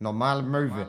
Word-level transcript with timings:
Normale 0.00 0.42
Möwe. 0.42 0.86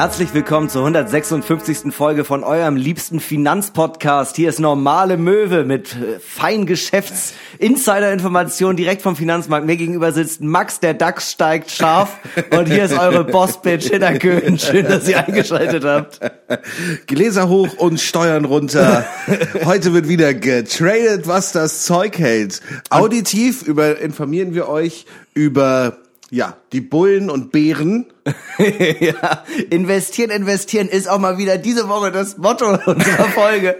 Herzlich 0.00 0.32
willkommen 0.32 0.70
zur 0.70 0.80
156. 0.80 1.92
Folge 1.92 2.24
von 2.24 2.42
eurem 2.42 2.74
liebsten 2.74 3.20
Finanzpodcast. 3.20 4.34
Hier 4.34 4.48
ist 4.48 4.58
Normale 4.58 5.18
Möwe 5.18 5.64
mit 5.64 5.94
äh, 5.94 6.18
Feingeschäfts 6.18 7.34
Insider-Informationen 7.58 8.78
direkt 8.78 9.02
vom 9.02 9.14
Finanzmarkt. 9.14 9.66
Mir 9.66 9.76
gegenüber 9.76 10.12
sitzt 10.12 10.40
Max, 10.40 10.80
der 10.80 10.94
DAX 10.94 11.32
steigt 11.32 11.70
scharf. 11.70 12.16
Und 12.50 12.68
hier 12.68 12.84
ist 12.84 12.98
eure 12.98 13.24
Boss-Bitch 13.24 13.90
Hinterköhn. 13.90 14.58
Schön, 14.58 14.86
dass 14.86 15.06
ihr 15.06 15.18
eingeschaltet 15.22 15.84
habt. 15.84 16.18
Gläser 17.06 17.50
hoch 17.50 17.74
und 17.76 18.00
Steuern 18.00 18.46
runter. 18.46 19.04
Heute 19.66 19.92
wird 19.92 20.08
wieder 20.08 20.32
getradet, 20.32 21.28
was 21.28 21.52
das 21.52 21.84
Zeug 21.84 22.18
hält. 22.18 22.62
Auditiv 22.88 23.60
über, 23.64 23.98
informieren 23.98 24.54
wir 24.54 24.66
euch 24.66 25.04
über 25.34 25.98
ja, 26.30 26.56
die 26.72 26.80
Bullen 26.80 27.30
und 27.30 27.52
Bären. 27.52 28.06
ja, 28.58 29.44
investieren, 29.70 30.30
investieren 30.30 30.88
ist 30.88 31.08
auch 31.08 31.18
mal 31.18 31.38
wieder 31.38 31.58
diese 31.58 31.88
Woche 31.88 32.12
das 32.12 32.36
Motto 32.36 32.66
unserer 32.66 33.24
Folge. 33.24 33.76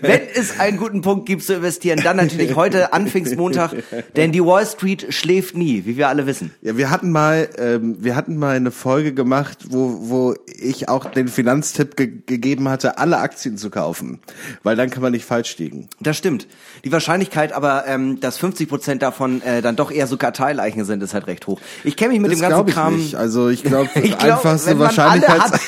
Wenn 0.00 0.20
es 0.34 0.58
einen 0.60 0.78
guten 0.78 1.02
Punkt 1.02 1.26
gibt 1.26 1.42
zu 1.42 1.54
investieren, 1.54 2.00
dann 2.02 2.16
natürlich 2.16 2.54
heute 2.54 2.92
an 2.92 3.08
Pfingstmontag, 3.08 3.74
denn 4.14 4.32
die 4.32 4.42
Wall 4.42 4.64
Street 4.64 5.06
schläft 5.10 5.56
nie, 5.56 5.84
wie 5.84 5.96
wir 5.96 6.08
alle 6.08 6.26
wissen. 6.26 6.52
Ja, 6.62 6.76
wir 6.76 6.90
hatten 6.90 7.10
mal, 7.10 7.48
ähm, 7.58 7.96
wir 7.98 8.14
hatten 8.14 8.36
mal 8.36 8.56
eine 8.56 8.70
Folge 8.70 9.12
gemacht, 9.12 9.66
wo, 9.70 9.98
wo 10.08 10.34
ich 10.46 10.88
auch 10.88 11.06
den 11.06 11.28
Finanztipp 11.28 11.96
ge 11.96 12.06
gegeben 12.26 12.68
hatte, 12.68 12.98
alle 12.98 13.18
Aktien 13.18 13.58
zu 13.58 13.68
kaufen, 13.68 14.20
weil 14.62 14.76
dann 14.76 14.90
kann 14.90 15.02
man 15.02 15.12
nicht 15.12 15.24
falsch 15.24 15.58
liegen. 15.58 15.88
Das 16.00 16.16
stimmt. 16.16 16.46
Die 16.84 16.92
Wahrscheinlichkeit 16.92 17.52
aber, 17.52 17.86
ähm, 17.86 18.20
dass 18.20 18.38
50 18.38 18.68
Prozent 18.68 19.02
davon 19.02 19.42
äh, 19.42 19.60
dann 19.60 19.76
doch 19.76 19.90
eher 19.90 20.06
so 20.06 20.16
Karteileichen 20.16 20.84
sind, 20.84 21.02
ist 21.02 21.14
halt 21.14 21.26
recht 21.26 21.46
hoch. 21.46 21.60
Ich 21.84 21.96
kenne 21.96 22.05
mich 22.08 22.20
mit 22.20 22.30
Das 22.32 22.38
dem 22.40 22.48
ganzen 22.48 22.68
ich 22.68 22.74
Kram. 22.74 22.96
nicht. 22.96 23.14
Also 23.14 23.48
ich 23.48 23.62
glaube, 23.62 23.88
glaub, 23.94 24.22
einfachste 24.24 24.78
Wahrscheinlichkeit. 24.78 25.52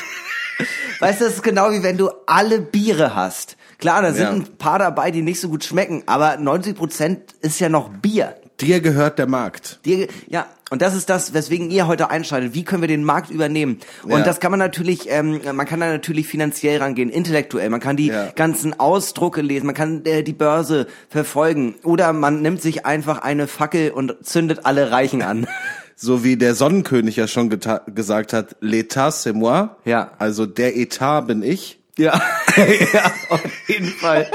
weißt 1.00 1.20
du, 1.20 1.24
das 1.26 1.34
ist 1.34 1.42
genau 1.42 1.70
wie 1.70 1.82
wenn 1.82 1.96
du 1.96 2.10
alle 2.26 2.60
Biere 2.60 3.14
hast. 3.14 3.56
Klar, 3.78 4.02
da 4.02 4.12
sind 4.12 4.22
Ja. 4.22 4.30
ein 4.30 4.56
paar 4.58 4.78
dabei, 4.80 5.10
die 5.12 5.22
nicht 5.22 5.40
so 5.40 5.48
gut 5.48 5.62
schmecken, 5.64 6.02
aber 6.06 6.36
90 6.36 6.76
Prozent 6.76 7.20
ist 7.42 7.60
ja 7.60 7.68
noch 7.68 7.88
Bier. 7.90 8.34
Dir 8.60 8.80
gehört 8.80 9.20
der 9.20 9.28
Markt. 9.28 9.78
Die, 9.84 10.08
ja, 10.26 10.46
und 10.70 10.82
das 10.82 10.96
ist 10.96 11.08
das, 11.08 11.32
weswegen 11.32 11.70
ihr 11.70 11.86
heute 11.86 12.10
einschaltet. 12.10 12.54
Wie 12.54 12.64
können 12.64 12.82
wir 12.82 12.88
den 12.88 13.04
Markt 13.04 13.30
übernehmen? 13.30 13.78
Und 14.02 14.10
Ja. 14.10 14.22
das 14.22 14.40
kann 14.40 14.50
man 14.50 14.58
natürlich, 14.58 15.08
ähm, 15.08 15.40
man 15.54 15.64
kann 15.64 15.78
da 15.78 15.86
natürlich 15.86 16.26
finanziell 16.26 16.78
rangehen, 16.82 17.08
intellektuell. 17.08 17.70
Man 17.70 17.78
kann 17.78 17.96
die 17.96 18.08
Ja. 18.08 18.30
ganzen 18.34 18.78
Ausdrucke 18.80 19.42
lesen, 19.42 19.66
man 19.66 19.76
kann 19.76 20.04
äh, 20.06 20.24
die 20.24 20.32
Börse 20.32 20.88
verfolgen. 21.08 21.76
Oder 21.84 22.12
man 22.12 22.42
nimmt 22.42 22.60
sich 22.60 22.84
einfach 22.84 23.18
eine 23.22 23.46
Fackel 23.46 23.92
und 23.92 24.16
zündet 24.26 24.66
alle 24.66 24.90
Reichen 24.90 25.22
an. 25.22 25.46
So 26.00 26.22
wie 26.22 26.36
der 26.36 26.54
Sonnenkönig 26.54 27.16
ja 27.16 27.26
schon 27.26 27.50
gesagt 27.50 28.32
hat, 28.32 28.54
l'état 28.62 29.10
c'est 29.10 29.32
moi. 29.32 29.76
Ja. 29.84 30.12
Also 30.18 30.46
der 30.46 30.76
Etat 30.76 31.22
bin 31.22 31.42
ich. 31.42 31.80
Ja, 31.98 32.12
ja, 32.92 33.10
auf 33.30 33.40
jeden 33.66 33.88
Fall. 33.88 34.28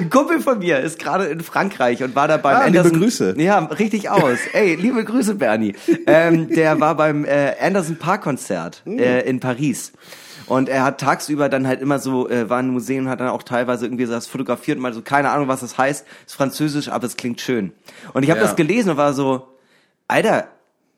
Ein 0.00 0.08
Kumpel 0.08 0.40
von 0.40 0.58
mir 0.60 0.80
ist 0.80 0.98
gerade 0.98 1.26
in 1.26 1.40
Frankreich 1.40 2.02
und 2.02 2.14
war 2.14 2.26
da 2.28 2.38
beim 2.38 2.56
Ah, 2.56 2.64
liebe 2.66 2.78
Anderson. 2.78 3.00
Grüße. 3.00 3.34
Ja, 3.36 3.58
richtig 3.58 4.08
aus. 4.08 4.38
Ey, 4.54 4.74
liebe 4.76 5.04
Grüße, 5.04 5.34
Bernie. 5.34 5.74
Ähm, 6.06 6.48
der 6.48 6.80
war 6.80 6.94
beim 6.96 7.26
äh, 7.26 7.52
Anderson 7.60 7.96
Park 7.96 8.22
Konzert 8.22 8.80
Hm. 8.86 8.98
äh, 8.98 9.20
in 9.20 9.40
Paris. 9.40 9.92
Und 10.46 10.70
er 10.70 10.84
hat 10.84 10.98
tagsüber 11.00 11.50
dann 11.50 11.66
halt 11.66 11.82
immer 11.82 11.98
so, 11.98 12.30
äh, 12.30 12.48
war 12.48 12.60
in 12.60 12.70
und 12.74 13.08
hat 13.10 13.20
dann 13.20 13.28
auch 13.28 13.42
teilweise 13.42 13.84
irgendwie 13.84 14.06
so 14.06 14.12
das 14.12 14.26
fotografiert 14.26 14.76
und 14.78 14.82
mal 14.82 14.94
so, 14.94 15.02
keine 15.02 15.28
Ahnung, 15.32 15.48
was 15.48 15.60
das 15.60 15.76
heißt. 15.76 16.06
Ist 16.26 16.34
französisch, 16.34 16.88
aber 16.88 17.04
es 17.06 17.16
klingt 17.18 17.42
schön. 17.42 17.72
Und 18.14 18.22
ich 18.22 18.30
habe 18.30 18.40
Ja. 18.40 18.46
das 18.46 18.56
gelesen 18.56 18.90
und 18.92 18.96
war 18.96 19.12
so, 19.12 19.46
Alter, 20.08 20.48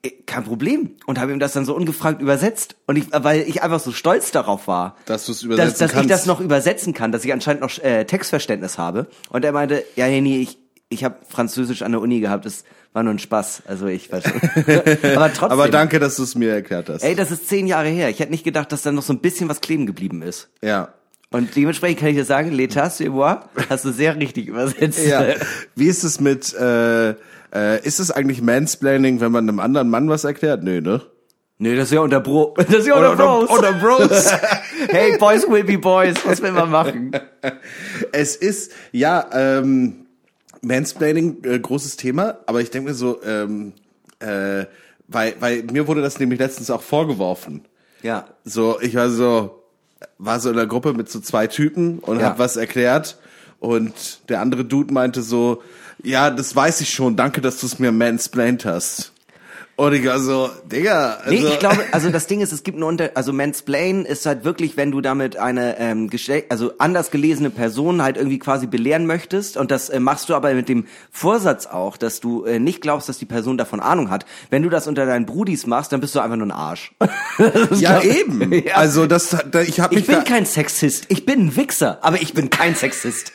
eh, 0.02 0.10
kein 0.26 0.44
Problem. 0.44 0.96
Und 1.06 1.18
habe 1.18 1.32
ihm 1.32 1.38
das 1.38 1.52
dann 1.52 1.64
so 1.64 1.74
ungefragt 1.74 2.20
übersetzt. 2.20 2.76
Und 2.86 2.96
ich, 2.96 3.06
weil 3.12 3.42
ich 3.42 3.62
einfach 3.62 3.80
so 3.80 3.92
stolz 3.92 4.30
darauf 4.30 4.68
war. 4.68 4.96
Dass 5.06 5.26
du's 5.26 5.38
dass, 5.38 5.44
übersetzen 5.44 5.78
dass 5.78 5.90
ich 5.90 5.96
kannst. 5.96 6.10
das 6.10 6.26
noch 6.26 6.40
übersetzen 6.40 6.94
kann, 6.94 7.12
dass 7.12 7.24
ich 7.24 7.32
anscheinend 7.32 7.62
noch 7.62 7.78
äh, 7.78 8.04
Textverständnis 8.04 8.78
habe. 8.78 9.06
Und 9.30 9.44
er 9.44 9.52
meinte, 9.52 9.84
ja, 9.96 10.06
Henny, 10.06 10.38
ich, 10.40 10.58
ich 10.88 11.04
habe 11.04 11.16
Französisch 11.28 11.82
an 11.82 11.92
der 11.92 12.00
Uni 12.00 12.20
gehabt, 12.20 12.46
das 12.46 12.64
war 12.92 13.02
nur 13.02 13.12
ein 13.12 13.18
Spaß. 13.18 13.62
Also 13.66 13.86
ich 13.86 14.10
weiß. 14.10 14.24
Aber 15.16 15.32
trotzdem. 15.32 15.52
Aber 15.52 15.68
danke, 15.68 15.98
dass 15.98 16.16
du 16.16 16.22
es 16.22 16.34
mir 16.34 16.52
erklärt 16.52 16.88
hast. 16.88 17.02
Ey, 17.02 17.14
das 17.14 17.30
ist 17.30 17.48
zehn 17.48 17.66
Jahre 17.66 17.88
her. 17.88 18.08
Ich 18.08 18.18
hätte 18.20 18.30
nicht 18.30 18.44
gedacht, 18.44 18.72
dass 18.72 18.82
da 18.82 18.92
noch 18.92 19.02
so 19.02 19.12
ein 19.12 19.20
bisschen 19.20 19.48
was 19.48 19.60
kleben 19.60 19.86
geblieben 19.86 20.22
ist. 20.22 20.48
Ja. 20.62 20.94
Und 21.30 21.54
dementsprechend 21.54 22.00
kann 22.00 22.08
ich 22.08 22.16
dir 22.16 22.24
sagen, 22.24 22.52
l'état 22.52 22.88
c'est 22.88 23.10
moi, 23.10 23.40
hast 23.68 23.84
du 23.84 23.92
sehr 23.92 24.16
richtig 24.16 24.48
übersetzt. 24.48 25.04
Ja. 25.06 25.26
Wie 25.74 25.86
ist 25.86 26.02
es 26.02 26.20
mit, 26.20 26.54
äh, 26.54 27.10
äh, 27.10 27.84
ist 27.84 27.98
es 27.98 28.10
eigentlich 28.10 28.40
Mansplaining, 28.40 29.20
wenn 29.20 29.32
man 29.32 29.48
einem 29.48 29.60
anderen 29.60 29.90
Mann 29.90 30.08
was 30.08 30.24
erklärt? 30.24 30.62
Nö, 30.62 30.80
ne? 30.80 31.02
Nee, 31.58 31.74
das 31.74 31.86
ist 31.86 31.94
ja 31.94 32.00
unter 32.00 32.20
Bro. 32.20 32.54
Das 32.56 32.68
ist 32.70 32.86
ja 32.86 32.94
unter 32.94 33.16
Bros. 33.16 33.50
Oder 33.50 33.72
Bros. 33.72 34.32
hey, 34.88 35.18
Boys 35.18 35.46
will 35.48 35.64
be 35.64 35.76
Boys. 35.76 36.14
Was 36.24 36.40
will 36.40 36.52
man 36.52 36.70
machen? 36.70 37.10
es 38.12 38.36
ist, 38.36 38.72
ja, 38.92 39.28
ähm, 39.32 40.06
Mansplaining, 40.62 41.44
äh, 41.44 41.58
großes 41.58 41.96
Thema, 41.96 42.38
aber 42.46 42.60
ich 42.60 42.70
denke 42.70 42.90
mir 42.90 42.94
so, 42.94 43.22
ähm, 43.22 43.74
äh, 44.20 44.64
weil, 45.08 45.34
weil 45.40 45.62
mir 45.64 45.86
wurde 45.86 46.00
das 46.00 46.18
nämlich 46.18 46.38
letztens 46.38 46.70
auch 46.70 46.82
vorgeworfen. 46.82 47.64
Ja. 48.02 48.26
So, 48.44 48.80
ich 48.80 48.94
war 48.94 49.10
so, 49.10 49.62
war 50.18 50.40
so 50.40 50.50
in 50.50 50.56
der 50.56 50.66
Gruppe 50.66 50.92
mit 50.94 51.10
so 51.10 51.20
zwei 51.20 51.46
Typen 51.46 51.98
und 52.00 52.20
Ja. 52.20 52.26
hab 52.26 52.38
was 52.38 52.56
erklärt 52.56 53.18
und 53.60 53.92
der 54.28 54.40
andere 54.40 54.64
Dude 54.64 54.92
meinte 54.92 55.22
so, 55.22 55.62
ja, 56.02 56.30
das 56.30 56.54
weiß 56.54 56.80
ich 56.80 56.90
schon, 56.90 57.16
danke, 57.16 57.40
dass 57.40 57.58
du 57.58 57.66
es 57.66 57.78
mir 57.78 57.90
mansplained 57.92 58.64
hast. 58.64 59.12
War 59.78 60.18
so, 60.18 60.50
Digga, 60.64 61.18
also, 61.22 61.30
Nee, 61.30 61.46
ich 61.52 61.58
glaube, 61.60 61.78
also 61.92 62.10
das 62.10 62.26
Ding 62.26 62.40
ist, 62.40 62.52
es 62.52 62.64
gibt 62.64 62.76
eine 62.76 62.86
Unter, 62.86 63.12
also 63.14 63.32
Mansplain 63.32 64.04
ist 64.04 64.26
halt 64.26 64.44
wirklich, 64.44 64.76
wenn 64.76 64.90
du 64.90 65.00
damit 65.00 65.36
eine 65.36 65.78
ähm, 65.78 66.10
Geschle 66.10 66.44
also 66.48 66.72
anders 66.78 67.12
gelesene 67.12 67.50
Person 67.50 68.02
halt 68.02 68.16
irgendwie 68.16 68.40
quasi 68.40 68.66
belehren 68.66 69.06
möchtest 69.06 69.56
und 69.56 69.70
das 69.70 69.88
äh, 69.88 70.00
machst 70.00 70.28
du 70.28 70.34
aber 70.34 70.52
mit 70.54 70.68
dem 70.68 70.86
Vorsatz 71.12 71.66
auch, 71.66 71.96
dass 71.96 72.18
du 72.18 72.44
äh, 72.44 72.58
nicht 72.58 72.80
glaubst, 72.80 73.08
dass 73.08 73.18
die 73.18 73.24
Person 73.24 73.56
davon 73.56 73.78
Ahnung 73.78 74.10
hat. 74.10 74.26
Wenn 74.50 74.64
du 74.64 74.68
das 74.68 74.88
unter 74.88 75.06
deinen 75.06 75.26
Brudis 75.26 75.64
machst, 75.66 75.92
dann 75.92 76.00
bist 76.00 76.12
du 76.16 76.20
einfach 76.20 76.36
nur 76.36 76.48
ein 76.48 76.52
Arsch. 76.52 76.92
Ja 77.76 78.02
eben. 78.02 78.52
Ja. 78.68 78.74
Also 78.74 79.06
das, 79.06 79.36
da, 79.50 79.60
ich 79.60 79.78
habe 79.78 79.94
ich 79.94 80.06
bin 80.06 80.16
da, 80.16 80.22
kein 80.22 80.44
Sexist. 80.44 81.06
Ich 81.08 81.24
bin 81.24 81.46
ein 81.46 81.56
Wichser, 81.56 81.98
aber 82.02 82.20
ich 82.20 82.34
bin 82.34 82.50
kein 82.50 82.74
Sexist. 82.74 83.32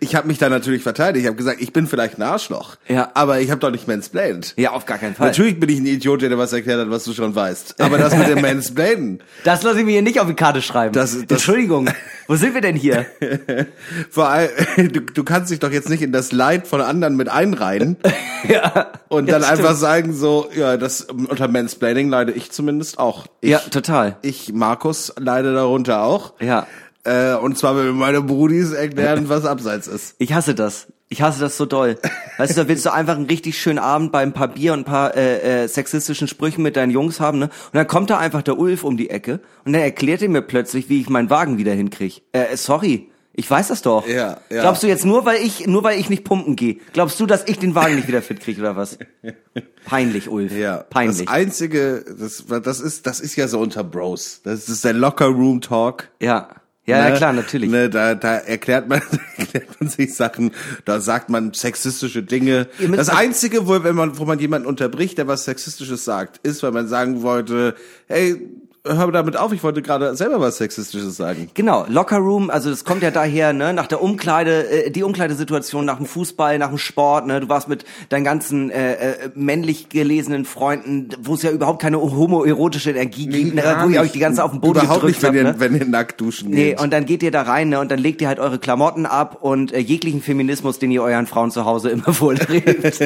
Ich 0.00 0.14
habe 0.14 0.26
mich 0.28 0.38
da 0.38 0.48
natürlich 0.48 0.82
verteidigt. 0.82 1.22
Ich 1.24 1.26
habe 1.26 1.36
gesagt, 1.36 1.60
ich 1.60 1.72
bin 1.72 1.86
vielleicht 1.86 2.18
ein 2.18 2.22
Arschloch, 2.22 2.76
Ja. 2.88 3.10
aber 3.14 3.40
ich 3.40 3.50
habe 3.50 3.60
doch 3.60 3.70
nicht 3.70 3.86
mansplained. 3.88 4.54
Ja, 4.56 4.72
auf 4.72 4.86
gar 4.86 4.98
keinen 4.98 5.14
Fall. 5.14 5.28
Natürlich 5.28 5.58
bin 5.60 5.68
ich 5.68 5.78
ein 5.78 5.86
Idiot, 5.86 6.22
der 6.22 6.28
dir 6.30 6.38
was 6.38 6.52
erklärt 6.52 6.80
hat, 6.80 6.90
was 6.90 7.04
du 7.04 7.12
schon 7.12 7.34
weißt. 7.34 7.80
Aber 7.80 7.98
das 7.98 8.16
mit 8.16 8.28
dem 8.28 8.40
Mansplainen, 8.40 9.20
Das 9.44 9.62
lasse 9.62 9.80
ich 9.80 9.84
mir 9.84 9.92
hier 9.92 10.02
nicht 10.02 10.20
auf 10.20 10.26
die 10.28 10.34
Karte 10.34 10.62
schreiben. 10.62 10.92
Das- 10.92 11.12
das- 11.12 11.22
Entschuldigung. 11.38 11.88
Wo 12.26 12.36
sind 12.36 12.52
wir 12.54 12.60
denn 12.60 12.76
hier? 12.76 13.06
vor 14.10 14.28
allem, 14.28 14.50
du, 14.76 15.00
du 15.00 15.24
kannst 15.24 15.50
dich 15.50 15.60
doch 15.60 15.70
jetzt 15.70 15.88
nicht 15.88 16.02
in 16.02 16.12
das 16.12 16.32
Leid 16.32 16.66
von 16.66 16.80
anderen 16.80 17.16
mit 17.16 17.28
einreihen 17.28 17.96
ja. 18.48 18.92
und 19.08 19.26
Ja, 19.28 19.38
dann 19.38 19.42
stimmt. 19.44 19.58
einfach 19.60 19.74
sagen 19.76 20.12
so, 20.14 20.48
ja, 20.54 20.76
das 20.76 21.02
unter 21.02 21.48
Mansplaining 21.48 22.08
leide 22.08 22.32
ich 22.32 22.50
zumindest 22.50 22.98
auch. 22.98 23.26
Ich, 23.40 23.50
Ja, 23.50 23.58
total. 23.58 24.16
ich 24.22 24.52
Markus 24.52 25.12
leide 25.18 25.54
darunter 25.54 26.02
auch. 26.02 26.34
Ja. 26.40 26.66
Äh, 27.04 27.34
und 27.34 27.56
zwar, 27.56 27.76
wenn 27.76 27.86
mir 27.86 27.92
meine 27.92 28.20
Brudis 28.22 28.72
erklären, 28.72 29.28
was 29.28 29.44
abseits 29.44 29.86
ist. 29.86 30.14
Ich 30.18 30.32
hasse 30.32 30.54
das. 30.54 30.88
Ich 31.08 31.22
hasse 31.22 31.40
das 31.40 31.56
so 31.56 31.64
doll. 31.64 31.96
Weißt 32.36 32.56
du, 32.56 32.62
da 32.62 32.68
willst 32.68 32.84
du 32.84 32.92
einfach 32.92 33.16
einen 33.16 33.26
richtig 33.26 33.58
schönen 33.58 33.78
Abend 33.78 34.12
bei 34.12 34.18
ein 34.20 34.34
paar 34.34 34.48
Bier 34.48 34.74
und 34.74 34.80
ein 34.80 34.84
paar 34.84 35.16
äh, 35.16 35.64
äh, 35.64 35.68
sexistischen 35.68 36.28
Sprüchen 36.28 36.62
mit 36.62 36.76
deinen 36.76 36.90
Jungs 36.90 37.18
haben, 37.18 37.38
ne? 37.38 37.46
Und 37.46 37.74
dann 37.74 37.86
kommt 37.86 38.10
da 38.10 38.18
einfach 38.18 38.42
der 38.42 38.58
Ulf 38.58 38.84
um 38.84 38.98
die 38.98 39.08
Ecke 39.08 39.40
und 39.64 39.72
der 39.72 39.82
erklärt 39.84 40.20
dir 40.20 40.28
mir 40.28 40.42
plötzlich, 40.42 40.90
wie 40.90 41.00
ich 41.00 41.08
meinen 41.08 41.30
Wagen 41.30 41.56
wieder 41.56 41.72
hinkrieg. 41.72 42.22
Äh, 42.32 42.56
sorry. 42.56 43.08
Ich 43.32 43.48
weiß 43.48 43.68
das 43.68 43.82
doch. 43.82 44.06
Ja, 44.08 44.38
ja. 44.50 44.62
Glaubst 44.62 44.82
du 44.82 44.88
jetzt 44.88 45.04
nur, 45.04 45.24
weil 45.24 45.40
ich 45.40 45.68
nur 45.68 45.84
weil 45.84 46.00
ich 46.00 46.10
nicht 46.10 46.24
pumpen 46.24 46.56
gehe, 46.56 46.78
glaubst 46.92 47.20
du, 47.20 47.24
dass 47.24 47.44
ich 47.46 47.56
den 47.56 47.76
Wagen 47.76 47.94
nicht 47.94 48.08
wieder 48.08 48.20
fit 48.20 48.40
krieg 48.40 48.58
oder 48.58 48.74
was? 48.74 48.98
Peinlich, 49.84 50.28
Ulf. 50.28 50.52
Ja, 50.52 50.78
Peinlich. 50.78 51.26
Das 51.26 51.28
einzige, 51.34 52.04
das, 52.18 52.44
das 52.64 52.80
ist, 52.80 53.06
das 53.06 53.20
ist 53.20 53.36
ja 53.36 53.46
so 53.46 53.60
unter 53.60 53.84
Bros. 53.84 54.40
Das 54.42 54.68
ist 54.68 54.84
der 54.84 54.92
Locker 54.92 55.26
Room 55.26 55.60
Talk. 55.60 56.08
ja. 56.20 56.48
Ja, 56.88 57.02
Ne? 57.02 57.10
ja, 57.10 57.16
klar, 57.16 57.32
natürlich. 57.34 57.70
Ne, 57.70 57.90
da, 57.90 58.14
da 58.14 58.36
erklärt 58.36 58.88
man, 58.88 59.02
erklärt 59.36 59.80
man 59.80 59.90
sich 59.90 60.14
Sachen, 60.14 60.52
da 60.84 61.00
sagt 61.00 61.28
man 61.28 61.52
sexistische 61.52 62.22
Dinge. 62.22 62.66
Das 62.94 63.10
Einzige, 63.10 63.68
wo, 63.68 63.84
wenn 63.84 63.94
man, 63.94 64.18
wo 64.18 64.24
man 64.24 64.38
jemanden 64.38 64.66
unterbricht, 64.66 65.18
der 65.18 65.26
was 65.28 65.44
Sexistisches 65.44 66.04
sagt, 66.04 66.38
ist, 66.46 66.62
weil 66.62 66.72
man 66.72 66.88
sagen 66.88 67.22
wollte, 67.22 67.74
hey, 68.06 68.36
hör 68.84 69.12
damit 69.12 69.36
auf, 69.36 69.52
ich 69.52 69.62
wollte 69.62 69.82
gerade 69.82 70.14
selber 70.16 70.40
was 70.40 70.58
Sexistisches 70.58 71.16
sagen. 71.16 71.50
Genau, 71.54 71.84
Locker 71.88 72.18
Room, 72.18 72.50
also 72.50 72.70
das 72.70 72.84
kommt 72.84 73.02
ja 73.02 73.10
daher, 73.10 73.52
ne, 73.52 73.72
nach 73.72 73.86
der 73.86 74.02
Umkleide, 74.02 74.68
äh, 74.86 74.90
die 74.90 75.02
Umkleidesituation 75.02 75.84
nach 75.84 75.96
dem 75.98 76.06
Fußball, 76.06 76.58
nach 76.58 76.68
dem 76.68 76.78
Sport, 76.78 77.26
ne, 77.26 77.40
du 77.40 77.48
warst 77.48 77.68
mit 77.68 77.84
deinen 78.08 78.24
ganzen 78.24 78.70
äh, 78.70 78.94
äh, 78.94 79.30
männlich 79.34 79.88
gelesenen 79.88 80.44
Freunden, 80.44 81.08
wo 81.20 81.34
es 81.34 81.42
ja 81.42 81.50
überhaupt 81.50 81.82
keine 81.82 82.00
homoerotische 82.00 82.90
Energie 82.90 83.26
gibt, 83.26 83.54
ne, 83.54 83.62
wo 83.82 83.88
ihr 83.88 84.00
euch 84.00 84.12
die 84.12 84.18
ganze 84.18 84.44
auf 84.44 84.52
den 84.52 84.60
Boden 84.60 84.80
Überhaupt 84.80 85.00
gedrückt 85.00 85.22
nicht, 85.22 85.34
wenn, 85.34 85.46
habt, 85.46 85.60
ihr, 85.60 85.68
ne? 85.68 85.72
wenn 85.72 85.80
ihr 85.80 85.86
nackt 85.86 86.20
duschen 86.20 86.50
Nee, 86.50 86.70
geht. 86.70 86.80
und 86.80 86.92
dann 86.92 87.04
geht 87.06 87.22
ihr 87.22 87.30
da 87.30 87.42
rein, 87.42 87.68
ne, 87.70 87.80
und 87.80 87.90
dann 87.90 87.98
legt 87.98 88.20
ihr 88.20 88.28
halt 88.28 88.38
eure 88.38 88.58
Klamotten 88.58 89.06
ab 89.06 89.38
und 89.40 89.72
äh, 89.72 89.78
jeglichen 89.78 90.22
Feminismus, 90.22 90.78
den 90.78 90.90
ihr 90.90 91.02
euren 91.02 91.26
Frauen 91.26 91.50
zu 91.50 91.64
Hause 91.64 91.90
immer 91.90 92.12
vorträgt. 92.12 93.00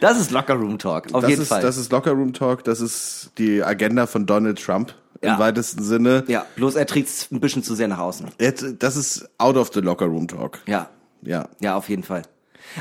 das 0.00 0.20
ist 0.20 0.30
Locker 0.30 0.54
Room 0.54 0.78
Talk, 0.78 1.14
auf 1.14 1.22
das 1.22 1.30
jeden 1.30 1.42
ist, 1.42 1.48
Fall. 1.48 1.62
Das 1.62 1.76
ist 1.76 1.92
Locker 1.92 2.12
Room 2.12 2.32
Talk, 2.32 2.64
das 2.64 2.80
ist 2.80 3.30
die 3.38 3.62
Agenda 3.62 4.06
von 4.06 4.26
Donald 4.26 4.62
Trump 4.62 4.87
Ja. 5.22 5.34
im 5.34 5.40
weitesten 5.40 5.82
Sinne. 5.82 6.24
ja, 6.28 6.46
bloß 6.54 6.76
er 6.76 6.86
trägt's 6.86 7.28
ein 7.32 7.40
bisschen 7.40 7.62
zu 7.64 7.74
sehr 7.74 7.88
nach 7.88 7.98
außen. 7.98 8.28
Jetzt, 8.40 8.64
das 8.78 8.96
ist 8.96 9.28
out 9.38 9.56
of 9.56 9.70
the 9.74 9.80
Locker 9.80 10.06
Room 10.06 10.28
Talk. 10.28 10.60
Ja, 10.66 10.88
Ja. 11.22 11.48
Ja, 11.60 11.74
auf 11.76 11.88
jeden 11.88 12.04
Fall. 12.04 12.22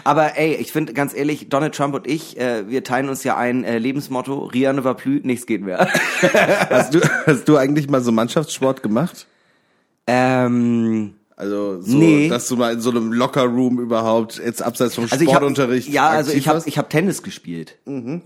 Aber 0.03 0.37
ey, 0.37 0.53
ich 0.55 0.71
finde 0.71 0.93
ganz 0.93 1.15
ehrlich, 1.15 1.49
Donald 1.49 1.73
Trump 1.73 1.95
und 1.95 2.05
ich, 2.05 2.37
äh, 2.39 2.69
wir 2.69 2.83
teilen 2.83 3.09
uns 3.09 3.23
ja 3.23 3.37
ein 3.37 3.63
äh, 3.63 3.77
Lebensmotto, 3.79 4.45
Rien 4.45 4.75
ne 4.75 4.83
va 4.83 4.93
plus, 4.93 5.23
nichts 5.23 5.45
geht 5.45 5.61
mehr. 5.63 5.87
Hast 6.69 6.93
du, 6.93 6.99
hast 7.25 7.47
du 7.47 7.57
eigentlich 7.57 7.89
mal 7.89 8.01
so 8.01 8.11
Mannschaftssport 8.11 8.83
gemacht? 8.83 9.25
ähm, 10.05 11.15
Also 11.39 11.79
so, 11.83 11.95
Nee. 11.95 12.29
dass 12.29 12.47
du 12.47 12.55
mal 12.55 12.73
in 12.73 12.81
so 12.81 12.89
einem 12.89 13.13
Locker 13.13 13.43
Room 13.43 13.79
überhaupt 13.79 14.41
jetzt 14.43 14.63
abseits 14.63 14.95
vom 14.95 15.03
also 15.03 15.15
ich 15.23 15.27
hab, 15.29 15.35
Sportunterricht 15.35 15.87
ja, 15.87 16.09
also 16.09 16.31
ich 16.31 16.47
habe 16.47 16.63
ich 16.65 16.79
hab 16.79 16.89
Tennis 16.89 17.21
gespielt. 17.21 17.75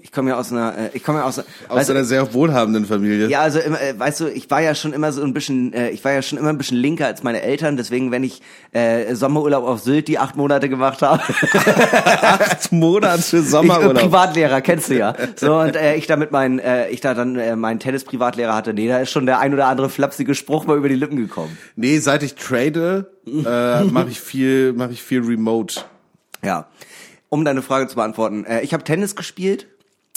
Ich 0.01 0.13
komme 0.13 0.29
ja 0.29 0.39
aus 0.39 0.53
einer, 0.53 0.77
äh, 0.77 0.89
ich 0.93 1.03
komme 1.03 1.19
ja 1.19 1.25
aus, 1.25 1.39
aus 1.39 1.45
weißt 1.67 1.89
einer 1.91 2.05
sehr 2.05 2.33
wohlhabenden 2.33 2.85
Familie. 2.85 3.27
ja, 3.27 3.41
also 3.41 3.59
äh, 3.59 3.95
weißt 3.97 4.21
du, 4.21 4.27
ich 4.29 4.49
war 4.49 4.61
ja 4.61 4.75
schon 4.75 4.93
immer 4.93 5.11
so 5.11 5.21
ein 5.23 5.33
bisschen, 5.33 5.73
äh, 5.73 5.89
ich 5.89 6.05
war 6.05 6.13
ja 6.13 6.21
schon 6.21 6.37
immer 6.37 6.47
ein 6.49 6.57
bisschen 6.57 6.77
linker 6.77 7.05
als 7.05 7.21
meine 7.21 7.41
Eltern, 7.41 7.75
deswegen, 7.75 8.11
wenn 8.11 8.23
ich 8.23 8.41
äh, 8.71 9.13
Sommerurlaub 9.13 9.65
auf 9.65 9.81
Sylt 9.81 10.07
die 10.07 10.17
acht 10.17 10.37
Monate 10.37 10.69
gemacht 10.69 11.01
habe, 11.01 11.21
Acht 12.21 12.71
Monate 12.71 13.19
Ich, 13.19 13.33
äh, 13.33 13.41
Sommerurlaub. 13.41 13.95
Privatlehrer, 13.95 14.61
kennst 14.61 14.89
du 14.89 14.97
ja. 14.97 15.15
So, 15.35 15.55
und 15.59 15.75
äh, 15.75 15.95
ich 15.95 16.07
da 16.07 16.15
mit 16.15 16.31
meinen, 16.31 16.59
äh, 16.59 16.87
ich 16.89 17.01
da 17.01 17.13
dann 17.13 17.35
äh, 17.35 17.57
meinen 17.57 17.79
Tennis-Privatlehrer 17.79 18.55
hatte, 18.55 18.73
nee, 18.73 18.87
da 18.87 18.99
ist 18.99 19.11
schon 19.11 19.25
der 19.25 19.39
ein 19.39 19.53
oder 19.53 19.67
andere 19.67 19.89
flapsige 19.89 20.33
Spruch 20.33 20.65
mal 20.65 20.77
über 20.77 20.87
die 20.89 20.95
Lippen 20.95 21.17
gekommen. 21.17 21.57
nee, 21.75 21.99
seit 21.99 22.23
ich 22.23 22.35
trade, 22.35 23.00
äh, 23.25 23.83
mache 23.85 24.09
ich 24.09 24.19
viel, 24.19 24.73
mache 24.73 24.91
ich 24.91 25.01
viel 25.01 25.21
remote. 25.21 25.81
Ja. 26.43 26.67
Um 27.29 27.45
deine 27.45 27.61
Frage 27.61 27.87
zu 27.87 27.95
beantworten, 27.95 28.45
äh, 28.45 28.61
ich 28.61 28.73
habe 28.73 28.83
Tennis 28.83 29.15
gespielt, 29.15 29.67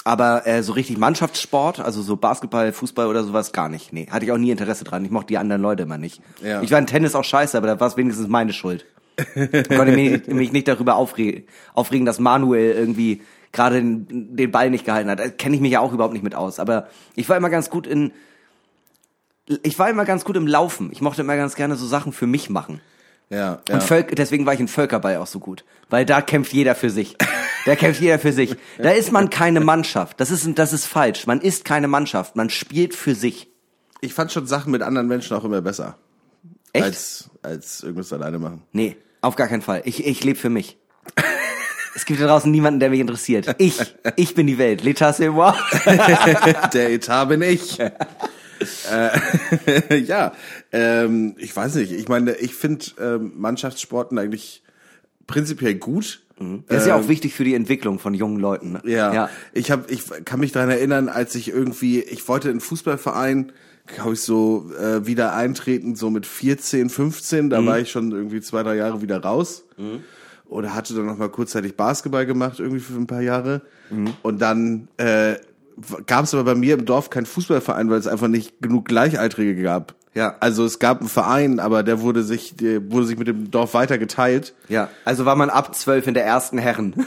aber 0.05 0.47
äh, 0.47 0.63
so 0.63 0.73
richtig 0.73 0.99
Mannschaftssport, 0.99 1.81
also 1.81 2.03
so 2.03 2.17
Basketball, 2.17 2.73
Fußball 2.73 3.07
oder 3.07 3.25
sowas 3.25 3.53
gar 3.53 3.69
nicht. 3.69 3.93
Nee, 3.93 4.09
hatte 4.11 4.25
ich 4.25 4.33
auch 4.33 4.39
nie 4.39 4.51
Interesse 4.51 4.85
dran. 4.85 5.05
Ich 5.05 5.11
mochte 5.11 5.29
die 5.29 5.39
anderen 5.39 5.63
Leute 5.63 5.85
immer 5.85 5.99
nicht. 5.99 6.21
Ja. 6.43 6.61
Ich 6.63 6.71
war 6.71 6.79
in 6.79 6.87
Tennis 6.87 7.15
auch 7.15 7.25
scheiße, 7.25 7.57
aber 7.57 7.67
da 7.67 7.81
war 7.81 7.89
es 7.89 7.97
wenigstens 7.97 8.29
meine 8.29 8.53
Schuld. 8.53 8.85
Ich 9.17 9.69
konnte 9.69 9.93
mich, 9.93 10.27
mich 10.27 10.53
nicht 10.53 10.67
darüber 10.67 10.97
aufregen, 10.97 11.45
aufregen, 11.75 12.05
dass 12.05 12.19
Manuel 12.19 12.73
irgendwie 12.73 13.23
gerade 13.53 13.77
den, 13.77 14.37
den 14.37 14.51
Ball 14.51 14.71
nicht 14.71 14.85
gehalten 14.85 15.09
hat. 15.09 15.39
Kenne 15.39 15.55
ich 15.55 15.63
mich 15.63 15.73
ja 15.73 15.81
auch 15.81 15.93
überhaupt 15.93 16.13
nicht 16.13 16.25
mit 16.25 16.35
aus. 16.35 16.59
Aber 16.59 16.89
ich 17.15 17.29
war 17.29 17.37
immer 17.37 17.51
ganz 17.51 17.71
gut 17.71 17.87
in, 17.87 18.13
ich 19.63 19.79
war 19.79 19.91
immer 19.91 20.05
ganz 20.05 20.25
gut 20.25 20.37
im 20.37 20.47
Laufen. 20.47 20.91
Ich 20.93 21.01
mochte 21.01 21.23
immer 21.23 21.37
ganz 21.37 21.55
gerne 21.55 21.77
so 21.77 21.87
Sachen 21.87 22.13
für 22.13 22.27
mich 22.27 22.51
machen. 22.51 22.81
Ja, 23.31 23.61
ja. 23.69 23.75
Und 23.75 23.83
Völk, 23.83 24.15
deswegen 24.17 24.47
war 24.47 24.55
ich 24.55 24.61
in 24.61 24.69
Völkerball 24.69 25.17
auch 25.17 25.27
so 25.27 25.41
gut. 25.41 25.65
Weil 25.91 26.05
da 26.05 26.21
kämpft 26.21 26.53
jeder 26.53 26.75
für 26.75 26.91
sich. 26.91 27.17
Da 27.67 27.77
kämpft 27.77 28.01
jeder 28.01 28.19
für 28.19 28.33
sich. 28.33 28.57
Da 28.79 28.91
ist 28.91 29.11
man 29.11 29.31
keine 29.31 29.61
Mannschaft. 29.61 30.21
Das 30.21 30.31
ist, 30.31 30.47
das 30.59 30.73
ist 30.73 30.85
falsch. 30.87 31.27
Man 31.27 31.41
ist 31.41 31.65
keine 31.65 31.89
Mannschaft. 31.89 32.37
Man 32.37 32.51
spielt 32.51 32.95
für 32.95 33.15
sich. 33.15 33.49
ich 34.03 34.13
fand 34.13 34.33
schon 34.33 34.47
Sachen 34.47 34.71
mit 34.71 34.83
anderen 34.83 35.09
Menschen 35.09 35.37
auch 35.37 35.45
immer 35.45 35.63
besser. 35.63 35.97
Echt? 36.73 36.85
Als, 36.85 37.31
als 37.43 37.83
irgendwas 37.83 38.13
alleine 38.13 38.39
machen. 38.39 38.63
Nee, 38.73 38.97
auf 39.23 39.37
gar 39.37 39.49
keinen 39.49 39.63
Fall. 39.63 39.83
Ich, 39.85 40.05
ich 40.05 40.23
lebe 40.25 40.39
für 40.39 40.51
mich. 40.51 40.77
Es 41.97 42.05
gibt 42.05 42.21
da 42.21 42.27
draußen 42.27 42.51
niemanden, 42.51 42.81
der 42.81 42.91
mich 42.91 42.99
interessiert. 42.99 43.55
Ich, 43.59 43.79
ich 44.17 44.35
bin 44.35 44.49
die 44.49 44.59
Welt. 44.59 44.83
L'état 44.83 45.13
c'est 45.13 45.31
moi. 45.31 45.55
Der 46.75 46.91
Etat 46.91 47.27
bin 47.27 47.41
ich. 47.41 47.79
Äh, 48.91 49.97
ja, 49.99 50.33
ähm, 50.73 51.35
ich 51.39 51.55
weiß 51.55 51.77
nicht. 51.77 51.93
Ich 51.93 52.09
meine, 52.09 52.37
ich 52.37 52.55
finde 52.55 52.87
ähm, 53.01 53.33
Mannschaftssporten 53.37 54.19
eigentlich 54.19 54.63
prinzipiell 55.27 55.75
gut. 55.75 56.21
Das 56.67 56.83
ist 56.83 56.89
ja 56.89 56.97
auch 56.97 57.09
wichtig 57.09 57.33
für 57.33 57.45
die 57.45 57.55
Entwicklung 57.55 58.01
von 58.01 58.13
jungen 58.13 58.41
Leuten. 58.41 58.73
ne? 58.73 58.83
Ja, 58.85 59.15
ja. 59.15 59.31
ich 59.53 59.71
habe, 59.71 59.85
ich 59.93 60.03
kann 60.25 60.41
mich 60.41 60.51
daran 60.51 60.69
erinnern, 60.69 61.09
als 61.09 61.37
ich 61.37 61.49
irgendwie, 61.49 62.01
ich 62.01 62.27
wollte 62.27 62.51
in 62.51 62.59
Fußballverein, 62.59 63.53
glaube 63.87 64.15
ich 64.15 64.21
so 64.21 64.71
äh, 64.81 65.07
wieder 65.07 65.35
eintreten, 65.35 65.95
so 65.95 66.11
mit 66.11 66.27
14, 66.27 66.91
15. 66.91 67.51
Da 67.51 67.65
war 67.65 67.79
ich 67.79 67.91
schon 67.91 68.11
irgendwie 68.11 68.41
zwei, 68.41 68.65
drei 68.65 68.75
Jahre 68.75 69.01
wieder 69.01 69.23
raus. 69.23 69.65
Oder 70.49 70.75
hatte 70.75 70.95
dann 70.95 71.07
noch 71.07 71.19
mal 71.19 71.29
kurzzeitig 71.29 71.77
Basketball 71.77 72.27
gemacht, 72.27 72.59
irgendwie 72.59 72.81
für 72.81 72.95
ein 72.95 73.07
paar 73.07 73.23
Jahre. 73.23 73.63
Und 74.23 74.43
dann 74.43 74.89
äh, 74.97 75.37
gab 76.07 76.25
es 76.25 76.35
aber 76.35 76.45
bei 76.45 76.55
mir 76.55 76.75
im 76.75 76.85
Dorf 76.85 77.11
keinen 77.11 77.27
Fußballverein, 77.27 77.91
weil 77.91 77.99
es 77.99 78.07
einfach 78.07 78.29
nicht 78.29 78.61
genug 78.61 78.87
Gleichaltrige 78.87 79.61
gab. 79.63 79.95
Ja. 80.15 80.37
Also 80.39 80.65
es 80.65 80.79
gab 80.79 81.01
einen 81.01 81.09
Verein, 81.09 81.59
aber 81.59 81.83
der 81.83 82.01
wurde 82.01 82.23
sich, 82.23 82.55
der 82.57 82.91
wurde 82.91 83.07
sich 83.07 83.19
mit 83.19 83.27
dem 83.27 83.51
Dorf 83.51 83.75
weiter 83.75 83.99
geteilt. 83.99 84.55
Ja, 84.69 84.89
also 85.05 85.25
war 85.25 85.35
man 85.35 85.51
ab 85.51 85.75
zwölf 85.75 86.07
in 86.07 86.15
der 86.15 86.25
ersten 86.25 86.59
Herren. 86.59 86.95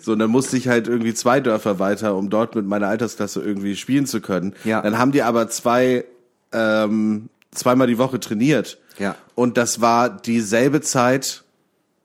So, 0.00 0.12
und 0.12 0.18
dann 0.18 0.30
musste 0.30 0.56
ich 0.56 0.68
halt 0.68 0.88
irgendwie 0.88 1.14
zwei 1.14 1.40
Dörfer 1.40 1.78
weiter, 1.78 2.16
um 2.16 2.30
dort 2.30 2.54
mit 2.54 2.66
meiner 2.66 2.88
Altersklasse 2.88 3.42
irgendwie 3.42 3.76
spielen 3.76 4.06
zu 4.06 4.20
können. 4.20 4.54
Ja. 4.64 4.82
Dann 4.82 4.98
haben 4.98 5.12
die 5.12 5.22
aber 5.22 5.48
zwei, 5.48 6.04
ähm, 6.52 7.28
zweimal 7.52 7.86
die 7.86 7.98
Woche 7.98 8.20
trainiert. 8.20 8.78
Ja. 8.98 9.16
Und 9.34 9.56
das 9.56 9.80
war 9.80 10.10
dieselbe 10.10 10.80
Zeit, 10.80 11.44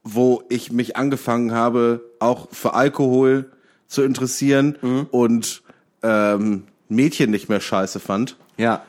wo 0.03 0.43
ich 0.49 0.71
mich 0.71 0.95
angefangen 0.97 1.51
habe, 1.53 2.01
auch 2.19 2.47
für 2.51 2.73
Alkohol 2.73 3.51
zu 3.89 4.03
interessieren 4.03 4.77
Mhm. 4.81 5.07
und 5.11 5.61
ähm, 6.01 6.63
Mädchen 6.87 7.29
nicht 7.31 7.49
mehr 7.49 7.59
scheiße 7.59 7.99
fand. 7.99 8.37
Ja. 8.55 8.83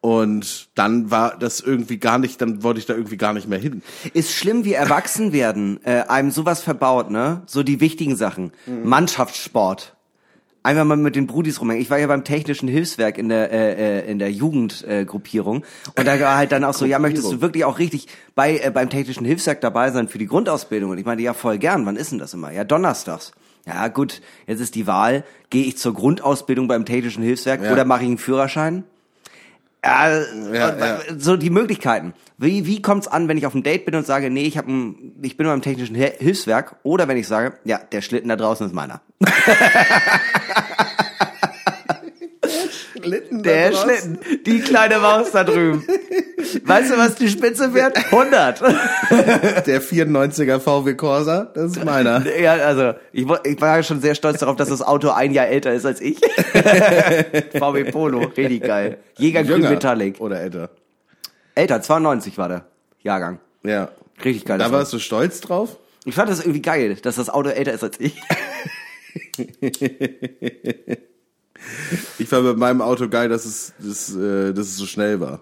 Und 0.00 0.68
dann 0.74 1.10
war 1.10 1.36
das 1.38 1.60
irgendwie 1.60 1.96
gar 1.96 2.18
nicht, 2.18 2.40
dann 2.42 2.62
wollte 2.62 2.78
ich 2.78 2.84
da 2.86 2.94
irgendwie 2.94 3.16
gar 3.16 3.32
nicht 3.32 3.48
mehr 3.48 3.58
hin. 3.58 3.82
Ist 4.12 4.32
schlimm, 4.32 4.64
wie 4.66 4.74
erwachsen 4.74 5.32
werden, 5.32 5.80
äh, 5.84 6.02
einem 6.08 6.30
sowas 6.30 6.60
verbaut, 6.60 7.10
ne? 7.10 7.40
So 7.46 7.62
die 7.62 7.80
wichtigen 7.80 8.14
Sachen. 8.14 8.52
Mannschaftssport. 8.84 9.94
Einfach 10.62 10.84
mal 10.84 10.96
mit 10.96 11.14
den 11.16 11.26
Brudis 11.26 11.60
rumhängen. 11.60 11.82
Ich 11.82 11.90
war 11.90 11.98
ja 11.98 12.06
beim 12.06 12.24
technischen 12.24 12.68
Hilfswerk 12.68 13.18
in 13.18 13.28
der 13.28 13.50
äh, 13.52 14.00
äh, 14.00 14.10
in 14.10 14.18
der 14.18 14.30
Jugendgruppierung 14.32 15.62
äh, 15.62 16.00
und 16.00 16.06
da 16.06 16.18
war 16.20 16.36
halt 16.38 16.52
dann 16.52 16.64
auch 16.64 16.72
so, 16.72 16.86
ja, 16.86 16.98
möchtest 16.98 17.30
du 17.30 17.40
wirklich 17.42 17.66
auch 17.66 17.78
richtig 17.78 18.06
bei 18.34 18.58
äh, 18.58 18.70
beim 18.70 18.88
technischen 18.88 19.26
Hilfswerk 19.26 19.60
dabei 19.60 19.90
sein 19.90 20.08
für 20.08 20.16
die 20.18 20.26
Grundausbildung? 20.26 20.90
Und 20.90 20.98
ich 20.98 21.04
meinte, 21.04 21.22
ja, 21.22 21.34
voll 21.34 21.58
gern. 21.58 21.84
Wann 21.84 21.96
ist 21.96 22.12
denn 22.12 22.18
das 22.18 22.32
immer? 22.32 22.50
Ja, 22.50 22.64
donnerstags. 22.64 23.32
Ja, 23.66 23.88
gut, 23.88 24.20
jetzt 24.46 24.60
ist 24.60 24.74
die 24.74 24.86
Wahl, 24.86 25.24
gehe 25.50 25.64
ich 25.64 25.78
zur 25.78 25.94
Grundausbildung 25.94 26.68
beim 26.68 26.84
technischen 26.84 27.22
Hilfswerk 27.22 27.62
Ja. 27.62 27.72
oder 27.72 27.84
mache 27.84 28.02
ich 28.02 28.08
einen 28.08 28.18
Führerschein? 28.18 28.84
Ja, 29.82 30.10
Ja, 30.52 30.68
äh, 30.70 30.98
so 31.18 31.36
die 31.36 31.50
Möglichkeiten. 31.50 32.14
Wie, 32.38 32.66
wie 32.66 32.80
kommt's 32.82 33.06
an, 33.06 33.28
wenn 33.28 33.36
ich 33.38 33.46
auf 33.46 33.54
einem 33.54 33.62
Date 33.62 33.84
bin 33.86 33.94
und 33.94 34.06
sage, 34.06 34.28
nee, 34.30 34.42
ich, 34.44 34.58
hab 34.58 34.66
ein, 34.66 35.12
ich 35.22 35.36
bin 35.36 35.46
beim 35.46 35.62
technischen 35.62 35.94
Hil- 35.96 36.14
Hilfswerk? 36.18 36.76
Oder 36.82 37.06
wenn 37.08 37.16
ich 37.16 37.26
sage, 37.28 37.58
ja, 37.64 37.78
der 37.78 38.00
Schlitten 38.02 38.28
da 38.28 38.36
draußen 38.36 38.66
ist 38.66 38.72
meiner. 38.74 39.00
Der 43.04 43.72
Schlitten, 43.72 44.18
die 44.46 44.60
kleine 44.60 44.98
Maus 44.98 45.30
da 45.32 45.44
drüben. 45.44 45.86
Weißt 46.64 46.90
du, 46.90 46.96
was 46.96 47.14
die 47.14 47.28
Spitze 47.28 47.74
wert? 47.74 47.96
100. 47.96 48.60
Der 49.66 49.82
94er 49.82 50.60
VW 50.60 50.94
Corsa, 50.94 51.50
das 51.54 51.72
ist 51.72 51.84
meiner. 51.84 52.24
Ja, 52.38 52.54
also 52.54 52.94
ich, 53.12 53.26
ich 53.44 53.60
war 53.60 53.76
ja 53.76 53.82
schon 53.82 54.00
sehr 54.00 54.14
stolz 54.14 54.40
darauf, 54.40 54.56
dass 54.56 54.68
das 54.68 54.82
Auto 54.82 55.10
ein 55.10 55.32
Jahr 55.32 55.46
älter 55.46 55.72
ist 55.72 55.86
als 55.86 56.00
ich. 56.00 56.18
VW 57.58 57.84
Polo, 57.90 58.20
richtig 58.36 58.62
geil. 58.62 58.98
Jägergrün 59.18 59.62
Metallic. 59.62 60.20
Oder 60.20 60.40
älter. 60.40 60.70
Älter, 61.54 61.80
92 61.80 62.38
war 62.38 62.48
der 62.48 62.66
Jahrgang. 63.02 63.38
Ja. 63.62 63.88
Richtig 64.24 64.44
geil. 64.44 64.58
Da 64.58 64.70
warst 64.70 64.92
du 64.92 64.98
stolz 64.98 65.40
drauf? 65.40 65.76
Ich 66.04 66.14
fand 66.14 66.28
das 66.30 66.40
irgendwie 66.40 66.62
geil, 66.62 66.96
dass 67.02 67.16
das 67.16 67.30
Auto 67.30 67.48
älter 67.48 67.72
ist 67.72 67.82
als 67.82 67.98
ich. 67.98 68.20
Ich 72.18 72.30
war 72.32 72.42
bei 72.42 72.54
meinem 72.54 72.80
Auto 72.82 73.08
geil, 73.08 73.28
dass 73.28 73.44
es, 73.44 73.72
dass, 73.78 74.14
äh, 74.14 74.52
dass 74.52 74.66
es 74.66 74.76
so 74.76 74.86
schnell 74.86 75.20
war. 75.20 75.40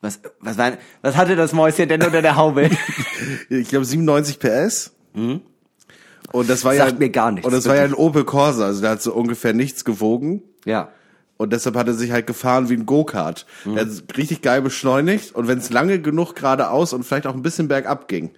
Was, 0.00 0.20
was, 0.40 0.56
war, 0.56 0.72
was 1.02 1.16
hatte 1.16 1.36
das 1.36 1.52
Mäuschen 1.52 1.88
denn 1.88 2.02
unter 2.02 2.22
der 2.22 2.36
Haube? 2.36 2.70
Ich 3.50 3.68
glaube 3.68 3.84
97 3.84 4.38
PS. 4.38 4.92
Und 5.14 6.48
das 6.48 6.64
war 6.64 6.72
Mhm. 6.72 6.78
Sagt 6.78 6.92
ja 6.92 6.98
mir 6.98 7.10
gar 7.10 7.32
nichts, 7.32 7.46
Und 7.46 7.52
das 7.52 7.66
war 7.68 7.76
ja 7.76 7.82
ein 7.82 7.92
Opel 7.94 8.24
Corsa, 8.24 8.66
also 8.66 8.80
der 8.80 8.90
hat 8.90 9.02
so 9.02 9.12
ungefähr 9.12 9.52
nichts 9.52 9.84
gewogen. 9.84 10.42
ja. 10.64 10.88
Und 11.36 11.54
deshalb 11.54 11.74
hat 11.74 11.86
er 11.88 11.94
sich 11.94 12.12
halt 12.12 12.26
gefahren 12.26 12.68
wie 12.68 12.74
ein 12.74 12.84
Go-Kart. 12.84 13.46
Er 13.64 13.80
hat 13.86 13.88
richtig 14.18 14.42
geil 14.42 14.60
beschleunigt 14.60 15.34
und 15.34 15.48
wenn 15.48 15.56
es 15.56 15.70
lange 15.70 15.98
genug 15.98 16.34
geradeaus 16.34 16.92
und 16.92 17.02
vielleicht 17.02 17.26
auch 17.26 17.32
ein 17.32 17.40
bisschen 17.40 17.66
bergab 17.66 18.08
ging, 18.08 18.32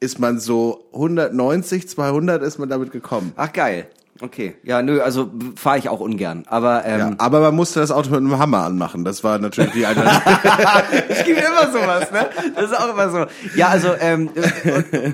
ist 0.00 0.18
man 0.18 0.40
so 0.40 0.88
190, 0.92 1.88
200 1.88 2.42
ist 2.42 2.58
man 2.58 2.68
damit 2.68 2.90
gekommen. 2.90 3.32
Ach 3.36 3.52
geil. 3.52 3.88
Okay, 4.22 4.56
ja, 4.62 4.82
nö, 4.82 5.00
also 5.00 5.30
fahre 5.56 5.78
ich 5.78 5.88
auch 5.88 6.00
ungern. 6.00 6.44
Aber 6.46 6.84
ähm, 6.84 6.98
Ja, 6.98 7.10
aber 7.18 7.40
man 7.40 7.56
musste 7.56 7.80
das 7.80 7.90
Auto 7.90 8.10
mit 8.10 8.18
einem 8.18 8.38
Hammer 8.38 8.64
anmachen. 8.64 9.04
Das 9.04 9.24
war 9.24 9.38
natürlich 9.38 9.72
die 9.72 9.86
Alternative. 9.86 10.38
es 11.08 11.24
gibt 11.24 11.38
immer 11.38 11.72
sowas, 11.72 12.10
ne? 12.10 12.28
Das 12.54 12.64
ist 12.70 12.78
auch 12.78 12.90
immer 12.90 13.08
so. 13.08 13.26
Ja, 13.56 13.68
also 13.68 13.94
ähm, 13.98 14.30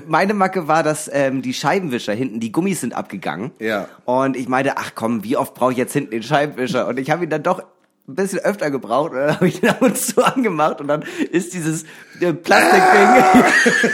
meine 0.07 0.33
Macke 0.33 0.67
war, 0.67 0.83
dass 0.83 1.09
ähm, 1.13 1.41
die 1.41 1.53
Scheibenwischer 1.53 2.13
hinten, 2.13 2.41
die 2.41 2.51
Gummis 2.51 2.81
sind 2.81 2.93
abgegangen. 2.93 3.51
Ja. 3.59 3.87
Und 4.03 4.35
ich 4.35 4.49
meinte, 4.49 4.73
ach 4.77 4.91
komm, 4.93 5.23
wie 5.23 5.37
oft 5.37 5.53
brauche 5.53 5.71
ich 5.71 5.77
jetzt 5.77 5.93
hinten 5.93 6.11
den 6.11 6.23
Scheibenwischer? 6.23 6.87
Und 6.87 6.99
ich 6.99 7.09
habe 7.09 7.23
ihn 7.23 7.29
dann 7.29 7.43
doch 7.43 7.63
ein 8.09 8.15
bisschen 8.15 8.39
öfter 8.39 8.71
gebraucht 8.71 9.11
und 9.11 9.17
dann 9.17 9.35
habe 9.35 9.47
ich 9.47 9.59
den 9.59 9.69
ab 9.69 9.81
und 9.81 9.97
zu 9.97 10.23
angemacht 10.23 10.79
und 10.79 10.87
dann 10.87 11.03
ist 11.31 11.53
dieses 11.53 11.83
äh, 12.21 12.33
Plastikding, 12.33 13.45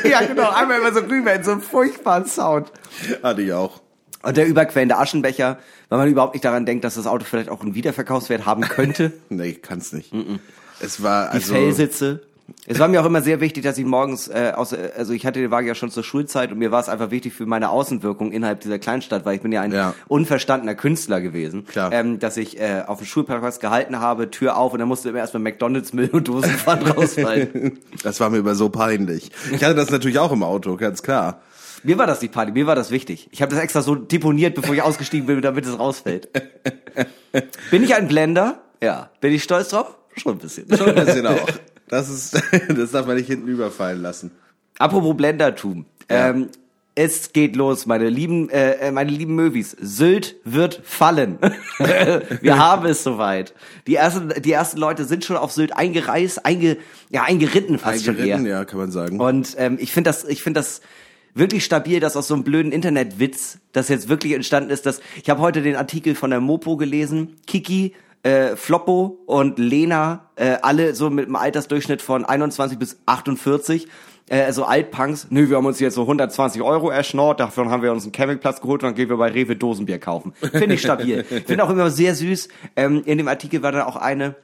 ja 0.11 0.21
genau, 0.21 0.49
einmal 0.51 0.79
immer 0.79 0.93
so 0.93 0.99
rüber 0.99 1.33
in 1.33 1.43
so 1.43 1.51
einem 1.51 1.61
furchtbaren 1.61 2.25
Sound. 2.25 2.71
Hatte 3.23 3.41
ich 3.41 3.53
auch. 3.53 3.82
Und 4.23 4.37
der 4.37 4.47
überquellende 4.47 4.97
Aschenbecher, 4.97 5.57
weil 5.89 5.99
man 5.99 6.07
überhaupt 6.09 6.33
nicht 6.33 6.45
daran 6.45 6.65
denkt, 6.65 6.83
dass 6.85 6.95
das 6.95 7.07
Auto 7.07 7.25
vielleicht 7.25 7.49
auch 7.49 7.61
einen 7.61 7.75
Wiederverkaufswert 7.75 8.45
haben 8.45 8.61
könnte. 8.61 9.11
Nee, 9.29 9.53
kann's 9.53 9.91
nicht. 9.93 10.11
Es 10.79 11.03
war 11.03 11.27
Die 11.27 11.33
also 11.35 11.53
Fellsitze. 11.53 12.21
Es 12.67 12.77
war 12.77 12.87
mir 12.89 13.01
auch 13.01 13.05
immer 13.05 13.21
sehr 13.21 13.39
wichtig, 13.39 13.63
dass 13.63 13.77
ich 13.77 13.85
morgens, 13.85 14.27
äh, 14.27 14.51
aus, 14.55 14.73
äh, 14.73 14.91
also 14.97 15.13
ich 15.13 15.25
hatte 15.25 15.39
den 15.39 15.49
Wagen 15.49 15.65
ja 15.67 15.75
schon 15.75 15.89
zur 15.91 16.03
Schulzeit 16.03 16.51
und 16.51 16.57
mir 16.59 16.71
war 16.71 16.81
es 16.81 16.89
einfach 16.89 17.09
wichtig 17.09 17.33
für 17.33 17.45
meine 17.45 17.69
Außenwirkung 17.69 18.31
innerhalb 18.33 18.59
dieser 18.61 18.79
Kleinstadt, 18.79 19.25
weil 19.25 19.35
ich 19.35 19.41
bin 19.41 19.51
ja 19.53 19.61
ein 19.61 19.71
Ja. 19.71 19.93
unverstandener 20.07 20.75
Künstler 20.75 21.21
gewesen, 21.21 21.65
Klar. 21.65 21.91
Ähm, 21.93 22.19
dass 22.19 22.35
ich 22.37 22.59
äh, 22.59 22.83
auf 22.85 22.97
dem 22.99 23.07
Schulparkplatz 23.07 23.59
gehalten 23.59 23.99
habe, 23.99 24.29
Tür 24.29 24.57
auf 24.57 24.73
und 24.73 24.79
dann 24.79 24.87
musste 24.89 25.09
immer 25.09 25.19
erstmal 25.19 25.41
McDonalds 25.43 25.93
Müll 25.93 26.09
und 26.11 26.27
Dosenpfand 26.27 26.97
rausfallen. 26.97 27.79
das 28.03 28.19
war 28.19 28.29
mir 28.29 28.37
immer 28.39 28.55
so 28.55 28.67
peinlich. 28.69 29.31
Ich 29.51 29.63
hatte 29.63 29.75
das 29.75 29.89
natürlich 29.89 30.19
auch 30.19 30.31
im 30.33 30.43
Auto, 30.43 30.75
ganz 30.75 31.01
klar. 31.01 31.41
Mir 31.83 31.97
war 31.97 32.07
das 32.07 32.19
die 32.19 32.29
Party, 32.29 32.51
mir 32.51 32.65
war 32.65 32.75
das 32.75 32.91
wichtig. 32.91 33.27
Ich 33.31 33.41
habe 33.41 33.53
das 33.53 33.61
extra 33.61 33.81
so 33.81 33.95
deponiert, 33.95 34.55
bevor 34.55 34.73
ich 34.73 34.81
ausgestiegen 34.83 35.27
bin, 35.27 35.41
damit 35.41 35.65
es 35.65 35.77
rausfällt. 35.77 36.29
bin 37.71 37.83
ich 37.83 37.93
ein 37.93 38.07
Blender? 38.07 38.61
Ja. 38.81 39.09
Bin 39.21 39.33
ich 39.33 39.43
stolz 39.43 39.69
drauf? 39.69 39.97
Schon 40.15 40.33
ein 40.33 40.37
bisschen. 40.39 40.75
Schon 40.75 40.89
ein 40.89 41.05
bisschen 41.05 41.27
auch. 41.27 41.47
Das 41.87 42.09
ist, 42.09 42.41
das 42.69 42.91
darf 42.91 43.05
man 43.05 43.17
nicht 43.17 43.27
hinten 43.27 43.47
überfallen 43.47 44.01
lassen. 44.01 44.31
Apropos 44.79 45.15
Blendertum. 45.15 45.85
Ja. 46.09 46.29
Ähm, 46.29 46.49
es 46.95 47.33
geht 47.33 47.55
los, 47.55 47.87
meine 47.87 48.07
lieben, 48.07 48.49
äh, 48.49 48.73
äh, 48.73 48.91
meine 48.91 49.09
lieben 49.09 49.33
Möwis. 49.33 49.75
Sylt 49.81 50.35
wird 50.43 50.81
fallen. 50.83 51.39
Wir 52.41 52.59
haben 52.59 52.85
es 52.85 53.03
soweit. 53.03 53.55
Die 53.87 53.95
ersten, 53.95 54.29
die 54.41 54.51
ersten 54.51 54.77
Leute 54.77 55.05
sind 55.05 55.25
schon 55.25 55.35
auf 55.35 55.51
Sylt 55.51 55.75
eingereist, 55.75 56.45
einge, 56.45 56.77
ja, 57.09 57.23
eingeritten 57.23 57.79
fast 57.79 58.05
schon 58.05 58.15
Eingeritten, 58.15 58.45
eher. 58.45 58.59
ja, 58.59 58.65
kann 58.65 58.77
man 58.79 58.91
sagen. 58.91 59.19
Und 59.19 59.55
ähm, 59.57 59.77
ich 59.79 59.91
finde 59.91 60.09
das, 60.09 60.23
ich 60.23 60.43
finde 60.43 60.59
das 60.59 60.81
wirklich 61.33 61.65
stabil, 61.65 61.99
dass 61.99 62.15
aus 62.15 62.27
so 62.27 62.33
einem 62.33 62.43
blöden 62.43 62.71
Internetwitz 62.71 63.59
das 63.71 63.89
jetzt 63.89 64.09
wirklich 64.09 64.33
entstanden 64.33 64.69
ist. 64.69 64.85
Dass 64.85 65.01
ich 65.21 65.29
habe 65.29 65.41
heute 65.41 65.61
den 65.61 65.75
Artikel 65.75 66.15
von 66.15 66.29
der 66.29 66.39
Mopo 66.39 66.77
gelesen. 66.77 67.35
Kiki, 67.47 67.93
äh, 68.23 68.55
Floppo 68.55 69.19
und 69.25 69.59
Lena, 69.59 70.29
äh, 70.35 70.57
alle 70.61 70.95
so 70.95 71.09
mit 71.09 71.25
einem 71.25 71.35
Altersdurchschnitt 71.35 72.01
von 72.01 72.25
21 72.25 72.79
bis 72.79 72.97
48. 73.05 73.87
Äh, 74.29 74.53
so 74.53 74.63
Altpunks, 74.63 75.27
nö, 75.29 75.49
wir 75.49 75.57
haben 75.57 75.65
uns 75.65 75.81
jetzt 75.81 75.95
so 75.95 76.03
120 76.03 76.61
Euro 76.61 76.89
erschnort, 76.89 77.41
davon 77.41 77.69
haben 77.69 77.83
wir 77.83 77.91
uns 77.91 78.03
einen 78.03 78.13
Campingplatz 78.13 78.61
geholt 78.61 78.81
und 78.81 78.89
dann 78.89 78.95
gehen 78.95 79.09
wir 79.09 79.17
bei 79.17 79.29
Rewe 79.29 79.57
Dosenbier 79.57 79.99
kaufen. 79.99 80.33
Finde 80.39 80.75
ich 80.75 80.81
stabil. 80.81 81.23
Finde 81.45 81.63
auch 81.65 81.69
immer 81.69 81.91
sehr 81.91 82.15
süß. 82.15 82.47
Ähm, 82.77 83.03
in 83.05 83.17
dem 83.17 83.27
Artikel 83.27 83.61
war 83.63 83.73
dann 83.73 83.81
auch 83.81 83.97
eine, 83.97 84.35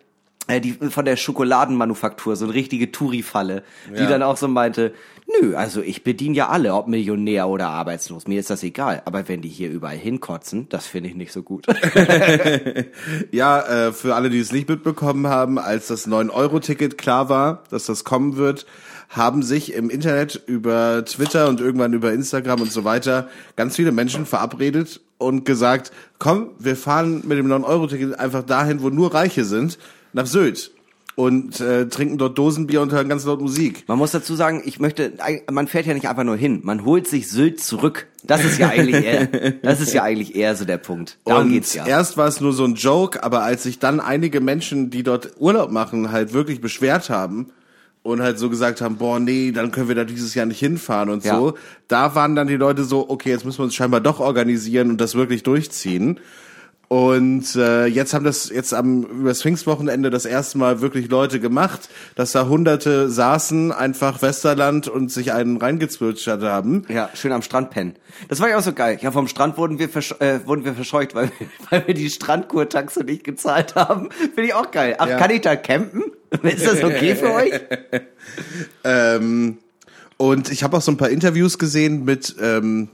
die 0.59 0.71
von 0.73 1.05
der 1.05 1.15
Schokoladenmanufaktur, 1.15 2.35
so 2.35 2.45
eine 2.45 2.53
richtige 2.55 2.91
Touri-Falle, 2.91 3.63
die 3.95 4.01
Ja. 4.03 4.09
dann 4.09 4.23
auch 4.23 4.37
so 4.37 4.47
meinte, 4.47 4.93
nö, 5.41 5.55
also 5.55 5.81
ich 5.83 6.03
bediene 6.03 6.35
ja 6.35 6.49
alle, 6.49 6.73
ob 6.73 6.87
Millionär 6.87 7.47
oder 7.47 7.67
arbeitslos, 7.67 8.27
mir 8.27 8.39
ist 8.39 8.49
das 8.49 8.63
egal. 8.63 9.03
Aber 9.05 9.27
wenn 9.27 9.41
die 9.41 9.49
hier 9.49 9.69
überall 9.69 9.97
hinkotzen, 9.97 10.67
das 10.69 10.87
finde 10.87 11.09
ich 11.09 11.15
nicht 11.15 11.31
so 11.31 11.43
gut. 11.43 11.67
Ja, 13.31 13.87
äh, 13.87 13.91
für 13.93 14.15
alle, 14.15 14.29
die 14.29 14.39
es 14.39 14.51
nicht 14.51 14.67
mitbekommen 14.69 15.27
haben, 15.27 15.59
als 15.59 15.87
das 15.87 16.07
9-Euro-Ticket 16.07 16.97
klar 16.97 17.29
war, 17.29 17.63
dass 17.69 17.85
das 17.85 18.03
kommen 18.03 18.37
wird, 18.37 18.65
haben 19.09 19.41
sich 19.43 19.73
im 19.73 19.89
Internet 19.89 20.41
über 20.45 21.03
Twitter 21.05 21.47
und 21.49 21.59
irgendwann 21.59 21.93
über 21.93 22.11
Instagram 22.13 22.61
und 22.61 22.71
so 22.71 22.83
weiter 22.83 23.27
ganz 23.55 23.75
viele 23.75 23.91
Menschen 23.91 24.25
verabredet 24.25 25.01
und 25.17 25.45
gesagt, 25.45 25.91
komm, 26.19 26.51
wir 26.59 26.75
fahren 26.75 27.23
mit 27.25 27.37
dem 27.37 27.47
9-Euro-Ticket 27.47 28.19
einfach 28.19 28.43
dahin, 28.43 28.81
wo 28.81 28.89
nur 28.89 29.13
Reiche 29.13 29.45
sind, 29.45 29.79
nach 30.13 30.25
Sylt 30.25 30.71
und 31.15 31.59
äh, 31.59 31.89
trinken 31.89 32.17
dort 32.17 32.37
Dosenbier 32.37 32.81
und 32.81 32.93
hören 32.93 33.09
ganz 33.09 33.25
laut 33.25 33.41
Musik. 33.41 33.83
Man 33.87 33.97
muss 33.97 34.11
dazu 34.11 34.35
sagen, 34.35 34.61
ich 34.63 34.79
möchte, 34.79 35.11
man 35.51 35.67
fährt 35.67 35.85
ja 35.85 35.93
nicht 35.93 36.07
einfach 36.07 36.23
nur 36.23 36.37
hin, 36.37 36.61
man 36.63 36.85
holt 36.85 37.07
sich 37.07 37.29
Sylt 37.29 37.59
zurück. 37.59 38.07
Das 38.23 38.45
ist 38.45 38.57
ja 38.57 38.69
eigentlich 38.69 39.03
eher, 39.03 39.25
das 39.61 39.81
ist 39.81 39.93
ja 39.93 40.03
eigentlich 40.03 40.35
eher 40.35 40.55
so 40.55 40.63
der 40.63 40.77
Punkt. 40.77 41.17
Darum 41.25 41.43
und 41.47 41.51
geht's 41.51 41.73
ja. 41.73 41.85
erst 41.85 42.15
war 42.15 42.27
es 42.27 42.39
nur 42.39 42.53
so 42.53 42.63
ein 42.63 42.75
Joke, 42.75 43.21
aber 43.21 43.43
als 43.43 43.63
sich 43.63 43.79
dann 43.79 43.99
einige 43.99 44.39
Menschen, 44.39 44.91
die 44.91 45.03
dort 45.03 45.33
Urlaub 45.39 45.71
machen, 45.71 46.11
halt 46.13 46.31
wirklich 46.31 46.61
beschwert 46.61 47.09
haben 47.09 47.47
und 48.01 48.21
halt 48.21 48.39
so 48.39 48.49
gesagt 48.49 48.79
haben, 48.79 48.95
boah, 48.95 49.19
nee, 49.19 49.51
dann 49.51 49.71
können 49.71 49.89
wir 49.89 49.95
da 49.95 50.05
dieses 50.05 50.35
Jahr 50.35 50.45
nicht 50.45 50.59
hinfahren 50.59 51.09
und 51.09 51.25
Ja. 51.25 51.35
so, 51.35 51.55
da 51.89 52.15
waren 52.15 52.35
dann 52.37 52.47
die 52.47 52.55
Leute 52.55 52.85
so, 52.85 53.09
okay, 53.09 53.29
jetzt 53.31 53.43
müssen 53.43 53.59
wir 53.59 53.65
uns 53.65 53.75
scheinbar 53.75 53.99
doch 53.99 54.21
organisieren 54.21 54.89
und 54.89 55.01
das 55.01 55.15
wirklich 55.15 55.43
durchziehen. 55.43 56.19
Und 56.89 57.55
äh, 57.55 57.85
jetzt 57.85 58.15
haben 58.15 58.25
das 58.25 58.49
jetzt 58.49 58.73
am 58.73 59.03
über 59.03 59.29
das 59.29 59.43
Pfingstwochenende 59.43 60.09
das 60.09 60.25
erste 60.25 60.57
Mal 60.57 60.81
wirklich 60.81 61.07
Leute 61.07 61.39
gemacht, 61.39 61.87
dass 62.15 62.31
da 62.31 62.47
Hunderte 62.47 63.11
saßen, 63.11 63.71
einfach 63.71 64.23
Westerland 64.23 64.87
und 64.87 65.11
sich 65.11 65.31
einen 65.31 65.57
reingezwitschert 65.57 66.41
haben. 66.41 66.85
Ja, 66.89 67.11
schön 67.13 67.31
am 67.31 67.43
Strand 67.43 67.69
pennen. 67.69 67.93
Das 68.27 68.39
war 68.39 68.49
ja 68.49 68.57
auch 68.57 68.63
so 68.63 68.73
geil. 68.73 68.97
Ja, 69.01 69.11
vom 69.11 69.27
Strand 69.27 69.55
wurden 69.59 69.77
wir, 69.77 69.87
äh, 70.19 70.39
wurden 70.47 70.65
wir 70.65 70.73
verscheucht, 70.73 71.13
weil, 71.13 71.29
wir- 71.37 71.47
weil 71.69 71.87
wir 71.87 71.93
die 71.93 72.09
Strandkurtaxe 72.09 73.03
nicht 73.03 73.23
gezahlt 73.23 73.75
haben. 73.75 74.09
Finde 74.11 74.45
ich 74.45 74.53
auch 74.55 74.71
geil. 74.71 74.95
Ach, 74.97 75.07
Ja. 75.07 75.17
kann 75.17 75.29
ich 75.29 75.41
da 75.41 75.55
campen? 75.55 76.01
Ist 76.41 76.65
das 76.65 76.83
okay 76.83 77.15
für 77.15 77.31
euch? 77.33 77.51
Ähm, 78.83 79.57
und 80.17 80.51
ich 80.51 80.63
habe 80.63 80.77
auch 80.77 80.81
so 80.81 80.91
ein 80.91 80.97
paar 80.97 81.09
Interviews 81.09 81.57
gesehen 81.57 82.05
mit 82.05 82.35
ähm, 82.41 82.89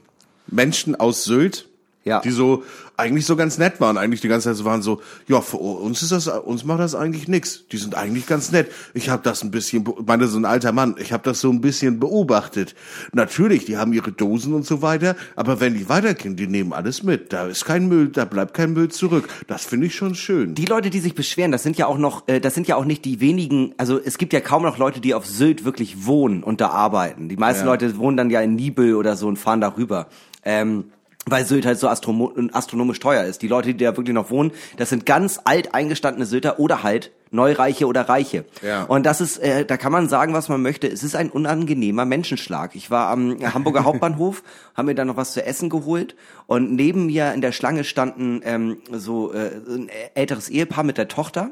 Menschen 0.48 0.96
aus 0.96 1.24
Sylt, 1.24 1.68
Ja. 2.06 2.20
die 2.22 2.30
so 2.30 2.64
eigentlich 2.98 3.26
so 3.26 3.36
ganz 3.36 3.58
nett 3.58 3.82
waren. 3.82 3.98
Eigentlich 3.98 4.22
die 4.22 4.28
ganze 4.28 4.50
Zeit 4.50 4.58
so 4.58 4.64
waren 4.64 4.82
so, 4.84 5.02
ja, 5.28 5.42
für 5.42 5.58
uns 5.58 6.04
ist 6.04 6.12
das, 6.12 6.28
uns 6.28 6.64
macht 6.64 6.80
das 6.80 6.94
eigentlich 6.96 7.28
nix. 7.28 7.66
Die 7.72 7.78
sind 7.78 7.96
eigentlich 7.96 8.28
ganz 8.28 8.52
nett. 8.52 8.72
Ich 8.94 9.10
habe 9.10 9.24
das 9.24 9.44
ein 9.44 9.50
bisschen, 9.52 9.84
meine 10.06 10.28
so 10.28 10.38
ein 10.38 10.46
alter 10.46 10.72
Mann, 10.72 10.96
ich 11.00 11.12
habe 11.12 11.24
das 11.24 11.42
so 11.42 11.50
ein 11.50 11.62
bisschen 11.62 12.00
beobachtet. 12.00 12.76
Natürlich, 13.12 13.66
die 13.66 13.78
haben 13.78 13.92
ihre 13.92 14.12
Dosen 14.12 14.54
und 14.54 14.66
so 14.66 14.82
weiter, 14.82 15.16
aber 15.36 15.60
wenn 15.60 15.74
die 15.74 15.90
weitergehen, 15.90 16.36
die 16.36 16.48
nehmen 16.48 16.74
alles 16.74 17.04
mit. 17.04 17.34
Da 17.34 17.48
ist 17.48 17.66
kein 17.66 17.88
Müll, 17.88 18.10
da 18.10 18.24
bleibt 18.26 18.54
kein 18.54 18.74
Müll 18.74 18.90
zurück. 18.90 19.28
Das 19.48 19.66
finde 19.66 19.88
ich 19.88 19.96
schon 19.96 20.14
schön. 20.16 20.54
Die 20.56 20.66
Leute, 20.66 20.90
die 20.92 21.00
sich 21.00 21.16
beschweren, 21.16 21.52
das 21.52 21.64
sind 21.64 21.78
ja 21.78 21.88
auch 21.88 21.98
noch, 21.98 22.28
äh, 22.28 22.40
das 22.40 22.54
sind 22.54 22.68
ja 22.68 22.76
auch 22.76 22.86
nicht 22.86 23.04
die 23.04 23.20
wenigen, 23.20 23.74
also 23.78 24.00
es 24.00 24.18
gibt 24.20 24.32
ja 24.32 24.42
kaum 24.42 24.64
noch 24.64 24.78
Leute, 24.78 25.00
die 25.02 25.16
auf 25.16 25.26
Sylt 25.26 25.66
wirklich 25.66 26.06
wohnen 26.06 26.44
und 26.44 26.62
da 26.62 26.70
arbeiten. 26.70 27.30
Die 27.30 27.38
meisten 27.38 27.66
Ja. 27.66 27.72
Leute 27.72 27.98
wohnen 27.98 28.16
dann 28.16 28.30
ja 28.30 28.42
in 28.42 28.56
Nibel 28.56 28.96
oder 28.96 29.16
so 29.16 29.28
und 29.28 29.38
fahren 29.38 29.60
darüber. 29.60 30.08
Ähm, 30.44 30.86
weil 31.26 31.46
Sylt 31.46 31.66
halt 31.66 31.80
so 31.80 31.88
astromo 31.88 32.34
astronomisch 32.52 33.00
teuer 33.00 33.24
ist. 33.24 33.42
Die 33.42 33.48
Leute, 33.48 33.74
die 33.74 33.84
da 33.84 33.98
wirklich 33.98 34.14
noch 34.14 34.30
wohnen, 34.30 34.52
das 34.78 34.90
sind 34.90 35.06
ganz 35.06 35.40
alt 35.44 35.74
eingestandene 35.74 36.26
Sylter 36.26 36.60
oder 36.60 36.84
halt 36.84 37.12
Neureiche 37.32 37.88
oder 37.88 38.08
Reiche. 38.08 38.46
Ja. 38.62 38.84
Und 38.84 39.06
das 39.06 39.22
ist, 39.22 39.38
äh, 39.40 39.66
da 39.66 39.78
kann 39.78 39.92
man 39.92 40.08
sagen, 40.08 40.34
was 40.34 40.50
man 40.50 40.62
möchte. 40.62 40.88
Es 40.88 41.04
ist 41.04 41.16
ein 41.16 41.30
unangenehmer 41.30 42.06
Menschenschlag. 42.06 42.76
Ich 42.76 42.92
war 42.92 43.10
am 43.10 43.38
Hamburger 43.54 43.84
Hauptbahnhof, 43.86 44.44
haben 44.76 44.86
mir 44.86 44.96
dann 44.96 45.08
noch 45.08 45.18
was 45.18 45.34
zu 45.34 45.46
essen 45.46 45.70
geholt 45.70 46.16
und 46.48 46.74
neben 46.74 47.08
mir 47.08 47.34
in 47.34 47.42
der 47.42 47.52
Schlange 47.52 47.84
standen 47.84 48.42
ähm, 48.44 48.78
so 48.92 49.34
äh, 49.34 49.52
ein 49.68 49.90
älteres 50.14 50.50
Ehepaar 50.50 50.84
mit 50.84 50.98
der 50.98 51.08
Tochter 51.08 51.52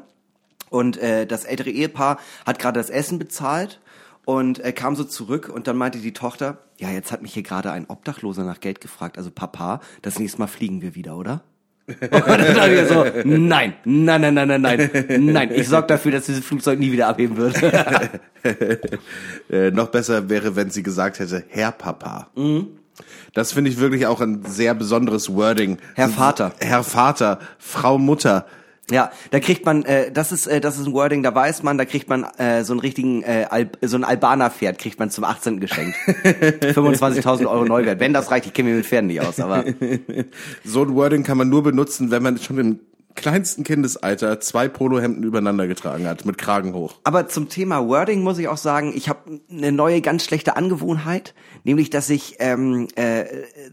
und 0.70 0.96
äh, 0.96 1.26
das 1.26 1.44
ältere 1.44 1.70
Ehepaar 1.70 2.18
hat 2.46 2.58
gerade 2.58 2.80
das 2.80 2.90
Essen 2.90 3.18
bezahlt 3.18 3.80
und 4.24 4.58
er 4.58 4.72
kam 4.72 4.96
so 4.96 5.04
zurück 5.04 5.50
und 5.52 5.66
dann 5.66 5.76
meinte 5.76 5.98
die 5.98 6.12
Tochter, 6.12 6.58
ja, 6.78 6.90
jetzt 6.90 7.12
hat 7.12 7.22
mich 7.22 7.34
hier 7.34 7.42
gerade 7.42 7.70
ein 7.70 7.86
Obdachloser 7.88 8.44
nach 8.44 8.60
Geld 8.60 8.80
gefragt, 8.80 9.18
also 9.18 9.30
Papa, 9.30 9.80
das 10.02 10.18
nächste 10.18 10.38
Mal 10.38 10.46
fliegen 10.46 10.82
wir 10.82 10.94
wieder, 10.94 11.16
oder? 11.16 11.42
Und 11.86 12.00
dann 12.00 12.54
dachte 12.54 12.72
ich 12.72 12.88
so, 12.88 13.04
nein, 13.28 13.74
nein, 13.84 14.20
nein, 14.22 14.34
nein, 14.34 14.48
nein, 14.48 14.62
nein, 14.62 15.24
nein, 15.26 15.50
ich 15.52 15.68
sorge 15.68 15.88
dafür, 15.88 16.12
dass 16.12 16.24
dieses 16.24 16.42
Flugzeug 16.42 16.78
nie 16.78 16.90
wieder 16.92 17.08
abheben 17.08 17.36
wird. 17.36 17.60
Äh, 19.50 19.70
noch 19.70 19.88
besser 19.88 20.28
wäre, 20.28 20.54
wenn 20.54 20.68
sie 20.68 20.82
gesagt 20.82 21.18
hätte, 21.18 21.44
Herr 21.48 21.72
Papa. 21.72 22.28
Mhm. 22.34 22.78
Das 23.32 23.52
finde 23.52 23.70
ich 23.70 23.78
wirklich 23.78 24.06
auch 24.06 24.20
ein 24.20 24.44
sehr 24.44 24.74
besonderes 24.74 25.34
Wording. 25.34 25.78
Herr 25.94 26.10
Vater. 26.10 26.52
Herr 26.60 26.84
Vater, 26.84 27.38
Frau 27.58 27.96
Mutter. 27.96 28.46
Ja, 28.90 29.10
da 29.30 29.40
kriegt 29.40 29.64
man, 29.64 29.84
äh, 29.84 30.12
das 30.12 30.30
ist, 30.30 30.46
äh, 30.46 30.60
das 30.60 30.78
ist 30.78 30.86
ein 30.86 30.92
Wording, 30.92 31.22
da 31.22 31.34
weiß 31.34 31.62
man, 31.62 31.78
da 31.78 31.86
kriegt 31.86 32.08
man 32.08 32.24
äh, 32.36 32.64
so 32.64 32.74
einen 32.74 32.80
richtigen, 32.80 33.22
äh, 33.22 33.46
Al 33.48 33.70
so 33.80 33.96
ein 33.96 34.04
Albaner-Pferd 34.04 34.78
kriegt 34.78 34.98
man 34.98 35.10
zum 35.10 35.24
18. 35.24 35.58
geschenkt. 35.58 35.96
25.000 36.06 37.46
Euro 37.46 37.64
Neuwert. 37.64 37.98
Wenn 38.00 38.12
das 38.12 38.30
reicht, 38.30 38.46
ich 38.46 38.52
kenne 38.52 38.70
mich 38.70 38.78
mit 38.78 38.86
Pferden 38.86 39.06
nicht 39.06 39.22
aus, 39.22 39.40
aber 39.40 39.64
So 40.64 40.82
ein 40.82 40.94
Wording 40.94 41.22
kann 41.22 41.38
man 41.38 41.48
nur 41.48 41.62
benutzen, 41.62 42.10
wenn 42.10 42.22
man 42.22 42.38
schon 42.38 42.58
im 42.58 42.80
kleinsten 43.14 43.64
Kindesalter 43.64 44.40
zwei 44.40 44.68
Polohemden 44.68 45.22
übereinander 45.22 45.66
getragen 45.66 46.06
hat, 46.06 46.24
mit 46.24 46.38
Kragen 46.38 46.74
hoch. 46.74 46.96
Aber 47.04 47.28
zum 47.28 47.48
Thema 47.48 47.86
Wording 47.86 48.22
muss 48.22 48.38
ich 48.38 48.48
auch 48.48 48.56
sagen, 48.56 48.92
ich 48.94 49.08
habe 49.08 49.40
eine 49.50 49.72
neue 49.72 50.00
ganz 50.00 50.24
schlechte 50.24 50.56
Angewohnheit, 50.56 51.34
nämlich 51.62 51.90
dass 51.90 52.10
ich 52.10 52.36
ähm, 52.40 52.88
äh, 52.96 53.24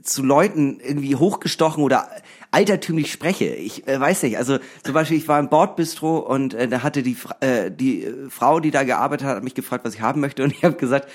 zu 0.03 0.24
Leuten 0.24 0.80
irgendwie 0.80 1.15
hochgestochen 1.15 1.84
oder 1.84 2.08
altertümlich 2.51 3.12
spreche. 3.12 3.46
Ich 3.46 3.88
äh, 3.88 4.00
weiß 4.00 4.24
nicht, 4.24 4.38
also 4.38 4.60
zum 4.84 4.93
Beispiel, 4.93 5.17
ich 5.17 5.27
war 5.27 5.39
im 5.39 5.50
Bordbistro 5.50 6.17
und 6.17 6.53
äh, 6.53 6.67
da 6.67 6.84
hatte 6.84 7.01
die, 7.01 7.17
äh, 7.39 7.72
die 7.72 8.03
äh, 8.03 8.29
Frau, 8.29 8.60
die 8.60 8.72
da 8.72 8.84
gearbeitet 8.84 9.27
hat, 9.27 9.38
hat 9.38 9.43
mich 9.43 9.55
gefragt, 9.55 9.86
was 9.86 9.96
ich 9.96 10.01
haben 10.01 10.22
möchte 10.22 10.43
und 10.43 10.51
ich 10.51 10.63
habe 10.63 10.75
gesagt, 10.75 11.10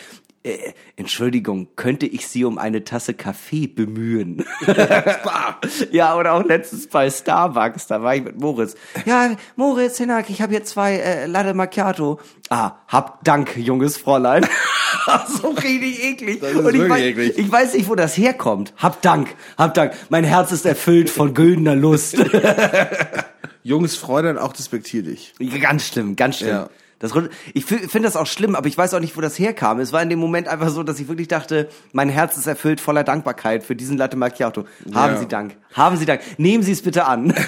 äh, 0.46 0.72
Entschuldigung, 0.94 1.68
könnte 1.74 2.06
ich 2.06 2.28
Sie 2.28 2.44
um 2.44 2.56
eine 2.56 2.84
Tasse 2.84 3.14
Kaffee 3.14 3.66
bemühen? 3.66 4.44
ja, 5.90 6.16
oder 6.16 6.34
auch 6.34 6.44
letztens 6.44 6.86
bei 6.86 7.10
Starbucks, 7.10 7.88
da 7.88 8.02
war 8.02 8.14
ich 8.14 8.22
mit 8.22 8.40
Moritz. 8.40 8.76
Ja, 9.04 9.36
Moritz, 9.56 9.98
Hinak, 9.98 10.30
ich 10.30 10.40
habe 10.40 10.52
hier 10.52 10.64
zwei 10.64 10.94
äh, 10.94 11.26
Latte 11.26 11.52
Macchiato. 11.52 12.20
Ah, 12.48 12.76
hab 12.86 13.24
Dank, 13.24 13.56
junges 13.56 13.96
Fräulein. 13.96 14.46
so 15.42 15.48
richtig 15.48 16.04
eklig. 16.04 16.40
Das 16.40 16.52
ist 16.52 16.58
Und 16.58 16.74
ich, 16.74 16.88
weiß, 16.88 17.02
eklig. 17.02 17.38
ich 17.38 17.50
weiß 17.50 17.74
nicht, 17.74 17.88
wo 17.88 17.96
das 17.96 18.16
herkommt. 18.16 18.72
Hab 18.76 19.02
Dank, 19.02 19.34
hab 19.58 19.74
Dank. 19.74 19.94
Mein 20.10 20.24
Herz 20.24 20.52
ist 20.52 20.64
erfüllt 20.64 21.10
von 21.10 21.34
güldener 21.34 21.74
Lust. 21.74 22.16
Junges 23.64 23.96
Fräulein 23.96 24.38
auch 24.38 24.52
despektierlich. 24.52 25.34
ganz 25.60 25.88
schlimm, 25.88 26.14
ganz 26.14 26.38
schlimm. 26.38 26.50
Ja. 26.50 26.70
Das, 26.98 27.12
ich 27.52 27.66
finde 27.66 28.02
das 28.02 28.16
auch 28.16 28.26
schlimm, 28.26 28.54
aber 28.54 28.68
ich 28.68 28.78
weiß 28.78 28.94
auch 28.94 29.00
nicht, 29.00 29.16
wo 29.18 29.20
das 29.20 29.38
herkam. 29.38 29.80
Es 29.80 29.92
war 29.92 30.02
in 30.02 30.08
dem 30.08 30.18
Moment 30.18 30.48
einfach 30.48 30.70
so, 30.70 30.82
dass 30.82 30.98
ich 30.98 31.08
wirklich 31.08 31.28
dachte, 31.28 31.68
mein 31.92 32.08
Herz 32.08 32.38
ist 32.38 32.46
erfüllt 32.46 32.80
voller 32.80 33.04
Dankbarkeit 33.04 33.64
für 33.64 33.76
diesen 33.76 33.98
Latte 33.98 34.16
Macchiato. 34.16 34.64
Haben 34.94 35.14
Ja. 35.14 35.18
Sie 35.20 35.28
Dank. 35.28 35.56
Haben 35.74 35.98
Sie 35.98 36.06
Dank. 36.06 36.22
Nehmen 36.38 36.62
Sie 36.62 36.72
es 36.72 36.82
bitte 36.82 37.04
an. 37.04 37.34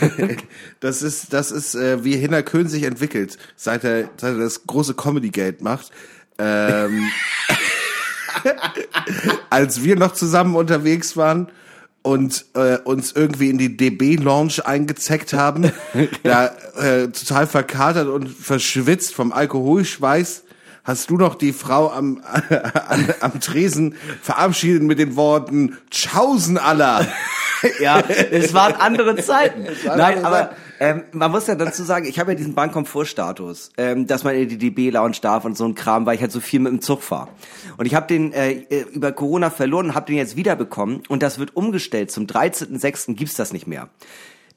Das 0.81 1.03
ist, 1.03 1.33
das 1.33 1.51
ist, 1.51 1.75
äh, 1.75 2.05
wie 2.05 2.17
Hinner 2.17 2.43
Köhn 2.43 2.69
sich 2.69 2.85
entwickelt, 2.85 3.37
seit 3.57 3.85
er, 3.85 4.11
seit 4.17 4.35
er 4.35 4.39
das 4.39 4.67
große 4.67 4.95
Comedy 4.95 5.31
Gate 5.31 5.61
macht. 5.63 5.91
Ähm, 6.39 7.09
als 9.51 9.83
wir 9.83 9.97
noch 9.97 10.13
zusammen 10.13 10.55
unterwegs 10.55 11.17
waren 11.17 11.49
und 12.09 12.47
äh, 12.55 12.79
uns 12.79 13.13
irgendwie 13.13 13.51
in 13.51 13.59
die 13.59 13.77
DB 13.77 14.17
Lounge 14.17 14.65
eingezeckt 14.65 15.35
haben, 15.35 15.71
da 16.23 16.47
äh, 16.81 17.09
total 17.09 17.47
verkatert 17.47 18.09
und 18.09 18.31
verschwitzt 18.31 19.15
vom 19.15 19.31
Alkoholschweiß, 19.31 20.45
hast 20.89 21.11
du 21.11 21.19
noch 21.19 21.35
die 21.35 21.53
Frau 21.53 21.91
am, 21.91 22.23
an, 22.89 23.15
am 23.21 23.41
Tresen 23.41 23.95
verabschiedet 24.23 24.83
mit 24.83 24.99
den 24.99 25.17
Worten 25.17 25.77
Tschaußen 25.91 26.57
aller. 26.57 27.07
ja, 27.81 28.01
es 28.01 28.55
waren 28.55 28.75
andere 28.75 29.17
Zeiten. 29.17 29.65
waren 29.85 29.99
Nein, 29.99 30.17
andere 30.17 30.27
aber 30.27 30.39
Zeiten. 30.49 30.57
ähm, 30.81 31.03
man 31.13 31.31
muss 31.31 31.47
ja 31.47 31.55
dazu 31.55 31.85
sagen, 31.85 32.07
ich 32.07 32.19
habe 32.19 32.33
ja 32.33 32.39
diesen 32.39 32.55
Bankkomfortstatus, 32.55 33.73
ähm, 33.77 34.07
dass 34.07 34.25
man 34.25 34.35
in 34.35 34.49
die 34.49 34.57
DB-Lounge 34.57 35.19
darf 35.21 35.45
und 35.45 35.59
so 35.59 35.67
ein 35.67 35.75
Kram, 35.75 36.07
weil 36.07 36.15
ich 36.15 36.23
halt 36.23 36.33
so 36.33 36.41
viel 36.41 36.61
mit 36.61 36.73
dem 36.73 36.81
Zug 36.81 37.03
fahre. 37.03 37.29
Und 37.77 37.85
ich 37.85 37.95
habe 37.95 38.07
den 38.07 38.33
äh, 38.33 38.53
äh, 38.53 38.87
über 38.91 39.13
Corona 39.13 39.51
verloren, 39.51 39.95
habe 39.95 40.07
den 40.07 40.17
jetzt 40.17 40.37
wiederbekommen 40.37 41.03
und 41.09 41.23
das 41.23 41.39
wird 41.39 41.55
umgestellt. 41.55 42.11
Zum 42.11 42.25
13.06. 42.25 43.15
gibt's 43.15 43.35
das 43.35 43.53
nicht 43.53 43.67
mehr. 43.67 43.91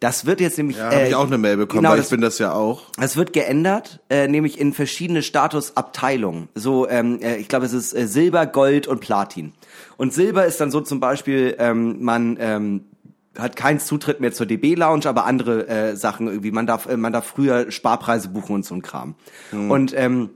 Das 0.02 0.26
wird 0.26 0.42
jetzt 0.42 0.58
nämlich... 0.58 0.78
Ja, 0.78 0.86
habe 0.92 1.08
ich 1.08 1.16
auch 1.16 1.28
eine 1.28 1.38
Mail 1.38 1.58
bekommen, 1.58 1.84
genau, 1.84 1.92
weil 1.92 1.98
das- 1.98 2.08
ich 2.08 2.12
bin 2.12 2.22
das 2.22 2.38
ja 2.40 2.54
auch. 2.54 2.88
es 3.00 3.16
wird 3.16 3.32
geändert, 3.34 4.02
äh, 4.10 4.28
nämlich 4.28 4.60
in 4.60 4.74
verschiedene 4.74 5.22
Statusabteilungen. 5.24 6.50
So, 6.56 6.90
ähm, 6.90 7.20
äh, 7.22 7.38
ich 7.38 7.48
glaube, 7.48 7.66
es 7.68 7.74
ist 7.74 7.94
äh, 7.94 8.08
Silber, 8.08 8.46
Gold 8.48 8.88
und 8.88 9.00
Platin. 9.00 9.54
Und 9.98 10.12
Silber 10.14 10.46
ist 10.46 10.60
dann 10.60 10.72
so 10.72 10.82
zum 10.82 11.00
Beispiel, 11.00 11.56
ähm, 11.60 12.04
man 12.04 12.36
ähm, 12.42 12.86
hat 13.38 13.56
keinen 13.56 13.80
Zutritt 13.80 14.20
mehr 14.20 14.32
zur 14.34 14.48
DB 14.48 14.74
Lounge, 14.76 15.06
aber 15.06 15.26
andere 15.26 15.68
äh, 15.68 15.96
Sachen 15.96 16.28
irgendwie. 16.28 16.52
Man 16.52 16.66
darf, 16.66 16.88
äh, 16.88 16.98
man 16.98 17.14
darf 17.14 17.28
früher 17.28 17.72
Sparpreise 17.72 18.30
buchen 18.30 18.56
und 18.56 18.66
so 18.66 18.74
ein 18.76 18.82
Kram. 18.82 19.14
Und 19.52 19.94
ähm, 19.96 20.32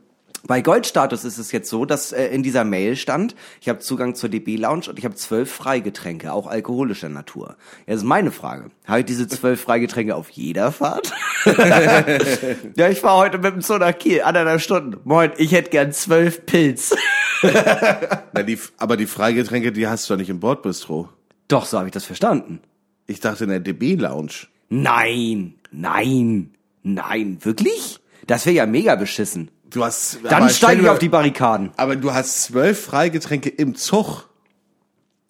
bei 0.48 0.62
Goldstatus 0.62 1.24
ist 1.24 1.40
es 1.40 1.52
jetzt 1.52 1.70
so, 1.70 1.86
dass 1.86 2.12
äh, 2.12 2.28
in 2.28 2.44
dieser 2.44 2.64
Mail 2.64 2.96
stand, 2.96 3.36
ich 3.62 3.70
habe 3.70 3.80
Zugang 3.80 4.14
zur 4.14 4.30
DB 4.30 4.58
Lounge 4.58 4.90
und 4.90 5.00
ich 5.00 5.06
habe 5.06 5.16
zwölf 5.16 5.52
Freigetränke, 5.52 6.32
auch 6.32 6.46
alkoholischer 6.48 7.10
Natur. 7.10 7.56
Jetzt 7.88 7.98
ist 7.98 8.04
meine 8.04 8.32
Frage, 8.32 8.70
habe 8.86 9.00
ich 9.00 9.06
diese 9.06 9.28
zwölf 9.28 9.62
Freigetränke 9.62 10.16
auf 10.16 10.30
jeder 10.30 10.72
Fahrt? 10.72 11.12
ja, 11.46 12.90
ich 12.90 13.00
fahre 13.00 13.18
heute 13.18 13.38
mit 13.40 13.54
dem 13.54 13.62
Zug 13.62 13.80
nach 13.80 13.98
Kiel, 13.98 14.22
anderthalb 14.22 14.62
Stunden. 14.62 15.00
Moin, 15.04 15.32
ich 15.38 15.52
hätte 15.52 15.72
gern 15.72 15.92
zwölf 15.92 16.46
Pilz. 16.46 16.96
Na, 17.42 18.44
die, 18.44 18.60
aber 18.78 18.98
die 18.98 19.08
Freigetränke, 19.08 19.72
die 19.72 19.88
hast 19.88 20.10
du 20.10 20.14
doch 20.14 20.20
nicht 20.20 20.30
im 20.30 20.40
Bordbistro. 20.40 21.10
Doch, 21.48 21.66
so 21.66 21.78
habe 21.78 21.88
ich 21.88 21.94
das 21.94 22.06
verstanden. 22.06 22.60
Ich 23.08 23.20
dachte 23.20 23.46
in 23.46 23.50
der 23.50 23.60
DB-Lounge. 23.60 24.48
Nein, 24.70 25.56
nein, 25.72 26.52
nein, 26.84 27.38
wirklich? 27.42 28.00
Das 28.28 28.46
wäre 28.46 28.56
ja 28.56 28.66
mega 28.66 28.96
beschissen. 28.96 29.52
Du 29.76 29.84
hast. 29.84 30.20
Dann 30.24 30.50
steige 30.50 30.82
ich 30.82 30.90
auf 30.90 31.00
die 31.00 31.10
Barrikaden. 31.10 31.72
Aber 31.76 31.96
du 31.96 32.14
hast 32.14 32.44
zwölf 32.44 32.86
Freigetränke 32.86 33.50
im 33.50 33.76
Zug. 33.76 34.30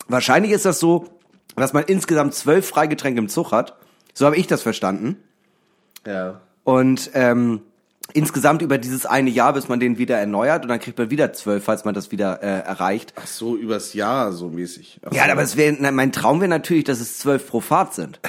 Wahrscheinlich 0.08 0.52
ist 0.52 0.66
das 0.66 0.80
so, 0.80 1.10
dass 1.56 1.74
man 1.74 1.84
insgesamt 1.86 2.36
zwölf 2.36 2.68
Freigetränke 2.68 3.20
im 3.20 3.28
Zug 3.30 3.52
hat. 3.52 3.76
So 4.14 4.26
habe 4.26 4.38
ich 4.38 4.46
das 4.46 4.62
verstanden. 4.62 5.18
Ja. 6.06 6.42
Und 6.64 7.10
ähm, 7.14 7.62
insgesamt 8.14 8.62
über 8.62 8.78
dieses 8.78 9.06
eine 9.08 9.32
Jahr, 9.32 9.54
bis 9.54 9.68
man 9.68 9.80
den 9.80 9.98
wieder 9.98 10.18
erneuert 10.18 10.64
und 10.64 10.70
dann 10.70 10.80
kriegt 10.80 10.98
man 10.98 11.10
wieder 11.10 11.34
zwölf, 11.34 11.64
falls 11.64 11.84
man 11.84 11.96
das 11.96 12.12
wieder 12.12 12.44
äh, 12.44 12.60
erreicht. 12.68 13.14
Ach 13.16 13.26
so, 13.28 13.58
übers 13.58 13.94
Jahr 13.94 14.32
so 14.32 14.50
mäßig. 14.50 15.00
Ach 15.06 15.12
Ja, 15.12 15.26
so. 15.26 15.32
aber 15.32 15.42
es 15.42 15.58
wäre, 15.58 15.92
mein 15.92 16.12
Traum 16.12 16.40
wäre 16.40 16.50
natürlich, 16.50 16.84
dass 16.84 17.00
es 17.00 17.18
zwölf 17.18 17.48
pro 17.48 17.62
Fahrt 17.62 17.96
sind. 17.96 18.20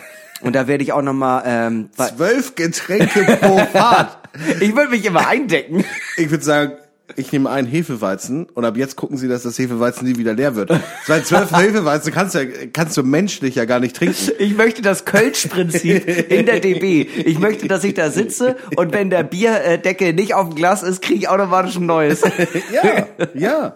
Und 0.41 0.55
da 0.55 0.67
werde 0.67 0.83
ich 0.83 0.93
auch 0.93 1.03
noch 1.03 1.15
mal, 1.15 1.43
ähm, 1.47 1.91
Zwölf 1.93 2.55
Getränke 2.55 3.39
pro 3.41 3.59
Fahrt. 3.59 4.19
ich 4.61 4.75
würde 4.75 4.91
mich 4.91 5.05
immer 5.05 5.27
eindecken. 5.27 5.85
Ich 6.17 6.31
würde 6.31 6.45
sagen, 6.45 6.73
ich 7.15 7.31
nehme 7.31 7.49
einen 7.51 7.69
Hefeweizen 7.69 8.47
und 8.47 8.65
ab 8.65 8.77
jetzt 8.77 8.97
gucken 8.97 9.17
Sie, 9.17 9.29
dass 9.29 9.45
das 9.45 9.59
Hefeweizen 9.59 10.09
nie 10.09 10.17
wieder 10.17 10.35
leer 10.35 10.57
wird. 10.57 10.71
Weil 11.07 11.25
zwölf 11.25 11.51
Hefeweizen 11.57 12.13
kannst 12.13 12.35
du, 12.35 12.69
kannst 12.73 12.97
du 12.97 13.03
menschlich 13.05 13.55
ja 13.55 13.65
gar 13.65 13.79
nicht 13.79 13.95
trinken. 13.97 14.33
Ich 14.39 14.57
möchte 14.57 14.83
das 14.83 15.05
Kölsch-Prinzip 15.05 16.31
in 16.31 16.47
der 16.47 16.61
DB. 16.61 17.03
Ich 17.03 17.39
möchte, 17.39 17.69
dass 17.69 17.85
ich 17.85 17.95
da 17.95 18.11
sitze 18.11 18.57
und 18.77 18.93
wenn 18.93 19.11
der 19.11 19.23
Bierdeckel 19.23 20.15
nicht 20.15 20.35
auf 20.35 20.49
dem 20.49 20.57
Glas 20.57 20.83
ist, 20.83 21.01
kriege 21.01 21.21
ich 21.21 21.29
automatisch 21.29 21.77
ein 21.77 21.87
neues. 21.87 22.23
Ja, 22.73 23.07
ja. 23.35 23.75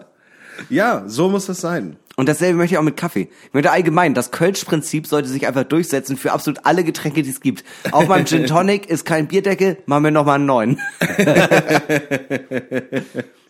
Ja, 0.69 1.03
so 1.07 1.29
muss 1.29 1.45
das 1.47 1.61
sein. 1.61 1.97
Und 2.17 2.27
dasselbe 2.29 2.57
möchte 2.57 2.75
ich 2.75 2.77
auch 2.77 2.83
mit 2.83 2.97
Kaffee. 2.97 3.29
Ich 3.47 3.53
möchte 3.53 3.71
allgemein, 3.71 4.13
das 4.13 4.31
Kölsch-Prinzip 4.31 5.07
sollte 5.07 5.29
sich 5.29 5.47
einfach 5.47 5.63
durchsetzen 5.63 6.17
für 6.17 6.33
absolut 6.33 6.65
alle 6.65 6.83
Getränke, 6.83 7.23
die 7.23 7.29
es 7.29 7.39
gibt. 7.41 7.63
Auch 7.91 8.05
beim 8.05 8.25
Gin 8.25 8.45
Tonic 8.47 8.89
ist 8.89 9.05
kein 9.05 9.27
Bierdeckel, 9.27 9.77
machen 9.85 10.03
wir 10.03 10.11
nochmal 10.11 10.35
einen 10.35 10.45
neuen. 10.45 10.79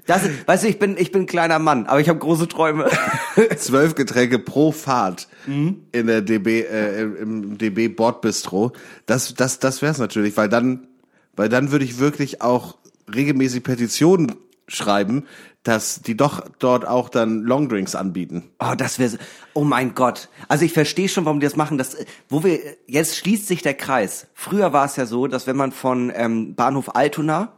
Das, 0.08 0.24
weißt 0.48 0.64
du, 0.64 0.68
ich 0.68 0.80
bin, 0.80 0.98
ich 0.98 1.12
bin 1.12 1.22
ein 1.24 1.28
kleiner 1.28 1.60
Mann, 1.60 1.86
aber 1.86 2.00
ich 2.02 2.10
habe 2.10 2.18
große 2.18 2.48
Träume. 2.48 2.90
Zwölf 3.58 3.94
Getränke 3.94 4.40
pro 4.40 4.72
Fahrt 4.72 5.28
Mhm. 5.46 5.84
in 5.92 6.08
der 6.08 6.22
DB, 6.22 6.62
äh, 6.62 7.04
im 7.04 7.58
DB 7.60 7.88
Bordbistro. 7.88 8.72
Das, 9.06 9.36
das, 9.36 9.60
das 9.60 9.82
wär's 9.84 10.00
natürlich, 10.00 10.36
weil 10.38 10.50
dann, 10.50 10.88
weil 11.36 11.50
dann 11.50 11.72
würde 11.72 11.86
ich 11.86 12.00
wirklich 12.00 12.42
auch 12.42 12.78
regelmäßig 13.14 13.62
Petitionen 13.64 14.34
schreiben, 14.68 15.26
dass 15.64 16.02
die 16.02 16.18
doch 16.18 16.44
dort 16.60 16.88
auch 16.88 17.08
dann 17.10 17.44
Longdrinks 17.44 17.94
anbieten. 17.96 18.50
Oh, 18.60 18.74
das 18.76 18.98
wäre, 18.98 19.10
so- 19.12 19.18
oh 19.54 19.64
mein 19.64 19.94
Gott. 19.94 20.30
Also 20.48 20.66
ich 20.66 20.74
verstehe 20.74 21.08
schon, 21.08 21.26
warum 21.26 21.40
die 21.40 21.46
das 21.46 21.56
machen. 21.56 21.78
Das, 21.78 21.98
wo 22.30 22.44
wir, 22.44 22.60
jetzt 22.88 23.16
schließt 23.18 23.48
sich 23.48 23.62
der 23.62 23.76
Kreis. 23.76 24.26
Früher 24.34 24.74
war 24.74 24.86
es 24.86 24.96
ja 24.96 25.06
so, 25.06 25.28
dass 25.28 25.46
wenn 25.46 25.56
man 25.58 25.72
von 25.72 26.12
ähm, 26.16 26.56
Bahnhof 26.56 26.96
Altona 26.96 27.52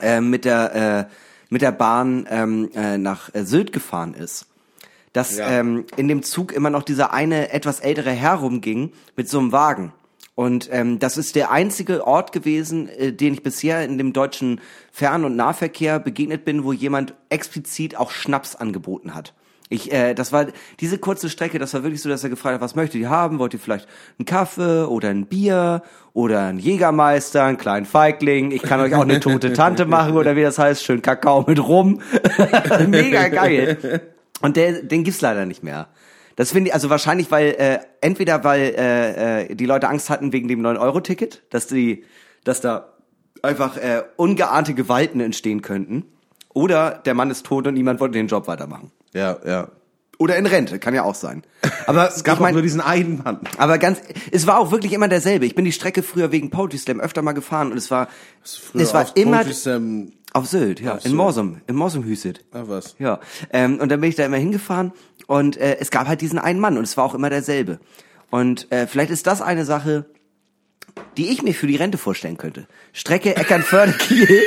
äh, 0.00 0.20
mit 0.20 0.44
der 0.44 1.06
äh, 1.08 1.14
mit 1.52 1.62
der 1.62 1.72
Bahn 1.72 2.26
ähm, 2.30 2.70
äh, 2.74 2.96
nach 2.96 3.34
äh, 3.34 3.44
Sylt 3.44 3.72
gefahren 3.72 4.14
ist, 4.14 4.46
dass 5.12 5.36
Ja. 5.36 5.48
ähm, 5.50 5.84
in 5.96 6.06
dem 6.06 6.22
Zug 6.22 6.52
immer 6.52 6.70
noch 6.70 6.84
dieser 6.84 7.12
eine 7.12 7.50
etwas 7.52 7.80
ältere 7.80 8.10
Herr 8.12 8.34
rumging 8.36 8.92
mit 9.16 9.28
so 9.28 9.38
einem 9.40 9.50
Wagen. 9.50 9.92
Und 10.40 10.70
ähm, 10.72 10.98
das 10.98 11.18
ist 11.18 11.36
der 11.36 11.50
einzige 11.50 12.06
Ort 12.06 12.32
gewesen, 12.32 12.88
äh, 12.88 13.12
den 13.12 13.34
ich 13.34 13.42
bisher 13.42 13.84
in 13.84 13.98
dem 13.98 14.14
deutschen 14.14 14.62
Fern- 14.90 15.26
und 15.26 15.36
Nahverkehr 15.36 15.98
begegnet 15.98 16.46
bin, 16.46 16.64
wo 16.64 16.72
jemand 16.72 17.12
explizit 17.28 17.94
auch 17.94 18.10
Schnaps 18.10 18.56
angeboten 18.56 19.14
hat. 19.14 19.34
Ich, 19.68 19.92
äh, 19.92 20.14
das 20.14 20.32
war 20.32 20.46
diese 20.80 20.96
kurze 20.96 21.28
Strecke, 21.28 21.58
das 21.58 21.74
war 21.74 21.82
wirklich 21.82 22.00
so, 22.00 22.08
dass 22.08 22.24
er 22.24 22.30
gefragt 22.30 22.54
hat, 22.54 22.62
was 22.62 22.74
möchtet 22.74 23.02
ihr 23.02 23.10
haben? 23.10 23.38
Wollt 23.38 23.52
ihr 23.52 23.60
vielleicht 23.60 23.86
einen 24.18 24.24
Kaffee 24.24 24.88
oder 24.88 25.10
ein 25.10 25.26
Bier 25.26 25.82
oder 26.14 26.40
einen 26.46 26.58
Jägermeister, 26.58 27.44
einen 27.44 27.58
kleinen 27.58 27.84
Feigling? 27.84 28.50
Ich 28.50 28.62
kann 28.62 28.80
euch 28.80 28.94
auch 28.94 29.02
eine 29.02 29.20
tote 29.20 29.52
Tante 29.52 29.84
machen 29.84 30.16
oder 30.16 30.36
wie 30.36 30.42
das 30.42 30.58
heißt, 30.58 30.82
schön 30.82 31.02
Kakao 31.02 31.44
mit 31.46 31.62
Rum. 31.62 32.00
Mega 32.86 33.28
geil. 33.28 34.00
Und 34.40 34.56
der, 34.56 34.84
den 34.84 35.04
gibt's 35.04 35.20
leider 35.20 35.44
nicht 35.44 35.62
mehr. 35.62 35.88
Das 36.36 36.52
finde 36.52 36.68
ich, 36.68 36.74
also 36.74 36.90
wahrscheinlich, 36.90 37.30
weil, 37.30 37.48
äh, 37.58 37.78
entweder 38.00 38.44
weil 38.44 38.74
äh, 38.76 39.42
äh, 39.42 39.54
die 39.54 39.66
Leute 39.66 39.88
Angst 39.88 40.10
hatten 40.10 40.32
wegen 40.32 40.48
dem 40.48 40.60
9-Euro-Ticket, 40.62 41.42
dass 41.50 41.66
die, 41.66 42.04
dass 42.44 42.60
da 42.60 42.88
einfach 43.42 43.76
äh, 43.76 44.02
ungeahnte 44.16 44.74
Gewalten 44.74 45.20
entstehen 45.20 45.62
könnten. 45.62 46.04
Oder 46.52 47.00
der 47.04 47.14
Mann 47.14 47.30
ist 47.30 47.46
tot 47.46 47.66
und 47.66 47.74
niemand 47.74 48.00
wollte 48.00 48.18
den 48.18 48.26
Job 48.26 48.46
weitermachen. 48.48 48.90
Ja, 49.12 49.36
ja. 49.46 49.68
Oder 50.18 50.36
in 50.36 50.44
Rente, 50.44 50.78
kann 50.78 50.94
ja 50.94 51.02
auch 51.04 51.14
sein. 51.14 51.42
Aber 51.86 52.08
Es 52.14 52.24
gab 52.24 52.34
ich 52.34 52.40
mein, 52.40 52.50
auch 52.50 52.54
nur 52.54 52.62
diesen 52.62 52.82
einen 52.82 53.22
Mann. 53.24 53.40
aber 53.56 53.78
ganz, 53.78 54.00
es 54.30 54.46
war 54.46 54.58
auch 54.58 54.70
wirklich 54.70 54.92
immer 54.92 55.08
derselbe. 55.08 55.46
Ich 55.46 55.54
bin 55.54 55.64
die 55.64 55.72
Strecke 55.72 56.02
früher 56.02 56.30
wegen 56.30 56.50
Poetry 56.50 56.76
Slam 56.76 57.00
öfter 57.00 57.22
mal 57.22 57.32
gefahren 57.32 57.72
und 57.72 57.78
es 57.78 57.90
war, 57.90 58.08
es 58.44 58.92
war 58.92 59.16
immer 59.16 59.38
Poetry 59.38 59.54
Slam- 59.54 60.12
auf 60.32 60.46
Sylt, 60.46 60.80
ja, 60.80 60.92
Auf 60.92 60.98
in 60.98 61.10
Sylt. 61.10 61.14
Morsum, 61.14 61.60
in 61.66 61.76
Morsum 61.76 62.04
Hüsit. 62.04 62.44
Ah, 62.52 62.62
was? 62.66 62.96
Ja, 62.98 63.20
ähm, 63.52 63.78
und 63.80 63.90
dann 63.90 64.00
bin 64.00 64.10
ich 64.10 64.16
da 64.16 64.24
immer 64.24 64.36
hingefahren 64.36 64.92
und 65.26 65.56
äh, 65.56 65.78
es 65.80 65.90
gab 65.90 66.06
halt 66.06 66.20
diesen 66.20 66.38
einen 66.38 66.60
Mann 66.60 66.76
und 66.76 66.84
es 66.84 66.96
war 66.96 67.04
auch 67.04 67.14
immer 67.14 67.30
derselbe. 67.30 67.80
Und 68.30 68.70
äh, 68.70 68.86
vielleicht 68.86 69.10
ist 69.10 69.26
das 69.26 69.42
eine 69.42 69.64
Sache, 69.64 70.06
die 71.16 71.30
ich 71.30 71.42
mir 71.42 71.54
für 71.54 71.66
die 71.66 71.76
Rente 71.76 71.98
vorstellen 71.98 72.36
könnte. 72.36 72.66
Strecke 72.92 73.36
Eckernförde-Kiel. 73.36 74.28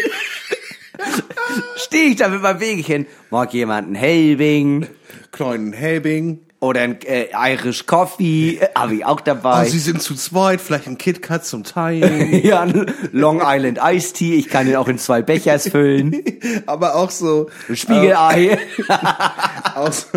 Stehe 1.75 2.09
ich 2.09 2.15
da 2.15 2.29
mit 2.29 2.41
meinem 2.41 2.59
Wegchen, 2.59 3.05
mag 3.29 3.53
jemand 3.53 3.87
einen 3.87 3.95
Helbing 3.95 4.87
Kleinen 5.33 5.73
Helbing. 5.73 6.41
Oder 6.63 6.81
ein 6.81 7.01
äh, 7.01 7.27
Irish 7.33 7.85
Coffee, 7.85 8.55
äh, 8.55 8.69
habe 8.73 8.95
ich 8.95 9.05
auch 9.05 9.19
dabei. 9.19 9.63
Oh, 9.63 9.69
sie 9.69 9.79
sind 9.79 10.01
zu 10.01 10.15
zweit, 10.15 10.61
vielleicht 10.61 10.87
ein 10.87 10.97
KitKat 10.97 11.45
zum 11.45 11.65
Teilen. 11.65 12.41
ja, 12.43 12.61
ein 12.61 12.85
Long 13.11 13.41
Island 13.43 13.79
Iced 13.83 14.15
Tea, 14.15 14.35
ich 14.35 14.47
kann 14.47 14.65
den 14.65 14.77
auch 14.77 14.87
in 14.87 14.97
zwei 14.97 15.21
Bechers 15.21 15.67
füllen. 15.67 16.23
Aber 16.65 16.95
auch 16.95 17.11
so, 17.11 17.49
Spiegelei. 17.73 18.57
auch 19.75 19.91
so, 19.91 20.07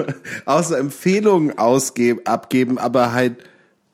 auch 0.45 0.63
so 0.63 0.77
Empfehlungen 0.77 1.59
ausgeben, 1.59 2.21
abgeben, 2.25 2.79
aber 2.79 3.13
halt 3.13 3.39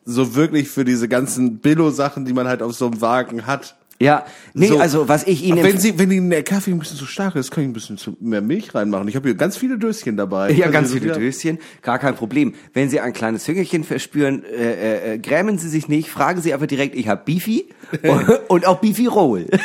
so 0.04 0.34
wirklich 0.34 0.68
für 0.68 0.84
diese 0.84 1.08
ganzen 1.08 1.58
Billo-Sachen, 1.58 2.24
die 2.24 2.32
man 2.32 2.48
halt 2.48 2.62
auf 2.62 2.74
so 2.74 2.86
einem 2.86 3.00
Wagen 3.00 3.46
hat. 3.46 3.76
Ja, 4.02 4.26
nee, 4.54 4.66
So, 4.66 4.78
also 4.78 5.08
was 5.08 5.26
ich 5.26 5.44
Ihnen... 5.44 5.62
Wenn 5.62 5.78
Sie, 5.78 5.98
wenn 5.98 6.10
Ihnen 6.10 6.30
der 6.30 6.42
Kaffee 6.42 6.72
ein 6.72 6.78
bisschen 6.78 6.96
zu 6.96 7.06
stark 7.06 7.36
ist, 7.36 7.50
kann 7.50 7.64
ich 7.64 7.70
ein 7.70 7.72
bisschen 7.72 7.98
zu 7.98 8.16
mehr 8.20 8.40
Milch 8.40 8.74
reinmachen. 8.74 9.06
Ich 9.08 9.16
habe 9.16 9.28
hier 9.28 9.36
ganz 9.36 9.56
viele 9.56 9.78
Döschen 9.78 10.16
dabei. 10.16 10.50
Ja, 10.50 10.66
Also, 10.66 10.72
ganz 10.72 10.92
viele 10.92 11.08
ja. 11.08 11.14
Döschen, 11.14 11.58
gar 11.82 11.98
kein 11.98 12.14
Problem. 12.14 12.54
Wenn 12.74 12.88
Sie 12.88 13.00
ein 13.00 13.12
kleines 13.12 13.46
Hüngerchen 13.46 13.84
verspüren, 13.84 14.44
äh, 14.44 14.72
äh, 14.72 15.14
äh, 15.14 15.18
grämen 15.18 15.58
Sie 15.58 15.68
sich 15.68 15.88
nicht, 15.88 16.10
fragen 16.10 16.40
Sie 16.40 16.52
einfach 16.52 16.66
direkt, 16.66 16.96
ich 16.96 17.08
habe 17.08 17.22
Beefy 17.24 17.66
und, 18.02 18.28
und 18.48 18.66
auch 18.66 18.80
Beefy 18.80 19.06
Roll. 19.06 19.46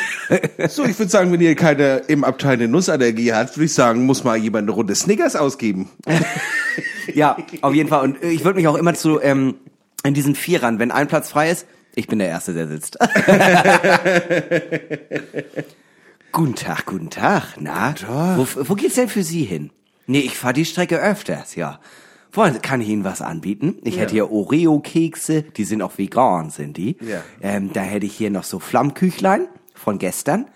So, 0.68 0.84
ich 0.84 0.98
würde 0.98 1.10
sagen, 1.10 1.32
wenn 1.32 1.40
ihr 1.40 1.54
keine 1.54 2.02
im 2.08 2.24
Abteil 2.24 2.54
eine 2.54 2.68
Nussallergie 2.68 3.32
habt, 3.32 3.56
würde 3.56 3.64
ich 3.64 3.74
sagen, 3.74 4.04
muss 4.04 4.24
mal 4.24 4.36
jemand 4.36 4.64
eine 4.64 4.72
Runde 4.72 4.94
Snickers 4.94 5.36
ausgeben. 5.36 5.88
ja, 7.14 7.36
auf 7.62 7.74
jeden 7.74 7.88
Fall. 7.88 8.02
Und 8.04 8.22
ich 8.22 8.44
würde 8.44 8.56
mich 8.56 8.68
auch 8.68 8.76
immer 8.76 8.94
zu 8.94 9.20
ähm, 9.20 9.54
in 10.04 10.14
diesen 10.14 10.34
Vierern, 10.34 10.78
wenn 10.78 10.90
ein 10.90 11.08
Platz 11.08 11.30
frei 11.30 11.50
ist, 11.50 11.66
ich 11.98 12.06
bin 12.06 12.20
der 12.20 12.28
Erste, 12.28 12.54
der 12.54 12.68
sitzt. 12.68 12.96
guten 16.32 16.54
Tag, 16.54 16.86
guten 16.86 17.10
Tag. 17.10 17.56
Na, 17.58 17.92
Wo, 18.36 18.46
wo 18.68 18.74
geht's 18.76 18.94
denn 18.94 19.08
für 19.08 19.24
Sie 19.24 19.42
hin? 19.42 19.70
Nee, 20.06 20.20
ich 20.20 20.38
fahre 20.38 20.54
die 20.54 20.64
Strecke 20.64 21.00
öfters, 21.00 21.56
ja. 21.56 21.80
Wollen, 22.30 22.62
kann 22.62 22.80
ich 22.80 22.88
Ihnen 22.88 23.02
was 23.02 23.20
anbieten? 23.20 23.78
Ich 23.82 23.98
hätte 23.98 24.12
hier 24.12 24.30
Oreo-Kekse, 24.30 25.42
die 25.42 25.64
sind 25.64 25.82
auch 25.82 25.98
vegan, 25.98 26.50
sind 26.50 26.76
die. 26.76 26.96
Ja. 27.00 27.24
Ähm, 27.42 27.72
da 27.72 27.80
hätte 27.80 28.06
ich 28.06 28.14
hier 28.16 28.30
noch 28.30 28.44
so 28.44 28.60
Flammküchlein 28.60 29.48
von 29.74 29.98
gestern. 29.98 30.46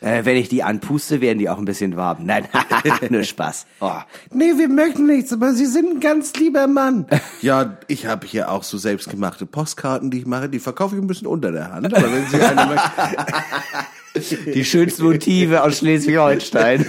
Äh, 0.00 0.24
wenn 0.24 0.36
ich 0.36 0.48
die 0.48 0.62
anpuste, 0.62 1.20
werden 1.20 1.38
die 1.38 1.48
auch 1.48 1.58
ein 1.58 1.64
bisschen 1.64 1.96
warm. 1.96 2.18
Nein, 2.24 2.46
nur 3.10 3.24
Spaß. 3.24 3.66
Oh. 3.80 3.92
Nee, 4.32 4.52
wir 4.56 4.68
möchten 4.68 5.06
nichts, 5.06 5.32
aber 5.32 5.52
Sie 5.52 5.66
sind 5.66 5.96
ein 5.96 6.00
ganz 6.00 6.34
lieber 6.34 6.66
Mann. 6.66 7.06
Ja, 7.40 7.78
ich 7.86 8.06
habe 8.06 8.26
hier 8.26 8.50
auch 8.50 8.64
so 8.64 8.78
selbstgemachte 8.78 9.46
Postkarten, 9.46 10.10
die 10.10 10.18
ich 10.18 10.26
mache, 10.26 10.48
die 10.48 10.58
verkaufe 10.58 10.96
ich 10.96 11.02
ein 11.02 11.06
bisschen 11.06 11.28
unter 11.28 11.52
der 11.52 11.72
Hand. 11.72 11.94
Aber 11.94 12.12
wenn 12.12 12.26
Sie 12.26 12.40
eine 12.40 12.66
möchten, 12.66 14.52
Die 14.52 14.64
schönsten 14.64 15.04
Motive 15.04 15.62
aus 15.62 15.78
Schleswig-Holstein. 15.78 16.84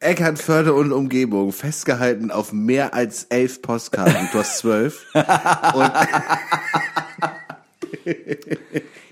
Eckernförde 0.00 0.74
und 0.74 0.92
Umgebung, 0.92 1.52
festgehalten 1.52 2.30
auf 2.30 2.52
mehr 2.52 2.92
als 2.92 3.24
elf 3.24 3.62
Postkarten. 3.62 4.28
Du 4.32 4.38
hast 4.38 4.58
zwölf. 4.58 5.06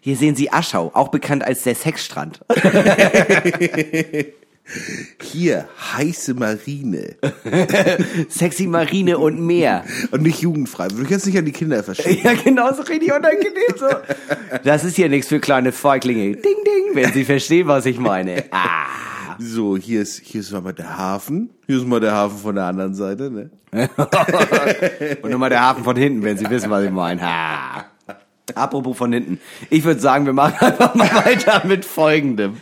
Hier 0.04 0.16
sehen 0.16 0.34
Sie 0.34 0.52
Aschau, 0.52 0.90
auch 0.94 1.10
bekannt 1.10 1.44
als 1.44 1.62
der 1.62 1.76
Sexstrand. 1.76 2.40
hier 5.22 5.68
heiße 5.94 6.34
Marine. 6.34 7.14
Sexy 8.28 8.66
Marine 8.66 9.18
und 9.18 9.40
mehr. 9.40 9.84
Und 10.10 10.22
nicht 10.22 10.40
jugendfrei. 10.40 10.90
Würde 10.90 11.04
ich 11.04 11.10
jetzt 11.10 11.26
nicht 11.26 11.38
an 11.38 11.44
die 11.44 11.52
Kinder 11.52 11.84
verschicken. 11.84 12.18
Ja, 12.24 12.32
genau 12.32 12.74
so 12.74 12.82
richtig 12.82 13.12
unangenehm 13.12 13.76
so. 13.76 13.86
Das 14.64 14.82
ist 14.82 14.96
hier 14.96 15.08
nichts 15.08 15.28
für 15.28 15.38
kleine 15.38 15.70
Feiglinge. 15.70 16.32
Ding, 16.32 16.42
ding, 16.42 16.94
wenn 16.94 17.12
Sie 17.12 17.24
verstehen, 17.24 17.68
was 17.68 17.86
ich 17.86 18.00
meine. 18.00 18.42
Ah. 18.50 18.86
So, 19.38 19.76
hier 19.76 20.02
ist, 20.02 20.18
hier 20.24 20.40
ist 20.40 20.50
mal 20.50 20.72
der 20.72 20.98
Hafen. 20.98 21.50
Hier 21.68 21.76
ist 21.76 21.86
mal 21.86 22.00
der 22.00 22.10
Hafen 22.10 22.38
von 22.38 22.56
der 22.56 22.64
anderen 22.64 22.94
Seite, 22.94 23.30
ne? 23.30 23.50
Und 25.22 25.30
nochmal 25.30 25.50
der 25.50 25.60
Hafen 25.60 25.84
von 25.84 25.94
hinten, 25.94 26.24
wenn 26.24 26.36
Sie 26.36 26.50
wissen, 26.50 26.70
was 26.70 26.82
ich 26.82 26.90
meine. 26.90 27.22
Ha. 27.22 27.91
Apropos 28.55 28.96
von 28.96 29.12
hinten. 29.12 29.40
Ich 29.70 29.85
würde 29.85 30.00
sagen, 30.00 30.26
wir 30.26 30.33
machen 30.33 30.57
einfach 30.61 30.94
mal 30.94 31.11
weiter 31.24 31.62
mit 31.66 31.85
folgendem. 31.85 32.61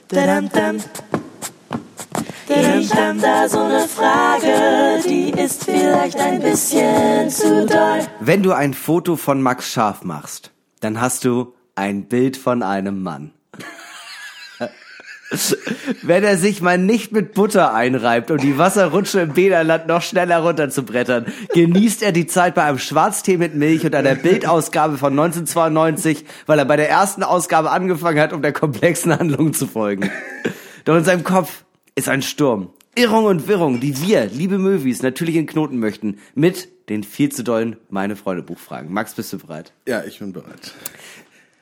Ich 2.49 2.95
hab 2.95 3.21
da 3.21 3.49
so 3.49 3.61
eine 3.61 3.87
Frage, 3.87 5.01
die 5.09 5.31
ist 5.31 5.65
vielleicht 5.65 6.19
ein 6.19 6.41
bisschen 6.41 7.31
zu 7.31 7.65
doll. 7.67 8.01
Wenn 8.19 8.43
du 8.43 8.53
ein 8.53 8.75
Foto 8.75 9.17
von 9.17 9.41
Max 9.41 9.71
Scharf 9.71 10.03
machst, 10.03 10.51
dann 10.81 11.01
hast 11.01 11.25
du 11.25 11.55
ein 11.77 12.09
Bild 12.09 12.37
von 12.37 12.63
einem 12.63 13.03
Mann. 13.03 13.33
Wenn 16.03 16.25
er 16.25 16.37
sich 16.37 16.61
mal 16.61 16.79
nicht 16.79 17.13
mit 17.13 17.35
Butter 17.35 17.73
einreibt, 17.73 18.31
um 18.31 18.39
die 18.39 18.59
Wasserrutsche 18.59 19.21
im 19.21 19.33
Bäderland 19.33 19.87
noch 19.87 20.03
schneller 20.03 20.39
runterzubrettern, 20.39 21.27
genießt 21.55 22.03
er 22.03 22.13
die 22.13 22.27
Zeit 22.27 22.55
bei 22.55 22.65
einem 22.65 22.79
Schwarztee 22.79 23.37
mit 23.37 23.55
Milch 23.55 23.85
und 23.85 23.95
einer 23.95 24.17
Bildausgabe 24.17 24.99
von 24.99 25.13
1992, 25.13 26.25
weil 26.47 26.59
er 26.59 26.65
bei 26.65 26.77
der 26.77 26.91
ersten 26.91 27.23
Ausgabe 27.23 27.71
angefangen 27.71 28.21
hat, 28.21 28.33
um 28.33 28.43
der 28.43 28.53
komplexen 28.53 29.17
Handlung 29.17 29.53
zu 29.53 29.67
folgen. 29.67 30.11
Doch 30.85 30.97
in 30.97 31.05
seinem 31.05 31.25
Kopf 31.25 31.65
ist 31.95 32.09
ein 32.09 32.23
Sturm. 32.23 32.71
Irrung 32.97 33.27
und 33.27 33.47
Wirrung, 33.47 33.79
die 33.79 34.01
wir, 34.03 34.27
liebe 34.27 34.59
Möwis, 34.59 35.03
natürlich 35.03 35.37
in 35.37 35.47
Knoten 35.47 35.79
möchten, 35.79 36.19
mit 36.35 36.69
den 36.89 37.05
viel 37.05 37.31
zu 37.31 37.45
dollen 37.45 37.77
Meine 37.89 38.17
Freunde 38.17 38.43
Buchfragen. 38.43 38.93
Max, 38.93 39.15
bist 39.15 39.33
du 39.33 39.39
bereit? 39.39 39.73
Ja, 39.87 40.03
ich 40.03 40.19
bin 40.19 40.33
bereit. 40.33 40.75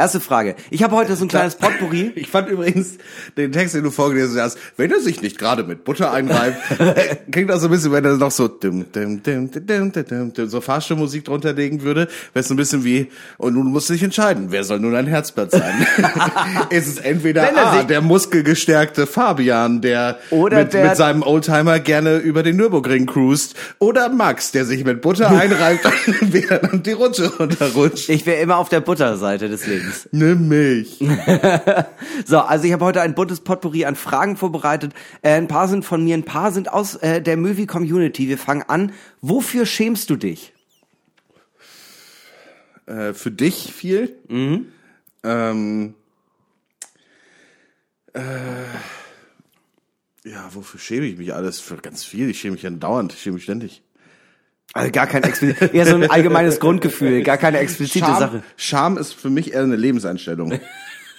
Erste 0.00 0.20
Frage. 0.20 0.54
Ich 0.70 0.84
habe 0.84 0.94
heute 0.94 1.16
so 1.16 1.24
ein 1.24 1.28
kleines 1.28 1.56
Potpourri. 1.56 2.12
Ich 2.18 2.28
fand 2.28 2.48
übrigens 2.48 2.98
den 3.36 3.50
Text, 3.50 3.74
den 3.74 3.82
du 3.82 3.90
vorgelesen 3.90 4.40
hast, 4.40 4.56
wenn 4.76 4.92
er 4.92 5.00
sich 5.00 5.22
nicht 5.22 5.38
gerade 5.38 5.64
mit 5.64 5.82
Butter 5.82 6.12
einreibt, 6.12 6.56
klingt 7.32 7.50
auch 7.50 7.58
so 7.58 7.66
ein 7.66 7.72
bisschen, 7.72 7.90
wenn 7.90 8.04
er 8.04 8.16
noch 8.16 8.30
so 8.30 8.46
dim, 8.46 8.92
dim, 8.92 9.22
dim, 9.24 9.50
dim, 9.50 9.92
dim, 9.92 10.32
dim, 10.32 10.48
so 10.48 10.60
Fahrstuhlmusik 10.60 11.24
drunter 11.24 11.52
legen 11.52 11.82
würde, 11.82 12.02
wäre 12.02 12.08
es 12.34 12.46
so 12.48 12.54
ein 12.54 12.56
bisschen 12.56 12.84
wie, 12.84 13.08
und 13.38 13.54
nun 13.54 13.66
musst 13.72 13.88
du 13.88 13.94
dich 13.94 14.02
entscheiden, 14.04 14.46
wer 14.50 14.62
soll 14.62 14.78
nun 14.78 14.94
ein 14.94 15.06
Herzblatt 15.08 15.50
sein? 15.50 15.86
ist 16.70 16.86
es 16.86 16.98
entweder 16.98 17.42
er 17.42 17.66
A, 17.66 17.82
der 17.82 18.00
muskelgestärkte 18.00 19.06
Fabian, 19.08 19.80
der, 19.80 20.18
Oder 20.30 20.60
mit, 20.60 20.74
der- 20.74 20.88
mit 20.90 20.96
seinem 20.96 21.22
Oldtimer 21.22 21.80
gerne 21.80 22.18
über 22.18 22.44
den 22.44 22.56
Nürburgring 22.56 23.06
cruist, 23.06 23.56
oder 23.80 24.08
Max, 24.10 24.52
der 24.52 24.64
sich 24.64 24.84
mit 24.84 25.00
Butter 25.02 25.28
einreibt 25.30 25.84
und 25.86 26.32
wieder 26.32 26.58
die 26.58 26.92
Rutsche 26.92 27.32
runterrutscht. 27.36 28.08
Ich 28.10 28.26
wäre 28.26 28.40
immer 28.40 28.58
auf 28.58 28.68
der 28.68 28.80
Butterseite 28.80 29.48
des 29.48 29.66
Lebens. 29.88 30.08
Nimm 30.12 30.48
mich. 30.48 30.98
So, 32.26 32.38
also 32.38 32.64
ich 32.64 32.72
habe 32.72 32.84
heute 32.84 33.00
ein 33.00 33.14
buntes 33.14 33.40
Potpourri 33.40 33.84
an 33.84 33.96
Fragen 33.96 34.36
vorbereitet. 34.36 34.92
Äh, 35.22 35.32
ein 35.32 35.48
paar 35.48 35.68
sind 35.68 35.84
von 35.84 36.04
mir, 36.04 36.16
ein 36.16 36.24
paar 36.24 36.52
sind 36.52 36.72
aus 36.72 36.96
äh, 36.96 37.20
der 37.20 37.36
Movie 37.36 37.66
Community. 37.66 38.28
Wir 38.28 38.38
fangen 38.38 38.62
an. 38.62 38.92
Wofür 39.20 39.66
schämst 39.66 40.10
du 40.10 40.16
dich? 40.16 40.52
äh, 42.88 43.14
für 43.14 43.30
dich 43.30 43.72
viel. 43.72 44.16
Ähm, 45.22 45.94
äh, 48.14 48.20
ja, 50.24 50.54
wofür 50.54 50.80
schäme 50.80 51.06
ich 51.06 51.18
mich 51.18 51.34
alles? 51.34 51.60
Für 51.60 51.76
ganz 51.76 52.04
viel. 52.04 52.28
Ich 52.30 52.40
schäme 52.40 52.54
mich 52.54 52.62
ja 52.62 52.70
dauernd. 52.70 53.12
Ich 53.12 53.20
schäme 53.20 53.34
mich 53.34 53.44
ständig. 53.44 53.82
Also 54.74 54.92
gar 54.92 55.06
kein 55.06 55.22
explizit, 55.22 55.74
eher 55.74 55.86
so 55.86 55.94
ein 55.94 56.10
allgemeines 56.10 56.60
Grundgefühl, 56.64 57.22
gar 57.22 57.38
keine 57.38 57.58
explizite 57.58 58.06
Scham, 58.06 58.18
Sache. 58.18 58.42
Scham 58.56 58.98
ist 58.98 59.14
für 59.14 59.30
mich 59.30 59.54
eher 59.54 59.62
eine 59.62 59.76
Lebenseinstellung. 59.76 60.60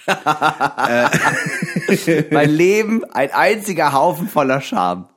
Mein 2.30 2.50
Leben 2.50 3.04
ein 3.04 3.30
einziger 3.32 3.92
Haufen 3.92 4.28
voller 4.28 4.60
Scham. 4.60 5.08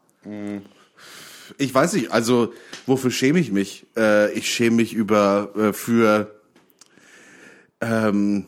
Ich 1.57 1.73
weiß 1.73 1.93
nicht, 1.93 2.11
also 2.11 2.53
wofür 2.85 3.11
schäme 3.11 3.39
ich 3.39 3.51
mich? 3.51 3.85
Äh, 3.97 4.31
ich 4.33 4.53
schäme 4.53 4.77
mich 4.77 4.93
über 4.93 5.49
äh, 5.55 5.73
für 5.73 6.39
ähm, 7.81 8.45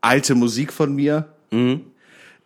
alte 0.00 0.34
Musik 0.34 0.72
von 0.72 0.94
mir. 0.94 1.32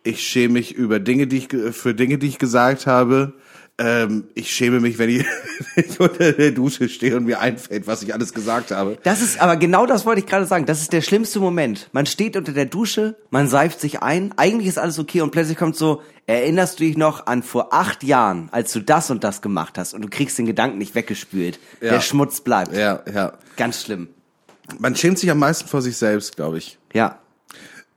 Ich 0.03 0.23
schäme 0.23 0.53
mich 0.53 0.73
über 0.73 0.99
Dinge, 0.99 1.27
die 1.27 1.37
ich 1.37 1.49
für 1.75 1.93
Dinge, 1.93 2.17
die 2.17 2.27
ich 2.27 2.39
gesagt 2.39 2.87
habe. 2.87 3.33
Ähm, 3.77 4.29
ich 4.35 4.51
schäme 4.51 4.79
mich, 4.79 4.97
wenn 4.97 5.09
ich, 5.09 5.25
wenn 5.75 5.85
ich 5.85 5.99
unter 5.99 6.31
der 6.31 6.51
Dusche 6.51 6.87
stehe 6.87 7.17
und 7.17 7.25
mir 7.25 7.41
einfällt, 7.41 7.87
was 7.87 8.03
ich 8.03 8.13
alles 8.13 8.33
gesagt 8.33 8.71
habe. 8.71 8.97
Das 9.03 9.21
ist, 9.21 9.41
aber 9.41 9.57
genau 9.57 9.85
das 9.85 10.05
wollte 10.05 10.21
ich 10.21 10.27
gerade 10.27 10.45
sagen. 10.45 10.65
Das 10.65 10.81
ist 10.81 10.93
der 10.93 11.01
schlimmste 11.01 11.39
Moment. 11.39 11.89
Man 11.91 12.05
steht 12.05 12.37
unter 12.37 12.53
der 12.53 12.65
Dusche, 12.65 13.17
man 13.31 13.49
seift 13.49 13.81
sich 13.81 14.01
ein, 14.01 14.33
eigentlich 14.37 14.69
ist 14.69 14.79
alles 14.79 14.97
okay 14.97 15.19
und 15.21 15.31
plötzlich 15.31 15.57
kommt 15.57 15.75
so, 15.75 16.01
erinnerst 16.25 16.79
du 16.79 16.85
dich 16.85 16.95
noch 16.95 17.27
an 17.27 17.43
vor 17.43 17.73
acht 17.73 18.03
Jahren, 18.03 18.47
als 18.51 18.71
du 18.71 18.79
das 18.79 19.11
und 19.11 19.25
das 19.25 19.41
gemacht 19.41 19.77
hast 19.77 19.93
und 19.93 20.01
du 20.01 20.07
kriegst 20.09 20.37
den 20.37 20.45
Gedanken 20.45 20.77
nicht 20.77 20.95
weggespült. 20.95 21.59
Ja. 21.81 21.91
Der 21.91 22.01
Schmutz 22.01 22.39
bleibt. 22.39 22.73
Ja, 22.73 23.01
ja. 23.13 23.33
Ganz 23.57 23.81
schlimm. 23.81 24.07
Man 24.79 24.95
schämt 24.95 25.19
sich 25.19 25.29
am 25.29 25.39
meisten 25.39 25.67
vor 25.67 25.81
sich 25.81 25.97
selbst, 25.97 26.37
glaube 26.37 26.59
ich. 26.59 26.79
Ja. 26.93 27.19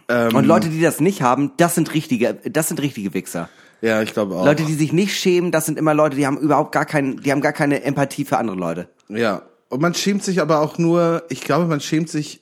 und 0.09 0.45
Leute, 0.45 0.71
die 0.71 0.81
das 0.81 1.01
nicht 1.01 1.23
haben, 1.23 1.53
das 1.57 1.77
sind 1.77 1.95
richtige, 1.95 2.35
das 2.35 2.67
sind 2.67 2.81
richtige 2.83 3.15
Wichser. 3.15 3.49
Ja, 3.81 4.03
ich 4.03 4.13
glaube 4.13 4.35
auch. 4.35 4.45
Leute, 4.45 4.65
die 4.65 4.75
sich 4.75 4.93
nicht 4.93 5.17
schämen, 5.17 5.53
das 5.53 5.67
sind 5.67 5.79
immer 5.79 5.95
Leute, 5.95 6.17
die 6.17 6.27
haben 6.27 6.39
überhaupt 6.39 6.73
gar 6.73 6.85
keinen, 6.85 7.23
die 7.23 7.31
haben 7.31 7.41
gar 7.41 7.53
keine 7.53 7.83
Empathie 7.83 8.25
für 8.25 8.39
andere 8.39 8.57
Leute. 8.57 8.89
ja. 9.09 9.43
Und 9.71 9.83
man 9.83 9.93
schämt 9.93 10.25
sich 10.25 10.41
aber 10.41 10.61
auch 10.61 10.79
nur, 10.79 11.25
ich 11.29 11.43
glaube, 11.43 11.67
man 11.67 11.83
schämt 11.83 12.09
sich 12.09 12.41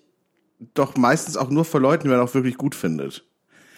doch 0.74 0.96
meistens 0.96 1.36
auch 1.36 1.50
nur 1.50 1.64
vor 1.64 1.80
Leuten, 1.80 2.04
die 2.04 2.10
man 2.10 2.20
auch 2.20 2.34
wirklich 2.34 2.56
gut 2.56 2.76
findet. 2.76 3.24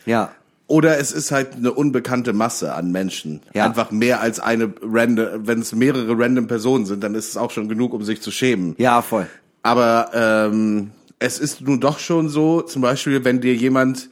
Ja. 0.05 0.33
Oder 0.66 0.99
es 0.99 1.12
ist 1.12 1.31
halt 1.31 1.55
eine 1.55 1.73
unbekannte 1.73 2.35
Masse 2.35 2.75
an 2.75 2.92
Menschen. 2.92 3.40
Ja. 3.55 3.64
Einfach 3.64 3.90
mehr 3.90 4.21
als 4.21 4.38
eine 4.38 4.75
random, 4.83 5.47
wenn 5.47 5.61
es 5.61 5.75
mehrere 5.75 6.18
random 6.18 6.47
Personen 6.47 6.85
sind, 6.85 7.03
dann 7.03 7.14
ist 7.14 7.31
es 7.31 7.38
auch 7.38 7.51
schon 7.51 7.71
genug, 7.71 7.94
um 7.94 8.05
sich 8.05 8.21
zu 8.21 8.31
schämen. 8.31 8.75
Ja, 8.77 9.01
voll. 9.01 9.27
Aber 9.62 10.11
ähm, 10.12 10.90
es 11.18 11.38
ist 11.38 11.62
nun 11.62 11.81
doch 11.81 11.99
schon 11.99 12.29
so, 12.29 12.61
zum 12.61 12.83
Beispiel, 12.83 13.25
wenn 13.25 13.40
dir 13.40 13.55
jemand, 13.55 14.11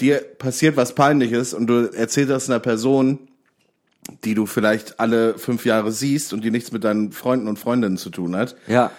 dir 0.00 0.18
passiert 0.38 0.76
was 0.76 0.94
Peinliches 0.94 1.54
und 1.54 1.66
du 1.66 1.90
erzählst 1.92 2.30
das 2.30 2.48
einer 2.48 2.60
Person, 2.60 3.18
die 4.24 4.34
du 4.34 4.46
vielleicht 4.46 5.00
alle 5.00 5.36
fünf 5.38 5.64
Jahre 5.64 5.92
siehst 5.92 6.32
und 6.32 6.42
die 6.44 6.50
nichts 6.50 6.72
mit 6.72 6.84
deinen 6.84 7.12
Freunden 7.12 7.48
und 7.48 7.58
Freundinnen 7.58 7.98
zu 7.98 8.10
tun 8.10 8.34
hat. 8.36 8.56
Ja. 8.66 8.90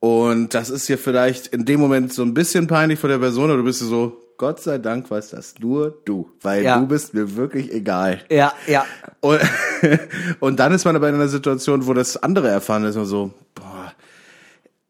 Und 0.00 0.54
das 0.54 0.70
ist 0.70 0.88
dir 0.88 0.98
vielleicht 0.98 1.46
in 1.48 1.64
dem 1.64 1.80
Moment 1.80 2.12
so 2.12 2.22
ein 2.22 2.34
bisschen 2.34 2.66
peinlich 2.66 2.98
vor 2.98 3.08
der 3.10 3.18
Person 3.18 3.44
oder 3.46 3.56
du 3.58 3.64
bist 3.64 3.80
so, 3.80 4.20
Gott 4.36 4.60
sei 4.60 4.78
Dank 4.78 5.10
weißt 5.10 5.32
das 5.32 5.54
nur 5.60 6.02
du, 6.04 6.30
weil 6.42 6.62
Ja. 6.64 6.78
du 6.78 6.86
bist 6.86 7.14
mir 7.14 7.36
wirklich 7.36 7.72
egal. 7.72 8.20
Ja, 8.30 8.52
ja. 8.66 8.84
Und, 9.20 9.40
und 10.40 10.58
dann 10.60 10.72
ist 10.72 10.84
man 10.84 10.96
aber 10.96 11.08
in 11.08 11.14
einer 11.14 11.28
Situation, 11.28 11.86
wo 11.86 11.94
das 11.94 12.16
andere 12.22 12.48
erfahren 12.48 12.84
ist, 12.84 12.96
und 12.96 13.06
so, 13.06 13.32
boah, 13.54 13.92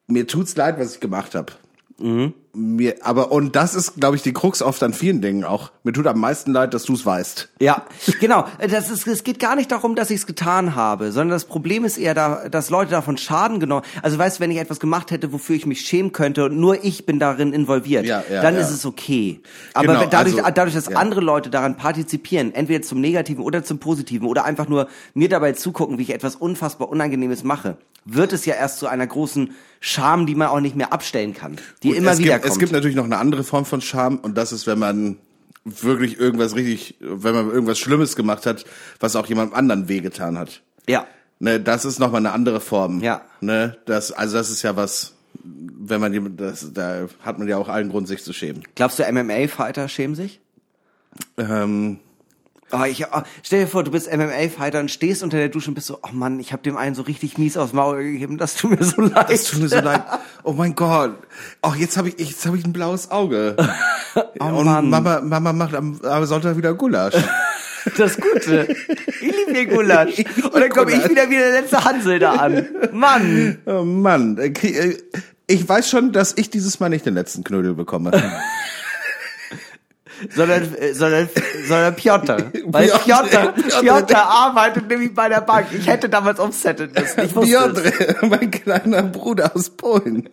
mir 0.06 0.26
tut's 0.26 0.56
leid, 0.56 0.78
was 0.78 0.94
ich 0.94 1.00
gemacht 1.00 1.34
habe. 1.34 1.52
Mir, 2.54 2.96
aber 3.02 3.32
und 3.32 3.56
das 3.56 3.74
ist, 3.74 3.96
glaube 3.96 4.16
ich, 4.16 4.22
die 4.22 4.32
Krux 4.32 4.62
oft 4.62 4.82
an 4.82 4.92
vielen 4.92 5.20
Dingen 5.20 5.44
auch. 5.44 5.72
Mir 5.82 5.92
tut 5.92 6.06
am 6.06 6.20
meisten 6.20 6.52
leid, 6.52 6.72
dass 6.72 6.84
du's 6.84 7.04
weißt. 7.04 7.48
Ja, 7.60 7.84
genau. 8.20 8.46
Das 8.58 8.90
ist, 8.90 9.06
es 9.06 9.24
geht 9.24 9.38
gar 9.38 9.56
nicht 9.56 9.72
darum, 9.72 9.96
dass 9.96 10.10
ich 10.10 10.18
es 10.18 10.26
getan 10.26 10.74
habe, 10.74 11.12
sondern 11.12 11.30
das 11.30 11.44
Problem 11.44 11.84
ist 11.84 11.98
eher, 11.98 12.14
da, 12.14 12.48
dass 12.48 12.70
Leute 12.70 12.90
davon 12.92 13.16
Schaden 13.16 13.60
genommen. 13.60 13.84
Also 14.02 14.18
weißt, 14.18 14.38
du, 14.38 14.40
wenn 14.40 14.50
ich 14.50 14.58
etwas 14.58 14.80
gemacht 14.80 15.10
hätte, 15.10 15.32
wofür 15.32 15.56
ich 15.56 15.66
mich 15.66 15.80
schämen 15.80 16.12
könnte 16.12 16.44
und 16.44 16.56
nur 16.56 16.84
ich 16.84 17.06
bin 17.06 17.18
darin 17.18 17.52
involviert, 17.52 18.06
Ja, 18.06 18.22
ja, 18.30 18.42
dann 18.42 18.54
ja. 18.54 18.60
ist 18.60 18.70
es 18.70 18.86
okay. 18.86 19.40
Aber 19.74 19.86
Genau, 19.86 20.06
dadurch, 20.06 20.36
also, 20.36 20.50
dadurch, 20.54 20.74
dass 20.74 20.88
andere 20.88 21.20
Leute 21.20 21.50
daran 21.50 21.76
partizipieren, 21.76 22.54
entweder 22.54 22.82
zum 22.82 23.00
Negativen 23.00 23.42
oder 23.44 23.64
zum 23.64 23.78
Positiven 23.78 24.28
oder 24.28 24.44
einfach 24.44 24.68
nur 24.68 24.88
mir 25.14 25.28
dabei 25.28 25.52
zugucken, 25.52 25.98
wie 25.98 26.02
ich 26.02 26.14
etwas 26.14 26.36
unfassbar 26.36 26.88
Unangenehmes 26.88 27.44
mache, 27.44 27.76
wird 28.04 28.32
es 28.32 28.44
ja 28.44 28.54
erst 28.54 28.78
zu 28.78 28.86
einer 28.86 29.06
großen 29.06 29.54
Scham, 29.80 30.26
die 30.26 30.34
man 30.34 30.48
auch 30.48 30.60
nicht 30.60 30.76
mehr 30.76 30.92
abstellen 30.92 31.34
kann, 31.34 31.56
die 31.82 31.88
Gut, 31.88 31.96
immer 31.98 32.12
es 32.12 32.18
wieder 32.18 32.38
kommt. 32.44 32.52
Es 32.52 32.58
gibt 32.58 32.72
natürlich 32.72 32.96
noch 32.96 33.04
eine 33.04 33.18
andere 33.18 33.44
Form 33.44 33.64
von 33.64 33.80
Scham 33.80 34.18
und 34.18 34.36
das 34.36 34.52
ist, 34.52 34.66
wenn 34.66 34.78
man 34.78 35.16
wirklich 35.64 36.18
irgendwas 36.20 36.54
richtig, 36.54 36.96
wenn 37.00 37.34
man 37.34 37.50
irgendwas 37.50 37.78
Schlimmes 37.78 38.16
gemacht 38.16 38.44
hat, 38.46 38.64
was 39.00 39.16
auch 39.16 39.26
jemandem 39.26 39.54
anderen 39.56 39.88
wehgetan 39.88 40.38
hat. 40.38 40.62
ja, 40.86 41.06
Ne, 41.40 41.58
das 41.60 41.84
ist 41.84 41.98
nochmal 41.98 42.20
eine 42.20 42.30
andere 42.32 42.60
Form. 42.60 43.00
Ja. 43.00 43.22
Ne, 43.40 43.76
das, 43.86 44.12
also 44.12 44.36
das 44.36 44.50
ist 44.50 44.62
ja 44.62 44.76
was, 44.76 45.14
wenn 45.42 46.00
man 46.00 46.12
jemand- 46.12 46.40
das, 46.40 46.72
da 46.72 47.06
hat 47.22 47.38
man 47.40 47.48
ja 47.48 47.56
auch 47.58 47.68
allen 47.68 47.88
Grund, 47.90 48.06
sich 48.06 48.22
zu 48.22 48.32
schämen. 48.32 48.62
glaubst 48.76 48.98
du, 49.00 49.02
MMA-Fighter 49.12 49.88
schämen 49.88 50.14
sich? 50.14 50.40
Ähm, 51.36 51.98
Oh, 52.74 52.84
ich, 52.84 53.04
oh, 53.06 53.22
stell 53.42 53.60
dir 53.60 53.66
vor, 53.66 53.84
du 53.84 53.90
bist 53.90 54.10
MMA-Fighter 54.12 54.80
und 54.80 54.90
stehst 54.90 55.22
unter 55.22 55.36
der 55.36 55.48
Dusche 55.48 55.68
und 55.68 55.74
bist 55.74 55.86
so, 55.86 55.98
oh 56.02 56.12
Mann, 56.12 56.40
ich 56.40 56.52
habe 56.52 56.62
dem 56.62 56.76
einen 56.76 56.94
so 56.94 57.02
richtig 57.02 57.38
mies 57.38 57.56
aufs 57.56 57.72
Maul 57.72 58.02
gegeben, 58.02 58.38
das 58.38 58.56
tut 58.56 58.78
mir 58.78 58.84
so 58.84 59.02
leid. 59.02 59.30
es 59.30 59.44
tut 59.44 59.60
mir 59.60 59.68
so 59.68 59.80
leid. 59.80 60.02
Oh 60.42 60.52
mein 60.52 60.74
Gott. 60.74 61.16
Oh, 61.62 61.72
jetzt 61.76 61.96
habe 61.96 62.08
ich, 62.08 62.18
jetzt 62.18 62.44
habe 62.46 62.58
ich 62.58 62.64
ein 62.64 62.72
blaues 62.72 63.10
Auge. 63.10 63.56
Oh 64.38 64.44
und 64.44 64.66
Mann. 64.66 64.90
Mama, 64.90 65.20
Mama 65.22 65.52
macht 65.52 65.74
am, 65.74 66.00
am 66.00 66.24
Sonntag 66.24 66.56
wieder 66.56 66.74
Gulasch. 66.74 67.14
Das 67.98 68.16
Gute. 68.16 68.66
Ich 69.20 69.20
liebe 69.20 69.52
den 69.52 69.68
Gulasch. 69.68 70.18
Und 70.18 70.54
dann 70.54 70.70
komme 70.70 70.92
ich 70.92 71.08
wieder 71.08 71.28
wie 71.28 71.36
der 71.36 71.52
letzte 71.52 71.84
Hansel 71.84 72.18
da 72.18 72.32
an. 72.32 72.66
Mann. 72.92 73.58
Oh 73.66 73.82
Mann, 73.82 74.38
äh, 74.38 74.46
äh, 74.48 74.96
ich 75.46 75.68
weiß 75.68 75.90
schon, 75.90 76.12
dass 76.12 76.32
ich 76.36 76.48
dieses 76.48 76.80
Mal 76.80 76.88
nicht 76.88 77.04
den 77.04 77.14
letzten 77.14 77.44
Knödel 77.44 77.74
bekomme. 77.74 78.10
Sondern, 80.34 80.74
äh, 80.74 80.94
sondern, 80.94 81.28
sondern 81.66 81.94
Piotr. 81.96 82.50
Weil 82.66 82.88
Piotr, 82.88 83.52
Piotr, 83.52 83.80
Piotr. 83.80 84.16
Arbeitet 84.16 84.88
nämlich 84.88 85.14
bei 85.14 85.28
der 85.28 85.40
Bank. 85.40 85.66
Ich 85.76 85.86
hätte 85.86 86.08
damals 86.08 86.38
umsettet 86.38 86.98
müssen. 86.98 87.24
Ich. 87.24 87.34
Piotr, 87.34 87.82
mein 88.26 88.50
kleiner 88.50 89.02
Bruder 89.02 89.52
aus 89.54 89.70
Polen. 89.70 90.28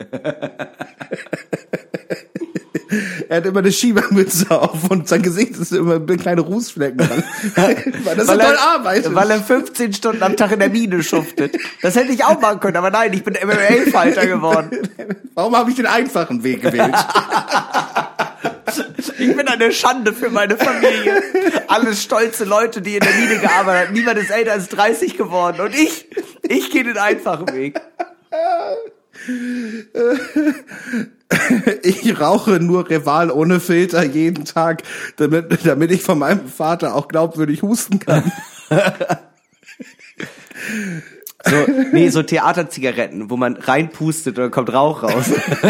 er 3.30 3.38
hat 3.38 3.46
immer 3.46 3.60
eine 3.60 3.72
Schiebermütze 3.72 4.52
auf 4.52 4.90
und 4.90 5.08
sein 5.08 5.22
Gesicht 5.22 5.56
ist 5.58 5.72
immer 5.72 6.00
mit 6.00 6.22
kleine 6.22 6.42
Rußflecken 6.42 6.98
dran. 6.98 7.24
Weil 7.56 8.16
das 8.16 8.28
so 8.28 8.34
Weil 8.34 8.40
toll 8.40 8.56
er, 8.56 8.76
arbeitet. 8.76 9.16
weil 9.16 9.32
er 9.32 9.40
15 9.42 9.94
Stunden 9.94 10.24
am 10.24 10.36
Tag 10.36 10.52
in 10.52 10.60
der 10.60 10.70
Mine 10.70 11.02
schuftet. 11.04 11.58
Das 11.82 11.96
hätte 11.96 12.12
ich 12.12 12.24
auch 12.24 12.40
machen 12.40 12.60
können, 12.60 12.78
aber 12.78 12.92
nein, 12.92 13.14
ich 13.14 13.24
bin 13.24 13.34
MMA-Fighter 13.34 14.28
geworden. 14.28 14.90
Warum 15.34 15.56
habe 15.56 15.70
ich 15.70 15.76
den 15.78 15.86
einfachen 15.86 16.44
Weg 16.44 16.62
gewählt? 16.62 16.94
Ich 19.18 19.36
bin 19.36 19.48
eine 19.48 19.72
Schande 19.72 20.14
für 20.14 20.30
meine 20.30 20.58
Familie. 20.58 21.22
Alles 21.68 22.02
stolze 22.04 22.44
Leute, 22.44 22.82
die 22.82 22.96
in 22.96 23.02
der 23.02 23.14
Mine 23.14 23.40
gearbeitet 23.40 23.88
haben. 23.88 23.94
Niemand 23.94 24.18
ist 24.18 24.32
älter 24.32 24.54
als 24.54 24.70
30 24.70 25.18
geworden. 25.18 25.62
Und 25.62 25.76
ich, 25.76 26.08
ich 26.42 26.72
gehe 26.72 26.84
den 26.84 26.98
einfachen 26.98 27.54
Weg. 27.54 27.80
Ich 31.84 32.20
rauche 32.20 32.60
nur 32.60 32.90
Rival 32.90 33.32
ohne 33.32 33.62
Filter 33.62 34.04
jeden 34.04 34.44
Tag, 34.44 34.84
damit, 35.16 35.66
damit 35.66 35.92
ich 35.92 36.02
von 36.02 36.20
meinem 36.20 36.50
Vater 36.50 36.94
auch 36.94 37.08
glaubwürdig 37.08 37.62
husten 37.62 38.00
kann. 38.00 38.32
So, 41.46 41.56
nee, 41.92 42.10
so 42.10 42.24
Theaterzigaretten, 42.24 43.30
wo 43.30 43.38
man 43.38 43.58
reinpustet 43.58 44.38
und 44.38 44.44
dann 44.44 44.52
kommt 44.52 44.72
Rauch 44.72 45.04
raus. 45.04 45.26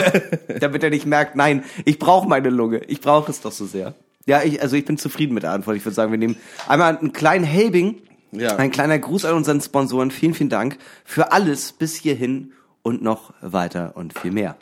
Damit 0.59 0.83
er 0.83 0.89
nicht 0.89 1.05
merkt, 1.05 1.35
nein, 1.35 1.63
ich 1.85 1.99
brauche 1.99 2.27
meine 2.27 2.49
Lunge. 2.49 2.79
Ich 2.87 3.01
brauche 3.01 3.31
es 3.31 3.41
doch 3.41 3.51
so 3.51 3.65
sehr. 3.65 3.95
Ja, 4.25 4.43
ich, 4.43 4.61
also 4.61 4.75
ich 4.75 4.85
bin 4.85 4.97
zufrieden 4.97 5.33
mit 5.33 5.43
der 5.43 5.51
Antwort. 5.51 5.77
Ich 5.77 5.85
würde 5.85 5.95
sagen, 5.95 6.11
wir 6.11 6.19
nehmen 6.19 6.35
einmal 6.67 6.97
einen 6.97 7.13
kleinen 7.13 7.43
Helbing. 7.43 8.01
Ja. 8.31 8.55
Ein 8.55 8.71
kleiner 8.71 8.97
Gruß 8.97 9.25
an 9.25 9.35
unseren 9.35 9.59
Sponsoren. 9.61 10.11
Vielen, 10.11 10.33
vielen 10.33 10.49
Dank 10.49 10.77
für 11.03 11.31
alles 11.31 11.73
bis 11.73 11.95
hierhin 11.95 12.53
und 12.81 13.01
noch 13.01 13.33
weiter 13.41 13.93
und 13.95 14.17
viel 14.17 14.31
mehr. 14.31 14.55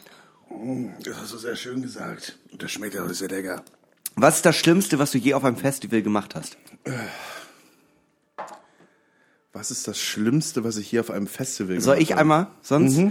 Das 1.04 1.22
hast 1.22 1.34
du 1.34 1.38
sehr 1.38 1.56
schön 1.56 1.82
gesagt. 1.82 2.40
Das 2.58 2.72
schmeckt 2.72 2.96
ja 2.96 3.08
sehr 3.14 3.30
lecker. 3.30 3.64
Was 4.16 4.38
ist 4.38 4.46
das 4.46 4.56
Schlimmste, 4.56 5.00
was 5.00 5.12
du 5.12 5.18
je 5.18 5.34
auf 5.34 5.46
einem 5.46 5.56
Festival 5.56 6.02
gemacht 6.02 6.36
hast? 6.36 6.58
Was 9.52 9.72
ist 9.72 9.88
das 9.88 10.00
Schlimmste, 10.00 10.64
was 10.64 10.78
ich 10.78 10.88
hier 10.88 11.02
auf 11.02 11.10
einem 11.10 11.28
Festival 11.28 11.80
Soll 11.80 11.96
gemacht 11.96 12.02
ich 12.04 12.12
habe? 12.12 12.22
einmal 12.22 12.48
sonst? 12.62 13.02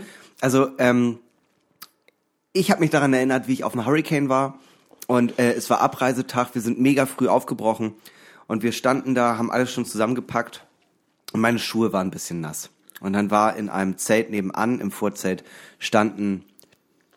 Also, 0.40 0.68
ähm, 0.78 1.18
ich 2.52 2.70
habe 2.70 2.80
mich 2.80 2.90
daran 2.90 3.12
erinnert, 3.12 3.48
wie 3.48 3.54
ich 3.54 3.64
auf 3.64 3.72
dem 3.72 3.84
Hurricane 3.84 4.28
war 4.28 4.58
und 5.06 5.38
äh, 5.38 5.52
es 5.52 5.68
war 5.70 5.80
Abreisetag, 5.80 6.54
wir 6.54 6.62
sind 6.62 6.80
mega 6.80 7.06
früh 7.06 7.28
aufgebrochen 7.28 7.94
und 8.46 8.62
wir 8.62 8.72
standen 8.72 9.14
da, 9.14 9.36
haben 9.36 9.50
alles 9.50 9.72
schon 9.72 9.84
zusammengepackt 9.84 10.64
und 11.32 11.40
meine 11.40 11.58
Schuhe 11.58 11.92
waren 11.92 12.08
ein 12.08 12.10
bisschen 12.12 12.40
nass. 12.40 12.70
Und 13.00 13.12
dann 13.12 13.30
war 13.30 13.56
in 13.56 13.68
einem 13.68 13.96
Zelt 13.96 14.30
nebenan, 14.30 14.80
im 14.80 14.90
Vorzelt, 14.90 15.44
standen 15.78 16.44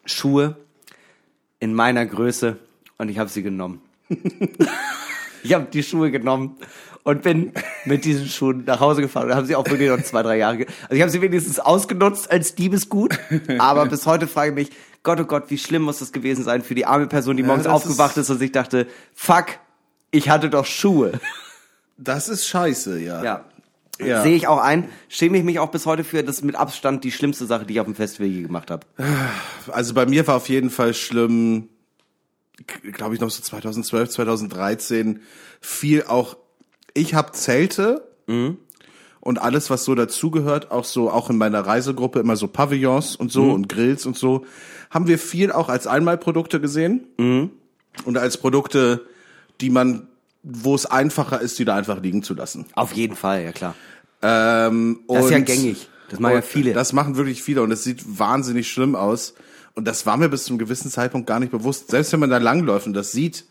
Schuhe 0.06 0.58
in 1.60 1.74
meiner 1.74 2.06
Größe 2.06 2.58
und 2.98 3.10
ich 3.10 3.18
habe 3.18 3.30
sie 3.30 3.44
genommen. 3.44 3.82
ich 5.44 5.54
habe 5.54 5.66
die 5.66 5.84
Schuhe 5.84 6.12
genommen 6.12 6.58
und 7.04 7.22
bin 7.22 7.52
mit 7.86 8.06
diesen 8.06 8.28
Schuhen 8.28 8.64
nach 8.66 8.80
Hause 8.80 9.02
gefahren. 9.02 9.30
Und 9.30 9.36
haben 9.36 9.46
sie 9.46 9.56
auch 9.56 9.68
wirklich 9.68 9.90
noch 9.90 10.02
zwei, 10.04 10.24
drei 10.24 10.38
Jahre. 10.38 10.66
Also 10.84 10.96
ich 10.96 11.02
habe 11.02 11.12
sie 11.12 11.22
wenigstens 11.22 11.60
ausgenutzt 11.60 12.32
als 12.32 12.56
Diebesgut. 12.56 13.18
Aber 13.60 13.86
bis 13.86 14.06
heute 14.06 14.28
frage 14.28 14.50
ich 14.50 14.56
mich, 14.56 14.78
Gott, 15.04 15.20
oh 15.20 15.26
Gott, 15.26 15.46
wie 15.50 15.58
schlimm 15.58 15.82
muss 15.82 16.00
das 16.00 16.12
gewesen 16.12 16.44
sein 16.44 16.62
für 16.62 16.76
die 16.76 16.86
arme 16.86 17.08
Person, 17.08 17.38
die 17.38 17.44
morgens 17.44 17.64
das 17.64 17.74
aufgewacht 17.74 18.18
ist 18.18 18.30
und 18.30 18.38
sich 18.38 18.52
dachte, 18.52 18.88
fuck, 19.14 19.48
ich 20.12 20.30
hatte 20.30 20.50
doch 20.50 20.66
Schuhe. 20.66 21.14
Das 21.98 22.30
ist 22.30 22.48
scheiße, 22.48 23.00
ja. 23.00 23.24
Ja. 23.24 23.46
Ja. 24.00 24.24
Sehe 24.24 24.36
ich 24.36 24.48
auch 24.48 24.60
ein, 24.60 24.90
schäme 25.10 25.38
ich 25.38 25.44
mich 25.44 25.60
auch 25.60 25.70
bis 25.70 25.86
heute 25.86 26.04
für, 26.04 26.24
das 26.24 26.38
ist 26.38 26.44
mit 26.44 26.56
Abstand 26.56 27.04
die 27.04 27.12
schlimmste 27.12 27.46
Sache, 27.46 27.66
die 27.66 27.74
ich 27.74 27.80
auf 27.80 27.86
dem 27.86 27.94
Festival 27.94 28.28
je 28.28 28.42
gemacht 28.42 28.72
habe. 28.72 28.88
Also 29.72 29.94
bei 29.94 30.08
mir 30.08 30.26
war 30.26 30.38
auf 30.38 30.50
jeden 30.50 30.72
Fall 30.72 30.96
schlimm, 30.96 31.70
glaube 32.94 33.16
ich 33.16 33.22
noch 33.22 33.30
so 33.30 33.42
2012, 33.42 34.10
2013, 34.10 35.22
viel 35.60 36.04
auch, 36.04 36.36
ich 36.94 37.14
habe 37.14 37.32
Zelte 37.34 38.04
und 39.20 39.42
alles, 39.42 39.70
was 39.70 39.84
so 39.84 39.94
dazugehört, 39.96 40.72
auch 40.72 40.86
so, 40.86 41.10
auch 41.12 41.30
in 41.30 41.38
meiner 41.38 41.60
Reisegruppe 41.62 42.20
immer 42.20 42.36
so 42.38 42.48
Pavillons 42.48 43.16
und 43.16 43.32
so 43.32 43.52
und 43.52 43.68
Grills 43.70 44.06
und 44.06 44.18
so, 44.18 44.46
haben 44.90 45.08
wir 45.08 45.20
viel 45.20 45.52
auch 45.52 45.70
als 45.70 45.88
Einmalprodukte 45.88 46.60
gesehen 46.62 47.08
und 48.06 48.18
als 48.18 48.38
Produkte, 48.38 49.06
die 49.60 49.70
man, 49.70 50.08
wo 50.44 50.74
es 50.76 50.86
einfacher 50.86 51.42
ist, 51.42 51.60
die 51.60 51.66
da 51.66 51.76
einfach 51.76 52.02
liegen 52.02 52.24
zu 52.24 52.34
lassen. 52.34 52.66
Auf 52.74 52.94
jeden 52.94 53.16
Fall, 53.16 53.44
ja 53.44 53.52
klar. 53.52 53.76
Ähm, 54.22 55.02
Das 55.08 55.26
ist 55.26 55.32
ja 55.32 55.40
gängig. 55.40 55.88
Das 56.10 56.20
machen 56.20 56.36
ja 56.36 56.42
viele. 56.42 56.74
Das 56.74 56.94
machen 56.94 57.16
wirklich 57.16 57.42
viele 57.44 57.62
und 57.64 57.72
es 57.72 57.84
sieht 57.84 58.20
wahnsinnig 58.20 58.70
schlimm 58.70 58.96
aus. 58.96 59.34
Und 59.76 59.88
das 59.88 60.06
war 60.06 60.18
mir 60.18 60.28
bis 60.30 60.44
zum 60.44 60.58
gewissen 60.58 60.92
Zeitpunkt 60.92 61.28
gar 61.28 61.40
nicht 61.40 61.52
bewusst. 61.52 61.90
Selbst 61.92 62.12
wenn 62.12 62.20
man 62.20 62.30
da 62.30 62.38
langläuft 62.38 62.86
und 62.88 62.94
das 62.94 63.12
sieht, 63.14 63.46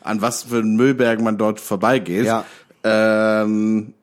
an 0.00 0.20
was 0.20 0.44
für 0.44 0.56
einen 0.58 0.74
Müllbergen 0.76 1.24
man 1.24 1.38
dort 1.38 1.60
vorbeigeht, 1.60 2.24
Ja. 2.24 2.44
Ähm, 2.84 3.94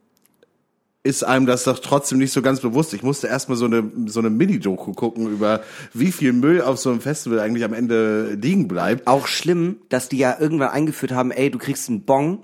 ist 1.03 1.23
einem 1.23 1.45
das 1.45 1.63
doch 1.63 1.79
trotzdem 1.79 2.17
nicht 2.17 2.33
so 2.33 2.41
ganz 2.41 2.59
bewusst. 2.59 2.93
Ich 2.93 3.01
musste 3.01 3.27
erstmal 3.27 3.57
so 3.57 3.65
eine, 3.65 3.89
so 4.07 4.19
eine 4.19 4.29
Mini-Doku 4.29 4.91
gucken 4.93 5.27
über, 5.31 5.61
wie 5.93 6.11
viel 6.11 6.33
Müll 6.33 6.61
auf 6.61 6.77
so 6.79 6.89
einem 6.89 6.99
Festival 6.99 7.39
eigentlich 7.39 7.63
am 7.63 7.73
Ende 7.73 8.33
liegen 8.33 8.67
bleibt. 8.67 9.07
Auch 9.07 9.27
schlimm, 9.27 9.77
dass 9.89 10.09
die 10.09 10.17
ja 10.17 10.35
irgendwann 10.39 10.69
eingeführt 10.69 11.13
haben, 11.13 11.31
ey, 11.31 11.49
du 11.49 11.59
kriegst 11.59 11.87
einen 11.87 12.01
Bon, 12.03 12.39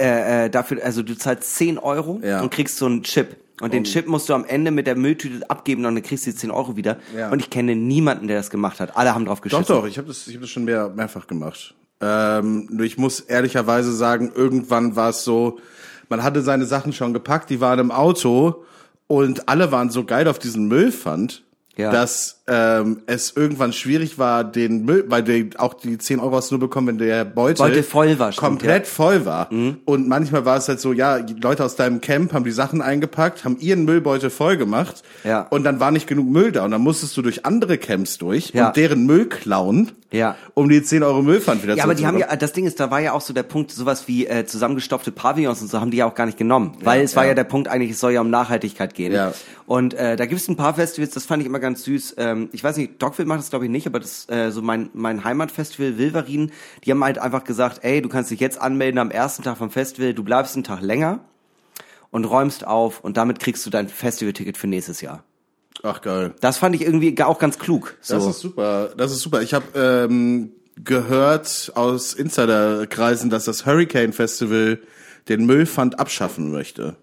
äh, 0.00 0.46
äh, 0.46 0.50
dafür, 0.50 0.84
also 0.84 1.02
du 1.02 1.16
zahlst 1.16 1.54
10 1.56 1.78
Euro 1.78 2.20
Ja. 2.24 2.42
und 2.42 2.50
kriegst 2.50 2.76
so 2.76 2.86
einen 2.86 3.02
Chip. 3.04 3.36
Und 3.60 3.72
den 3.72 3.84
Chip 3.84 4.06
musst 4.06 4.28
du 4.28 4.34
am 4.34 4.44
Ende 4.44 4.70
mit 4.70 4.86
der 4.86 4.96
Mülltüte 4.96 5.48
abgeben 5.48 5.86
und 5.86 5.94
dann 5.94 6.02
kriegst 6.02 6.26
du 6.26 6.30
die 6.30 6.36
10 6.36 6.50
Euro 6.50 6.76
wieder. 6.76 6.98
Ja. 7.16 7.30
Und 7.30 7.40
ich 7.40 7.48
kenne 7.48 7.74
niemanden, 7.76 8.26
der 8.28 8.36
das 8.36 8.50
gemacht 8.50 8.80
hat. 8.80 8.96
Alle 8.96 9.14
haben 9.14 9.24
drauf 9.24 9.40
geschissen. 9.40 9.64
Doch, 9.66 9.82
doch, 9.82 9.86
ich 9.86 9.96
habe 9.96 10.08
das, 10.08 10.26
ich 10.26 10.34
hab 10.34 10.42
das 10.42 10.50
schon 10.50 10.64
mehr, 10.64 10.90
mehrfach 10.90 11.26
gemacht. 11.26 11.74
Ähm, 12.00 12.68
nur 12.70 12.84
ich 12.86 12.98
muss 12.98 13.20
ehrlicherweise 13.20 13.92
sagen, 13.92 14.30
irgendwann 14.34 14.96
war 14.96 15.10
es 15.10 15.24
so, 15.24 15.58
man 16.08 16.22
hatte 16.22 16.42
seine 16.42 16.66
Sachen 16.66 16.92
schon 16.92 17.12
gepackt, 17.14 17.48
die 17.50 17.60
waren 17.60 17.78
im 17.78 17.90
Auto 17.90 18.64
und 19.06 19.48
alle 19.48 19.72
waren 19.72 19.90
so 19.90 20.04
geil 20.04 20.28
auf 20.28 20.38
diesen 20.38 20.68
Müllpfand, 20.68 21.42
Ja. 21.76 21.90
dass 21.90 22.42
ähm, 22.48 23.02
es 23.06 23.32
irgendwann 23.36 23.72
schwierig 23.72 24.18
war, 24.18 24.44
den 24.44 24.84
Müll, 24.84 25.04
weil 25.08 25.22
die, 25.22 25.50
auch 25.58 25.74
die 25.74 25.98
10 25.98 26.20
Euro 26.20 26.36
hast 26.36 26.50
du 26.50 26.54
nur 26.56 26.60
bekommen, 26.68 26.86
wenn 26.88 26.98
der 26.98 27.24
Beutel, 27.24 27.66
Beutel 27.66 27.82
voll 27.82 28.18
war, 28.18 28.30
stimmt, 28.32 28.46
komplett 28.46 28.84
ja. 28.84 28.90
voll 28.92 29.24
war. 29.26 29.50
Und 29.50 30.06
manchmal 30.08 30.44
war 30.44 30.56
es 30.58 30.68
halt 30.68 30.80
so, 30.80 30.92
ja, 30.92 31.20
die 31.20 31.34
Leute 31.34 31.64
aus 31.64 31.76
deinem 31.76 32.00
Camp 32.00 32.32
haben 32.32 32.44
die 32.44 32.50
Sachen 32.52 32.80
eingepackt, 32.82 33.44
haben 33.44 33.58
ihren 33.58 33.84
Müllbeutel 33.84 34.30
voll 34.30 34.56
gemacht 34.56 35.02
Ja. 35.24 35.42
und 35.50 35.64
dann 35.64 35.80
war 35.80 35.90
nicht 35.90 36.06
genug 36.06 36.28
Müll 36.28 36.52
da 36.52 36.64
und 36.64 36.70
dann 36.70 36.82
musstest 36.82 37.16
du 37.16 37.22
durch 37.22 37.44
andere 37.46 37.78
Camps 37.78 38.16
durch 38.18 38.50
Ja. 38.54 38.68
und 38.68 38.76
deren 38.76 39.04
Müll 39.06 39.26
klauen, 39.28 39.92
Ja. 40.12 40.36
um 40.54 40.68
die 40.68 40.82
10 40.82 41.02
Euro 41.02 41.22
Müllpfand 41.22 41.62
wieder 41.62 41.74
Ja, 41.74 41.84
aber 41.84 41.94
die 41.94 42.06
haben 42.06 42.18
ja, 42.18 42.34
das 42.36 42.52
Ding 42.52 42.64
ist, 42.64 42.78
da 42.78 42.90
war 42.90 43.00
ja 43.00 43.12
auch 43.12 43.20
so 43.20 43.32
der 43.32 43.42
Punkt, 43.42 43.72
sowas 43.72 44.06
wie 44.06 44.26
äh, 44.26 44.46
zusammengestopfte 44.46 45.10
Pavillons 45.10 45.62
und 45.62 45.68
so 45.68 45.80
haben 45.80 45.90
die 45.90 45.98
ja 45.98 46.06
auch 46.06 46.14
gar 46.14 46.26
nicht 46.26 46.38
genommen. 46.38 46.76
Weil 46.82 47.02
es 47.02 47.16
war 47.16 47.24
ja. 47.24 47.30
ja 47.30 47.34
der 47.34 47.44
Punkt 47.44 47.68
eigentlich, 47.68 47.90
es 47.90 48.00
soll 48.00 48.12
ja 48.12 48.20
um 48.20 48.30
Nachhaltigkeit 48.30 48.94
gehen. 48.94 49.12
Ja. 49.12 49.32
Und 49.66 49.94
äh, 49.94 50.16
da 50.16 50.26
gibt 50.26 50.40
es 50.40 50.48
ein 50.48 50.56
paar 50.56 50.74
Festivals, 50.74 51.12
das 51.12 51.26
fand 51.26 51.42
ich 51.42 51.48
immer 51.48 51.58
ganz 51.58 51.82
süß. 51.84 52.14
Ähm, 52.18 52.48
ich 52.52 52.62
weiß 52.62 52.76
nicht, 52.76 53.02
Dogville 53.02 53.26
macht 53.26 53.40
das 53.40 53.50
glaube 53.50 53.64
ich 53.64 53.70
nicht, 53.70 53.86
aber 53.86 53.98
das 53.98 54.28
äh, 54.28 54.50
so 54.50 54.62
mein, 54.62 54.90
mein 54.94 55.24
Heimatfestival 55.24 55.98
Wilverin, 55.98 56.52
die 56.84 56.90
haben 56.90 57.02
halt 57.02 57.18
einfach 57.18 57.44
gesagt, 57.44 57.80
ey, 57.82 58.00
du 58.00 58.08
kannst 58.08 58.30
dich 58.30 58.40
jetzt 58.40 58.60
anmelden 58.60 58.98
am 58.98 59.10
ersten 59.10 59.42
Tag 59.42 59.58
vom 59.58 59.70
Festival, 59.70 60.14
du 60.14 60.22
bleibst 60.22 60.54
einen 60.54 60.64
Tag 60.64 60.82
länger 60.82 61.20
und 62.10 62.24
räumst 62.24 62.66
auf 62.66 63.00
und 63.00 63.16
damit 63.16 63.40
kriegst 63.40 63.66
du 63.66 63.70
dein 63.70 63.88
Festivalticket 63.88 64.56
für 64.56 64.66
nächstes 64.66 65.00
Jahr. 65.00 65.24
Ach 65.82 66.00
geil. 66.00 66.34
Das 66.40 66.58
fand 66.58 66.74
ich 66.74 66.82
irgendwie 66.82 67.20
auch 67.22 67.38
ganz 67.38 67.58
klug. 67.58 67.96
So. 68.00 68.14
Das 68.14 68.26
ist 68.26 68.40
super. 68.40 68.90
Das 68.96 69.12
ist 69.12 69.20
super. 69.20 69.42
Ich 69.42 69.54
habe 69.54 69.66
ähm, 69.74 70.52
gehört 70.82 71.72
aus 71.74 72.12
Insiderkreisen, 72.14 73.30
dass 73.30 73.44
das 73.44 73.66
Hurricane 73.66 74.12
Festival 74.12 74.78
den 75.28 75.46
Müllpfand 75.46 75.98
abschaffen 75.98 76.50
möchte. 76.50 76.96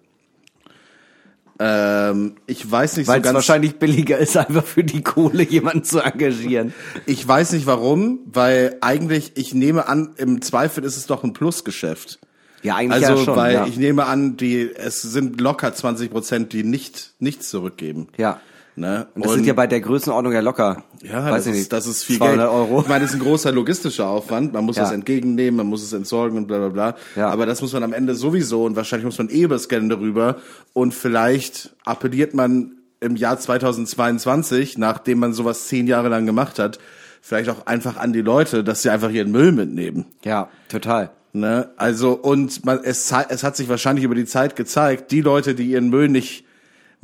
Ähm, 1.60 2.34
ich 2.46 2.68
weiß 2.68 2.96
nicht 2.96 3.06
weil 3.06 3.16
so 3.16 3.20
es 3.20 3.24
ganz. 3.24 3.34
wahrscheinlich 3.34 3.78
billiger 3.78 4.18
ist, 4.18 4.36
einfach 4.36 4.64
für 4.64 4.82
die 4.82 5.02
Kohle 5.02 5.44
jemanden 5.44 5.84
zu 5.84 6.00
engagieren. 6.00 6.74
Ich 7.06 7.26
weiß 7.26 7.52
nicht 7.52 7.66
warum, 7.66 8.18
weil 8.26 8.76
eigentlich 8.80 9.32
ich 9.36 9.54
nehme 9.54 9.86
an, 9.86 10.14
im 10.16 10.42
Zweifel 10.42 10.82
ist 10.84 10.96
es 10.96 11.06
doch 11.06 11.22
ein 11.22 11.32
Plusgeschäft. 11.32 12.18
Ja, 12.62 12.76
eigentlich 12.76 13.06
Also, 13.06 13.18
ja 13.20 13.24
schon. 13.24 13.36
weil 13.36 13.54
ja. 13.54 13.66
ich 13.66 13.76
nehme 13.76 14.06
an, 14.06 14.36
die 14.36 14.68
es 14.74 15.02
sind 15.02 15.40
locker 15.40 15.72
20 15.72 16.10
Prozent, 16.10 16.52
die 16.52 16.64
nicht 16.64 17.12
nichts 17.20 17.50
zurückgeben. 17.50 18.08
ja. 18.16 18.40
Ne? 18.76 19.06
Und 19.14 19.24
das 19.24 19.34
sind 19.34 19.46
ja 19.46 19.52
bei 19.52 19.68
der 19.68 19.80
Größenordnung 19.80 20.32
ja 20.32 20.40
locker. 20.40 20.82
Ja, 21.02 21.24
weiß 21.30 21.44
das, 21.44 21.46
ich 21.46 21.52
ist, 21.52 21.58
nicht, 21.58 21.72
das 21.72 21.86
ist 21.86 22.02
viel 22.02 22.16
200 22.18 22.38
Geld. 22.38 22.50
Euro. 22.50 22.80
Ich 22.80 22.88
meine, 22.88 23.04
das 23.04 23.10
ist 23.14 23.20
ein 23.20 23.22
großer 23.22 23.52
logistischer 23.52 24.08
Aufwand. 24.08 24.52
Man 24.52 24.64
muss 24.64 24.76
Ja. 24.76 24.82
das 24.82 24.92
entgegennehmen, 24.92 25.58
man 25.58 25.66
muss 25.68 25.82
es 25.82 25.92
entsorgen 25.92 26.36
und 26.38 26.48
bla 26.48 26.58
bla 26.58 26.68
bla. 26.70 26.96
Ja. 27.14 27.28
Aber 27.30 27.46
das 27.46 27.62
muss 27.62 27.72
man 27.72 27.84
am 27.84 27.92
Ende 27.92 28.16
sowieso 28.16 28.64
und 28.64 28.74
wahrscheinlich 28.74 29.04
muss 29.04 29.18
man 29.18 29.28
eh 29.30 29.42
übers 29.42 29.68
Gelände 29.68 30.00
rüber. 30.00 30.38
Und 30.72 30.92
vielleicht 30.92 31.74
appelliert 31.84 32.34
man 32.34 32.72
im 33.00 33.14
Jahr 33.16 33.38
2022, 33.38 34.78
nachdem 34.78 35.18
man 35.20 35.32
sowas 35.34 35.68
zehn 35.68 35.86
Jahre 35.86 36.08
lang 36.08 36.26
gemacht 36.26 36.58
hat, 36.58 36.78
vielleicht 37.20 37.50
auch 37.50 37.66
einfach 37.66 37.96
an 37.96 38.12
die 38.12 38.22
Leute, 38.22 38.64
dass 38.64 38.82
sie 38.82 38.90
einfach 38.90 39.10
ihren 39.10 39.30
Müll 39.30 39.52
mitnehmen. 39.52 40.06
Ja, 40.24 40.48
total. 40.68 41.10
Ne? 41.32 41.70
Also, 41.76 42.12
und 42.12 42.64
man, 42.64 42.80
es, 42.82 43.12
es 43.28 43.42
hat 43.44 43.56
sich 43.56 43.68
wahrscheinlich 43.68 44.04
über 44.04 44.14
die 44.14 44.24
Zeit 44.24 44.56
gezeigt, 44.56 45.10
die 45.10 45.20
Leute, 45.20 45.54
die 45.54 45.66
ihren 45.70 45.90
Müll 45.90 46.08
nicht 46.08 46.43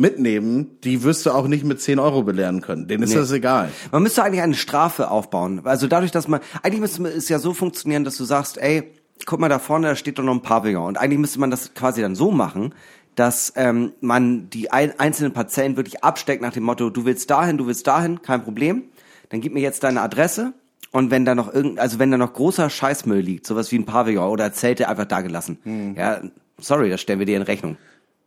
mitnehmen, 0.01 0.79
die 0.83 1.03
wirst 1.05 1.27
du 1.27 1.31
auch 1.31 1.47
nicht 1.47 1.65
mit 1.65 1.81
10 1.81 1.99
Euro 1.99 2.23
belehren 2.23 2.61
können. 2.61 2.89
Denen 2.89 3.03
ist 3.05 3.11
Nee. 3.11 3.17
das 3.17 3.31
egal. 3.33 3.69
Man 3.93 4.03
müsste 4.03 4.23
eigentlich 4.25 4.43
eine 4.43 4.55
Strafe 4.55 5.11
aufbauen. 5.11 5.61
Also 5.65 5.87
dadurch, 5.87 6.11
dass 6.11 6.27
man, 6.27 6.41
eigentlich 6.63 6.81
müsste 6.81 7.07
es 7.09 7.29
ja 7.29 7.39
so 7.39 7.53
funktionieren, 7.55 8.05
dass 8.05 8.17
du 8.17 8.25
sagst, 8.25 8.59
ey, 8.59 8.91
guck 9.27 9.39
mal 9.39 9.49
da 9.49 9.59
vorne, 9.59 9.89
da 9.89 9.97
steht 9.97 10.19
doch 10.19 10.25
noch 10.25 10.35
ein 10.35 10.43
Pavillon. 10.43 10.87
Und 10.87 10.99
eigentlich 10.99 11.19
müsste 11.19 11.39
man 11.41 11.51
das 11.51 11.75
quasi 11.75 12.01
dann 12.01 12.15
so 12.17 12.31
machen, 12.31 12.75
dass 13.15 13.53
ähm, 13.57 13.93
man 14.01 14.49
die 14.51 14.71
ein, 14.73 14.99
einzelnen 14.99 15.33
Parzellen 15.33 15.77
wirklich 15.77 16.03
absteckt 16.03 16.41
nach 16.43 16.53
dem 16.53 16.63
Motto, 16.63 16.91
du 16.91 17.05
willst 17.05 17.29
dahin, 17.31 17.59
du 17.59 17.67
willst 17.67 17.87
dahin, 17.87 18.23
kein 18.23 18.43
Problem. 18.43 18.85
Dann 19.29 19.41
gib 19.41 19.53
mir 19.53 19.61
jetzt 19.61 19.83
deine 19.85 20.01
Adresse. 20.01 20.55
Und 20.93 21.11
wenn 21.11 21.25
da 21.25 21.35
noch 21.37 21.53
irgend, 21.53 21.79
also 21.79 21.99
wenn 21.99 22.11
da 22.11 22.17
noch 22.19 22.33
großer 22.33 22.69
Scheißmüll 22.71 23.21
liegt, 23.21 23.47
sowas 23.47 23.71
wie 23.71 23.77
ein 23.79 23.85
Pavillon 23.85 24.29
oder 24.31 24.53
Zelte 24.53 24.89
einfach 24.89 25.05
da 25.05 25.21
gelassen, 25.21 25.95
ja, 25.97 26.21
sorry, 26.59 26.91
das 26.91 27.01
stellen 27.01 27.19
wir 27.21 27.27
dir 27.27 27.37
in 27.37 27.43
Rechnung. 27.43 27.77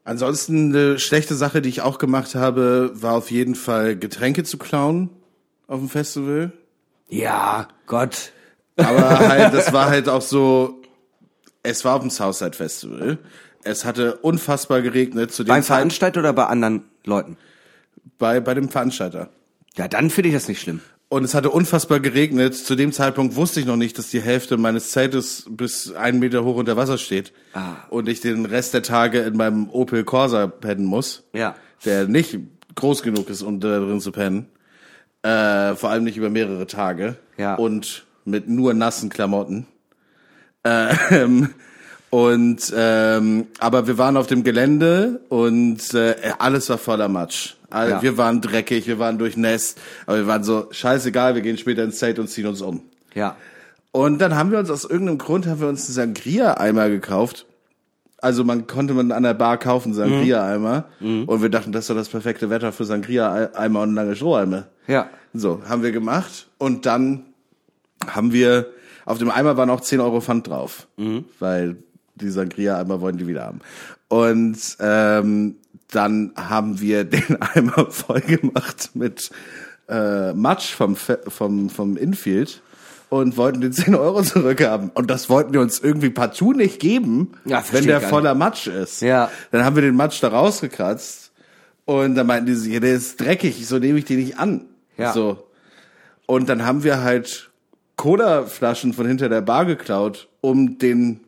Ansonsten 0.03 0.75
eine 0.75 0.99
schlechte 0.99 1.35
Sache, 1.35 1.61
die 1.61 1.69
ich 1.69 1.81
auch 1.81 1.97
gemacht 1.97 2.35
habe, 2.35 2.91
war 2.93 3.13
auf 3.13 3.31
jeden 3.31 3.55
Fall 3.55 3.95
Getränke 3.95 4.43
zu 4.43 4.57
klauen 4.57 5.09
auf 5.67 5.79
dem 5.79 5.89
Festival. 5.89 6.51
Ja, 7.07 7.67
Gott. 7.87 8.31
Aber 8.75 9.19
halt, 9.29 9.53
das 9.53 9.71
war 9.71 9.89
halt 9.89 10.09
auch 10.09 10.21
so, 10.21 10.81
es 11.61 11.85
war 11.85 11.95
auf 11.95 12.01
dem 12.01 12.09
Southside 12.09 12.53
Festival. 12.57 13.17
Es 13.63 13.85
hatte 13.85 14.17
unfassbar 14.17 14.81
geregnet 14.81 15.31
zu 15.31 15.43
dem 15.43 15.49
Beim 15.49 15.63
Veranstalter 15.63 16.19
oder 16.19 16.33
bei 16.33 16.47
anderen 16.47 16.83
Leuten? 17.05 17.37
bei, 18.17 18.39
bei 18.39 18.53
dem 18.53 18.69
Veranstalter. 18.69 19.29
Ja, 19.75 19.87
dann 19.87 20.09
finde 20.09 20.29
ich 20.29 20.35
das 20.35 20.47
nicht 20.47 20.61
schlimm. 20.61 20.81
Und 21.09 21.23
es 21.23 21.35
hatte 21.35 21.51
unfassbar 21.51 21.99
geregnet. 21.99 22.55
Zu 22.55 22.75
dem 22.75 22.91
Zeitpunkt 22.91 23.35
wusste 23.35 23.59
ich 23.59 23.67
noch 23.67 23.75
nicht, 23.75 23.97
dass 23.99 24.09
die 24.09 24.21
Hälfte 24.21 24.57
meines 24.57 24.89
Zeltes 24.91 25.45
bis 25.47 25.91
einen 25.93 26.17
Meter 26.17 26.43
hoch 26.43 26.55
unter 26.55 26.75
Wasser 26.75 26.97
steht. 26.97 27.33
Ah. 27.53 27.75
Und 27.89 28.09
ich 28.09 28.21
den 28.21 28.45
Rest 28.45 28.73
der 28.73 28.81
Tage 28.81 29.19
in 29.19 29.37
meinem 29.37 29.69
Opel 29.69 30.03
Corsa 30.05 30.47
pennen 30.47 30.85
muss. 30.85 31.23
Ja. 31.33 31.55
Der 31.85 32.07
nicht 32.07 32.39
groß 32.75 33.03
genug 33.03 33.29
ist, 33.29 33.43
um 33.43 33.59
da 33.59 33.79
drin 33.79 34.01
zu 34.01 34.11
pennen. 34.11 34.47
Äh, 35.21 35.75
vor 35.75 35.91
allem 35.91 36.03
nicht 36.03 36.17
über 36.17 36.31
mehrere 36.31 36.65
Tage. 36.65 37.15
Ja. 37.37 37.55
Und 37.55 38.05
mit 38.25 38.49
nur 38.49 38.73
nassen 38.73 39.09
Klamotten. 39.09 39.67
Ähm, 40.65 41.49
und 42.13 42.71
ähm, 42.77 43.47
aber 43.57 43.87
wir 43.87 43.97
waren 43.97 44.17
auf 44.17 44.27
dem 44.27 44.43
Gelände 44.43 45.21
und 45.29 45.95
äh, 45.95 46.13
alles 46.37 46.69
war 46.69 46.77
voller 46.77 47.07
Matsch. 47.07 47.55
All- 47.71 47.89
Ja. 47.89 48.01
Wir 48.03 48.17
waren 48.19 48.39
dreckig, 48.39 48.85
wir 48.85 48.99
waren 48.99 49.17
durchnässt, 49.17 49.79
aber 50.05 50.17
wir 50.17 50.27
waren 50.27 50.43
so 50.43 50.67
scheißegal, 50.69 51.33
wir 51.33 51.41
gehen 51.41 51.57
später 51.57 51.83
ins 51.83 51.97
Zelt 51.97 52.19
und 52.19 52.27
ziehen 52.27 52.45
uns 52.45 52.61
um. 52.61 52.81
Ja. 53.15 53.35
Und 53.91 54.19
dann 54.19 54.35
haben 54.35 54.51
wir 54.51 54.59
uns 54.59 54.69
aus 54.69 54.83
irgendeinem 54.85 55.17
Grund 55.17 55.47
haben 55.47 55.59
wir 55.59 55.67
uns 55.67 55.87
einen 55.87 56.13
Sangria-Eimer 56.13 56.89
gekauft. 56.89 57.47
Also 58.21 58.43
man 58.43 58.67
konnte 58.67 58.93
man 58.93 59.11
an 59.11 59.23
der 59.23 59.33
Bar 59.33 59.57
kaufen 59.57 59.95
Sangria-Eimer 59.95 60.85
und 61.25 61.41
wir 61.41 61.49
dachten, 61.49 61.71
das 61.71 61.85
ist 61.85 61.89
doch 61.89 61.95
das 61.95 62.09
perfekte 62.09 62.51
Wetter 62.51 62.71
für 62.71 62.85
Sangria-Eimer 62.85 63.81
und 63.81 63.95
lange 63.95 64.15
Strohhalme. 64.15 64.67
Ja. 64.87 65.09
So, 65.33 65.61
haben 65.67 65.81
wir 65.81 65.91
gemacht 65.91 66.47
und 66.59 66.85
dann 66.85 67.23
haben 68.05 68.31
wir, 68.33 68.67
auf 69.05 69.17
dem 69.17 69.31
Eimer 69.31 69.57
waren 69.57 69.71
auch 69.71 69.81
10 69.81 69.99
Euro 69.99 70.21
Pfand 70.21 70.47
drauf, 70.47 70.85
weil 71.39 71.77
die 72.15 72.29
Sangria-Eimer 72.29 73.01
wollten 73.01 73.17
die 73.17 73.27
wieder 73.27 73.45
haben. 73.45 73.59
Und 74.07 74.57
ähm, 74.79 75.55
dann 75.91 76.33
haben 76.35 76.79
wir 76.79 77.03
den 77.03 77.41
Eimer 77.41 77.89
voll 77.89 78.21
gemacht 78.21 78.91
mit 78.93 79.31
äh, 79.89 80.33
Matsch 80.33 80.73
vom, 80.73 80.95
vom, 80.95 81.69
vom 81.69 81.97
Infield 81.97 82.61
und 83.09 83.37
wollten 83.37 83.61
die 83.61 83.69
10 83.69 83.95
Euro 83.95 84.23
zurückhaben. 84.23 84.89
Und 84.93 85.11
das 85.11 85.29
wollten 85.29 85.53
wir 85.53 85.61
uns 85.61 85.79
irgendwie 85.79 86.09
partout 86.09 86.53
nicht 86.53 86.79
geben, 86.79 87.33
Ja, 87.45 87.63
wenn 87.71 87.85
der 87.85 88.01
voller 88.01 88.33
Matsch 88.33 88.67
ist. 88.67 89.01
Ja. 89.01 89.29
Dann 89.51 89.63
haben 89.63 89.75
wir 89.75 89.83
den 89.83 89.95
Matsch 89.95 90.21
da 90.21 90.29
rausgekratzt 90.29 91.31
und 91.85 92.15
dann 92.15 92.25
meinten 92.25 92.47
die 92.47 92.55
sich, 92.55 92.79
der 92.79 92.95
ist 92.95 93.19
dreckig, 93.19 93.67
so 93.67 93.77
nehme 93.77 93.99
ich 93.99 94.05
den 94.05 94.19
nicht 94.19 94.39
an. 94.39 94.65
Ja. 94.97 95.13
So. 95.13 95.47
Und 96.25 96.49
dann 96.49 96.65
haben 96.65 96.83
wir 96.83 97.03
halt 97.03 97.51
Cola-Flaschen 97.97 98.93
von 98.93 99.05
hinter 99.05 99.29
der 99.29 99.41
Bar 99.41 99.65
geklaut, 99.65 100.29
um 100.41 100.77
den 100.77 101.19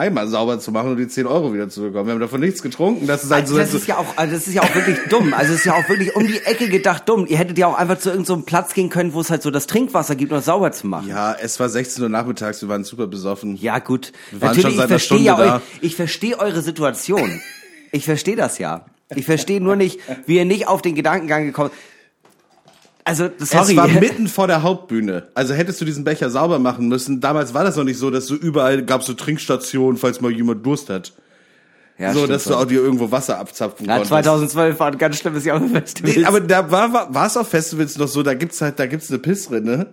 Eimer 0.00 0.26
sauber 0.26 0.58
zu 0.58 0.72
machen 0.72 0.92
und 0.92 0.96
die 0.96 1.06
10 1.06 1.26
Euro 1.26 1.52
wieder 1.52 1.68
zu 1.68 1.82
bekommen. 1.82 2.06
Wir 2.06 2.14
haben 2.14 2.20
davon 2.20 2.40
nichts 2.40 2.62
getrunken. 2.62 3.06
Das 3.06 3.22
ist 3.22 3.30
halt 3.30 3.46
so, 3.46 3.58
das 3.58 3.74
ist 3.74 3.86
ja 3.86 3.98
auch, 3.98 4.16
also 4.16 4.34
das 4.34 4.48
ist 4.48 4.54
ja 4.54 4.62
auch 4.62 4.74
wirklich 4.74 4.98
dumm. 5.10 5.34
Also 5.34 5.52
es 5.52 5.60
ist 5.60 5.66
ja 5.66 5.74
auch 5.74 5.88
wirklich 5.88 6.16
um 6.16 6.26
die 6.26 6.38
Ecke 6.38 6.68
gedacht 6.68 7.08
dumm. 7.08 7.26
Ihr 7.26 7.36
hättet 7.36 7.58
ja 7.58 7.66
auch 7.66 7.76
einfach 7.76 7.98
zu 7.98 8.08
irgendeinem 8.08 8.40
so 8.40 8.44
Platz 8.44 8.72
gehen 8.72 8.88
können, 8.88 9.12
wo 9.12 9.20
es 9.20 9.30
halt 9.30 9.42
so 9.42 9.50
das 9.50 9.66
Trinkwasser 9.66 10.16
gibt, 10.16 10.32
um 10.32 10.38
das 10.38 10.46
sauber 10.46 10.72
zu 10.72 10.86
machen. 10.86 11.08
ja, 11.08 11.34
es 11.34 11.60
war 11.60 11.68
16 11.68 12.02
Uhr 12.02 12.08
nachmittags, 12.08 12.62
wir 12.62 12.68
waren 12.68 12.84
super 12.84 13.06
besoffen. 13.06 13.56
Ja, 13.56 13.78
gut. 13.78 14.12
Wir 14.30 14.40
waren 14.40 14.48
Natürlich, 14.48 14.62
schon 14.62 14.70
ich 14.70 14.76
seit 14.76 14.84
einer 14.86 14.98
verstehe 14.98 15.18
ja 15.18 15.34
Stunde 15.34 15.52
eu, 15.52 15.58
ich 15.82 15.96
verstehe 15.96 16.38
eure 16.38 16.62
Situation. 16.62 17.40
Ich 17.92 18.04
verstehe 18.04 18.36
das 18.36 18.58
ja. 18.58 18.86
Ich 19.14 19.26
verstehe 19.26 19.60
nur 19.60 19.74
nicht, 19.74 19.98
wie 20.26 20.36
ihr 20.36 20.44
nicht 20.44 20.68
auf 20.68 20.82
den 20.82 20.94
Gedankengang 20.94 21.44
gekommen 21.46 21.70
Also, 23.10 23.28
sorry. 23.38 23.72
Es 23.72 23.76
war 23.76 23.88
mitten 24.00 24.28
vor 24.28 24.46
der 24.46 24.62
Hauptbühne. 24.62 25.28
Also 25.34 25.54
hättest 25.54 25.80
du 25.80 25.84
diesen 25.84 26.04
Becher 26.04 26.30
sauber 26.30 26.58
machen 26.58 26.88
müssen. 26.88 27.20
Damals 27.20 27.54
war 27.54 27.64
das 27.64 27.76
noch 27.76 27.84
nicht 27.84 27.98
so, 27.98 28.10
dass 28.10 28.26
so 28.26 28.34
überall 28.34 28.84
gab 28.84 29.02
so 29.02 29.14
Trinkstationen, 29.14 29.96
falls 29.98 30.20
mal 30.20 30.30
jemand 30.30 30.64
Durst 30.64 30.88
hat. 30.90 31.12
Ja, 31.98 32.14
so, 32.14 32.26
dass 32.26 32.44
du 32.44 32.54
auch 32.54 32.64
dir 32.64 32.80
irgendwo 32.80 33.10
Wasser 33.10 33.38
abzapfen 33.38 33.84
Ja, 33.86 33.94
konntest. 33.94 34.08
2012 34.10 34.78
war 34.80 34.86
ein 34.92 34.96
ganz 34.98 35.18
schlimmes 35.18 35.44
Jahr 35.44 35.60
für 35.60 35.68
Festivals. 35.68 36.16
Nee, 36.16 36.24
aber 36.24 36.40
da 36.40 36.70
war, 36.70 36.92
war, 36.92 37.12
war 37.14 37.26
es 37.26 37.36
auf 37.36 37.48
Festivals 37.48 37.98
noch 37.98 38.08
so, 38.08 38.22
da 38.22 38.32
gibt's 38.34 38.60
halt, 38.62 38.78
da 38.78 38.86
gibt's 38.86 39.10
eine 39.10 39.18
Pissrinne. 39.18 39.92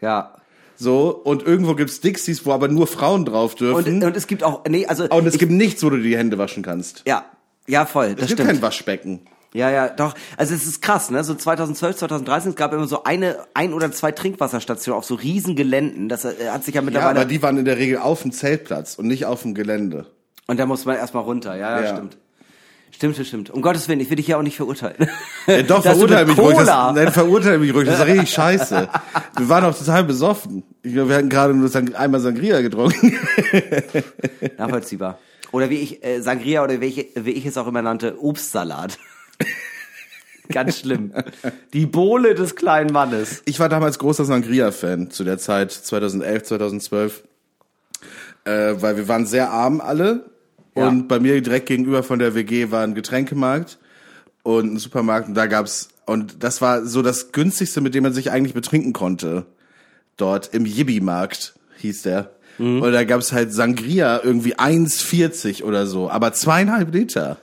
ja. 0.00 0.34
So, 0.74 1.10
und 1.10 1.42
irgendwo 1.44 1.74
gibt's 1.74 2.00
Dixies, 2.00 2.44
wo 2.46 2.52
aber 2.52 2.66
nur 2.66 2.86
Frauen 2.88 3.24
drauf 3.24 3.52
Und, 3.52 3.60
dürfen. 3.60 4.02
und 4.02 4.16
es 4.16 4.26
gibt 4.26 4.42
auch, 4.42 4.64
nee, 4.68 4.86
also, 4.86 5.04
Und 5.04 5.26
es 5.26 5.34
ich, 5.34 5.38
gibt 5.40 5.52
nichts, 5.52 5.84
wo 5.84 5.90
du 5.90 5.98
die 5.98 6.16
Hände 6.16 6.38
waschen 6.38 6.62
kannst. 6.64 7.02
ja, 7.06 7.24
ja, 7.68 7.84
voll, 7.86 8.06
Es 8.06 8.10
das 8.16 8.18
gibt 8.28 8.40
stimmt. 8.40 8.48
kein 8.48 8.62
Waschbecken. 8.62 9.20
Ja, 9.54 9.70
ja, 9.70 9.88
doch. 9.88 10.14
Also 10.38 10.54
es 10.54 10.66
ist 10.66 10.80
krass, 10.80 11.10
ne? 11.10 11.22
So 11.24 11.34
2012, 11.34 11.96
2013, 11.96 12.50
es 12.52 12.56
gab 12.56 12.72
immer 12.72 12.86
so 12.86 13.04
eine, 13.04 13.36
ein 13.52 13.74
oder 13.74 13.92
zwei 13.92 14.10
Trinkwasserstationen 14.12 14.96
auf 14.98 15.04
so 15.04 15.14
riesen 15.14 15.56
Geländen. 15.56 16.08
Das 16.08 16.24
äh, 16.24 16.48
hat 16.50 16.64
sich 16.64 16.74
ja 16.74 16.80
Ja, 16.80 16.84
mittlerweile. 16.86 17.20
aber 17.20 17.24
die 17.26 17.42
waren 17.42 17.58
in 17.58 17.66
der 17.66 17.76
Regel 17.76 17.98
auf 17.98 18.22
dem 18.22 18.32
Zeltplatz 18.32 18.94
und 18.94 19.06
nicht 19.08 19.26
auf 19.26 19.42
dem 19.42 19.52
Gelände. 19.54 20.06
und 20.46 20.58
da 20.58 20.64
muss 20.66 20.84
man 20.86 20.96
erstmal 20.96 21.22
runter. 21.24 21.54
Ja, 21.56 21.78
ja, 21.80 21.84
Ja. 21.86 21.92
stimmt. 21.96 22.16
Stimmt, 22.94 23.16
stimmt. 23.26 23.50
Um 23.50 23.62
Gottes 23.62 23.88
Willen, 23.88 24.00
ich 24.00 24.10
will 24.10 24.16
dich 24.16 24.28
ja 24.28 24.36
auch 24.38 24.42
nicht 24.42 24.56
verurteilen. 24.56 25.08
Ja, 25.46 25.62
doch, 25.62 25.82
verurteile 25.82 26.26
mich 26.26 26.38
ruhig. 26.38 26.56
Das, 26.58 26.66
nein, 26.94 27.10
verurteile 27.10 27.58
mich 27.58 27.74
ruhig. 27.74 27.86
Das 27.88 27.98
ist 27.98 28.06
richtig 28.06 28.30
scheiße. 28.30 28.88
Wir 29.38 29.48
waren 29.48 29.64
auch 29.64 29.76
total 29.76 30.04
besoffen. 30.04 30.62
Ich 30.82 30.92
glaube, 30.92 31.08
wir 31.08 31.16
hatten 31.16 31.28
gerade 31.30 31.52
nur 31.54 31.68
Sang 31.68 31.94
einmal 31.94 32.20
Sangria 32.20 32.60
getrunken. 32.60 33.18
Nachvollziehbar. 34.58 35.18
Oder 35.52 35.68
wie 35.70 35.76
ich, 35.76 36.04
äh, 36.04 36.20
Sangria 36.20 36.62
oder 36.64 36.80
wie 36.80 36.86
ich, 36.86 37.08
wie 37.16 37.30
ich 37.32 37.44
es 37.46 37.56
auch 37.58 37.66
immer 37.66 37.82
nannte, 37.82 38.16
Obstsalat. 38.22 38.98
Ganz 40.52 40.78
schlimm. 40.78 41.12
Die 41.72 41.86
Bohle 41.86 42.34
des 42.34 42.54
kleinen 42.56 42.92
Mannes. 42.92 43.42
Ich 43.44 43.58
war 43.60 43.68
damals 43.68 43.98
großer 43.98 44.24
Sangria-Fan 44.24 45.10
zu 45.10 45.24
der 45.24 45.38
Zeit, 45.38 45.72
2011, 45.72 46.42
2012. 46.44 47.22
Äh, 48.44 48.74
weil 48.78 48.96
wir 48.96 49.08
waren 49.08 49.26
sehr 49.26 49.50
arm 49.50 49.80
alle. 49.80 50.30
Ja. 50.74 50.88
Und 50.88 51.08
bei 51.08 51.20
mir 51.20 51.40
direkt 51.40 51.66
gegenüber 51.66 52.02
von 52.02 52.18
der 52.18 52.34
WG 52.34 52.70
war 52.70 52.82
ein 52.82 52.94
Getränkemarkt 52.94 53.78
und 54.42 54.74
ein 54.74 54.78
Supermarkt. 54.78 55.28
Und 55.28 55.34
da 55.34 55.46
gab's, 55.46 55.88
und 56.06 56.42
das 56.42 56.60
war 56.60 56.84
so 56.86 57.02
das 57.02 57.32
günstigste, 57.32 57.80
mit 57.80 57.94
dem 57.94 58.02
man 58.02 58.12
sich 58.12 58.30
eigentlich 58.30 58.54
betrinken 58.54 58.92
konnte. 58.92 59.46
Dort 60.16 60.52
im 60.54 60.66
Yibi-Markt 60.66 61.54
hieß 61.78 62.02
der. 62.02 62.30
Mhm. 62.58 62.82
Und 62.82 62.92
da 62.92 63.04
gab's 63.04 63.32
halt 63.32 63.52
Sangria 63.52 64.20
irgendwie 64.22 64.56
1,40 64.56 65.62
oder 65.64 65.86
so, 65.86 66.10
aber 66.10 66.32
zweieinhalb 66.32 66.92
Liter. 66.92 67.38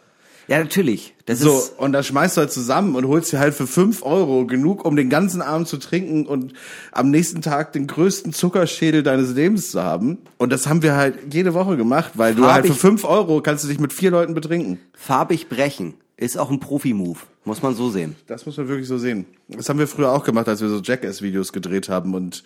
Ja, 0.49 0.57
natürlich. 0.57 1.13
Das 1.25 1.39
So, 1.39 1.57
ist, 1.59 1.77
und 1.77 1.91
da 1.93 2.01
schmeißt 2.01 2.35
du 2.37 2.41
halt 2.41 2.51
zusammen 2.51 2.95
und 2.95 3.07
holst 3.07 3.31
dir 3.31 3.39
halt 3.39 3.53
für 3.53 3.67
fünf 3.67 4.01
Euro 4.03 4.45
genug, 4.47 4.83
um 4.83 4.95
den 4.95 5.09
ganzen 5.09 5.41
Abend 5.43 5.67
zu 5.67 5.77
trinken 5.77 6.25
und 6.25 6.53
am 6.91 7.11
nächsten 7.11 7.41
Tag 7.41 7.71
den 7.73 7.85
größten 7.85 8.33
Zuckerschädel 8.33 9.03
deines 9.03 9.33
Lebens 9.35 9.69
zu 9.71 9.83
haben. 9.83 10.17
Und 10.37 10.51
das 10.51 10.65
haben 10.67 10.81
wir 10.81 10.95
halt 10.95 11.33
jede 11.33 11.53
Woche 11.53 11.77
gemacht, 11.77 12.13
weil 12.15 12.33
du 12.33 12.45
halt 12.45 12.65
für 12.65 12.73
Farbig- 12.73 12.81
fünf 12.81 13.03
Euro 13.05 13.41
kannst 13.41 13.63
du 13.63 13.67
dich 13.67 13.79
mit 13.79 13.93
vier 13.93 14.09
Leuten 14.11 14.33
betrinken. 14.33 14.79
farbig 14.93 15.49
brechen. 15.49 15.93
Ist 16.17 16.37
auch 16.37 16.49
ein 16.51 16.59
Profi-Move. 16.59 17.19
Muss 17.45 17.61
man 17.61 17.75
so 17.75 17.89
sehen. 17.89 18.15
Das 18.27 18.45
muss 18.45 18.57
man 18.57 18.67
wirklich 18.67 18.87
so 18.87 18.97
sehen. 18.97 19.25
Das 19.47 19.69
haben 19.69 19.79
wir 19.79 19.87
früher 19.87 20.11
auch 20.11 20.23
gemacht, 20.25 20.49
als 20.49 20.59
wir 20.61 20.67
so 20.67 20.79
Jackass-Videos 20.81 21.53
gedreht 21.53 21.87
haben 21.89 22.13
und 22.13 22.43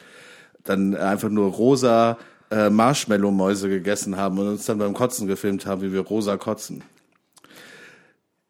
dann 0.64 0.94
einfach 0.96 1.30
nur 1.30 1.48
rosa 1.50 2.18
äh, 2.52 2.70
Marshmallow-Mäuse 2.70 3.70
gegessen 3.70 4.16
haben 4.18 4.38
und 4.38 4.48
uns 4.48 4.66
dann 4.66 4.78
beim 4.78 4.94
Kotzen 4.94 5.26
gefilmt 5.28 5.66
haben, 5.66 5.82
wie 5.82 5.92
wir 5.92 6.02
rosa 6.02 6.38
kotzen. 6.38 6.84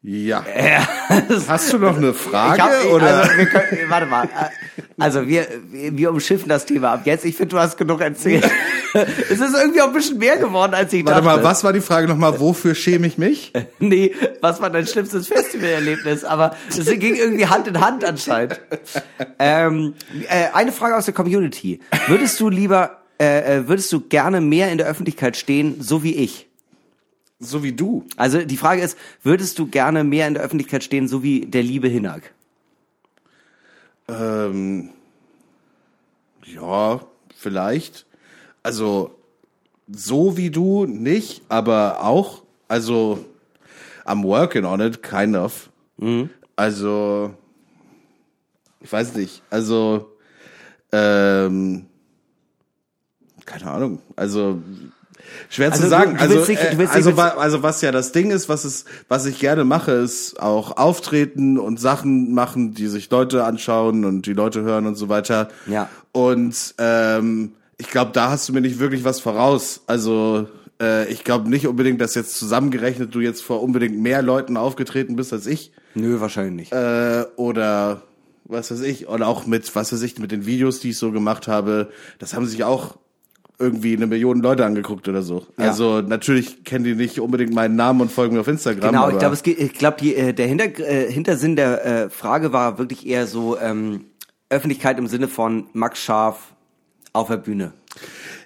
Ja. 0.05 0.45
Hast 1.47 1.71
du 1.71 1.77
noch 1.77 1.95
eine 1.95 2.13
Frage? 2.13 2.57
Ich 2.57 2.61
hab, 2.61 2.93
oder? 2.93 3.19
Also, 3.19 3.37
wir 3.37 3.45
können, 3.45 3.89
warte 3.89 4.05
mal. 4.05 4.25
Äh, 4.25 4.81
Also 4.99 5.27
wir, 5.27 5.47
wir 5.71 6.11
umschiffen 6.11 6.49
das 6.49 6.65
Thema 6.65 6.91
ab 6.91 7.01
jetzt. 7.05 7.23
Ich 7.23 7.37
finde, 7.37 7.55
du 7.55 7.59
hast 7.59 7.77
genug 7.77 8.01
erzählt. 8.01 8.43
es 8.93 9.39
ist 9.39 9.55
irgendwie 9.55 9.81
auch 9.81 9.87
ein 9.87 9.93
bisschen 9.93 10.17
mehr 10.17 10.37
geworden, 10.37 10.73
als 10.73 10.91
ich 10.91 11.05
Warte 11.05 11.21
dachte. 11.21 11.37
mal, 11.37 11.43
was 11.43 11.63
war 11.63 11.71
die 11.71 11.81
Frage 11.81 12.07
nochmal? 12.07 12.39
Wofür 12.39 12.75
schäme 12.75 13.07
ich 13.07 13.17
mich? 13.17 13.53
Nee, 13.79 14.13
was 14.41 14.61
war 14.61 14.69
dein 14.69 14.85
schlimmstes 14.85 15.27
Festivalerlebnis? 15.27 16.25
Aber 16.25 16.55
das 16.75 16.85
ging 16.85 17.15
irgendwie 17.15 17.47
Hand 17.47 17.67
in 17.67 17.79
Hand 17.79 18.03
anscheinend. 18.03 18.59
Ähm, 19.39 19.93
äh, 20.27 20.47
eine 20.53 20.73
Frage 20.73 20.97
aus 20.97 21.05
der 21.05 21.13
Community. 21.13 21.79
Würdest 22.07 22.39
du 22.41 22.49
lieber, 22.49 23.03
äh, 23.19 23.59
äh, 23.59 23.67
würdest 23.69 23.91
du 23.93 24.01
gerne 24.01 24.41
mehr 24.41 24.69
in 24.69 24.77
der 24.77 24.87
Öffentlichkeit 24.87 25.37
stehen, 25.37 25.77
so 25.79 26.03
wie 26.03 26.15
ich? 26.15 26.49
So 27.43 27.63
wie 27.63 27.73
du. 27.73 28.05
Also 28.15 28.43
die 28.43 28.57
Frage 28.57 28.81
ist, 28.81 28.97
würdest 29.21 29.59
du 29.59 29.67
gerne 29.67 30.03
mehr 30.03 30.27
in 30.27 30.33
der 30.33 30.43
Öffentlichkeit 30.43 30.83
stehen, 30.83 31.07
so 31.07 31.23
wie 31.23 31.45
der 31.45 31.63
liebe 31.63 31.87
Hinak? 31.87 32.33
Ähm, 34.07 34.89
ja, 36.45 37.01
vielleicht. 37.35 38.05
Also, 38.63 39.15
so 39.91 40.37
wie 40.37 40.49
du 40.49 40.85
nicht, 40.85 41.43
aber 41.49 42.03
auch. 42.03 42.43
Also, 42.67 43.25
I'm 44.05 44.23
working 44.23 44.65
on 44.65 44.79
it, 44.79 45.03
kind 45.03 45.35
of. 45.35 45.69
Also, 46.55 47.33
ich 48.79 48.91
weiß 48.91 49.15
nicht. 49.15 49.41
Also, 49.49 50.11
ähm, 50.91 51.85
keine 53.45 53.71
Ahnung. 53.71 54.01
Also, 54.15 54.61
schwer 55.49 55.71
Also 55.71 55.83
zu 55.83 55.83
du- 55.85 55.89
sagen. 55.89 56.15
du 56.15 56.21
also, 56.21 56.35
willst 56.35 56.49
nicht- 56.49 56.61
du 56.63 56.81
äh, 56.83 56.87
also, 56.87 57.09
nicht- 57.09 57.17
wa- 57.17 57.35
also, 57.37 57.63
was 57.63 57.81
ja 57.81 57.91
das 57.91 58.11
Ding 58.11 58.31
ist, 58.31 58.49
was 58.49 58.63
es, 58.65 58.85
was 59.07 59.25
ich 59.25 59.39
gerne 59.39 59.63
mache, 59.63 59.91
ist 59.91 60.39
auch 60.41 60.77
auftreten 60.77 61.57
und 61.59 61.79
Sachen 61.79 62.33
machen, 62.33 62.73
die 62.73 62.87
sich 62.87 63.09
Leute 63.09 63.43
anschauen 63.43 64.05
und 64.05 64.25
die 64.25 64.33
Leute 64.33 64.61
hören 64.61 64.85
und 64.87 64.95
so 64.95 65.09
weiter. 65.09 65.49
Ja. 65.67 65.89
Und 66.11 66.75
ähm, 66.77 67.53
ich 67.77 67.89
glaube, 67.89 68.11
da 68.13 68.29
hast 68.29 68.47
du 68.49 68.53
mir 68.53 68.61
nicht 68.61 68.79
wirklich 68.79 69.03
was 69.03 69.19
voraus. 69.19 69.81
Also 69.87 70.47
äh, 70.81 71.07
ich 71.11 71.23
glaube 71.23 71.49
nicht 71.49 71.67
unbedingt, 71.67 71.99
dass 72.01 72.15
jetzt 72.15 72.37
zusammengerechnet 72.37 73.13
du 73.13 73.19
jetzt 73.19 73.41
vor 73.43 73.61
unbedingt 73.63 73.99
mehr 73.99 74.21
Leuten 74.21 74.57
aufgetreten 74.57 75.15
bist 75.15 75.33
als 75.33 75.47
ich. 75.47 75.71
Nö, 75.95 76.19
wahrscheinlich 76.19 76.53
nicht. 76.53 76.71
Äh, 76.73 77.25
oder 77.35 78.01
was 78.45 78.71
weiß 78.71 78.81
ich. 78.81 79.07
Oder 79.07 79.27
auch 79.27 79.45
mit, 79.45 79.75
was 79.75 79.93
weiß 79.93 80.01
ich, 80.01 80.17
mit 80.19 80.31
den 80.31 80.45
Videos, 80.45 80.79
die 80.79 80.89
ich 80.91 80.97
so 80.97 81.11
gemacht 81.11 81.47
habe. 81.47 81.89
Das 82.19 82.33
haben 82.33 82.45
sich 82.45 82.63
auch 82.63 82.97
irgendwie 83.63 83.95
eine 83.95 84.07
Million 84.07 84.41
Leute 84.41 84.65
angeguckt 84.65 85.07
oder 85.07 85.21
so. 85.21 85.47
Ja. 85.57 85.69
Also 85.69 86.01
natürlich 86.01 86.63
kennen 86.63 86.83
die 86.83 86.95
nicht 86.95 87.19
unbedingt 87.19 87.53
meinen 87.53 87.75
Namen 87.75 88.01
und 88.01 88.11
folgen 88.11 88.35
mir 88.35 88.41
auf 88.41 88.47
Instagram. 88.47 88.91
Genau, 88.91 89.09
ich 89.09 89.17
glaube, 89.17 89.35
ich 89.35 89.95
die, 90.01 90.15
äh, 90.15 90.33
der 90.33 90.47
Hinter, 90.47 90.65
äh, 90.79 91.11
Hintersinn 91.11 91.55
der 91.55 91.85
äh, 91.85 92.09
Frage 92.09 92.53
war 92.53 92.77
wirklich 92.77 93.07
eher 93.07 93.25
so 93.25 93.57
ähm, 93.57 94.05
Öffentlichkeit 94.49 94.99
im 94.99 95.07
Sinne 95.07 95.27
von 95.27 95.67
Max 95.73 95.99
Scharf 95.99 96.53
auf 97.13 97.27
der 97.27 97.37
Bühne. 97.37 97.73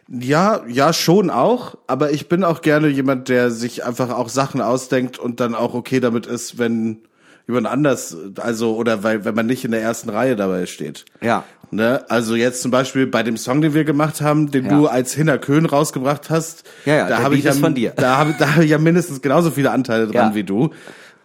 Ja, 0.09 0.63
ja, 0.67 0.93
schon 0.93 1.29
auch. 1.29 1.75
Aber 1.87 2.11
ich 2.11 2.29
bin 2.29 2.43
auch 2.43 2.61
gerne 2.61 2.87
jemand, 2.87 3.27
der 3.27 3.51
sich 3.51 3.83
einfach 3.83 4.09
auch 4.09 4.29
Sachen 4.29 4.61
ausdenkt 4.61 5.19
und 5.19 5.39
dann 5.39 5.55
auch 5.55 5.73
okay 5.73 5.99
damit 5.99 6.25
ist, 6.25 6.57
wenn 6.57 7.01
jemand 7.47 7.67
anders, 7.67 8.15
also, 8.37 8.75
oder 8.75 9.03
weil, 9.03 9.25
wenn 9.25 9.35
man 9.35 9.45
nicht 9.45 9.63
in 9.65 9.71
der 9.71 9.81
ersten 9.81 10.09
Reihe 10.09 10.35
dabei 10.35 10.65
steht. 10.65 11.05
Ja. 11.21 11.43
Ne? 11.71 12.05
Also 12.09 12.35
jetzt 12.35 12.61
zum 12.61 12.71
Beispiel 12.71 13.07
bei 13.07 13.23
dem 13.23 13.35
Song, 13.37 13.61
den 13.61 13.73
wir 13.73 13.83
gemacht 13.83 14.21
haben, 14.21 14.51
den 14.51 14.65
Ja. 14.65 14.71
du 14.71 14.87
als 14.87 15.13
Hinner 15.13 15.37
Köhn 15.37 15.65
rausgebracht 15.65 16.29
hast. 16.29 16.63
Ja, 16.85 16.95
ja, 16.95 17.07
da 17.09 17.19
habe 17.23 17.35
ich 17.35 17.43
ja, 17.43 17.51
ist 17.51 17.59
von 17.59 17.75
dir. 17.75 17.91
Da 17.95 18.17
habe 18.17 18.35
da 18.39 18.55
hab 18.55 18.63
ich 18.63 18.69
ja 18.69 18.77
mindestens 18.77 19.21
genauso 19.21 19.51
viele 19.51 19.71
Anteile 19.71 20.07
dran 20.07 20.29
Ja. 20.29 20.35
wie 20.35 20.43
du. 20.43 20.69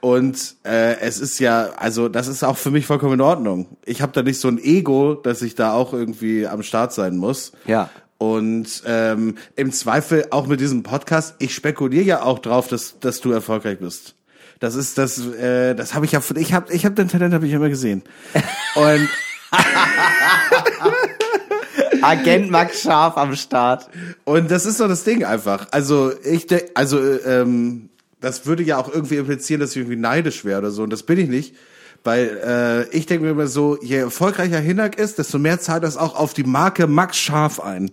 Und 0.00 0.56
äh, 0.64 0.98
es 1.00 1.20
ist 1.20 1.38
ja, 1.38 1.70
also 1.76 2.08
das 2.08 2.26
ist 2.26 2.42
auch 2.42 2.56
für 2.56 2.72
mich 2.72 2.86
vollkommen 2.86 3.14
in 3.14 3.20
Ordnung. 3.20 3.76
Ich 3.84 4.02
habe 4.02 4.10
da 4.12 4.22
nicht 4.22 4.40
so 4.40 4.48
ein 4.48 4.58
Ego, 4.58 5.14
dass 5.14 5.42
ich 5.42 5.54
da 5.54 5.72
auch 5.74 5.92
irgendwie 5.92 6.44
am 6.48 6.64
Start 6.64 6.92
sein 6.92 7.16
muss. 7.18 7.52
Ja. 7.66 7.88
Und 8.18 8.82
ähm, 8.84 9.36
im 9.54 9.70
Zweifel 9.70 10.26
auch 10.30 10.48
mit 10.48 10.60
diesem 10.60 10.82
Podcast, 10.82 11.36
ich 11.38 11.54
spekuliere 11.54 12.04
ja 12.04 12.22
auch 12.22 12.40
drauf, 12.40 12.66
dass, 12.66 12.98
dass 12.98 13.20
du 13.20 13.30
erfolgreich 13.30 13.78
bist. 13.78 14.16
Das 14.62 14.76
ist 14.76 14.96
das, 14.96 15.18
äh, 15.18 15.74
das 15.74 15.92
habe 15.92 16.06
ich 16.06 16.12
ja, 16.12 16.22
ich 16.36 16.52
habe, 16.52 16.72
ich 16.72 16.84
habe 16.84 16.94
dein 16.94 17.08
Talent 17.08 17.34
habe 17.34 17.48
ich 17.48 17.52
immer 17.52 17.68
gesehen. 17.68 18.04
Und 18.76 19.08
Agent 22.00 22.48
Max 22.48 22.82
Scharf 22.82 23.16
am 23.16 23.34
Start. 23.34 23.88
Und 24.22 24.52
das 24.52 24.64
ist 24.64 24.78
so 24.78 24.86
das 24.86 25.02
Ding 25.02 25.24
einfach. 25.24 25.66
Also 25.72 26.12
ich 26.22 26.46
denke, 26.46 26.70
also 26.74 27.00
ähm, 27.26 27.88
das 28.20 28.46
würde 28.46 28.62
ja 28.62 28.78
auch 28.78 28.88
irgendwie 28.88 29.16
implizieren, 29.16 29.60
dass 29.60 29.72
ich 29.72 29.78
irgendwie 29.78 29.96
neidisch 29.96 30.44
wäre 30.44 30.60
oder 30.60 30.70
so. 30.70 30.84
Und 30.84 30.90
das 30.90 31.02
bin 31.02 31.18
ich 31.18 31.28
nicht. 31.28 31.56
Weil 32.04 32.86
äh, 32.90 32.96
ich 32.96 33.06
denke 33.06 33.24
mir 33.24 33.30
immer 33.30 33.46
so, 33.46 33.78
je 33.80 33.96
erfolgreicher 33.98 34.58
Hinak 34.58 34.98
ist, 34.98 35.18
desto 35.18 35.38
mehr 35.38 35.60
zahlt 35.60 35.84
das 35.84 35.96
auch 35.96 36.16
auf 36.16 36.34
die 36.34 36.42
Marke 36.42 36.88
Max 36.88 37.16
Scharf 37.16 37.60
ein. 37.60 37.92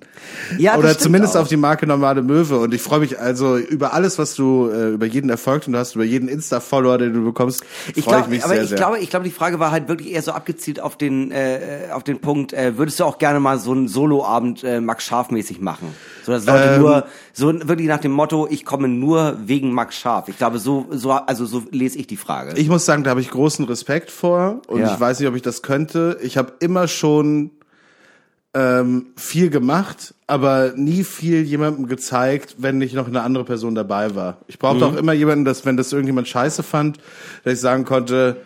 Ja, 0.57 0.71
das 0.71 0.79
Oder 0.79 0.97
zumindest 0.97 1.37
auch. 1.37 1.41
auf 1.41 1.47
die 1.47 1.57
Marke 1.57 1.85
Normale 1.85 2.23
Möwe. 2.23 2.57
Und 2.57 2.73
ich 2.73 2.81
freue 2.81 3.01
mich 3.01 3.19
also 3.19 3.57
über 3.57 3.93
alles, 3.93 4.17
was 4.17 4.33
du, 4.33 4.67
äh, 4.73 4.89
über 4.89 5.05
jeden 5.05 5.29
Erfolg, 5.29 5.63
den 5.65 5.73
du 5.73 5.79
hast, 5.79 5.93
über 5.93 6.05
jeden 6.05 6.27
Insta-Follower, 6.27 6.97
den 6.97 7.13
du 7.13 7.23
bekommst, 7.23 7.63
Ich 7.93 8.03
freue 8.03 8.21
ich 8.21 8.27
mich 8.27 8.43
aber 8.43 8.55
sehr, 8.55 8.63
ich 8.63 8.69
sehr. 8.69 8.77
glaube, 8.79 8.97
ich 8.97 9.11
glaube, 9.11 9.25
die 9.25 9.31
Frage 9.31 9.59
war 9.59 9.69
halt 9.69 9.87
wirklich 9.87 10.11
eher 10.11 10.23
so 10.23 10.31
abgezielt 10.31 10.79
auf 10.79 10.97
den 10.97 11.29
äh, 11.31 11.89
auf 11.93 12.03
den 12.03 12.19
Punkt. 12.19 12.51
Äh, 12.53 12.79
würdest 12.79 12.99
du 12.99 13.03
auch 13.03 13.19
gerne 13.19 13.39
mal 13.39 13.59
so 13.59 13.73
einen 13.73 13.87
Soloabend 13.87 14.63
äh, 14.63 14.81
Max 14.81 15.03
Scharf 15.05 15.29
mäßig 15.29 15.61
machen, 15.61 15.93
so 16.25 16.31
dass 16.31 16.47
Leute 16.47 16.73
Ähm. 16.75 16.81
nur 16.81 17.05
so 17.33 17.53
wirklich 17.67 17.87
nach 17.87 17.99
dem 17.99 18.11
Motto, 18.11 18.47
ich 18.49 18.65
komme 18.65 18.87
nur 18.87 19.37
wegen 19.45 19.71
Max 19.71 19.97
Scharf. 19.97 20.29
Ich 20.29 20.37
glaube, 20.37 20.57
so 20.57 20.87
so 20.89 21.11
also 21.11 21.45
so 21.45 21.61
lese 21.69 21.99
ich 21.99 22.07
die 22.07 22.17
Frage. 22.17 22.57
Ich 22.57 22.69
muss 22.69 22.85
sagen, 22.85 23.03
da 23.03 23.11
habe 23.11 23.21
ich 23.21 23.29
großen 23.29 23.65
Respekt 23.65 23.98
vor 24.07 24.61
und 24.67 24.79
Ja. 24.79 24.93
ich 24.93 24.99
weiß 24.99 25.19
nicht, 25.19 25.27
ob 25.27 25.35
ich 25.35 25.41
das 25.41 25.61
könnte. 25.61 26.17
Ich 26.21 26.37
habe 26.37 26.53
immer 26.59 26.87
schon 26.87 27.51
ähm, 28.53 29.07
viel 29.15 29.49
gemacht, 29.49 30.13
aber 30.25 30.73
nie 30.75 31.03
viel 31.03 31.43
jemandem 31.43 31.87
gezeigt, 31.87 32.55
wenn 32.57 32.79
nicht 32.79 32.95
noch 32.95 33.07
eine 33.07 33.21
andere 33.21 33.43
Person 33.43 33.75
dabei 33.75 34.15
war. 34.15 34.37
Ich 34.47 34.57
brauchte 34.57 34.85
auch 34.85 34.95
immer 34.95 35.13
jemanden, 35.13 35.45
dass 35.45 35.65
wenn 35.65 35.77
das 35.77 35.91
irgendjemand 35.93 36.27
scheiße 36.27 36.63
fand, 36.63 36.97
dass 37.43 37.53
ich 37.53 37.59
sagen 37.59 37.85
konnte, 37.85 38.37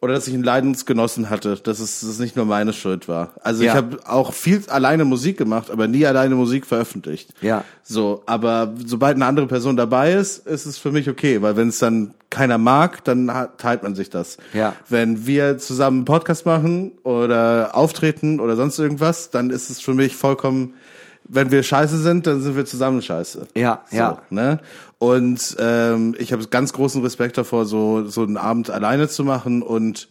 oder 0.00 0.14
dass 0.14 0.28
ich 0.28 0.34
einen 0.34 0.44
Leidensgenossen 0.44 1.30
hatte, 1.30 1.56
dass 1.56 1.80
es, 1.80 2.00
dass 2.00 2.10
es 2.10 2.18
nicht 2.18 2.36
nur 2.36 2.44
meine 2.44 2.72
Schuld 2.72 3.08
war. 3.08 3.32
Also 3.42 3.64
Ja. 3.64 3.70
ich 3.72 3.76
habe 3.76 3.98
auch 4.06 4.32
viel 4.32 4.62
alleine 4.68 5.04
Musik 5.04 5.38
gemacht, 5.38 5.70
aber 5.70 5.88
nie 5.88 6.04
alleine 6.06 6.34
Musik 6.34 6.66
veröffentlicht. 6.66 7.30
Ja. 7.40 7.64
So, 7.82 8.22
aber 8.26 8.74
sobald 8.84 9.16
eine 9.16 9.26
andere 9.26 9.46
Person 9.46 9.76
dabei 9.76 10.12
ist, 10.12 10.46
ist 10.46 10.66
es 10.66 10.78
für 10.78 10.92
mich 10.92 11.08
okay, 11.08 11.40
weil 11.42 11.56
wenn 11.56 11.68
es 11.68 11.78
dann 11.78 12.14
keiner 12.30 12.58
mag, 12.58 13.04
dann 13.04 13.30
teilt 13.56 13.82
man 13.82 13.94
sich 13.94 14.10
das. 14.10 14.36
Ja. 14.52 14.74
Wenn 14.88 15.26
wir 15.26 15.58
zusammen 15.58 15.98
einen 15.98 16.04
Podcast 16.04 16.44
machen 16.44 16.92
oder 17.02 17.70
auftreten 17.74 18.40
oder 18.40 18.56
sonst 18.56 18.78
irgendwas, 18.78 19.30
dann 19.30 19.50
ist 19.50 19.70
es 19.70 19.80
für 19.80 19.94
mich 19.94 20.16
vollkommen, 20.16 20.74
wenn 21.28 21.50
wir 21.50 21.62
scheiße 21.62 21.98
sind, 21.98 22.26
dann 22.26 22.40
sind 22.40 22.56
wir 22.56 22.64
zusammen 22.66 23.02
scheiße. 23.02 23.48
Ja, 23.56 23.82
so, 23.90 23.96
ja. 23.96 24.18
Ne? 24.30 24.60
Und 24.98 25.56
ähm, 25.58 26.14
ich 26.18 26.32
habe 26.32 26.46
ganz 26.46 26.72
großen 26.72 27.02
Respekt 27.02 27.36
davor, 27.36 27.66
so 27.66 28.06
so 28.06 28.22
einen 28.22 28.36
Abend 28.38 28.70
alleine 28.70 29.08
zu 29.08 29.24
machen 29.24 29.62
und 29.62 30.08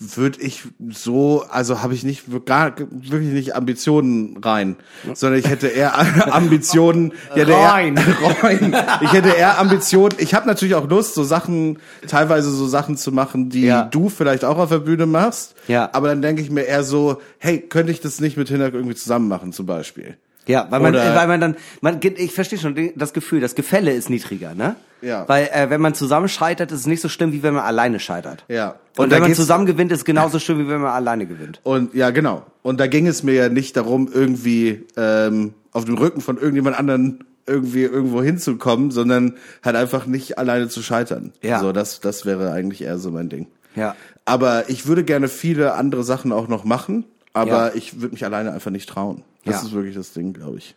würde 0.00 0.40
ich 0.40 0.62
so, 0.90 1.44
also 1.50 1.82
habe 1.82 1.92
ich 1.92 2.04
nicht 2.04 2.22
gar 2.46 2.72
wirklich 2.78 3.32
nicht 3.32 3.56
Ambitionen 3.56 4.36
rein, 4.36 4.76
sondern 5.12 5.40
ich 5.40 5.48
hätte 5.48 5.66
eher 5.66 5.98
Ambitionen, 6.32 7.12
ich 7.34 7.40
hätte 7.42 7.52
Rein. 7.54 7.96
Eher, 7.96 8.04
rein. 8.44 8.76
Ich 9.00 9.12
hätte 9.12 9.30
eher 9.30 9.58
Ambitionen. 9.58 10.14
Ich 10.18 10.34
habe 10.34 10.46
natürlich 10.46 10.76
auch 10.76 10.88
Lust, 10.88 11.14
so 11.14 11.24
Sachen, 11.24 11.80
teilweise 12.06 12.52
so 12.52 12.68
Sachen 12.68 12.96
zu 12.96 13.10
machen, 13.10 13.50
die 13.50 13.62
Ja. 13.62 13.82
du 13.86 14.08
vielleicht 14.08 14.44
auch 14.44 14.58
auf 14.58 14.68
der 14.68 14.78
Bühne 14.78 15.06
machst. 15.06 15.56
Ja. 15.66 15.90
Aber 15.92 16.06
dann 16.06 16.22
denke 16.22 16.42
ich 16.42 16.50
mir 16.52 16.62
eher 16.62 16.84
so, 16.84 17.20
hey, 17.38 17.58
könnte 17.58 17.90
ich 17.90 18.00
das 18.00 18.20
nicht 18.20 18.36
mit 18.36 18.46
Hinak 18.48 18.74
irgendwie 18.74 18.94
zusammen 18.94 19.26
machen, 19.26 19.52
zum 19.52 19.66
Beispiel? 19.66 20.16
Ja, 20.48 20.66
weil 20.70 20.80
man, 20.80 20.94
Oder- 20.94 21.14
weil 21.14 21.28
man 21.28 21.40
dann, 21.40 21.56
man, 21.80 22.00
geht- 22.00 22.18
ich 22.18 22.32
verstehe 22.32 22.58
schon 22.58 22.74
das 22.96 23.12
Gefühl, 23.12 23.40
das 23.40 23.54
Gefälle 23.54 23.92
ist 23.92 24.10
niedriger, 24.10 24.54
ne? 24.54 24.74
Ja. 25.00 25.28
Weil 25.28 25.48
äh, 25.52 25.70
wenn 25.70 25.80
man 25.80 25.94
zusammen 25.94 26.28
scheitert, 26.28 26.72
ist 26.72 26.80
es 26.80 26.86
nicht 26.88 27.00
so 27.00 27.08
schlimm, 27.08 27.30
wie 27.32 27.42
wenn 27.44 27.54
man 27.54 27.62
alleine 27.64 28.00
scheitert. 28.00 28.44
Ja. 28.48 28.76
Und, 28.96 29.04
Und 29.04 29.10
wenn 29.12 29.20
man 29.22 29.34
zusammen 29.34 29.64
gewinnt, 29.66 29.92
ist 29.92 29.98
es 29.98 30.04
genauso 30.04 30.40
schlimm, 30.40 30.58
wie 30.58 30.68
wenn 30.68 30.80
man 30.80 30.90
alleine 30.90 31.26
gewinnt. 31.26 31.60
Und 31.62 31.94
ja, 31.94 32.10
genau. 32.10 32.42
Und 32.62 32.80
da 32.80 32.88
ging 32.88 33.06
es 33.06 33.22
mir 33.22 33.34
ja 33.34 33.48
nicht 33.48 33.76
darum, 33.76 34.08
irgendwie 34.12 34.84
ähm, 34.96 35.54
auf 35.72 35.84
dem 35.84 35.96
Rücken 35.98 36.20
von 36.20 36.36
irgendjemand 36.36 36.76
anderen 36.76 37.22
irgendwie 37.46 37.82
irgendwo 37.84 38.22
hinzukommen, 38.22 38.90
sondern 38.90 39.34
halt 39.64 39.76
einfach 39.76 40.06
nicht 40.06 40.36
alleine 40.38 40.68
zu 40.68 40.82
scheitern. 40.82 41.32
Ja. 41.42 41.60
So, 41.60 41.70
das, 41.72 42.00
das 42.00 42.26
wäre 42.26 42.50
eigentlich 42.52 42.82
eher 42.82 42.98
so 42.98 43.10
mein 43.10 43.28
Ding. 43.28 43.46
Ja. 43.76 43.94
Aber 44.24 44.68
ich 44.68 44.86
würde 44.86 45.04
gerne 45.04 45.28
viele 45.28 45.74
andere 45.74 46.02
Sachen 46.04 46.32
auch 46.32 46.48
noch 46.48 46.64
machen, 46.64 47.04
aber 47.32 47.68
Ja. 47.68 47.74
ich 47.74 48.00
würde 48.00 48.12
mich 48.14 48.24
alleine 48.24 48.52
einfach 48.52 48.70
nicht 48.72 48.88
trauen. 48.88 49.22
Das 49.44 49.56
Ja. 49.56 49.62
ist 49.62 49.72
wirklich 49.72 49.94
das 49.94 50.12
Ding, 50.12 50.32
glaube 50.32 50.58
ich. 50.58 50.74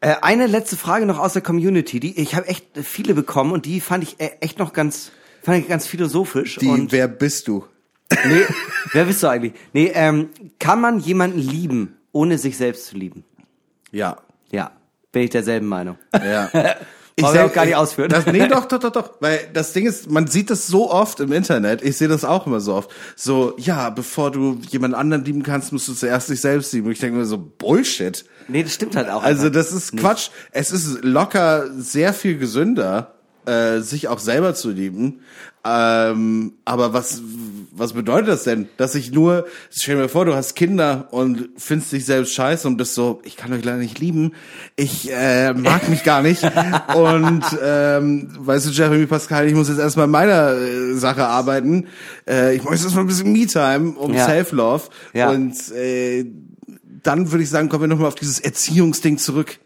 Äh, 0.00 0.16
eine 0.22 0.46
letzte 0.46 0.76
Frage 0.76 1.06
noch 1.06 1.18
aus 1.18 1.32
der 1.32 1.42
Community, 1.42 2.00
die 2.00 2.20
ich 2.20 2.34
habe 2.34 2.46
echt 2.48 2.66
viele 2.82 3.14
bekommen 3.14 3.52
und 3.52 3.64
die 3.66 3.80
fand 3.80 4.04
ich 4.04 4.20
äh, 4.20 4.32
echt 4.40 4.58
noch 4.58 4.72
ganz, 4.72 5.10
fand 5.42 5.58
ich 5.58 5.68
ganz 5.68 5.86
philosophisch. 5.86 6.56
Die, 6.56 6.68
und 6.68 6.92
wer 6.92 7.08
bist 7.08 7.48
du? 7.48 7.64
nee, 8.26 8.42
wer 8.92 9.04
bist 9.06 9.22
du 9.22 9.28
eigentlich? 9.28 9.54
Nee, 9.72 9.90
ähm, 9.94 10.28
kann 10.58 10.80
man 10.80 10.98
jemanden 11.00 11.38
lieben, 11.38 11.96
ohne 12.12 12.38
sich 12.38 12.56
selbst 12.56 12.86
zu 12.86 12.96
lieben? 12.96 13.24
Ja. 13.92 14.18
Ja, 14.50 14.72
bin 15.10 15.22
ich 15.22 15.30
derselben 15.30 15.66
Meinung. 15.66 15.96
Ja. 16.12 16.50
Wollen 17.20 17.34
wir 17.34 17.40
seh- 17.42 17.46
auch 17.46 17.52
gar 17.52 17.64
nicht 17.64 17.76
ausführen. 17.76 18.08
Das, 18.08 18.26
nee, 18.26 18.48
doch, 18.48 18.64
doch, 18.66 18.78
doch, 18.80 18.90
doch. 18.90 19.10
Weil 19.20 19.38
das 19.52 19.72
Ding 19.72 19.86
ist, 19.86 20.10
man 20.10 20.26
sieht 20.26 20.50
das 20.50 20.66
so 20.66 20.90
oft 20.90 21.20
im 21.20 21.32
Internet. 21.32 21.80
Ich 21.82 21.96
sehe 21.96 22.08
das 22.08 22.24
auch 22.24 22.46
immer 22.46 22.60
so 22.60 22.74
oft. 22.74 22.90
So, 23.14 23.54
ja, 23.56 23.90
bevor 23.90 24.32
du 24.32 24.58
jemand 24.68 24.94
anderen 24.94 25.24
lieben 25.24 25.42
kannst, 25.44 25.72
musst 25.72 25.86
du 25.86 25.94
zuerst 25.94 26.28
dich 26.28 26.40
selbst 26.40 26.72
lieben. 26.72 26.86
Und 26.86 26.92
ich 26.92 26.98
denke 26.98 27.16
mir 27.18 27.24
so, 27.24 27.38
Bullshit. 27.38 28.24
Nee, 28.48 28.64
das 28.64 28.74
stimmt 28.74 28.96
halt 28.96 29.08
auch. 29.08 29.22
Also 29.22 29.48
das 29.48 29.70
ist 29.72 29.96
Quatsch. 29.96 30.30
Es 30.50 30.72
ist 30.72 31.04
locker 31.04 31.70
sehr 31.78 32.12
viel 32.14 32.36
gesünder, 32.36 33.14
äh, 33.46 33.80
sich 33.80 34.08
auch 34.08 34.18
selber 34.18 34.54
zu 34.54 34.70
lieben. 34.70 35.20
Ähm, 35.66 36.52
aber 36.64 36.92
was 36.92 37.22
was 37.76 37.94
bedeutet 37.94 38.28
das 38.28 38.44
denn? 38.44 38.68
Dass 38.76 38.94
ich 38.94 39.12
nur, 39.12 39.46
stell 39.70 39.96
dir 39.96 40.02
mal 40.02 40.08
vor, 40.08 40.24
du 40.24 40.34
hast 40.34 40.54
Kinder 40.54 41.08
und 41.10 41.48
findest 41.56 41.92
dich 41.92 42.04
selbst 42.04 42.34
scheiße 42.34 42.68
und 42.68 42.76
bist 42.76 42.94
so, 42.94 43.20
ich 43.24 43.36
kann 43.36 43.52
euch 43.52 43.64
leider 43.64 43.78
nicht 43.78 43.98
lieben, 43.98 44.32
ich 44.76 45.10
äh, 45.10 45.52
mag 45.54 45.88
mich 45.88 46.04
gar 46.04 46.22
nicht. 46.22 46.42
Und 46.94 47.44
ähm, 47.62 48.28
weißt 48.38 48.66
du, 48.66 48.70
Jeremy 48.70 49.06
Pascal, 49.06 49.46
ich 49.48 49.54
muss 49.54 49.68
jetzt 49.68 49.78
erstmal 49.78 50.06
meiner 50.06 50.52
äh, 50.52 50.94
Sache 50.94 51.26
arbeiten. 51.26 51.88
Äh, 52.28 52.54
ich 52.56 52.62
muss 52.62 52.82
jetzt 52.82 52.94
mal 52.94 53.00
ein 53.00 53.06
bisschen 53.06 53.32
Me-Time 53.32 53.92
um 53.96 54.14
Ja. 54.14 54.26
Self-Love. 54.26 54.84
Ja. 55.12 55.30
Und 55.30 55.72
äh, 55.72 56.26
dann 57.02 57.30
würde 57.32 57.42
ich 57.42 57.50
sagen, 57.50 57.68
kommen 57.68 57.84
wir 57.84 57.88
nochmal 57.88 58.08
auf 58.08 58.14
dieses 58.14 58.38
Erziehungsding 58.40 59.18
zurück. 59.18 59.58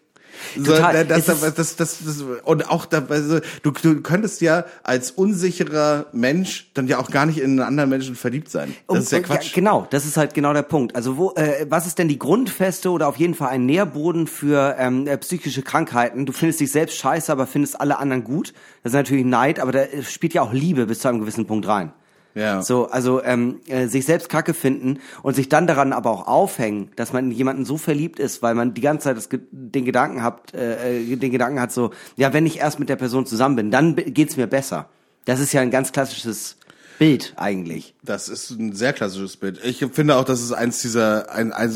So, 0.57 0.73
Total. 0.73 0.95
Es 1.11 1.27
das, 1.27 1.41
das, 1.55 1.77
das, 1.77 1.99
das, 2.05 2.25
und 2.45 2.71
auch 2.71 2.87
da, 2.87 3.05
also, 3.09 3.41
du, 3.63 3.71
du 3.71 4.01
könntest 4.03 4.41
ja 4.41 4.65
als 4.83 5.11
unsicherer 5.11 6.07
Mensch 6.13 6.71
dann 6.75 6.87
ja 6.87 6.99
auch 6.99 7.11
gar 7.11 7.27
nicht 7.27 7.39
in 7.39 7.51
einen 7.53 7.61
anderen 7.61 7.91
Menschen 7.91 8.15
verliebt 8.17 8.51
sein. 8.51 8.75
Das 8.87 8.97
Und- 8.97 9.03
ist 9.03 9.13
ja 9.13 9.21
Quatsch. 9.21 9.53
genau, 9.55 9.87
das 9.91 10.05
ist 10.07 10.17
halt 10.17 10.35
genau 10.35 10.53
der 10.53 10.63
Punkt. 10.63 10.95
Also 10.97 11.17
wo, 11.17 11.33
äh, 11.35 11.67
was 11.69 11.87
ist 11.87 11.99
denn 11.99 12.09
die 12.09 12.19
Grundfeste 12.19 12.91
oder 12.91 13.09
auf 13.09 13.17
jeden 13.17 13.35
Fall 13.35 13.49
ein 13.51 13.67
Nährboden 13.67 14.27
für 14.27 14.77
ähm, 14.79 15.07
äh, 15.07 15.17
psychische 15.19 15.63
Krankheiten? 15.63 16.27
Du 16.27 16.33
findest 16.33 16.61
dich 16.61 16.71
selbst 16.73 16.97
scheiße, 16.99 17.31
aber 17.33 17.47
findest 17.47 17.81
alle 17.81 17.99
anderen 17.99 18.25
gut. 18.25 18.53
Das 18.83 18.91
ist 18.93 18.97
natürlich 18.97 19.25
Neid, 19.25 19.61
aber 19.61 19.73
da 19.73 19.85
spielt 20.09 20.35
ja 20.35 20.43
auch 20.43 20.53
Liebe 20.53 20.87
bis 20.87 21.01
zu 21.01 21.09
einem 21.09 21.21
gewissen 21.21 21.47
Punkt 21.47 21.67
rein. 21.67 21.93
Ja. 22.39 22.63
So, 22.63 22.89
also 22.89 23.23
ähm, 23.23 23.61
äh, 23.67 23.89
sich 23.89 24.07
selbst 24.07 24.29
Kacke 24.29 24.55
finden 24.55 25.01
und 25.23 25.35
sich 25.35 25.49
dann 25.49 25.67
daran 25.67 25.93
aber 25.93 26.11
auch 26.11 26.27
aufhängen, 26.29 26.91
dass 26.95 27.13
man 27.13 27.27
in 27.27 27.31
jemanden 27.33 27.65
so 27.65 27.77
verliebt 27.77 28.21
ist, 28.21 28.43
weil 28.43 28.55
man 28.55 28.75
die 28.75 28.81
ganze 28.81 29.05
Zeit 29.05 29.17
das, 29.17 29.29
den 29.51 29.85
Gedanken 29.85 30.23
hat, 30.23 30.55
äh, 30.55 31.01
äh, 31.01 31.17
den 31.17 31.33
Gedanken 31.33 31.61
hat 31.61 31.73
so, 31.73 31.91
ja, 32.17 32.33
wenn 32.33 32.47
ich 32.47 32.59
erst 32.59 32.79
mit 32.79 32.89
der 32.89 32.97
Person 32.97 33.27
zusammen 33.27 33.57
bin, 33.57 33.71
dann 33.73 33.97
geht's 33.97 34.37
mir 34.37 34.47
besser. 34.47 34.89
Das 35.25 35.41
ist 35.41 35.53
ja 35.53 35.61
ein 35.61 35.73
ganz 35.73 35.91
klassisches 35.91 36.57
Bild 36.99 37.35
eigentlich. 37.37 37.95
Das 38.03 38.29
ist 38.29 38.51
ein 38.51 38.73
sehr 38.73 38.93
klassisches 38.93 39.37
Bild. 39.37 39.61
Ich 39.65 39.85
finde 39.93 40.17
auch, 40.17 40.25
das 40.25 40.41
ist 40.41 40.53
eins 40.53 40.81
dieser, 40.81 41.31
ein, 41.31 41.53
ein, 41.53 41.73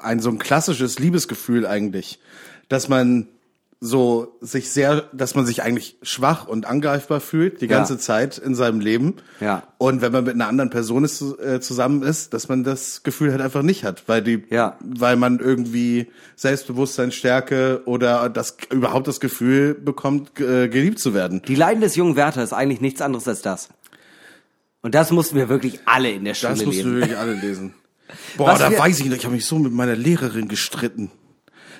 ein 0.00 0.20
so 0.20 0.28
ein 0.28 0.38
klassisches 0.38 0.98
Liebesgefühl 0.98 1.66
eigentlich, 1.66 2.18
dass 2.68 2.88
man 2.88 3.28
so 3.80 4.36
sich 4.40 4.70
sehr, 4.72 5.02
dass 5.12 5.36
man 5.36 5.46
sich 5.46 5.62
eigentlich 5.62 5.98
schwach 6.02 6.48
und 6.48 6.66
angreifbar 6.66 7.20
fühlt 7.20 7.60
die 7.60 7.66
Ja. 7.66 7.76
ganze 7.76 7.96
Zeit 7.96 8.36
in 8.36 8.56
seinem 8.56 8.80
Leben. 8.80 9.14
Ja. 9.40 9.62
Und 9.78 10.00
wenn 10.02 10.10
man 10.10 10.24
mit 10.24 10.34
einer 10.34 10.48
anderen 10.48 10.70
Person 10.70 11.04
ist, 11.04 11.22
äh, 11.22 11.60
zusammen 11.60 12.02
ist, 12.02 12.34
dass 12.34 12.48
man 12.48 12.64
das 12.64 13.04
Gefühl 13.04 13.30
halt 13.30 13.40
einfach 13.40 13.62
nicht 13.62 13.84
hat, 13.84 14.02
weil 14.08 14.20
die, 14.22 14.42
Ja. 14.50 14.76
weil 14.80 15.14
man 15.14 15.38
irgendwie 15.38 16.08
Selbstbewusstsein, 16.34 17.12
Stärke 17.12 17.82
oder 17.84 18.28
das 18.28 18.56
überhaupt 18.72 19.06
das 19.06 19.20
Gefühl 19.20 19.74
bekommt, 19.74 20.40
äh, 20.40 20.68
geliebt 20.68 20.98
zu 20.98 21.14
werden. 21.14 21.42
Die 21.46 21.54
Leiden 21.54 21.80
des 21.80 21.94
jungen 21.94 22.16
Werther 22.16 22.42
ist 22.42 22.52
eigentlich 22.52 22.80
nichts 22.80 23.00
anderes 23.00 23.28
als 23.28 23.42
das. 23.42 23.68
Und 24.82 24.94
das 24.96 25.12
mussten 25.12 25.36
wir 25.36 25.48
wirklich 25.48 25.80
alle 25.86 26.10
in 26.10 26.24
der 26.24 26.34
Schule 26.34 26.54
Das 26.54 26.64
musst 26.64 26.78
du 26.80 26.82
lesen. 26.84 26.96
wirklich 27.00 27.16
alle 27.18 27.34
lesen. 27.34 27.74
Boah, 28.36 28.48
Was 28.48 28.58
da 28.58 28.70
wir- 28.70 28.78
weiß 28.80 28.98
ich 28.98 29.06
noch, 29.06 29.16
ich 29.16 29.24
habe 29.24 29.34
mich 29.36 29.46
so 29.46 29.56
mit 29.60 29.72
meiner 29.72 29.94
Lehrerin 29.94 30.48
gestritten. 30.48 31.12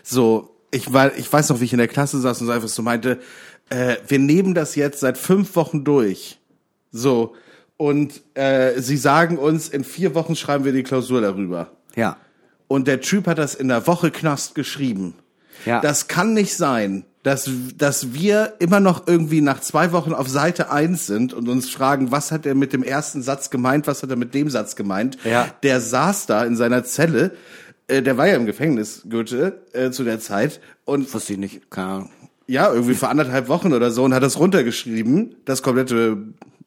So, 0.05 0.55
ich 0.71 0.93
war, 0.93 1.17
ich 1.17 1.33
weiß 1.33 1.49
noch, 1.49 1.61
wie 1.61 1.65
ich 1.65 1.73
in 1.73 1.79
der 1.79 1.89
Klasse 1.89 2.21
saß 2.21 2.41
und 2.41 2.47
so 2.47 2.53
einfach 2.53 2.69
so 2.69 2.83
meinte, 2.83 3.21
äh, 3.71 3.97
wir 4.07 4.19
nehmen 4.19 4.55
das 4.55 4.75
jetzt 4.75 5.01
seit 5.01 5.19
fünf 5.19 5.57
Wochen 5.57 5.85
durch. 5.85 6.39
So. 6.91 7.35
Und 7.77 8.23
äh, 8.35 8.81
sie 8.81 8.97
sagen 8.97 9.39
uns, 9.39 9.69
in 9.69 9.85
vier 9.85 10.15
Wochen 10.15 10.37
schreiben 10.37 10.65
wir 10.65 10.73
die 10.73 10.83
Klausur 10.83 11.21
darüber. 11.21 11.71
Ja. 11.95 12.17
Und 12.67 12.89
der 12.89 13.01
Typ 13.01 13.27
hat 13.27 13.39
das 13.39 13.55
in 13.55 13.69
der 13.69 13.87
Woche 13.87 14.11
Knast 14.11 14.55
geschrieben. 14.55 15.15
Ja. 15.65 15.81
Das 15.81 16.09
kann 16.09 16.35
nicht 16.35 16.55
sein, 16.57 17.05
dass, 17.23 17.51
dass 17.77 18.13
wir 18.15 18.55
immer 18.59 18.81
noch 18.81 19.07
irgendwie 19.07 19.41
nach 19.41 19.61
zwei 19.61 19.93
Wochen 19.93 20.13
auf 20.13 20.29
Seite 20.29 20.71
eins 20.71 21.07
sind 21.07 21.35
und 21.35 21.49
uns 21.49 21.69
fragen, 21.69 22.11
was 22.11 22.31
hat 22.31 22.47
er 22.47 22.55
mit 22.55 22.73
dem 22.73 22.83
ersten 22.83 23.23
Satz 23.23 23.51
gemeint, 23.51 23.87
was 23.87 24.03
hat 24.03 24.11
er 24.11 24.17
mit 24.17 24.35
dem 24.35 24.51
Satz 24.51 24.77
gemeint. 24.77 25.19
Ja. 25.25 25.49
Der 25.63 25.81
saß 25.81 26.27
da 26.27 26.45
in 26.45 26.57
seiner 26.57 26.85
Zelle, 26.85 27.33
äh, 27.89 28.03
der 28.03 28.17
war 28.17 28.29
ja 28.29 28.37
im 28.37 28.47
Gefängnis, 28.47 29.03
Goethe, 29.09 29.61
äh, 29.73 29.91
zu 29.91 30.05
der 30.05 30.21
Zeit. 30.21 30.61
Und 30.85 31.13
Wusste 31.13 31.33
ich 31.35 31.39
nicht. 31.39 31.71
Keine 31.71 31.89
Ahnung. 31.89 32.11
ja, 32.47 32.73
irgendwie 32.73 32.95
vor 32.95 33.09
anderthalb 33.11 33.49
Wochen 33.49 33.73
oder 33.73 33.91
so 33.91 34.05
und 34.05 34.15
hat 34.15 34.23
das 34.23 34.39
runtergeschrieben, 34.39 35.35
das 35.45 35.63
komplette 35.63 36.17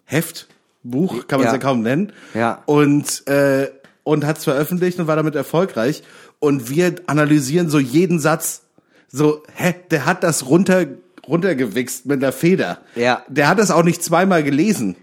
Heft, 0.05 0.47
Buch, 0.83 1.27
kann 1.27 1.39
man 1.39 1.47
es 1.47 1.53
Ja. 1.53 1.57
ja 1.59 1.61
kaum 1.63 1.81
nennen. 1.83 2.11
Ja. 2.33 2.61
Und, 2.65 3.27
äh, 3.27 3.69
und 4.03 4.25
hat 4.25 4.39
es 4.39 4.43
veröffentlicht 4.43 4.99
und 4.99 5.07
war 5.07 5.15
damit 5.15 5.35
erfolgreich. 5.35 6.03
Und 6.39 6.69
wir 6.69 6.95
analysieren 7.07 7.69
so 7.69 7.77
jeden 7.79 8.19
Satz. 8.19 8.63
So, 9.07 9.43
hä, 9.55 9.75
der 9.91 10.05
hat 10.05 10.23
das 10.23 10.47
runter, 10.47 10.85
runtergewichst 11.27 12.05
mit 12.07 12.21
der 12.21 12.31
Feder. 12.31 12.79
Ja. 12.95 13.23
Der 13.27 13.47
hat 13.47 13.59
das 13.59 13.69
auch 13.69 13.83
nicht 13.83 14.03
zweimal 14.03 14.43
gelesen. 14.43 14.95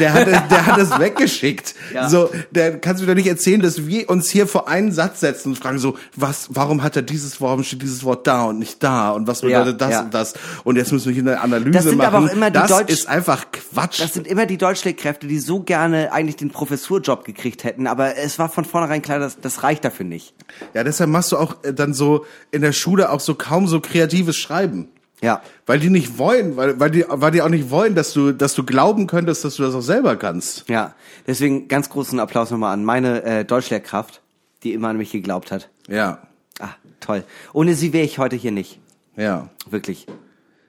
Der 0.00 0.12
hat, 0.14 0.26
es- 0.26 0.48
der 0.48 0.66
hat 0.66 0.78
es 0.78 0.90
weggeschickt. 0.98 1.74
Ja. 1.92 2.08
So, 2.08 2.30
der 2.50 2.78
kannst 2.78 3.02
du 3.02 3.06
mir 3.06 3.12
doch 3.12 3.16
nicht 3.16 3.26
erzählen, 3.28 3.60
dass 3.60 3.86
wir 3.86 4.08
uns 4.08 4.30
hier 4.30 4.46
vor 4.46 4.66
einen 4.68 4.92
Satz 4.92 5.20
setzen 5.20 5.50
und 5.50 5.56
fragen 5.56 5.78
so, 5.78 5.96
was, 6.16 6.48
warum 6.50 6.82
hat 6.82 6.96
er 6.96 7.02
dieses 7.02 7.40
Wort, 7.40 7.50
warum 7.50 7.64
steht 7.64 7.82
dieses 7.82 8.02
Wort 8.04 8.26
da 8.26 8.44
und 8.44 8.58
nicht 8.58 8.82
da 8.82 9.10
und 9.10 9.26
was 9.26 9.42
bedeutet 9.42 9.78
Ja, 9.80 9.86
das 9.86 9.90
ja. 9.92 10.00
und 10.02 10.14
das? 10.14 10.34
Und 10.64 10.76
jetzt 10.76 10.90
müssen 10.92 11.06
wir 11.06 11.12
hier 11.12 11.22
eine 11.32 11.40
Analyse 11.40 11.70
Das 11.72 11.84
sind 11.84 11.98
machen. 11.98 12.14
aber 12.14 12.26
auch 12.26 12.32
immer 12.32 12.50
die 12.50 12.54
das 12.58 12.68
Deutsch- 12.70 12.90
ist 12.92 13.08
einfach 13.08 13.46
Quatsch. 13.52 14.00
Das 14.00 14.14
sind 14.14 14.26
immer 14.26 14.46
die 14.46 14.56
Deutschlehrkräfte, 14.58 15.26
die 15.26 15.38
so 15.38 15.60
gerne 15.60 16.12
eigentlich 16.12 16.36
den 16.36 16.50
Professurjob 16.50 17.24
gekriegt 17.24 17.64
hätten, 17.64 17.86
aber 17.86 18.16
es 18.16 18.38
war 18.38 18.48
von 18.48 18.64
vornherein 18.64 19.02
klar, 19.02 19.18
dass 19.18 19.38
das 19.40 19.62
reicht 19.62 19.84
dafür 19.84 20.06
nicht. 20.06 20.34
Ja, 20.72 20.82
deshalb 20.84 21.10
machst 21.10 21.32
du 21.32 21.36
auch 21.36 21.62
äh, 21.62 21.74
dann 21.74 21.92
so 21.92 22.24
in 22.50 22.62
der 22.62 22.72
Schule 22.72 23.10
auch 23.10 23.20
so 23.20 23.34
kaum 23.34 23.66
so 23.68 23.80
kreatives 23.80 24.36
Schreiben. 24.36 24.88
Ja. 25.20 25.42
Weil 25.66 25.80
die 25.80 25.90
nicht 25.90 26.16
wollen, 26.18 26.56
weil, 26.56 26.78
weil 26.78 26.90
die, 26.90 27.04
weil 27.08 27.32
die 27.32 27.42
auch 27.42 27.48
nicht 27.48 27.70
wollen, 27.70 27.94
dass 27.94 28.12
du, 28.12 28.32
dass 28.32 28.54
du 28.54 28.64
glauben 28.64 29.06
könntest, 29.06 29.44
dass 29.44 29.56
du 29.56 29.62
das 29.64 29.74
auch 29.74 29.80
selber 29.82 30.16
kannst. 30.16 30.68
Ja, 30.68 30.94
deswegen 31.26 31.66
ganz 31.68 31.88
großen 31.90 32.20
Applaus 32.20 32.50
nochmal 32.50 32.72
an 32.72 32.84
meine 32.84 33.22
äh, 33.24 33.44
Deutschlehrkraft, 33.44 34.22
die 34.62 34.72
immer 34.74 34.88
an 34.88 34.96
mich 34.96 35.10
geglaubt 35.10 35.50
hat. 35.50 35.68
Ja, 35.88 36.22
Ah, 36.60 36.74
toll. 37.00 37.22
Ohne 37.52 37.74
sie 37.74 37.92
wäre 37.92 38.04
ich 38.04 38.18
heute 38.18 38.34
hier 38.36 38.50
nicht. 38.50 38.80
ja. 39.16 39.48
Wirklich. 39.70 40.06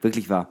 Wirklich 0.01 0.29
wahr. 0.29 0.49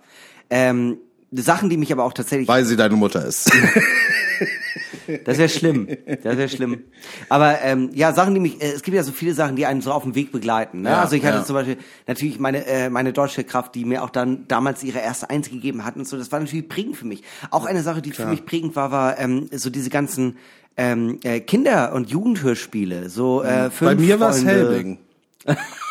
Ähm, 0.50 0.98
Sachen, 1.30 1.70
die 1.70 1.76
mich 1.76 1.92
aber 1.92 2.04
auch 2.04 2.12
tatsächlich... 2.12 2.48
Weil 2.48 2.64
sie 2.64 2.76
deine 2.76 2.96
Mutter 2.96 3.24
ist. 3.24 3.50
Das 5.24 5.38
wäre 5.38 5.48
schlimm. 5.48 5.88
Das 6.22 6.36
wäre 6.36 6.48
schlimm. 6.48 6.84
Aber 7.28 7.60
ähm, 7.62 7.90
ja, 7.94 8.12
Sachen, 8.12 8.34
die 8.34 8.40
mich, 8.40 8.62
äh, 8.62 8.72
es 8.72 8.82
gibt 8.82 8.96
ja 8.96 9.02
so 9.02 9.12
viele 9.12 9.34
Sachen, 9.34 9.56
die 9.56 9.66
einen 9.66 9.80
so 9.80 9.92
auf 9.92 10.02
dem 10.02 10.14
Weg 10.14 10.32
begleiten. 10.32 10.82
Ne? 10.82 10.90
Ja, 10.90 11.00
also 11.02 11.16
ich 11.16 11.24
hatte 11.24 11.38
ja. 11.38 11.44
zum 11.44 11.54
Beispiel 11.54 11.78
natürlich 12.06 12.38
meine 12.38 12.66
äh, 12.66 12.90
meine 12.90 13.12
deutsche 13.12 13.44
Kraft, 13.44 13.74
die 13.74 13.84
mir 13.84 14.02
auch 14.02 14.10
dann 14.10 14.46
damals 14.48 14.82
ihre 14.82 14.98
erste 14.98 15.30
Eins 15.30 15.48
gegeben 15.50 15.84
hat 15.84 15.96
und 15.96 16.06
so. 16.06 16.16
Das 16.16 16.30
war 16.32 16.40
natürlich 16.40 16.68
prägend 16.68 16.96
für 16.96 17.06
mich. 17.06 17.22
Auch 17.50 17.64
eine 17.64 17.82
Sache, 17.82 18.02
die 18.02 18.12
für 18.12 18.26
mich 18.26 18.44
prägend 18.44 18.76
war, 18.76 18.90
war 18.90 19.18
ähm, 19.18 19.48
so 19.52 19.70
diese 19.70 19.90
ganzen 19.90 20.36
ähm, 20.76 21.18
äh, 21.24 21.40
Kinder- 21.40 21.92
und 21.92 22.10
Jugendhörspiele. 22.10 23.08
So 23.08 23.42
äh, 23.42 23.70
fünf 23.70 23.90
Bei 23.90 23.94
mir 23.94 24.20
war 24.20 24.30
es. 24.30 24.44
Helbing. 24.44 24.98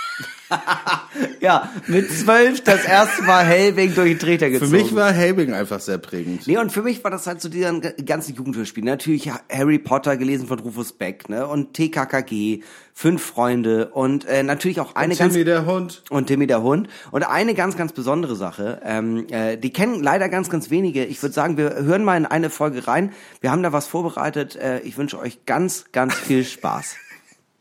Ja, 1.39 1.69
mit 1.87 2.11
zwölf 2.11 2.63
das 2.63 2.83
erste 2.85 3.23
Mal 3.23 3.43
Hellwing 3.45 3.93
durch 3.95 4.09
den 4.11 4.19
Treter 4.19 4.47
Für 4.47 4.51
gezogen. 4.53 4.71
mich 4.71 4.95
war 4.95 5.11
Helbing 5.11 5.53
einfach 5.53 5.79
sehr 5.79 5.97
prägend. 5.97 6.47
Nee, 6.47 6.57
und 6.57 6.71
für 6.71 6.81
mich 6.81 7.03
war 7.03 7.11
das 7.11 7.27
halt 7.27 7.41
so 7.41 7.49
dieser 7.49 7.79
ganze 7.79 8.33
Jugendhörspiel. 8.33 8.83
Natürlich 8.83 9.29
Harry 9.51 9.79
Potter 9.79 10.17
gelesen 10.17 10.47
von 10.47 10.59
Rufus 10.59 10.93
Beck, 10.93 11.29
ne? 11.29 11.47
Und 11.47 11.73
TKKG, 11.73 12.63
Fünf 12.93 13.21
Freunde 13.23 13.89
und 13.89 14.25
äh, 14.25 14.41
natürlich 14.41 14.79
auch 14.79 14.95
eine 14.95 15.15
ganz 15.15 15.33
Timmy 15.33 15.45
der 15.45 15.67
Hund. 15.67 16.03
und 16.09 16.25
Timmy 16.25 16.47
der 16.47 16.63
Hund. 16.63 16.89
Und 17.11 17.23
eine 17.23 17.53
ganz, 17.53 17.77
ganz 17.77 17.93
besondere 17.93 18.35
Sache, 18.35 18.81
ähm, 18.83 19.27
äh, 19.29 19.55
die 19.55 19.71
kennen 19.71 20.01
leider 20.01 20.29
ganz, 20.29 20.49
ganz 20.49 20.71
wenige. 20.71 21.05
Ich 21.05 21.21
würde 21.21 21.33
sagen, 21.33 21.57
wir 21.57 21.75
hören 21.75 22.03
mal 22.03 22.17
in 22.17 22.25
eine 22.25 22.49
Folge 22.49 22.87
rein. 22.87 23.11
Wir 23.39 23.51
haben 23.51 23.61
da 23.61 23.71
was 23.71 23.85
vorbereitet. 23.85 24.55
Äh, 24.55 24.79
ich 24.79 24.97
wünsche 24.97 25.19
euch 25.19 25.45
ganz, 25.45 25.85
ganz 25.91 26.15
viel 26.15 26.43
Spaß. 26.43 26.95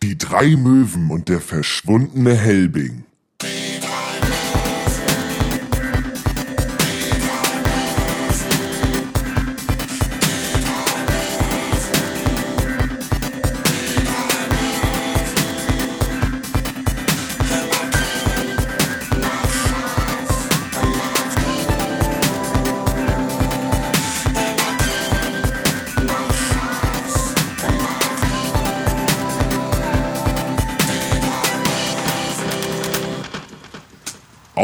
Die 0.03 0.19
drei 0.19 0.57
Möwen 0.57 1.11
und 1.11 1.29
der 1.29 1.41
verschwundene 1.41 2.35
Helbing. 2.35 3.05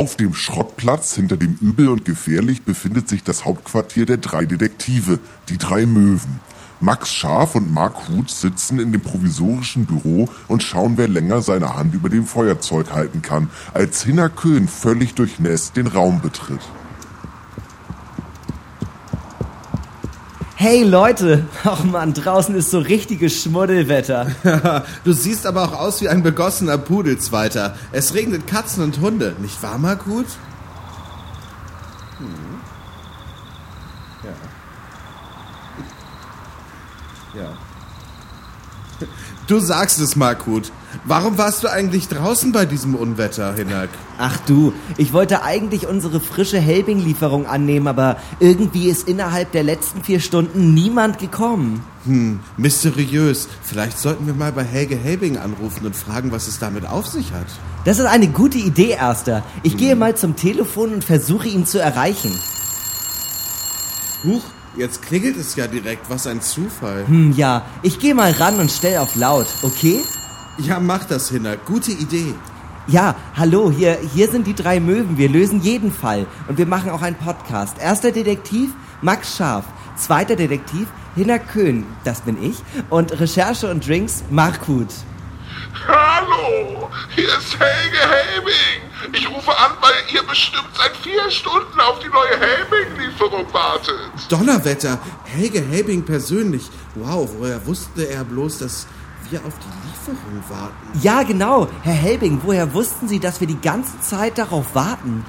Auf 0.02 0.16
dem 0.16 0.34
Schrottplatz 0.34 1.14
hinter 1.14 1.36
dem 1.36 1.56
Übel 1.60 1.88
und 1.88 2.04
Gefährlich 2.04 2.62
befindet 2.62 3.08
sich 3.08 3.22
das 3.22 3.44
Hauptquartier 3.44 4.04
der 4.04 4.16
drei 4.16 4.46
Detektive, 4.46 5.20
die 5.48 5.58
drei 5.58 5.86
Möwen. 5.86 6.40
Max 6.80 7.14
Scharf 7.14 7.54
und 7.54 7.72
Mark 7.72 8.08
Huth 8.08 8.28
sitzen 8.28 8.80
in 8.80 8.90
dem 8.90 9.00
provisorischen 9.00 9.86
Büro 9.86 10.28
und 10.48 10.64
schauen, 10.64 10.94
wer 10.96 11.06
länger 11.06 11.40
seine 11.40 11.76
Hand 11.76 11.94
über 11.94 12.08
dem 12.08 12.26
Feuerzeug 12.26 12.90
halten 12.90 13.22
kann, 13.22 13.48
als 13.74 14.02
Hinner 14.02 14.28
Köhn 14.28 14.66
völlig 14.66 15.14
durchnässt 15.14 15.76
den 15.76 15.86
Raum 15.86 16.20
betritt. 16.20 16.62
Hey 20.62 20.84
Leute, 20.84 21.44
ach 21.64 21.82
man, 21.82 22.14
draußen 22.14 22.54
ist 22.54 22.70
so 22.70 22.78
richtiges 22.78 23.42
Schmuddelwetter. 23.42 24.30
Du 25.04 25.12
siehst 25.12 25.44
aber 25.44 25.64
auch 25.64 25.72
aus 25.72 26.00
wie 26.00 26.08
ein 26.08 26.22
begossener 26.22 26.78
Pudelzweiter. 26.78 27.74
Es 27.90 28.14
regnet 28.14 28.46
Katzen 28.46 28.84
und 28.84 29.00
Hunde, 29.00 29.34
nicht 29.40 29.60
wahr, 29.60 29.76
Markut? 29.78 30.26
Hm. 32.18 32.60
Ja. 37.34 37.40
Ja. 37.40 39.08
Du 39.48 39.58
sagst 39.58 39.98
es, 39.98 40.14
Markut. 40.14 40.70
Warum 41.04 41.36
warst 41.36 41.64
du 41.64 41.68
eigentlich 41.68 42.06
draußen 42.06 42.52
bei 42.52 42.64
diesem 42.64 42.94
Unwetter, 42.94 43.54
Hinak? 43.54 43.88
Ach 44.18 44.38
du, 44.46 44.72
ich 44.98 45.12
wollte 45.12 45.42
eigentlich 45.42 45.88
unsere 45.88 46.20
frische 46.20 46.60
Helbing-Lieferung 46.60 47.46
annehmen, 47.46 47.88
aber 47.88 48.18
irgendwie 48.38 48.88
ist 48.88 49.08
innerhalb 49.08 49.50
der 49.52 49.64
letzten 49.64 50.04
vier 50.04 50.20
Stunden 50.20 50.74
niemand 50.74 51.18
gekommen. 51.18 51.82
Hm, 52.04 52.40
mysteriös. 52.56 53.48
Vielleicht 53.62 53.98
sollten 53.98 54.26
wir 54.26 54.34
mal 54.34 54.52
bei 54.52 54.64
Helge 54.64 54.96
Helbing 54.96 55.38
anrufen 55.38 55.86
und 55.86 55.96
fragen, 55.96 56.30
was 56.30 56.46
es 56.46 56.58
damit 56.58 56.86
auf 56.86 57.08
sich 57.08 57.32
hat. 57.32 57.46
Das 57.84 57.98
ist 57.98 58.06
eine 58.06 58.28
gute 58.28 58.58
Idee, 58.58 58.90
Erster. 58.90 59.42
Ich 59.64 59.76
gehe 59.76 59.96
mal 59.96 60.14
zum 60.16 60.36
Telefon 60.36 60.92
und 60.94 61.04
versuche 61.04 61.48
ihn 61.48 61.66
zu 61.66 61.80
erreichen. 61.80 62.32
Huch, 64.24 64.42
jetzt 64.76 65.02
klingelt 65.02 65.36
es 65.36 65.56
ja 65.56 65.66
direkt. 65.66 66.08
Was 66.08 66.26
ein 66.26 66.40
Zufall. 66.40 67.06
Hm, 67.06 67.32
ja, 67.32 67.64
ich 67.82 67.98
gehe 67.98 68.14
mal 68.14 68.32
ran 68.32 68.58
und 68.58 68.70
stell 68.70 68.98
auf 68.98 69.14
laut, 69.16 69.46
okay? 69.62 70.00
Ja, 70.58 70.80
mach 70.80 71.04
das, 71.04 71.30
Hinak. 71.30 71.64
Gute 71.66 71.92
Idee. 71.92 72.34
Ja, 72.88 73.14
hallo, 73.36 73.70
hier, 73.70 73.98
hier 74.12 74.28
sind 74.28 74.46
die 74.46 74.54
drei 74.54 74.80
Möwen. 74.80 75.16
Wir 75.16 75.28
lösen 75.28 75.60
jeden 75.62 75.92
Fall. 75.92 76.26
Und 76.48 76.58
wir 76.58 76.66
machen 76.66 76.90
auch 76.90 77.02
einen 77.02 77.16
Podcast. 77.16 77.78
Erster 77.78 78.10
Detektiv, 78.10 78.70
Max 79.00 79.36
Scharf. 79.36 79.64
Zweiter 79.96 80.36
Detektiv, 80.36 80.88
Hinner 81.14 81.38
Köhn. 81.38 81.86
Das 82.04 82.22
bin 82.22 82.42
ich. 82.42 82.56
Und 82.90 83.18
Recherche 83.20 83.70
und 83.70 83.86
Drinks, 83.86 84.24
Markut. 84.30 84.88
Hallo, 85.86 86.90
hier 87.14 87.28
ist 87.28 87.58
Helge 87.58 87.98
Helbing. 87.98 88.91
Ich 89.12 89.28
rufe 89.28 89.50
an, 89.50 89.72
weil 89.80 89.94
ihr 90.14 90.22
bestimmt 90.22 90.68
seit 90.76 90.96
vier 90.98 91.30
Stunden 91.30 91.80
auf 91.80 91.98
die 91.98 92.08
neue 92.08 92.38
Helbing-Lieferung 92.38 93.52
wartet. 93.52 93.98
Donnerwetter, 94.28 94.98
Helge 95.24 95.60
Helbing 95.60 96.04
persönlich. 96.04 96.70
Wow, 96.94 97.28
woher 97.38 97.64
wusste 97.66 98.08
er 98.08 98.24
bloß, 98.24 98.58
dass 98.58 98.86
wir 99.30 99.40
auf 99.44 99.54
die 99.58 99.81
Lieferung 100.06 100.42
warten? 100.48 101.00
Ja, 101.00 101.22
genau. 101.22 101.68
Herr 101.82 101.94
Helbing, 101.94 102.40
woher 102.42 102.72
wussten 102.74 103.08
Sie, 103.08 103.20
dass 103.20 103.40
wir 103.40 103.46
die 103.46 103.60
ganze 103.60 104.00
Zeit 104.00 104.38
darauf 104.38 104.74
warten? 104.74 105.24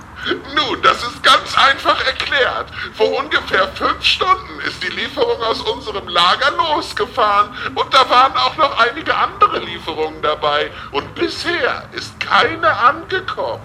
Nun, 0.55 0.81
das 0.81 1.03
ist 1.03 1.21
ganz 1.21 1.55
einfach 1.57 2.03
erklärt. 2.05 2.71
Vor 2.93 3.19
ungefähr 3.19 3.67
fünf 3.69 4.03
Stunden 4.03 4.59
ist 4.65 4.81
die 4.81 4.87
Lieferung 4.87 5.41
aus 5.43 5.61
unserem 5.61 6.07
Lager 6.07 6.51
losgefahren 6.57 7.51
und 7.75 7.93
da 7.93 8.09
waren 8.09 8.33
auch 8.37 8.55
noch 8.57 8.79
einige 8.79 9.15
andere 9.15 9.59
Lieferungen 9.59 10.21
dabei 10.21 10.71
und 10.91 11.13
bisher 11.15 11.83
ist 11.91 12.19
keine 12.19 12.71
angekommen. 12.77 13.61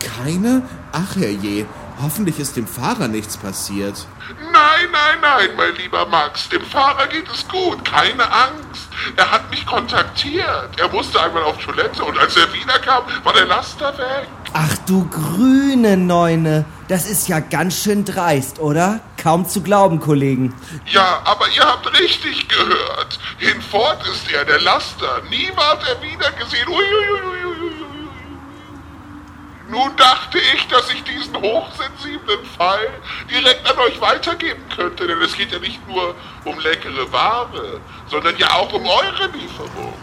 Keine? 0.00 0.62
Ach 0.92 1.16
herrje, 1.16 1.66
hoffentlich 2.02 2.38
ist 2.38 2.56
dem 2.56 2.66
Fahrer 2.66 3.08
nichts 3.08 3.36
passiert. 3.36 4.06
Nein, 4.52 4.88
nein, 4.92 5.18
nein, 5.20 5.48
mein 5.56 5.74
lieber 5.76 6.06
Max, 6.06 6.48
dem 6.48 6.62
Fahrer 6.62 7.06
geht 7.06 7.28
es 7.32 7.46
gut, 7.48 7.84
keine 7.84 8.24
Angst. 8.30 8.88
Er 9.16 9.30
hat 9.30 9.50
mich 9.50 9.66
kontaktiert. 9.66 10.70
Er 10.78 10.88
musste 10.88 11.20
einmal 11.20 11.42
auf 11.42 11.58
Toilette 11.58 12.02
und 12.04 12.18
als 12.18 12.36
er 12.36 12.52
wiederkam, 12.52 13.04
war 13.22 13.32
der 13.32 13.46
Laster 13.46 13.96
weg. 13.98 14.28
Ach 14.52 14.76
du 14.86 15.08
grüne 15.08 15.96
Neune. 15.96 16.64
Das 16.86 17.08
ist 17.10 17.28
ja 17.28 17.40
ganz 17.40 17.82
schön 17.82 18.04
dreist, 18.04 18.60
oder? 18.60 19.00
Kaum 19.20 19.48
zu 19.48 19.62
glauben, 19.62 19.98
Kollegen. 19.98 20.54
Ja, 20.86 21.22
aber 21.24 21.46
ihr 21.48 21.64
habt 21.64 21.86
richtig 21.98 22.48
gehört. 22.48 23.18
Hinfort 23.38 24.06
ist 24.06 24.30
er 24.30 24.44
der 24.44 24.60
Laster. 24.60 25.22
Nie 25.28 25.50
ward 25.56 25.82
er 25.88 26.00
wieder 26.02 26.30
gesehen. 26.32 26.68
Nun 29.68 29.96
dachte 29.96 30.38
ich, 30.38 30.66
dass 30.68 30.90
ich 30.90 31.02
diesen 31.04 31.36
hochsensiblen 31.36 32.44
Fall 32.56 32.88
direkt 33.30 33.68
an 33.70 33.78
euch 33.78 33.98
weitergeben 34.00 34.62
könnte, 34.74 35.06
denn 35.06 35.20
es 35.22 35.34
geht 35.34 35.52
ja 35.52 35.58
nicht 35.58 35.86
nur 35.88 36.14
um 36.44 36.58
leckere 36.58 37.10
Ware, 37.10 37.80
sondern 38.08 38.36
ja 38.36 38.52
auch 38.52 38.72
um 38.72 38.84
eure 38.84 39.26
Lieferung. 39.28 39.94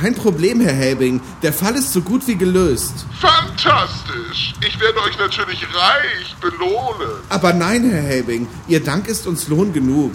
Kein 0.00 0.14
Problem, 0.14 0.60
Herr 0.60 0.72
Helbing. 0.72 1.20
Der 1.42 1.52
Fall 1.52 1.74
ist 1.74 1.92
so 1.92 2.00
gut 2.00 2.26
wie 2.26 2.36
gelöst. 2.36 3.06
Fantastisch! 3.20 4.54
Ich 4.66 4.80
werde 4.80 5.00
euch 5.02 5.18
natürlich 5.18 5.62
reich 5.74 6.34
belohnen. 6.40 7.18
Aber 7.28 7.52
nein, 7.52 7.88
Herr 7.90 8.02
Helbing, 8.02 8.48
Ihr 8.68 8.82
Dank 8.82 9.06
ist 9.06 9.26
uns 9.26 9.48
Lohn 9.48 9.72
genug. 9.72 10.12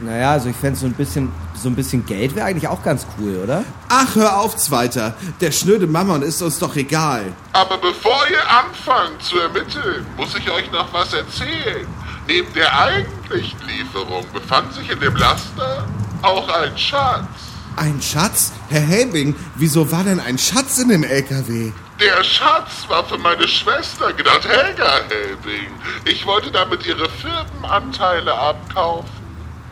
Naja, 0.00 0.32
also 0.32 0.48
ich 0.48 0.56
fände 0.56 0.78
so 0.78 0.86
ein 0.86 0.94
bisschen, 0.94 1.30
so 1.54 1.68
ein 1.68 1.76
bisschen 1.76 2.04
Geld 2.04 2.34
wäre 2.34 2.46
eigentlich 2.46 2.66
auch 2.66 2.82
ganz 2.82 3.06
cool, 3.18 3.40
oder? 3.44 3.64
Ach, 3.88 4.14
hör 4.16 4.38
auf, 4.38 4.56
Zweiter. 4.56 5.14
Der 5.40 5.52
schnöde 5.52 5.86
Mammon 5.86 6.22
ist 6.22 6.42
uns 6.42 6.58
doch 6.58 6.74
egal. 6.74 7.32
Aber 7.52 7.78
bevor 7.78 8.24
ihr 8.30 8.42
anfangt 8.50 9.22
zu 9.22 9.38
ermitteln, 9.38 10.04
muss 10.16 10.34
ich 10.34 10.50
euch 10.50 10.70
noch 10.72 10.92
was 10.92 11.12
erzählen. 11.12 11.86
Neben 12.26 12.52
der 12.54 12.76
eigentlichen 12.78 13.58
Lieferung 13.66 14.24
befand 14.32 14.72
sich 14.74 14.90
in 14.90 14.98
dem 14.98 15.14
Laster 15.16 15.86
auch 16.22 16.48
ein 16.48 16.76
Schatz. 16.76 17.49
Ein 17.76 18.00
Schatz? 18.02 18.52
Herr 18.68 18.80
Helbing, 18.80 19.34
wieso 19.56 19.90
war 19.90 20.04
denn 20.04 20.20
ein 20.20 20.38
Schatz 20.38 20.78
in 20.78 20.88
dem 20.88 21.04
LKW? 21.04 21.72
Der 22.00 22.24
Schatz 22.24 22.88
war 22.88 23.04
für 23.04 23.18
meine 23.18 23.46
Schwester, 23.46 24.12
genannt 24.12 24.46
Helga 24.46 25.00
Helbing. 25.08 25.70
Ich 26.04 26.26
wollte 26.26 26.50
damit 26.50 26.86
ihre 26.86 27.08
Firmenanteile 27.08 28.32
abkaufen. 28.32 29.10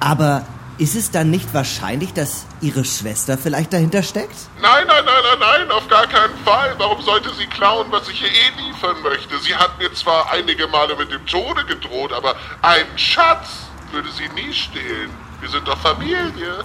Aber 0.00 0.46
ist 0.78 0.94
es 0.94 1.10
dann 1.10 1.30
nicht 1.30 1.52
wahrscheinlich, 1.54 2.12
dass 2.12 2.46
Ihre 2.60 2.84
Schwester 2.84 3.36
vielleicht 3.36 3.72
dahinter 3.72 4.04
steckt? 4.04 4.36
Nein, 4.62 4.86
nein, 4.86 5.04
nein, 5.04 5.22
nein, 5.24 5.38
nein, 5.40 5.70
auf 5.72 5.88
gar 5.88 6.06
keinen 6.06 6.36
Fall. 6.44 6.74
Warum 6.78 7.02
sollte 7.02 7.34
sie 7.34 7.46
klauen, 7.46 7.88
was 7.90 8.08
ich 8.08 8.22
ihr 8.22 8.28
eh 8.28 8.68
liefern 8.68 9.02
möchte? 9.02 9.38
Sie 9.40 9.56
hat 9.56 9.76
mir 9.78 9.92
zwar 9.94 10.30
einige 10.30 10.68
Male 10.68 10.94
mit 10.94 11.10
dem 11.10 11.26
Tode 11.26 11.64
gedroht, 11.64 12.12
aber 12.12 12.36
einen 12.62 12.96
Schatz 12.96 13.48
würde 13.90 14.08
sie 14.12 14.28
nie 14.40 14.52
stehlen. 14.52 15.10
Wir 15.40 15.48
sind 15.48 15.66
doch 15.66 15.78
Familie. 15.78 16.64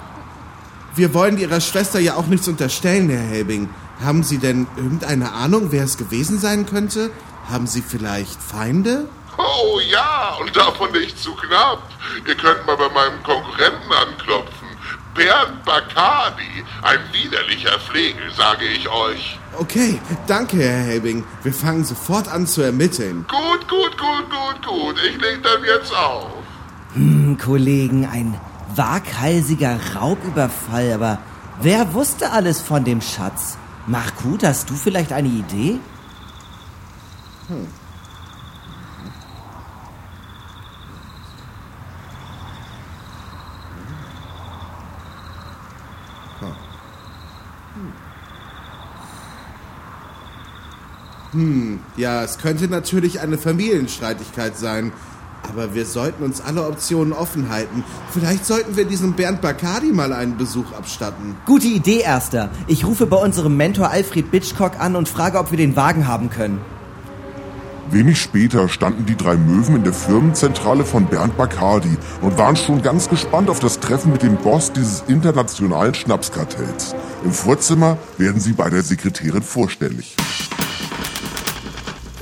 Wir 0.96 1.14
wollen 1.16 1.40
Ihrer 1.40 1.60
Schwester 1.60 2.00
ja 2.00 2.16
auch 2.16 2.28
nichts 2.28 2.48
unterstellen, 2.48 3.10
Herr 3.10 3.20
Helbing. 3.20 3.68
Haben 4.04 4.22
Sie 4.22 4.38
denn 4.38 4.68
irgendeine 4.76 5.32
Ahnung, 5.32 5.72
wer 5.72 5.84
es 5.84 5.98
gewesen 5.98 6.38
sein 6.38 6.68
könnte? 6.68 7.10
Haben 7.50 7.66
Sie 7.66 7.82
vielleicht 7.82 8.40
Feinde? 8.40 9.08
Oh 9.38 9.80
ja, 9.80 10.38
und 10.40 10.56
davon 10.56 10.92
nicht 10.92 11.18
zu 11.18 11.34
knapp. 11.34 11.82
Ihr 12.28 12.36
könnt 12.36 12.66
mal 12.68 12.78
bei 12.78 12.90
meinem 12.90 13.24
Konkurrenten 13.24 13.92
anklopfen. 13.92 14.68
Bernd 15.16 15.66
Bacardi, 15.66 16.64
ein 16.84 17.00
widerlicher 17.12 17.80
Flegel, 17.80 18.32
sage 18.36 18.66
ich 18.66 18.88
euch. 18.88 19.40
Okay, 19.58 20.00
danke, 20.28 20.58
Herr 20.58 20.84
Helbing. 20.84 21.24
Wir 21.42 21.54
fangen 21.54 21.86
sofort 21.86 22.28
an 22.28 22.46
zu 22.46 22.62
ermitteln. 22.62 23.26
Gut, 23.28 23.68
gut, 23.68 23.98
gut, 23.98 24.30
gut, 24.30 24.66
gut. 24.68 24.96
Ich 25.08 25.20
leg 25.20 25.42
dann 25.42 25.64
jetzt 25.64 25.94
auf. 25.96 26.32
Hm, 26.94 27.38
Kollegen, 27.40 28.06
ein 28.06 28.40
waghalsiger 28.76 29.80
Raubüberfall, 29.96 30.94
aber 30.94 31.20
wer 31.62 31.94
wusste 31.94 32.32
alles 32.32 32.62
von 32.62 32.84
dem 32.84 33.02
Schatz? 33.02 33.58
Markut, 33.88 34.44
hast 34.44 34.70
du 34.70 34.76
vielleicht 34.76 35.12
eine 35.12 35.28
Idee? 35.28 35.80
Ja, 51.96 52.24
es 52.24 52.38
könnte 52.38 52.68
natürlich 52.68 53.22
eine 53.22 53.38
Familienstreitigkeit 53.38 54.56
sein. 54.58 54.92
Aber 55.50 55.76
wir 55.76 55.86
sollten 55.86 56.24
uns 56.24 56.42
alle 56.42 56.66
Optionen 56.66 57.14
offen 57.14 57.50
halten. 57.50 57.84
Vielleicht 58.12 58.46
sollten 58.46 58.78
wir 58.78 58.86
diesem 58.86 59.14
Bernd 59.14 59.42
Bacardi 59.42 59.92
mal 59.92 60.14
einen 60.14 60.38
Besuch 60.38 60.72
abstatten. 60.74 61.36
Gute 61.46 61.68
Idee, 61.68 62.00
Erster. 62.00 62.50
Ich 62.68 62.86
rufe 62.86 63.06
bei 63.06 63.18
unserem 63.18 63.58
Mentor 63.58 63.90
Alfred 63.90 64.32
Bitchcock 64.32 64.80
an 64.80 64.96
und 64.96 65.10
frage, 65.10 65.38
ob 65.38 65.52
wir 65.52 65.58
den 65.58 65.76
Wagen 65.76 66.08
haben 66.08 66.30
können. 66.30 66.60
Wenig 67.92 68.20
später 68.20 68.70
standen 68.70 69.06
die 69.06 69.16
drei 69.16 69.36
Möwen 69.36 69.76
in 69.76 69.84
der 69.84 69.94
Firmenzentrale 69.94 70.86
von 70.86 71.06
Bernd 71.06 71.38
Bacardi 71.38 71.96
und 72.22 72.38
waren 72.38 72.56
schon 72.56 72.82
ganz 72.82 73.10
gespannt 73.10 73.50
auf 73.50 73.60
das 73.60 73.80
Treffen 73.80 74.12
mit 74.12 74.24
dem 74.24 74.38
Boss 74.38 74.72
dieses 74.72 75.04
internationalen 75.08 75.94
Schnapskartells. 75.94 76.96
Im 77.24 77.32
Vorzimmer 77.32 77.98
werden 78.18 78.42
sie 78.42 78.54
bei 78.54 78.70
der 78.70 78.82
Sekretärin 78.82 79.44
vorstellig. 79.44 80.16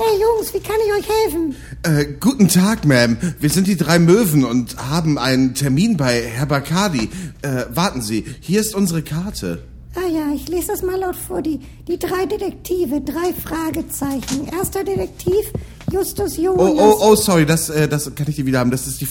Hey 0.04 0.20
Jungs, 0.20 0.52
wie 0.52 0.58
kann 0.58 0.76
ich 0.84 0.92
euch 0.92 1.08
helfen? 1.22 1.54
Äh, 1.84 2.14
guten 2.18 2.48
Tag, 2.48 2.84
Ma'am. 2.84 3.16
Wir 3.38 3.50
sind 3.50 3.68
die 3.68 3.76
drei 3.76 4.00
Möwen 4.00 4.44
und 4.44 4.76
haben 4.76 5.16
einen 5.16 5.54
Termin 5.54 5.96
bei 5.96 6.22
Herr 6.22 6.46
Bacardi. 6.46 7.08
Äh, 7.42 7.66
warten 7.72 8.02
Sie, 8.02 8.24
hier 8.40 8.60
ist 8.60 8.74
unsere 8.74 9.02
Karte. 9.02 9.62
Ah 9.94 10.08
ja, 10.12 10.34
ich 10.34 10.48
lese 10.48 10.68
das 10.68 10.82
mal 10.82 10.98
laut 10.98 11.14
vor. 11.14 11.40
Die, 11.40 11.60
die 11.86 12.00
drei 12.00 12.26
Detektive, 12.26 13.00
drei 13.00 13.32
Fragezeichen. 13.32 14.48
Erster 14.52 14.82
Detektiv, 14.82 15.52
Justus 15.92 16.36
Jonas. 16.36 16.68
Oh, 16.68 16.76
oh, 16.80 16.96
oh, 17.12 17.14
sorry, 17.14 17.46
das, 17.46 17.70
äh, 17.70 17.86
das 17.86 18.12
kann 18.16 18.26
ich 18.26 18.34
die 18.34 18.46
wieder 18.46 18.58
haben. 18.58 18.72
Das 18.72 18.88
ist 18.88 19.00
die, 19.00 19.08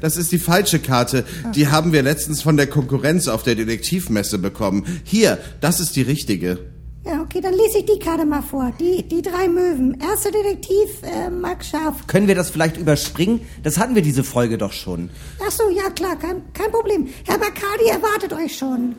das 0.00 0.16
ist 0.16 0.32
die 0.32 0.40
falsche 0.40 0.80
Karte. 0.80 1.24
Die 1.54 1.68
haben 1.68 1.92
wir 1.92 2.02
letztens 2.02 2.42
von 2.42 2.56
der 2.56 2.66
Konkurrenz 2.66 3.28
auf 3.28 3.44
der 3.44 3.54
Detektivmesse 3.54 4.38
bekommen. 4.38 4.86
Hier, 5.04 5.38
das 5.60 5.78
ist 5.78 5.94
die 5.94 6.02
richtige. 6.02 6.71
Ja, 7.04 7.20
okay, 7.20 7.40
dann 7.40 7.54
lese 7.54 7.78
ich 7.78 7.86
die 7.86 7.98
Karte 7.98 8.24
mal 8.24 8.42
vor. 8.42 8.72
Die, 8.78 9.02
die 9.02 9.22
drei 9.22 9.48
Möwen. 9.48 10.00
Erster 10.00 10.30
Detektiv, 10.30 11.02
äh, 11.02 11.30
Max 11.30 11.68
Scharf. 11.68 12.06
Können 12.06 12.28
wir 12.28 12.36
das 12.36 12.50
vielleicht 12.50 12.76
überspringen? 12.76 13.44
Das 13.64 13.76
hatten 13.76 13.96
wir 13.96 14.02
diese 14.02 14.22
Folge 14.22 14.56
doch 14.56 14.72
schon. 14.72 15.10
Ach 15.44 15.50
so, 15.50 15.68
ja 15.68 15.90
klar, 15.90 16.14
kein, 16.14 16.42
kein 16.54 16.70
Problem. 16.70 17.08
Herr 17.26 17.38
Bacardi 17.38 17.86
erwartet 17.90 18.32
euch 18.32 18.56
schon. 18.56 18.94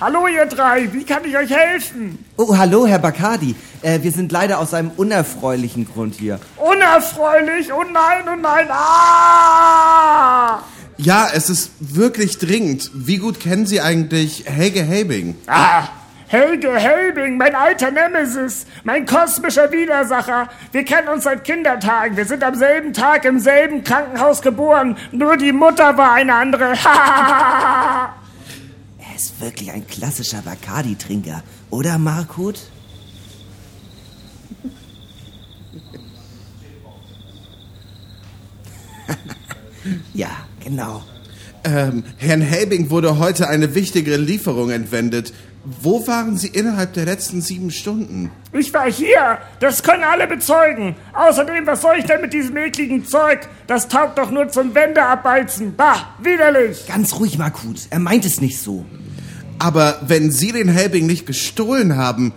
Hallo 0.00 0.26
ihr 0.28 0.46
drei, 0.46 0.92
wie 0.92 1.04
kann 1.04 1.24
ich 1.24 1.36
euch 1.36 1.50
helfen? 1.50 2.24
Oh, 2.36 2.56
hallo, 2.56 2.86
Herr 2.86 3.00
Bacardi. 3.00 3.56
Äh, 3.82 4.02
wir 4.02 4.12
sind 4.12 4.30
leider 4.30 4.60
aus 4.60 4.74
einem 4.74 4.90
unerfreulichen 4.96 5.86
Grund 5.92 6.14
hier. 6.16 6.38
Unerfreulich, 6.56 7.72
oh 7.72 7.82
nein, 7.82 8.24
oh 8.32 8.36
nein, 8.40 8.68
ah! 8.70 10.62
Ja, 10.98 11.28
es 11.32 11.48
ist 11.48 11.70
wirklich 11.78 12.38
dringend. 12.38 12.90
Wie 12.92 13.18
gut 13.18 13.38
kennen 13.38 13.66
Sie 13.66 13.80
eigentlich 13.80 14.44
Helge 14.46 14.82
Helbing? 14.82 15.36
Ah, 15.46 15.86
Helge 16.26 16.74
Helbing, 16.74 17.36
mein 17.36 17.54
alter 17.54 17.92
Nemesis, 17.92 18.66
mein 18.82 19.06
kosmischer 19.06 19.70
Widersacher. 19.70 20.48
Wir 20.72 20.84
kennen 20.84 21.06
uns 21.08 21.22
seit 21.22 21.44
Kindertagen. 21.44 22.16
Wir 22.16 22.24
sind 22.24 22.42
am 22.42 22.56
selben 22.56 22.92
Tag 22.92 23.24
im 23.24 23.38
selben 23.38 23.84
Krankenhaus 23.84 24.42
geboren. 24.42 24.96
Nur 25.12 25.36
die 25.36 25.52
Mutter 25.52 25.96
war 25.96 26.14
eine 26.14 26.34
andere. 26.34 26.74
Er 28.98 29.14
ist 29.16 29.40
wirklich 29.40 29.72
ein 29.72 29.86
klassischer 29.86 30.42
Bacardi-Trinker, 30.42 31.42
oder 31.70 31.98
Markut? 31.98 32.60
ja, 40.14 40.28
genau. 40.68 41.02
Ähm, 41.64 42.04
Herrn 42.18 42.40
Helbing 42.40 42.90
wurde 42.90 43.18
heute 43.18 43.48
eine 43.48 43.74
wichtige 43.74 44.16
Lieferung 44.16 44.70
entwendet. 44.70 45.32
Wo 45.64 46.06
waren 46.06 46.38
Sie 46.38 46.46
innerhalb 46.46 46.94
der 46.94 47.04
letzten 47.04 47.42
sieben 47.42 47.70
Stunden? 47.70 48.30
Ich 48.52 48.72
war 48.72 48.90
hier. 48.90 49.38
Das 49.60 49.82
können 49.82 50.04
alle 50.04 50.26
bezeugen. 50.26 50.94
Außerdem, 51.12 51.66
was 51.66 51.82
soll 51.82 51.96
ich 51.98 52.04
denn 52.04 52.20
mit 52.20 52.32
diesem 52.32 52.56
ekligen 52.56 53.04
Zeug? 53.04 53.40
Das 53.66 53.88
taugt 53.88 54.18
doch 54.18 54.30
nur 54.30 54.48
zum 54.48 54.74
Wände 54.74 55.02
abbeizen. 55.02 55.74
Bah, 55.76 56.14
widerlich. 56.22 56.86
Ganz 56.86 57.14
ruhig, 57.18 57.36
Markut. 57.38 57.80
Er 57.90 57.98
meint 57.98 58.24
es 58.24 58.40
nicht 58.40 58.60
so. 58.60 58.86
Aber 59.58 60.00
wenn 60.06 60.30
Sie 60.30 60.52
den 60.52 60.68
Helbing 60.68 61.06
nicht 61.06 61.26
gestohlen 61.26 61.96
haben, 61.96 62.32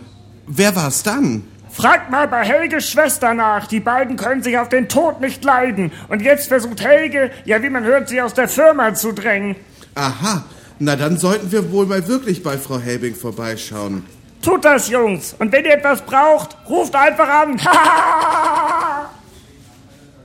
wer 0.47 0.75
war 0.75 0.87
es 0.87 1.03
dann? 1.03 1.43
Fragt 1.71 2.11
mal 2.11 2.27
bei 2.27 2.43
Helges 2.43 2.89
Schwester 2.89 3.33
nach. 3.33 3.65
Die 3.67 3.79
beiden 3.79 4.17
können 4.17 4.43
sich 4.43 4.57
auf 4.57 4.69
den 4.69 4.89
Tod 4.89 5.21
nicht 5.21 5.43
leiden. 5.43 5.91
Und 6.09 6.21
jetzt 6.21 6.49
versucht 6.49 6.81
Helge, 6.81 7.31
ja 7.45 7.63
wie 7.63 7.69
man 7.69 7.85
hört, 7.85 8.09
sie 8.09 8.21
aus 8.21 8.33
der 8.33 8.49
Firma 8.49 8.93
zu 8.93 9.13
drängen. 9.13 9.55
Aha, 9.95 10.43
na 10.79 10.95
dann 10.95 11.17
sollten 11.17 11.51
wir 11.51 11.71
wohl 11.71 11.85
mal 11.85 12.07
wirklich 12.07 12.43
bei 12.43 12.57
Frau 12.57 12.79
Helbing 12.79 13.15
vorbeischauen. 13.15 14.05
Tut 14.41 14.65
das, 14.65 14.89
Jungs. 14.89 15.35
Und 15.39 15.51
wenn 15.51 15.63
ihr 15.63 15.73
etwas 15.73 16.01
braucht, 16.01 16.57
ruft 16.67 16.95
einfach 16.95 17.29
an. 17.29 17.59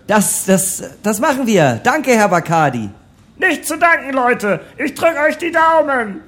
Das, 0.06 0.44
das, 0.44 0.84
das 1.02 1.18
machen 1.18 1.48
wir. 1.48 1.80
Danke, 1.82 2.12
Herr 2.12 2.28
Bacardi. 2.28 2.90
Nicht 3.38 3.66
zu 3.66 3.76
danken, 3.76 4.12
Leute. 4.12 4.60
Ich 4.78 4.94
drück 4.94 5.16
euch 5.18 5.36
die 5.36 5.50
Daumen. 5.50 6.20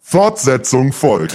Fortsetzung 0.00 0.92
folgt. 0.92 1.34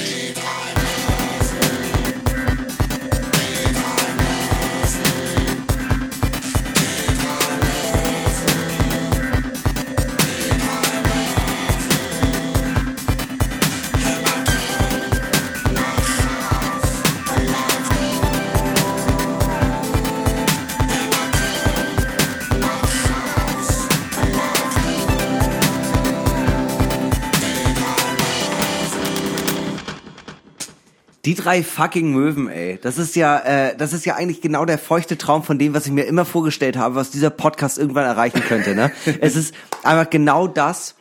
Die 31.25 31.35
drei 31.35 31.63
fucking 31.63 32.11
Möwen, 32.11 32.49
ey. 32.49 32.77
Das 32.81 32.97
ist 32.97 33.15
ja, 33.15 33.39
äh, 33.39 33.77
das 33.77 33.93
ist 33.93 34.05
ja 34.05 34.15
eigentlich 34.15 34.41
genau 34.41 34.65
der 34.65 34.77
feuchte 34.77 35.17
Traum 35.17 35.43
von 35.43 35.57
dem, 35.57 35.73
was 35.73 35.85
ich 35.85 35.93
mir 35.93 36.03
immer 36.03 36.25
vorgestellt 36.25 36.75
habe, 36.75 36.95
was 36.95 37.11
dieser 37.11 37.29
Podcast 37.29 37.77
irgendwann 37.77 38.03
erreichen 38.03 38.41
könnte. 38.41 38.75
Ne? 38.75 38.91
es 39.21 39.37
ist 39.37 39.55
einfach 39.83 40.09
genau 40.09 40.47
das. 40.47 40.95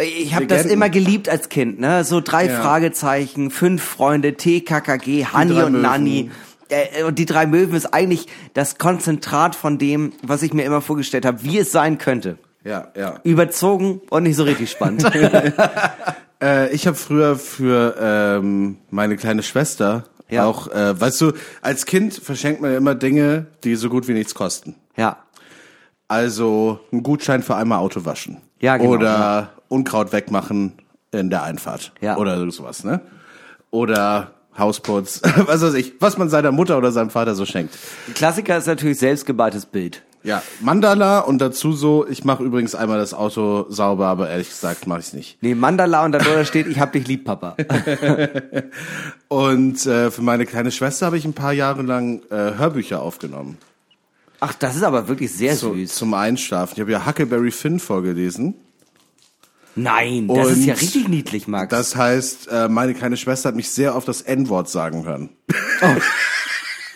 Ich 0.00 0.32
habe 0.36 0.46
das 0.46 0.64
immer 0.66 0.88
geliebt 0.90 1.28
als 1.28 1.48
Kind, 1.48 1.80
ne? 1.80 2.04
So 2.04 2.20
drei 2.20 2.46
Ja. 2.46 2.60
Fragezeichen, 2.60 3.50
fünf 3.50 3.82
Freunde, 3.82 4.34
TKKG, 4.34 5.24
Hani 5.26 5.54
drei 5.54 5.64
und 5.64 5.72
Möwen. 5.72 5.82
Nanni. 5.82 6.30
Äh, 6.68 7.02
Und 7.02 7.18
die 7.18 7.26
drei 7.26 7.46
Möwen 7.46 7.74
ist 7.74 7.92
eigentlich 7.92 8.28
das 8.54 8.78
Konzentrat 8.78 9.56
von 9.56 9.76
dem, 9.76 10.12
was 10.22 10.42
ich 10.44 10.52
mir 10.54 10.62
immer 10.62 10.82
vorgestellt 10.82 11.26
habe, 11.26 11.42
wie 11.42 11.58
es 11.58 11.72
sein 11.72 11.98
könnte. 11.98 12.38
Ja, 12.62 12.92
ja. 12.96 13.18
Überzogen 13.24 14.00
und 14.08 14.22
nicht 14.22 14.36
so 14.36 14.44
richtig 14.44 14.70
spannend. 14.70 15.02
Äh, 16.42 16.72
ich 16.74 16.86
habe 16.86 16.96
früher 16.96 17.36
für 17.36 17.96
ähm, 18.00 18.78
meine 18.90 19.16
kleine 19.16 19.42
Schwester 19.42 20.04
Ja. 20.30 20.44
auch, 20.46 20.68
äh, 20.68 21.00
weißt 21.00 21.20
du, 21.20 21.32
als 21.62 21.86
Kind 21.86 22.14
verschenkt 22.14 22.60
man 22.60 22.72
ja 22.72 22.76
immer 22.78 22.94
Dinge, 22.94 23.46
die 23.64 23.74
so 23.76 23.88
gut 23.88 24.08
wie 24.08 24.12
nichts 24.14 24.34
kosten. 24.34 24.74
ja. 24.96 25.16
Also 26.10 26.80
ein 26.90 27.02
Gutschein 27.02 27.42
für 27.42 27.54
einmal 27.54 27.80
Auto 27.80 28.06
waschen. 28.06 28.38
Ja, 28.60 28.78
genau, 28.78 28.92
Oder 28.92 29.50
Unkraut 29.68 30.10
wegmachen 30.10 30.72
in 31.10 31.28
der 31.28 31.42
Einfahrt. 31.42 31.92
Ja. 32.00 32.16
Oder 32.16 32.50
sowas, 32.50 32.82
ne? 32.82 33.02
Oder 33.70 34.32
Hausputz, 34.56 35.20
was 35.46 35.60
weiß 35.60 35.74
ich, 35.74 35.92
was 36.00 36.16
man 36.16 36.30
seiner 36.30 36.50
Mutter 36.50 36.78
oder 36.78 36.92
seinem 36.92 37.10
Vater 37.10 37.34
so 37.34 37.44
schenkt. 37.44 37.76
Klassiker 38.14 38.56
ist 38.56 38.66
natürlich 38.66 38.98
selbstgeballtes 38.98 39.66
Bild. 39.66 40.02
Ja, 40.24 40.42
Mandala 40.60 41.20
und 41.20 41.38
dazu 41.38 41.72
so, 41.72 42.06
ich 42.06 42.24
mache 42.24 42.42
übrigens 42.42 42.74
einmal 42.74 42.98
das 42.98 43.14
Auto 43.14 43.66
sauber, 43.68 44.06
aber 44.08 44.28
ehrlich 44.28 44.48
gesagt 44.48 44.86
mache 44.86 45.00
ich 45.00 45.12
nicht. 45.12 45.38
Nee, 45.40 45.54
Mandala 45.54 46.04
und 46.04 46.12
darunter 46.12 46.44
steht, 46.44 46.66
ich 46.66 46.80
hab 46.80 46.92
dich 46.92 47.06
lieb, 47.06 47.24
Papa. 47.24 47.56
Und 49.28 49.84
äh, 49.86 50.10
für 50.10 50.22
meine 50.22 50.46
kleine 50.46 50.70
Schwester 50.70 51.06
habe 51.06 51.18
ich 51.18 51.24
ein 51.24 51.34
paar 51.34 51.52
Jahre 51.52 51.82
lang 51.82 52.22
äh, 52.30 52.34
Hörbücher 52.56 53.02
aufgenommen. 53.02 53.58
Ach, 54.40 54.54
das 54.54 54.76
ist 54.76 54.82
aber 54.82 55.08
wirklich 55.08 55.32
sehr 55.32 55.56
So, 55.56 55.74
süß. 55.74 55.94
zum 55.94 56.14
Einschlafen. 56.14 56.74
Ich 56.76 56.80
habe 56.80 56.92
ja 56.92 57.04
Huckleberry 57.06 57.50
Finn 57.50 57.80
vorgelesen. 57.80 58.54
Nein, 59.74 60.26
das 60.28 60.48
ist 60.50 60.56
Und 60.58 60.64
ja 60.64 60.74
richtig 60.74 61.08
niedlich, 61.08 61.46
Max. 61.46 61.70
Das 61.70 61.94
heißt, 61.94 62.48
äh, 62.50 62.68
meine 62.68 62.94
kleine 62.94 63.16
Schwester 63.16 63.50
hat 63.50 63.56
mich 63.56 63.70
sehr 63.70 63.94
oft 63.94 64.08
das 64.08 64.22
N-Wort 64.22 64.68
sagen 64.68 65.04
hören. 65.06 65.30
Ha, 65.82 65.96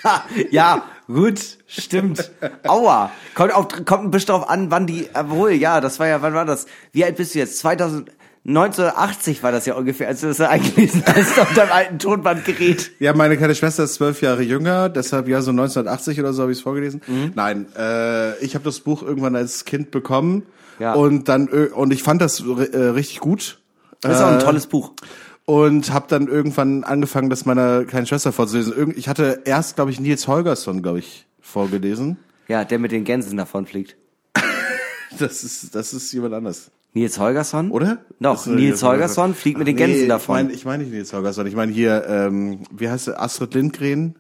ja, 0.50 0.82
gut, 1.07 1.59
stimmt. 1.66 2.30
Aua. 2.66 3.11
Kommt, 3.34 3.55
auf, 3.55 3.68
kommt 3.84 4.05
ein 4.05 4.11
bisschen 4.11 4.28
drauf 4.34 4.48
an, 4.48 4.70
wann 4.70 4.86
die, 4.86 5.09
obwohl, 5.14 5.53
ja, 5.53 5.80
das 5.80 5.98
war 6.00 6.07
ja, 6.09 6.22
wann 6.22 6.34
war 6.34 6.44
das? 6.44 6.66
Wie 6.92 7.05
alt 7.05 7.16
bist 7.16 7.34
du 7.34 7.38
jetzt? 7.38 7.59
2000, 7.59 8.11
1980 8.44 9.42
war 9.44 9.53
das 9.53 9.66
ja 9.66 9.74
ungefähr, 9.74 10.09
als 10.09 10.20
du 10.22 10.26
das 10.26 10.38
da 10.38 10.48
eingelesen 10.48 11.05
hast 11.07 11.38
auf 11.38 11.53
deinem 11.55 11.70
alten 11.70 11.98
Tonbandgerät. 12.00 12.90
Ja, 12.98 13.12
meine 13.14 13.36
kleine 13.36 13.55
Schwester 13.55 13.84
ist 13.84 13.94
zwölf 13.94 14.20
Jahre 14.20 14.42
jünger, 14.42 14.88
deshalb 14.88 15.28
ja 15.28 15.40
so 15.42 15.50
1980 15.53 16.18
oder 16.18 16.32
so 16.32 16.42
habe 16.42 16.50
ich 16.53 16.59
es 16.59 16.62
vorgelesen. 16.62 17.03
Mhm. 17.07 17.32
Nein, 17.36 17.66
äh, 17.78 18.36
ich 18.44 18.55
habe 18.57 18.64
das 18.64 18.80
Buch 18.80 19.03
irgendwann 19.03 19.36
als 19.36 19.64
Kind 19.64 19.92
bekommen 19.92 20.42
Ja. 20.80 20.94
und 20.94 21.28
dann 21.28 21.48
ö- 21.48 21.72
und 21.72 21.92
ich 21.92 22.03
fand 22.03 22.20
das 22.20 22.40
äh, 22.40 22.76
richtig 22.78 23.20
gut. 23.20 23.61
Das 24.00 24.16
ist 24.16 24.22
auch 24.24 24.28
ein 24.30 24.40
Äh, 24.40 24.42
tolles 24.42 24.66
Buch. 24.66 24.90
Und 25.53 25.92
habe 25.92 26.07
dann 26.09 26.28
irgendwann 26.28 26.82
angefangen, 26.84 27.28
das 27.28 27.44
meiner 27.44 27.84
kleinen 27.84 28.07
Schwester 28.07 28.32
vorzulesen. 28.32 28.72
Irgend- 28.74 28.96
Ich 28.96 29.09
hatte 29.09 29.42
erst, 29.44 29.74
glaube 29.76 29.90
ich, 29.90 30.00
Nils 30.00 30.26
Holgersson, 30.28 30.82
glaube 30.82 31.00
ich, 31.00 31.26
vorgelesen. 31.40 32.16
Ja, 32.48 32.64
der 32.64 32.78
mit 32.78 32.90
den 32.92 33.05
Gänsen 33.05 33.36
davon 33.36 33.66
fliegt. 33.66 33.96
Das 35.18 35.44
ist 35.44 35.74
das 35.74 35.92
ist 35.92 36.11
jemand 36.12 36.32
anders, 36.32 36.70
Nils 36.94 37.18
Holgersson? 37.18 37.70
oder? 37.70 37.98
Doch, 38.18 38.32
Das 38.36 38.46
ist 38.46 38.55
Nils 38.55 38.82
Holgersson 38.82 39.34
fliegt 39.42 39.59
mit 39.59 39.66
den 39.68 39.76
Gänsen 39.76 40.03
nee, 40.03 40.09
davon. 40.09 40.36
Ich 40.36 40.42
meine 40.44 40.53
ich 40.55 40.64
mein 40.64 40.80
nicht 40.80 40.90
Nils 40.92 41.12
Holgersson. 41.12 41.46
Ich 41.46 41.55
meine 41.55 41.70
hier, 41.70 42.07
ähm, 42.09 42.61
wie 42.70 42.88
heißt 42.88 43.05
sie? 43.05 43.20
Astrid 43.20 43.53
Lindgren? 43.53 44.14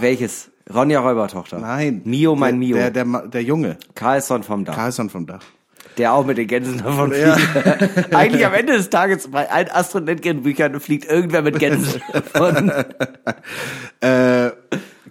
Welches? 0.00 0.50
Ronja 0.72 1.00
Räubertochter. 1.00 1.58
Nein. 1.58 2.02
Mio, 2.04 2.36
mein 2.36 2.58
Mio. 2.58 2.76
Der, 2.76 2.90
der, 2.90 3.04
der 3.26 3.42
Junge. 3.42 3.78
Carlson 3.94 4.42
vom 4.42 4.64
Dach. 4.66 4.74
Carlson 4.74 5.08
vom 5.08 5.26
Dach. 5.26 5.42
Der 5.98 6.12
auch 6.12 6.26
mit 6.26 6.38
den 6.38 6.46
Gänsen 6.46 6.78
davon 6.78 7.12
Ja. 7.12 7.34
fliegt. 7.36 8.14
Eigentlich 8.14 8.44
am 8.46 8.54
Ende 8.54 8.74
des 8.76 8.90
Tages 8.90 9.28
bei 9.30 9.50
allen 9.50 9.70
Astrid 9.70 10.06
Lindgren 10.06 10.42
Büchern 10.42 10.78
fliegt 10.80 11.10
irgendwer 11.10 11.42
mit 11.42 11.58
Gänsen 11.58 12.00
davon. 12.12 12.72
Äh, 14.00 14.50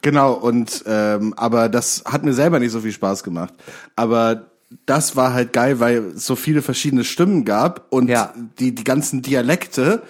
genau, 0.01 0.33
und 0.33 0.83
ähm, 0.88 1.33
aber 1.38 1.69
das 1.69 2.03
hat 2.05 2.23
mir 2.23 2.33
selber 2.33 2.59
nicht 2.59 2.71
so 2.71 2.79
viel 2.81 2.91
Spaß 2.91 3.23
gemacht. 3.23 3.53
Aber 3.95 4.45
das 4.86 5.15
war 5.15 5.33
halt 5.33 5.53
geil, 5.53 5.79
weil 5.79 5.97
es 6.15 6.25
so 6.25 6.36
viele 6.36 6.61
verschiedene 6.61 7.03
Stimmen 7.03 7.45
gab 7.45 7.86
und 7.91 8.09
Ja. 8.09 8.33
die, 8.59 8.73
die 8.75 8.83
ganzen 8.83 9.21
Dialekte 9.21 10.01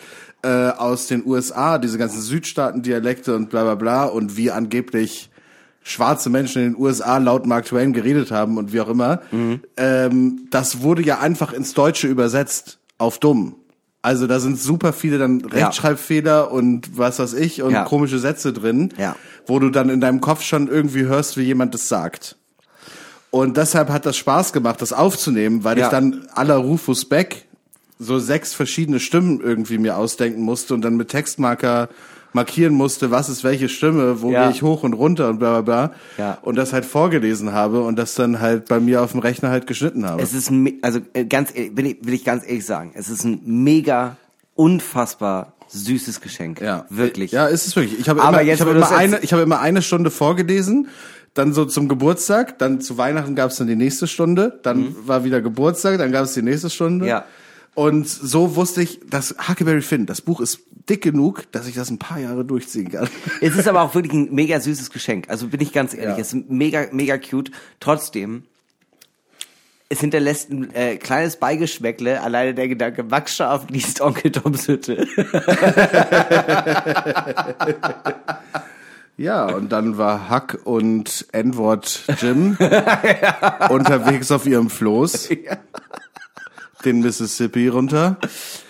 äh, 0.43 0.47
aus 0.69 1.07
den 1.07 1.25
USA, 1.25 1.77
diese 1.77 1.97
ganzen 1.97 2.21
Südstaaten-Dialekte 2.21 3.35
und 3.35 3.49
bla 3.49 3.63
bla 3.63 3.75
bla 3.75 4.05
und 4.05 4.37
wie 4.37 4.51
angeblich 4.51 5.29
schwarze 5.87 6.31
Menschen 6.31 6.63
in 6.63 6.73
den 6.73 6.81
USA 6.81 7.19
laut 7.19 7.45
Mark 7.45 7.65
Twain 7.65 7.93
geredet 7.93 8.31
haben 8.31 8.57
und 8.57 8.73
wie 8.73 8.81
auch 8.81 8.89
immer, 8.89 9.21
Mhm. 9.31 9.59
ähm, 9.77 10.47
das 10.49 10.81
wurde 10.81 11.03
ja 11.03 11.19
einfach 11.19 11.53
ins 11.53 11.75
Deutsche 11.75 12.07
übersetzt 12.07 12.79
auf 12.97 13.19
dumm. 13.19 13.55
Also 14.01 14.25
da 14.25 14.39
sind 14.39 14.59
super 14.59 14.93
viele 14.93 15.19
dann 15.19 15.41
Rechtschreibfehler 15.45 16.51
und 16.51 16.97
was 16.97 17.19
weiß 17.19 17.33
ich 17.33 17.61
und 17.61 17.71
Ja. 17.71 17.83
komische 17.83 18.17
Sätze 18.17 18.51
drin, 18.51 18.89
Ja. 18.97 19.15
wo 19.45 19.59
du 19.59 19.69
dann 19.69 19.89
in 19.89 20.01
deinem 20.01 20.21
Kopf 20.21 20.41
schon 20.41 20.67
irgendwie 20.67 21.03
hörst, 21.03 21.37
wie 21.37 21.43
jemand 21.43 21.75
das 21.75 21.87
sagt. 21.87 22.35
Und 23.29 23.57
deshalb 23.57 23.89
hat 23.89 24.05
das 24.07 24.17
Spaß 24.17 24.53
gemacht, 24.53 24.81
das 24.81 24.91
aufzunehmen, 24.93 25.63
weil 25.63 25.77
Ja. 25.77 25.85
ich 25.85 25.91
dann 25.91 26.27
aller 26.33 26.55
Rufus 26.55 27.05
Beck 27.05 27.45
so 27.99 28.17
sechs 28.19 28.53
verschiedene 28.53 28.99
Stimmen 28.99 29.39
irgendwie 29.39 29.77
mir 29.77 29.97
ausdenken 29.97 30.41
musste 30.41 30.73
und 30.73 30.81
dann 30.81 30.97
mit 30.97 31.09
Textmarker 31.09 31.89
markieren 32.35 32.73
musste, 32.73 33.09
was 33.09 33.29
ist 33.29 33.43
welche 33.43 33.69
Stimme, 33.69 34.21
wo 34.21 34.29
Ja. 34.29 34.43
gehe 34.43 34.51
ich 34.51 34.61
hoch 34.61 34.83
und 34.83 34.93
runter 34.93 35.29
und 35.29 35.39
bla 35.39 35.61
bla 35.61 35.87
bla. 35.87 35.95
Ja. 36.17 36.37
Und 36.41 36.55
das 36.55 36.73
halt 36.73 36.85
vorgelesen 36.85 37.53
habe 37.53 37.81
und 37.81 37.97
das 37.97 38.13
dann 38.13 38.41
halt 38.41 38.67
bei 38.67 38.79
mir 38.79 39.01
auf 39.01 39.11
dem 39.11 39.21
Rechner 39.21 39.49
halt 39.49 39.65
geschnitten 39.65 40.05
habe. 40.05 40.21
Es 40.21 40.33
ist, 40.33 40.51
ein 40.51 40.77
also 40.81 40.99
äh, 41.13 41.25
ganz 41.25 41.49
ehrlich, 41.55 41.75
will 41.77 41.85
ich, 41.87 41.97
will 42.01 42.13
ich 42.13 42.25
ganz 42.25 42.43
ehrlich 42.45 42.65
sagen, 42.65 42.91
es 42.93 43.09
ist 43.09 43.23
ein 43.23 43.39
mega, 43.45 44.17
unfassbar 44.53 45.53
süßes 45.69 46.21
Geschenk. 46.21 46.61
Ja, 46.61 46.85
Wirklich. 46.89 47.31
Ja, 47.31 47.47
ist 47.47 47.65
es 47.65 47.75
wirklich. 47.75 47.99
Ich 47.99 48.09
habe 48.09 48.19
immer, 48.19 48.41
jetzt, 48.41 48.59
ich 48.59 48.61
habe 48.61 48.71
immer 48.75 48.91
eine, 48.91 49.19
ich 49.19 49.33
habe 49.33 49.41
immer 49.41 49.61
eine 49.61 49.81
Stunde 49.81 50.11
vorgelesen, 50.11 50.89
dann 51.33 51.53
so 51.53 51.65
zum 51.65 51.87
Geburtstag, 51.87 52.59
dann 52.59 52.81
zu 52.81 52.97
Weihnachten 52.97 53.35
gab 53.35 53.51
es 53.51 53.57
dann 53.57 53.67
die 53.67 53.75
nächste 53.75 54.07
Stunde, 54.07 54.59
dann 54.63 54.95
war 55.07 55.23
wieder 55.23 55.41
Geburtstag, 55.41 55.97
dann 55.97 56.11
gab 56.11 56.25
es 56.25 56.33
die 56.33 56.41
nächste 56.41 56.69
Stunde. 56.69 57.05
Mhm. 57.05 57.09
Ja. 57.09 57.25
Und 57.75 58.07
so 58.07 58.55
wusste 58.55 58.81
ich, 58.81 59.01
dass 59.09 59.35
Huckleberry 59.47 59.81
Finn, 59.81 60.05
das 60.05 60.21
Buch 60.21 60.39
ist 60.41 60.59
dick 60.89 61.01
genug, 61.03 61.43
dass 61.51 61.67
ich 61.67 61.75
das 61.75 61.89
ein 61.89 61.99
paar 61.99 62.19
Jahre 62.19 62.45
durchziehen 62.45 62.89
kann. 62.89 63.09
Es 63.41 63.55
ist 63.55 63.67
aber 63.67 63.81
auch 63.81 63.93
wirklich 63.95 64.13
ein 64.13 64.33
mega 64.33 64.59
süßes 64.59 64.89
Geschenk. 64.91 65.29
Also 65.29 65.47
bin 65.49 65.59
ich 65.61 65.73
ganz 65.73 65.93
ehrlich, 65.93 66.15
Ja. 66.15 66.21
es 66.21 66.33
ist 66.33 66.49
mega, 66.49 66.87
mega 66.91 67.17
cute. 67.17 67.51
Trotzdem, 67.81 68.43
es 69.89 69.99
hinterlässt 69.99 70.49
ein 70.51 70.73
äh, 70.73 70.95
kleines 70.95 71.35
Beigeschmäckle, 71.35 72.21
alleine 72.21 72.53
der 72.53 72.67
Gedanke, 72.69 73.03
Max 73.03 73.35
Scharf 73.35 73.69
liest 73.69 73.99
Onkel 74.01 74.31
Toms 74.31 74.67
Hütte. 74.67 75.05
Ja, 79.17 79.45
und 79.45 79.71
dann 79.71 79.97
war 79.97 80.29
Huck 80.29 80.59
und 80.65 81.25
N-Wort 81.31 82.03
Jim 82.19 82.57
unterwegs 83.69 84.29
auf 84.29 84.45
ihrem 84.45 84.69
Floß. 84.69 85.29
Den 86.85 86.99
Mississippi 86.99 87.67
runter. 87.67 88.17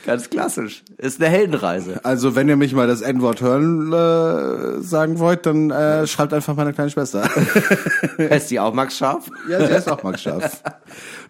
Ganz 0.05 0.29
klassisch. 0.29 0.83
Ist 0.97 1.21
eine 1.21 1.29
Heldenreise. 1.29 1.99
Also 2.03 2.35
wenn 2.35 2.47
ihr 2.47 2.55
mich 2.55 2.73
mal 2.73 2.87
das 2.87 3.01
N-Wort 3.01 3.41
hören 3.41 3.91
äh, 3.91 4.81
sagen 4.81 5.19
wollt, 5.19 5.45
dann 5.45 5.69
äh, 5.69 6.07
schreibt 6.07 6.33
einfach 6.33 6.55
meine 6.55 6.71
kleine 6.71 6.89
Schwester. 6.91 7.29
Heißt 8.17 8.49
die 8.51 8.59
auch 8.59 8.73
Max 8.73 8.97
Scharf? 8.97 9.29
ja, 9.49 9.65
sie 9.67 9.73
ist 9.73 9.91
auch 9.91 10.01
Max 10.03 10.21
Scharf. 10.21 10.63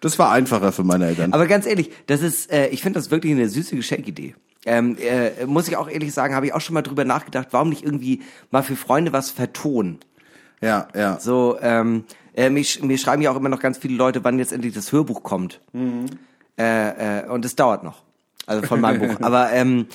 Das 0.00 0.18
war 0.18 0.30
einfacher 0.30 0.70
für 0.70 0.84
meine 0.84 1.06
Eltern. 1.06 1.32
Aber 1.32 1.46
ganz 1.46 1.66
ehrlich, 1.66 1.90
das 2.06 2.22
ist, 2.22 2.52
äh, 2.52 2.68
ich 2.68 2.82
finde 2.82 3.00
das 3.00 3.10
wirklich 3.10 3.32
eine 3.32 3.48
süße 3.48 3.74
Geschenkidee. 3.74 4.34
Ähm, 4.64 4.96
äh, 4.98 5.46
muss 5.46 5.68
ich 5.68 5.76
auch 5.76 5.88
ehrlich 5.88 6.12
sagen, 6.12 6.34
habe 6.34 6.46
ich 6.46 6.54
auch 6.54 6.60
schon 6.60 6.74
mal 6.74 6.82
drüber 6.82 7.04
nachgedacht, 7.04 7.48
warum 7.50 7.70
nicht 7.70 7.82
irgendwie 7.82 8.22
mal 8.50 8.62
für 8.62 8.76
Freunde 8.76 9.12
was 9.12 9.30
vertonen. 9.30 9.98
ja, 10.60 10.88
ja. 10.94 11.18
So, 11.18 11.56
ähm, 11.60 12.04
äh, 12.36 12.50
mir, 12.50 12.64
mir 12.82 12.98
schreiben 12.98 13.22
ja 13.22 13.30
auch 13.30 13.36
immer 13.36 13.48
noch 13.48 13.60
ganz 13.60 13.78
viele 13.78 13.96
Leute, 13.96 14.22
wann 14.22 14.38
jetzt 14.38 14.52
endlich 14.52 14.74
das 14.74 14.92
Hörbuch 14.92 15.22
kommt. 15.22 15.60
Äh, 16.58 17.20
äh, 17.20 17.28
und 17.28 17.44
es 17.44 17.56
dauert 17.56 17.84
noch. 17.84 18.02
Also 18.46 18.66
von 18.66 18.80
meinem 18.80 19.00
Buch. 19.00 19.20
Aber 19.20 19.52
ähm, 19.52 19.86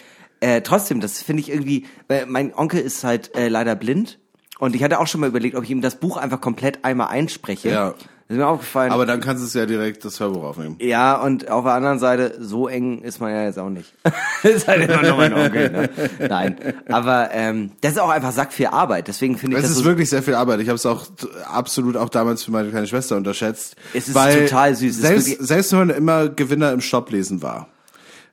äh, 0.42 0.62
trotzdem, 0.62 1.00
das 1.00 1.22
finde 1.22 1.42
ich 1.42 1.50
irgendwie, 1.50 1.86
weil 2.08 2.26
mein 2.26 2.54
Onkel 2.54 2.82
ist 2.82 3.04
halt 3.04 3.36
äh, 3.36 3.48
leider 3.48 3.76
blind. 3.76 4.20
Und 4.60 4.76
ich 4.76 4.84
hatte 4.84 5.00
auch 5.00 5.08
schon 5.08 5.22
mal 5.22 5.28
überlegt, 5.28 5.56
ob 5.56 5.64
ich 5.64 5.72
ihm 5.72 5.82
das 5.82 5.96
Buch 5.96 6.18
einfach 6.18 6.40
komplett 6.40 6.86
einmal 6.86 7.08
einspreche. 7.08 7.70
Ja. 7.70 7.96
Das 8.32 8.38
ist 8.38 8.44
mir 8.44 8.48
aufgefallen. 8.48 8.94
Aber 8.94 9.06
dann 9.06 9.20
kannst 9.20 9.44
du 9.44 9.46
es 9.48 9.54
ja 9.54 9.66
direkt 9.66 10.06
das 10.06 10.22
Hörbuch 10.22 10.44
aufnehmen. 10.44 10.78
Ja, 10.80 11.22
und 11.22 11.50
auf 11.50 11.66
der 11.66 11.74
anderen 11.74 12.00
Seite, 12.00 12.38
so 12.40 12.70
eng 12.70 13.02
ist 13.02 13.20
man 13.20 13.30
ja 13.30 13.44
jetzt 13.44 13.60
auch 13.60 13.68
nicht. 13.70 13.94
ist 14.44 14.70
halt 14.70 14.90
immer 14.90 15.02
nur 15.02 15.18
mein 15.18 15.34
Onkel, 15.34 15.70
ne? 15.70 15.90
Nein. 16.30 16.56
Aber 16.88 17.32
ähm, 17.34 17.72
das 17.82 17.92
ist 17.92 18.00
auch 18.00 18.08
einfach 18.10 18.32
Sack 18.32 18.54
viel 18.54 18.68
Arbeit. 18.68 19.10
Deswegen 19.10 19.38
finde 19.38 19.58
ich 19.58 19.64
Es 19.64 19.64
das 19.68 19.72
ist 19.78 19.84
so, 19.84 19.90
wirklich 19.90 20.10
sehr 20.10 20.24
viel 20.24 20.36
Arbeit. 20.36 20.62
Ich 20.62 20.70
habe 20.70 20.78
es 20.78 20.86
auch 20.86 21.08
absolut 21.46 21.98
auch 21.98 22.08
damals 22.08 22.42
für 22.46 22.52
meine 22.52 22.70
kleine 22.70 22.88
Schwester 22.88 23.18
unterschätzt. 23.18 23.76
Es 23.94 24.08
ist 24.08 24.14
total 24.16 24.78
süß. 24.78 24.96
Es 24.96 25.02
Selbst, 25.02 25.46
selbst 25.46 25.74
wenn 25.74 25.80
man 25.80 25.90
immer 25.90 26.30
Gewinner 26.30 26.72
im 26.72 26.80
Shop 26.80 27.12
lesen 27.12 27.42
war, 27.42 27.68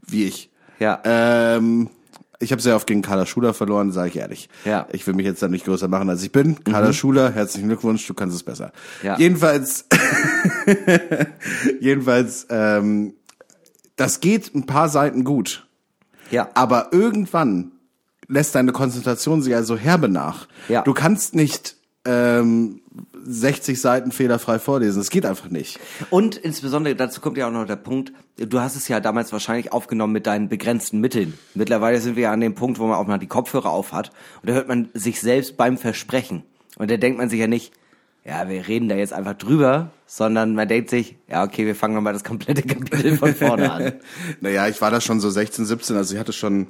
wie 0.06 0.26
ich, 0.26 0.48
Ja. 0.78 1.00
ähm, 1.02 1.90
Ich 2.40 2.52
habe 2.52 2.62
sehr 2.62 2.76
oft 2.76 2.86
gegen 2.86 3.02
Carla 3.02 3.26
Schuler 3.26 3.52
verloren, 3.52 3.90
sage 3.90 4.10
ich 4.10 4.16
ehrlich. 4.16 4.48
Ja. 4.64 4.86
Ich 4.92 5.04
will 5.06 5.14
mich 5.14 5.26
jetzt 5.26 5.42
dann 5.42 5.50
nicht 5.50 5.64
größer 5.64 5.88
machen, 5.88 6.08
als 6.08 6.22
ich 6.22 6.30
bin. 6.30 6.62
Carla 6.62 6.92
Schuler, 6.92 7.32
herzlichen 7.32 7.68
Glückwunsch, 7.68 8.06
du 8.06 8.14
kannst 8.14 8.36
es 8.36 8.44
besser. 8.44 8.72
Ja. 9.02 9.18
Jedenfalls, 9.18 9.86
jedenfalls, 11.80 12.46
ähm, 12.50 13.14
das 13.96 14.20
geht 14.20 14.54
ein 14.54 14.66
paar 14.66 14.88
Seiten 14.88 15.24
gut. 15.24 15.66
Ja. 16.30 16.48
Aber 16.54 16.92
irgendwann 16.92 17.72
lässt 18.28 18.54
deine 18.54 18.70
Konzentration 18.72 19.42
sich 19.42 19.54
also 19.56 19.76
herbe 19.76 20.08
nach. 20.08 20.46
Ja. 20.68 20.82
Du 20.82 20.94
kannst 20.94 21.34
nicht 21.34 21.76
ähm, 22.04 22.82
60 23.28 23.80
Seiten 23.80 24.10
fehlerfrei 24.10 24.58
vorlesen. 24.58 24.98
Das 24.98 25.10
geht 25.10 25.26
einfach 25.26 25.50
nicht. 25.50 25.78
Und 26.10 26.36
insbesondere, 26.36 26.96
dazu 26.96 27.20
kommt 27.20 27.36
ja 27.36 27.46
auch 27.46 27.52
noch 27.52 27.66
der 27.66 27.76
Punkt, 27.76 28.12
du 28.36 28.60
hast 28.60 28.74
es 28.74 28.88
ja 28.88 29.00
damals 29.00 29.32
wahrscheinlich 29.32 29.72
aufgenommen 29.72 30.14
mit 30.14 30.26
deinen 30.26 30.48
begrenzten 30.48 31.00
Mitteln. 31.00 31.34
Mittlerweile 31.54 32.00
sind 32.00 32.16
wir 32.16 32.24
ja 32.24 32.32
an 32.32 32.40
dem 32.40 32.54
Punkt, 32.54 32.78
wo 32.78 32.86
man 32.86 32.96
auch 32.96 33.06
mal 33.06 33.18
die 33.18 33.26
Kopfhörer 33.26 33.70
auf 33.70 33.92
hat 33.92 34.10
und 34.42 34.48
da 34.48 34.54
hört 34.54 34.68
man 34.68 34.88
sich 34.94 35.20
selbst 35.20 35.56
beim 35.56 35.76
Versprechen. 35.76 36.42
Und 36.76 36.90
da 36.90 36.96
denkt 36.96 37.18
man 37.18 37.28
sich 37.28 37.38
ja 37.38 37.46
nicht, 37.46 37.72
ja, 38.24 38.48
wir 38.48 38.66
reden 38.66 38.88
da 38.88 38.94
jetzt 38.94 39.12
einfach 39.12 39.34
drüber, 39.34 39.90
sondern 40.06 40.54
man 40.54 40.68
denkt 40.68 40.90
sich, 40.90 41.16
ja, 41.28 41.44
okay, 41.44 41.66
wir 41.66 41.74
fangen 41.74 41.94
nochmal 41.94 42.12
das 42.12 42.24
komplette 42.24 42.62
Kapitel 42.66 43.16
von 43.16 43.34
vorne 43.34 43.70
an. 43.70 43.92
Naja, 44.40 44.68
ich 44.68 44.80
war 44.80 44.90
da 44.90 45.00
schon 45.00 45.20
so 45.20 45.28
16, 45.28 45.66
17, 45.66 45.96
also 45.96 46.14
ich 46.14 46.20
hatte 46.20 46.32
schon 46.32 46.68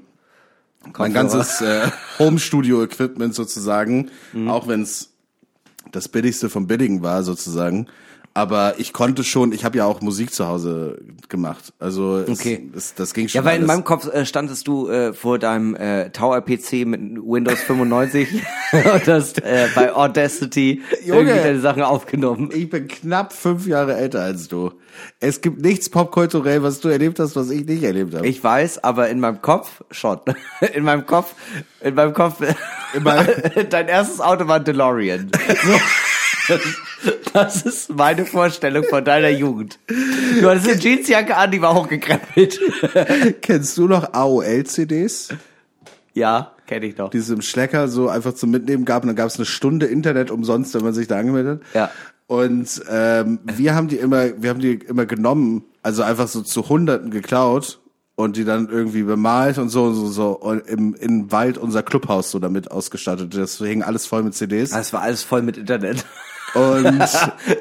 mein 0.82 0.92
Kopfhörer. 0.92 1.08
ganzes 1.10 1.60
äh, 1.60 1.90
Home-Studio-Equipment 2.18 3.34
sozusagen, 3.34 4.10
auch 4.46 4.68
wenn 4.68 4.82
es 4.82 5.12
das 5.92 6.08
billigste 6.08 6.50
vom 6.50 6.66
Billigen 6.66 7.02
war 7.02 7.22
sozusagen. 7.22 7.86
Aber 8.38 8.74
ich 8.78 8.92
konnte 8.92 9.24
schon, 9.24 9.50
ich 9.50 9.64
habe 9.64 9.78
ja 9.78 9.84
auch 9.84 10.00
Musik 10.00 10.32
zu 10.32 10.46
Hause 10.46 10.98
gemacht. 11.28 11.72
Also 11.80 12.18
es, 12.18 12.28
Okay. 12.30 12.70
das, 12.72 12.94
das 12.94 13.12
ging 13.12 13.26
schon 13.26 13.40
Ja, 13.40 13.44
weil 13.44 13.56
in 13.56 13.62
alles. 13.64 13.66
meinem 13.76 13.84
Kopf 13.84 14.06
äh, 14.12 14.24
standest 14.24 14.68
du 14.68 14.88
äh, 14.88 15.12
vor 15.12 15.40
deinem 15.40 15.74
äh, 15.74 16.10
Tower-PC 16.10 16.86
mit 16.86 17.00
Windows 17.16 17.58
95 17.62 18.28
und 18.72 19.08
hast 19.08 19.42
äh, 19.42 19.66
bei 19.74 19.92
Audacity 19.92 20.82
Junge. 21.04 21.20
irgendwie 21.22 21.38
deine 21.42 21.60
Sachen 21.60 21.82
aufgenommen. 21.82 22.50
Ich 22.54 22.70
bin 22.70 22.86
knapp 22.86 23.32
fünf 23.32 23.66
Jahre 23.66 23.96
älter 23.96 24.20
als 24.22 24.46
du. 24.46 24.70
Es 25.20 25.40
gibt 25.40 25.60
nichts 25.60 25.90
popkulturell, 25.90 26.62
was 26.62 26.78
du 26.80 26.88
erlebt 26.88 27.18
hast, 27.18 27.34
was 27.34 27.50
ich 27.50 27.64
nicht 27.66 27.82
erlebt 27.82 28.14
habe. 28.14 28.26
Ich 28.26 28.42
weiß, 28.42 28.84
aber 28.84 29.08
in 29.08 29.18
meinem 29.20 29.42
Kopf 29.42 29.82
schon. 29.90 30.20
In 30.74 30.84
meinem 30.84 31.06
Kopf, 31.06 31.34
in 31.82 31.94
meinem 31.94 32.12
Kopf, 32.14 32.40
dein 33.70 33.88
erstes 33.88 34.20
Auto 34.20 34.46
war 34.48 34.56
ein 34.56 34.64
DeLorean. 34.64 35.30
So. 35.64 35.72
Das 37.32 37.62
ist 37.62 37.94
meine 37.94 38.24
Vorstellung 38.26 38.84
von 38.84 39.04
deiner 39.04 39.28
Jugend. 39.28 39.78
Du 40.40 40.48
hattest 40.48 40.68
eine 40.68 40.80
Jeansjacke 40.80 41.36
an, 41.36 41.50
die 41.50 41.60
war 41.60 41.74
hochgekrempelt. 41.74 42.58
Kennst 43.42 43.76
du 43.78 43.86
noch 43.86 44.12
AOL-CDs? 44.12 45.28
Ja, 46.14 46.52
kenne 46.66 46.86
ich 46.86 46.96
noch. 46.96 47.10
Die 47.10 47.18
es 47.18 47.30
im 47.30 47.42
Schlecker 47.42 47.88
so 47.88 48.08
einfach 48.08 48.34
zum 48.34 48.50
Mitnehmen 48.50 48.84
gab 48.84 49.02
und 49.02 49.08
dann 49.08 49.16
gab 49.16 49.28
es 49.28 49.36
eine 49.36 49.46
Stunde 49.46 49.86
Internet 49.86 50.30
umsonst, 50.30 50.74
wenn 50.74 50.82
man 50.82 50.94
sich 50.94 51.06
da 51.06 51.18
angemeldet 51.18 51.60
hat. 51.60 51.74
Ja. 51.74 51.90
Und 52.26 52.82
ähm, 52.90 53.38
wir 53.44 53.74
haben 53.74 53.88
die 53.88 53.96
immer, 53.96 54.42
wir 54.42 54.50
haben 54.50 54.60
die 54.60 54.74
immer 54.74 55.06
genommen, 55.06 55.64
also 55.82 56.02
einfach 56.02 56.28
so 56.28 56.42
zu 56.42 56.68
Hunderten 56.68 57.10
geklaut 57.10 57.80
und 58.16 58.36
die 58.36 58.44
dann 58.44 58.68
irgendwie 58.68 59.04
bemalt 59.04 59.58
und 59.58 59.68
so 59.68 59.84
und 59.84 59.94
so 59.94 60.08
so 60.08 60.30
und 60.32 60.66
im, 60.66 60.94
im 60.94 61.30
Wald 61.30 61.56
unser 61.56 61.82
Clubhaus 61.82 62.30
so 62.30 62.38
damit 62.38 62.70
ausgestattet. 62.70 63.36
Das 63.36 63.58
hing 63.58 63.82
alles 63.82 64.06
voll 64.06 64.24
mit 64.24 64.34
CDs. 64.34 64.70
Das 64.70 64.92
war 64.92 65.02
alles 65.02 65.22
voll 65.22 65.42
mit 65.42 65.56
Internet. 65.56 66.04
Und 66.54 67.00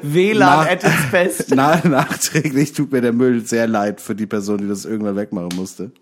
WLAN 0.02 0.38
Nach- 0.38 0.66
at 0.70 0.84
its 0.84 1.10
best. 1.10 1.44
na, 1.54 1.80
nachträglich 1.86 2.72
tut 2.72 2.92
mir 2.92 3.00
der 3.00 3.12
Müll 3.12 3.44
sehr 3.46 3.66
leid 3.66 4.00
für 4.00 4.14
die 4.14 4.26
Person, 4.26 4.58
die 4.58 4.68
das 4.68 4.84
irgendwann 4.84 5.16
wegmachen 5.16 5.50
musste. 5.56 5.92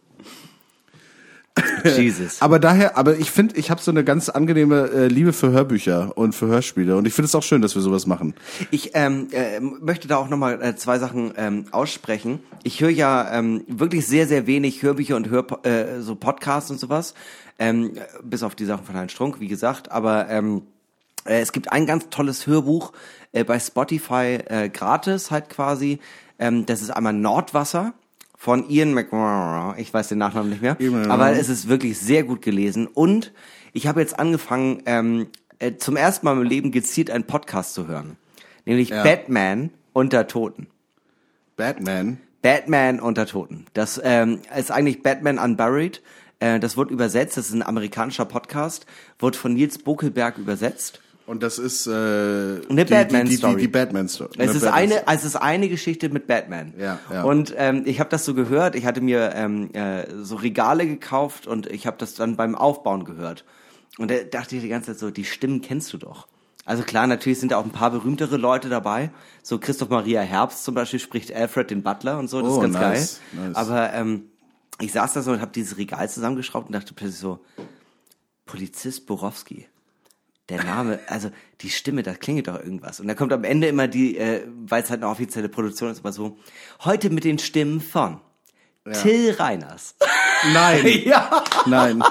Jesus. 1.84 2.36
Aber 2.42 2.58
daher, 2.58 2.96
aber 2.98 3.16
ich 3.18 3.30
finde, 3.30 3.56
ich 3.56 3.70
habe 3.70 3.80
so 3.80 3.90
eine 3.90 4.04
ganz 4.04 4.28
angenehme 4.28 4.90
äh, 4.90 5.06
Liebe 5.08 5.32
für 5.32 5.50
Hörbücher 5.50 6.16
und 6.16 6.34
für 6.34 6.46
Hörspiele 6.46 6.96
und 6.96 7.06
ich 7.06 7.14
finde 7.14 7.26
es 7.26 7.34
auch 7.34 7.42
schön, 7.42 7.62
dass 7.62 7.74
wir 7.74 7.82
sowas 7.82 8.06
machen. 8.06 8.34
Ich 8.70 8.90
ähm, 8.94 9.28
äh, 9.32 9.60
möchte 9.60 10.08
da 10.08 10.16
auch 10.16 10.28
nochmal 10.28 10.62
äh, 10.62 10.76
zwei 10.76 10.98
Sachen 10.98 11.32
ähm, 11.36 11.64
aussprechen. 11.70 12.40
Ich 12.62 12.80
höre 12.80 12.90
ja 12.90 13.32
ähm, 13.32 13.64
wirklich 13.68 14.06
sehr, 14.06 14.26
sehr 14.26 14.46
wenig 14.46 14.82
Hörbücher 14.82 15.16
und 15.16 15.30
Hör 15.30 15.46
äh, 15.64 16.00
so 16.00 16.14
Podcasts 16.14 16.70
und 16.70 16.78
sowas. 16.78 17.14
Ähm, 17.58 17.92
bis 18.22 18.42
auf 18.42 18.54
die 18.54 18.66
Sachen 18.66 18.84
von 18.84 18.94
Herrn 18.94 19.08
Strunk, 19.08 19.40
wie 19.40 19.48
gesagt. 19.48 19.90
Aber 19.90 20.28
ähm, 20.28 20.58
äh, 20.58 20.75
es 21.26 21.52
gibt 21.52 21.72
ein 21.72 21.86
ganz 21.86 22.08
tolles 22.10 22.46
Hörbuch 22.46 22.92
äh, 23.32 23.44
bei 23.44 23.58
Spotify 23.58 24.38
äh, 24.46 24.68
gratis 24.68 25.30
halt 25.30 25.48
quasi. 25.48 25.98
Ähm, 26.38 26.66
das 26.66 26.82
ist 26.82 26.90
einmal 26.90 27.12
Nordwasser 27.12 27.94
von 28.36 28.68
Ian 28.68 28.94
McGraw. 28.94 29.74
Ich 29.78 29.92
weiß 29.92 30.08
den 30.08 30.18
Nachnamen 30.18 30.50
nicht 30.50 30.62
mehr. 30.62 30.76
Aber 31.08 31.32
es 31.32 31.48
ist 31.48 31.68
wirklich 31.68 31.98
sehr 31.98 32.24
gut 32.24 32.42
gelesen. 32.42 32.86
Und 32.86 33.32
ich 33.72 33.86
habe 33.86 34.00
jetzt 34.00 34.18
angefangen, 34.18 34.82
ähm, 34.86 35.28
äh, 35.58 35.76
zum 35.76 35.96
ersten 35.96 36.26
Mal 36.26 36.36
im 36.36 36.42
Leben 36.42 36.70
gezielt 36.70 37.10
einen 37.10 37.24
Podcast 37.24 37.74
zu 37.74 37.86
hören. 37.86 38.16
Nämlich 38.64 38.90
Ja. 38.90 39.02
Batman 39.02 39.70
unter 39.92 40.26
Toten. 40.26 40.66
Batman. 41.56 42.18
Batman 42.42 43.00
unter 43.00 43.26
Toten. 43.26 43.66
Das 43.72 44.00
ähm, 44.04 44.40
ist 44.56 44.70
eigentlich 44.70 45.02
Batman 45.02 45.38
Unburied. 45.38 46.02
Äh, 46.38 46.60
das 46.60 46.76
wird 46.76 46.90
übersetzt, 46.90 47.36
das 47.36 47.46
ist 47.46 47.54
ein 47.54 47.62
amerikanischer 47.62 48.26
Podcast, 48.26 48.86
wird 49.18 49.36
von 49.36 49.54
Nils 49.54 49.78
Bokelberg 49.78 50.36
übersetzt. 50.38 51.00
Und 51.26 51.42
das 51.42 51.58
ist 51.58 51.86
äh, 51.88 51.90
Eine 51.90 52.60
die, 52.60 52.68
die, 52.68 52.84
die, 52.84 52.84
Batman-Story. 52.84 53.54
Die, 53.56 53.60
die 53.62 53.68
Batman-Story. 53.68 54.30
Es 54.38 54.54
ist 54.54 54.64
eine, 54.64 55.06
es 55.08 55.24
ist 55.24 55.36
eine 55.36 55.68
Geschichte 55.68 56.08
mit 56.08 56.28
Batman. 56.28 56.72
Ja, 56.78 57.00
ja. 57.12 57.24
Und 57.24 57.52
ähm, 57.56 57.82
ich 57.84 57.98
habe 57.98 58.08
das 58.10 58.24
so 58.24 58.32
gehört. 58.34 58.76
Ich 58.76 58.86
hatte 58.86 59.00
mir 59.00 59.32
ähm, 59.34 59.72
äh, 59.74 60.06
so 60.22 60.36
Regale 60.36 60.86
gekauft 60.86 61.48
und 61.48 61.66
ich 61.66 61.86
habe 61.86 61.96
das 61.98 62.14
dann 62.14 62.36
beim 62.36 62.54
Aufbauen 62.54 63.04
gehört. 63.04 63.44
Und 63.98 64.10
da 64.10 64.14
dachte 64.30 64.54
ich 64.56 64.62
die 64.62 64.68
ganze 64.68 64.92
Zeit 64.92 65.00
so, 65.00 65.10
die 65.10 65.24
Stimmen 65.24 65.62
kennst 65.62 65.92
du 65.92 65.98
doch. 65.98 66.28
Also 66.64 66.82
klar, 66.84 67.06
natürlich 67.06 67.40
sind 67.40 67.52
da 67.52 67.58
auch 67.58 67.64
ein 67.64 67.70
paar 67.70 67.90
berühmtere 67.90 68.36
Leute 68.36 68.68
dabei. 68.68 69.10
So 69.42 69.58
Christoph 69.58 69.88
Maria 69.88 70.20
Herbst 70.20 70.64
zum 70.64 70.74
Beispiel 70.74 71.00
spricht 71.00 71.32
Alfred 71.32 71.70
den 71.70 71.82
Butler 71.82 72.18
und 72.18 72.28
so. 72.28 72.40
Das 72.40 72.50
Oh, 72.52 72.56
ist 72.56 72.60
ganz 72.62 72.74
nice, 72.74 73.20
geil. 73.34 73.48
nice. 73.48 73.56
Aber 73.56 73.92
ähm, 73.94 74.24
ich 74.80 74.92
saß 74.92 75.12
da 75.14 75.22
so 75.22 75.32
und 75.32 75.40
habe 75.40 75.52
dieses 75.52 75.76
Regal 75.78 76.08
zusammengeschraubt 76.08 76.66
und 76.68 76.72
dachte 76.74 76.92
plötzlich 76.94 77.18
so, 77.20 77.40
Polizist 78.44 79.06
Borowski 79.06 79.66
der 80.48 80.62
Name, 80.62 81.00
also 81.08 81.30
die 81.60 81.70
Stimme, 81.70 82.02
da 82.02 82.14
klingelt 82.14 82.48
doch 82.48 82.58
irgendwas. 82.58 83.00
Und 83.00 83.08
da 83.08 83.14
kommt 83.14 83.32
am 83.32 83.44
Ende 83.44 83.66
immer 83.66 83.88
die, 83.88 84.16
äh, 84.16 84.46
weil 84.66 84.82
es 84.82 84.90
halt 84.90 85.02
eine 85.02 85.10
offizielle 85.10 85.48
Produktion 85.48 85.90
ist, 85.90 86.00
immer 86.00 86.12
so, 86.12 86.38
heute 86.84 87.10
mit 87.10 87.24
den 87.24 87.38
Stimmen 87.38 87.80
von 87.80 88.20
Till 89.02 89.32
Reiners. 89.32 89.96
Nein, 90.52 90.86
ja, 91.04 91.44
nein. 91.66 92.02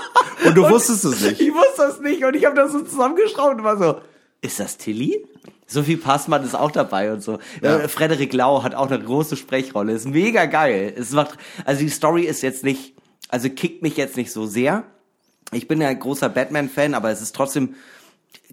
Und 0.46 0.56
du 0.56 0.70
wusstest 0.70 1.06
es 1.06 1.22
nicht. 1.22 1.42
ich 1.42 1.54
wusste 1.54 1.78
das 1.78 2.00
nicht 2.02 2.24
und 2.26 2.36
ich 2.36 2.46
habe 2.46 2.56
das 2.56 2.72
so 2.72 2.82
zusammengeschraubt 2.82 3.60
und 3.60 3.64
war 3.64 3.78
so, 3.78 4.02
ist 4.42 4.60
das 4.60 4.78
Tilly? 4.78 5.26
Sophie 5.68 5.98
Passmann 5.98 6.44
ist 6.44 6.56
auch 6.56 6.72
dabei 6.72 7.12
und 7.12 7.24
so. 7.24 7.40
Ja. 7.62 7.78
Äh, 7.78 7.88
Frederik 7.88 8.34
Lau 8.34 8.62
hat 8.64 8.76
auch 8.76 8.92
eine 8.92 9.04
große 9.04 9.36
Sprechrolle. 9.36 9.94
Ist 9.94 10.08
mega 10.08 10.46
geil. 10.46 10.94
Es 10.96 11.12
macht, 11.12 11.38
also 11.66 11.82
die 11.82 11.90
Story 11.90 12.24
ist 12.24 12.44
jetzt 12.44 12.64
nicht, 12.64 12.94
also 13.30 13.50
kickt 13.50 13.82
mich 13.82 13.98
jetzt 13.98 14.18
nicht 14.18 14.32
so 14.32 14.46
sehr. 14.46 14.84
Ich 15.52 15.68
bin 15.68 15.82
ja 15.82 15.88
ein 15.88 16.00
großer 16.00 16.30
Batman-Fan, 16.30 16.94
aber 16.94 17.10
es 17.10 17.22
ist 17.22 17.36
trotzdem, 17.36 17.76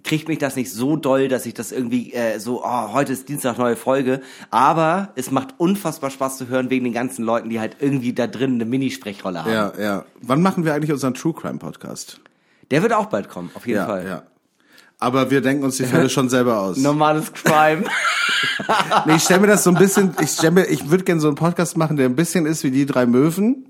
kriegt 0.05 0.28
mich 0.28 0.38
das 0.38 0.57
nicht 0.57 0.72
so 0.72 0.96
doll, 0.96 1.28
dass 1.28 1.46
ich 1.46 1.55
das 1.55 1.70
irgendwie 1.72 2.12
äh, 2.12 2.38
so, 2.40 2.64
oh, 2.64 2.92
heute 2.92 3.12
ist 3.12 3.28
Dienstag 3.28 3.59
neue 3.59 3.76
Folge. 3.76 4.20
Aber 4.50 5.11
es 5.14 5.30
macht 5.30 5.55
unfassbar 5.59 6.11
Spaß 6.11 6.38
zu 6.38 6.48
hören 6.48 6.70
wegen 6.70 6.84
den 6.84 6.92
ganzen 6.92 7.24
Leuten, 7.24 7.48
die 7.50 7.61
halt 7.61 7.76
irgendwie 7.80 8.12
da 8.12 8.26
drin 8.26 8.55
eine 8.55 8.64
Minisprechrolle 8.64 9.44
haben. 9.44 9.53
Ja, 9.53 9.72
ja. 9.78 10.05
Wann 10.20 10.42
machen 10.42 10.64
wir 10.64 10.74
eigentlich 10.74 10.92
unseren 10.92 11.14
True 11.14 11.34
Crime 11.34 11.59
Podcast? 11.59 12.20
Der 12.70 12.82
wird 12.82 12.92
auch 12.92 13.07
bald 13.07 13.28
kommen, 13.28 13.50
auf 13.55 13.66
jeden 13.66 13.78
Ja, 13.80 13.86
Fall. 13.86 14.07
ja. 14.07 14.22
Aber 14.98 15.30
wir 15.32 15.40
denken 15.40 15.64
uns 15.64 15.76
die 15.78 15.84
Fälle 15.84 16.09
schon 16.09 16.28
selber 16.28 16.61
aus. 16.61 16.76
Normales 16.78 17.32
Crime. 17.32 17.84
Nee, 19.07 19.16
ich 19.16 19.22
stelle 19.24 19.40
mir 19.40 19.46
das 19.48 19.64
so 19.64 19.70
ein 19.70 19.76
bisschen, 19.76 20.14
ich 20.20 20.30
stell 20.30 20.53
mir, 20.53 20.64
ich 20.66 20.90
würde 20.90 21.03
gerne 21.05 21.20
so 21.20 21.26
einen 21.26 21.36
Podcast 21.36 21.76
machen, 21.76 21.96
der 21.96 22.07
ein 22.07 22.14
bisschen 22.16 22.46
ist 22.46 22.62
wie 22.64 22.70
die 22.70 22.86
drei 22.86 23.07
Möwen, 23.07 23.66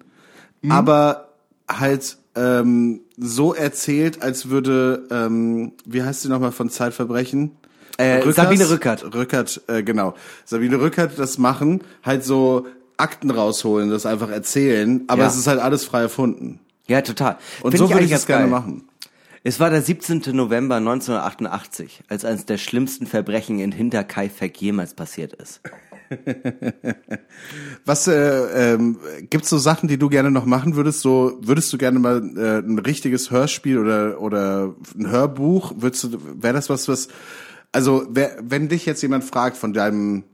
Mhm. 0.60 0.70
aber 0.72 1.28
halt 1.68 2.18
ähm, 2.34 3.00
so 3.16 3.54
erzählt, 3.54 4.22
als 4.22 4.48
würde, 4.48 5.06
ähm, 5.10 5.72
wie 5.84 6.02
heißt 6.02 6.22
sie 6.22 6.28
nochmal 6.28 6.52
von 6.52 6.70
Zeitverbrechen? 6.70 7.52
Äh, 7.98 8.30
Sabine 8.32 8.68
Rückert. 8.70 9.14
Rückert, 9.14 9.60
äh, 9.68 9.82
genau. 9.82 10.14
Sabine 10.44 10.80
Rückert 10.80 11.18
das 11.18 11.36
machen, 11.38 11.82
halt 12.02 12.24
so 12.24 12.66
Akten 12.96 13.30
rausholen, 13.30 13.90
das 13.90 14.06
einfach 14.06 14.30
erzählen, 14.30 15.02
aber 15.08 15.22
Ja. 15.22 15.28
es 15.28 15.36
ist 15.36 15.46
halt 15.46 15.60
alles 15.60 15.84
frei 15.84 16.02
erfunden. 16.02 16.60
Ja, 16.88 17.02
total. 17.02 17.36
Und 17.62 17.72
Find 17.72 17.78
so 17.78 17.84
würde 17.88 17.94
eigentlich 17.96 18.06
ich 18.06 18.10
das 18.12 18.26
ganz 18.26 18.38
gerne 18.38 18.50
machen. 18.50 18.84
Es 19.44 19.58
war 19.60 19.70
der 19.70 19.82
17. 19.82 20.22
November 20.32 20.76
1988, 20.76 22.04
als 22.08 22.24
eines 22.24 22.46
der 22.46 22.58
schlimmsten 22.58 23.06
Verbrechen 23.06 23.58
in 23.58 23.72
Hinterkaifeck 23.72 24.60
jemals 24.60 24.94
passiert 24.94 25.32
ist. 25.34 25.60
Was 27.84 28.06
äh, 28.06 28.74
ähm, 28.74 28.98
gibt's 29.30 29.50
so 29.50 29.58
Sachen, 29.58 29.88
die 29.88 29.98
du 29.98 30.08
gerne 30.08 30.30
noch 30.30 30.44
machen 30.44 30.76
würdest? 30.76 31.00
So 31.00 31.38
würdest 31.40 31.72
du 31.72 31.78
gerne 31.78 31.98
mal 31.98 32.18
äh, 32.36 32.58
ein 32.58 32.78
richtiges 32.78 33.30
Hörspiel 33.30 33.78
oder 33.78 34.20
oder 34.20 34.74
ein 34.96 35.10
Hörbuch? 35.10 35.72
Würdest 35.76 36.04
du 36.04 36.18
wäre 36.40 36.54
das 36.54 36.68
was 36.70 36.88
was 36.88 37.08
also 37.72 38.06
wer, 38.10 38.36
wenn 38.42 38.68
dich 38.68 38.86
jetzt 38.86 39.02
jemand 39.02 39.24
fragt 39.24 39.56
von 39.56 39.72
deinem 39.72 40.24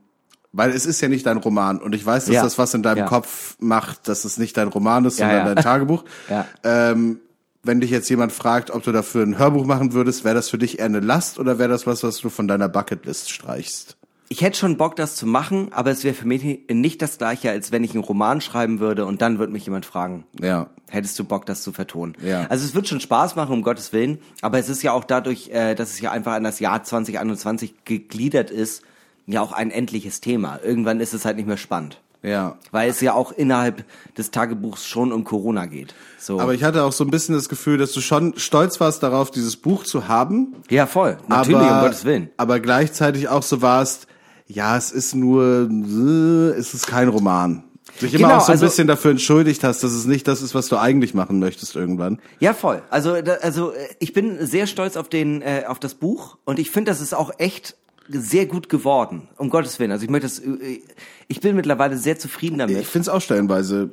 weil 0.52 0.70
es 0.70 0.86
ist 0.86 1.00
ja 1.00 1.08
nicht 1.08 1.26
dein 1.26 1.36
Roman 1.36 1.78
und 1.78 1.94
ich 1.94 2.04
weiß, 2.04 2.24
dass 2.24 2.34
Ja. 2.34 2.42
das 2.42 2.58
was 2.58 2.72
in 2.74 2.82
deinem 2.82 2.98
Ja. 2.98 3.06
Kopf 3.06 3.56
macht, 3.60 4.08
dass 4.08 4.24
es 4.24 4.38
nicht 4.38 4.56
dein 4.56 4.68
Roman 4.68 5.04
ist, 5.04 5.18
sondern 5.18 5.46
ja. 5.46 5.54
dein 5.54 5.62
Tagebuch. 5.62 6.04
Ähm, 6.64 7.20
wenn 7.64 7.80
dich 7.80 7.90
jetzt 7.90 8.08
jemand 8.08 8.32
fragt, 8.32 8.70
ob 8.70 8.82
du 8.82 8.92
dafür 8.92 9.24
ein 9.24 9.36
Hörbuch 9.38 9.66
machen 9.66 9.92
würdest, 9.92 10.24
wäre 10.24 10.34
das 10.34 10.48
für 10.48 10.56
dich 10.56 10.78
eher 10.78 10.86
eine 10.86 11.00
Last 11.00 11.38
oder 11.38 11.58
wäre 11.58 11.68
das 11.68 11.86
was, 11.86 12.02
was 12.02 12.18
du 12.18 12.30
von 12.30 12.48
deiner 12.48 12.68
Bucketlist 12.68 13.30
streichst? 13.30 13.97
Ich 14.30 14.42
hätte 14.42 14.58
schon 14.58 14.76
Bock, 14.76 14.94
das 14.96 15.16
zu 15.16 15.26
machen, 15.26 15.68
aber 15.72 15.90
es 15.90 16.04
wäre 16.04 16.14
für 16.14 16.26
mich 16.26 16.42
nicht 16.70 17.00
das 17.00 17.16
gleiche, 17.16 17.50
als 17.50 17.72
wenn 17.72 17.82
ich 17.82 17.94
einen 17.94 18.04
Roman 18.04 18.40
schreiben 18.42 18.78
würde 18.78 19.06
und 19.06 19.22
dann 19.22 19.38
würde 19.38 19.52
mich 19.52 19.64
jemand 19.64 19.86
fragen, 19.86 20.24
Ja. 20.38 20.66
hättest 20.90 21.18
du 21.18 21.24
Bock, 21.24 21.46
das 21.46 21.62
zu 21.62 21.72
vertonen? 21.72 22.14
Ja. 22.22 22.46
Also 22.50 22.66
es 22.66 22.74
wird 22.74 22.86
schon 22.88 23.00
Spaß 23.00 23.36
machen, 23.36 23.52
um 23.54 23.62
Gottes 23.62 23.92
Willen, 23.94 24.18
aber 24.42 24.58
es 24.58 24.68
ist 24.68 24.82
ja 24.82 24.92
auch 24.92 25.04
dadurch, 25.04 25.48
äh, 25.50 25.74
dass 25.74 25.90
es 25.90 26.00
ja 26.00 26.10
einfach 26.10 26.32
an 26.34 26.44
das 26.44 26.60
Jahr 26.60 26.82
2021 26.84 27.84
gegliedert 27.86 28.50
ist, 28.50 28.82
ja 29.26 29.40
auch 29.40 29.52
ein 29.52 29.70
endliches 29.70 30.20
Thema. 30.20 30.58
Irgendwann 30.62 31.00
ist 31.00 31.14
es 31.14 31.24
halt 31.24 31.36
nicht 31.36 31.46
mehr 31.48 31.56
spannend. 31.56 32.00
Ja. 32.22 32.56
Weil 32.72 32.90
es 32.90 33.00
ja 33.00 33.14
auch 33.14 33.30
innerhalb 33.32 33.84
des 34.16 34.30
Tagebuchs 34.32 34.84
schon 34.86 35.12
um 35.12 35.22
Corona 35.24 35.66
geht. 35.66 35.94
So. 36.18 36.40
Aber 36.40 36.52
ich 36.52 36.64
hatte 36.64 36.82
auch 36.82 36.92
so 36.92 37.04
ein 37.04 37.10
bisschen 37.10 37.34
das 37.34 37.48
Gefühl, 37.48 37.78
dass 37.78 37.92
du 37.92 38.00
schon 38.00 38.34
stolz 38.36 38.80
warst 38.80 39.02
darauf, 39.04 39.30
dieses 39.30 39.56
Buch 39.56 39.84
zu 39.84 40.08
haben. 40.08 40.56
ja, 40.68 40.86
voll. 40.86 41.16
Natürlich, 41.28 41.60
aber, 41.60 41.76
um 41.78 41.84
Gottes 41.84 42.04
Willen. 42.04 42.28
Aber 42.36 42.58
gleichzeitig 42.60 43.28
auch 43.28 43.42
so 43.44 43.62
warst, 43.62 44.08
ja, 44.48 44.76
es 44.76 44.90
ist 44.90 45.14
nur, 45.14 45.68
äh, 45.70 46.58
es 46.58 46.74
ist 46.74 46.86
kein 46.86 47.08
Roman. 47.08 47.62
Dich 48.02 48.14
immer 48.14 48.28
Genau, 48.28 48.36
auch 48.36 48.40
so 48.40 48.46
ein 48.46 48.52
also- 48.52 48.66
bisschen 48.66 48.86
dafür 48.86 49.10
entschuldigt 49.12 49.64
hast, 49.64 49.82
dass 49.82 49.92
es 49.92 50.06
nicht 50.06 50.26
das 50.28 50.42
ist, 50.42 50.54
was 50.54 50.68
du 50.68 50.76
eigentlich 50.76 51.14
machen 51.14 51.38
möchtest 51.38 51.74
irgendwann. 51.76 52.20
Ja, 52.40 52.54
voll. 52.54 52.82
Also, 52.90 53.20
da, 53.22 53.34
also 53.34 53.72
äh, 53.72 53.88
ich 53.98 54.12
bin 54.12 54.44
sehr 54.46 54.66
stolz 54.66 54.96
auf 54.96 55.08
den, 55.08 55.42
äh, 55.42 55.64
auf 55.66 55.78
das 55.78 55.94
Buch 55.94 56.38
und 56.44 56.58
ich 56.58 56.70
finde, 56.70 56.90
das 56.90 57.00
ist 57.00 57.14
auch 57.14 57.30
echt 57.38 57.76
sehr 58.08 58.46
gut 58.46 58.68
geworden. 58.68 59.28
Um 59.36 59.50
Gottes 59.50 59.78
Willen. 59.78 59.92
Also 59.92 60.04
ich 60.04 60.10
möchte 60.10 60.26
das, 60.26 60.38
äh, 60.38 60.80
ich 61.28 61.40
bin 61.40 61.56
mittlerweile 61.56 61.96
sehr 61.98 62.18
zufrieden 62.18 62.58
damit. 62.58 62.78
Ich 62.78 62.86
find's 62.86 63.08
auch 63.08 63.20
stellenweise. 63.20 63.90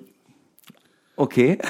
Okay. 1.17 1.57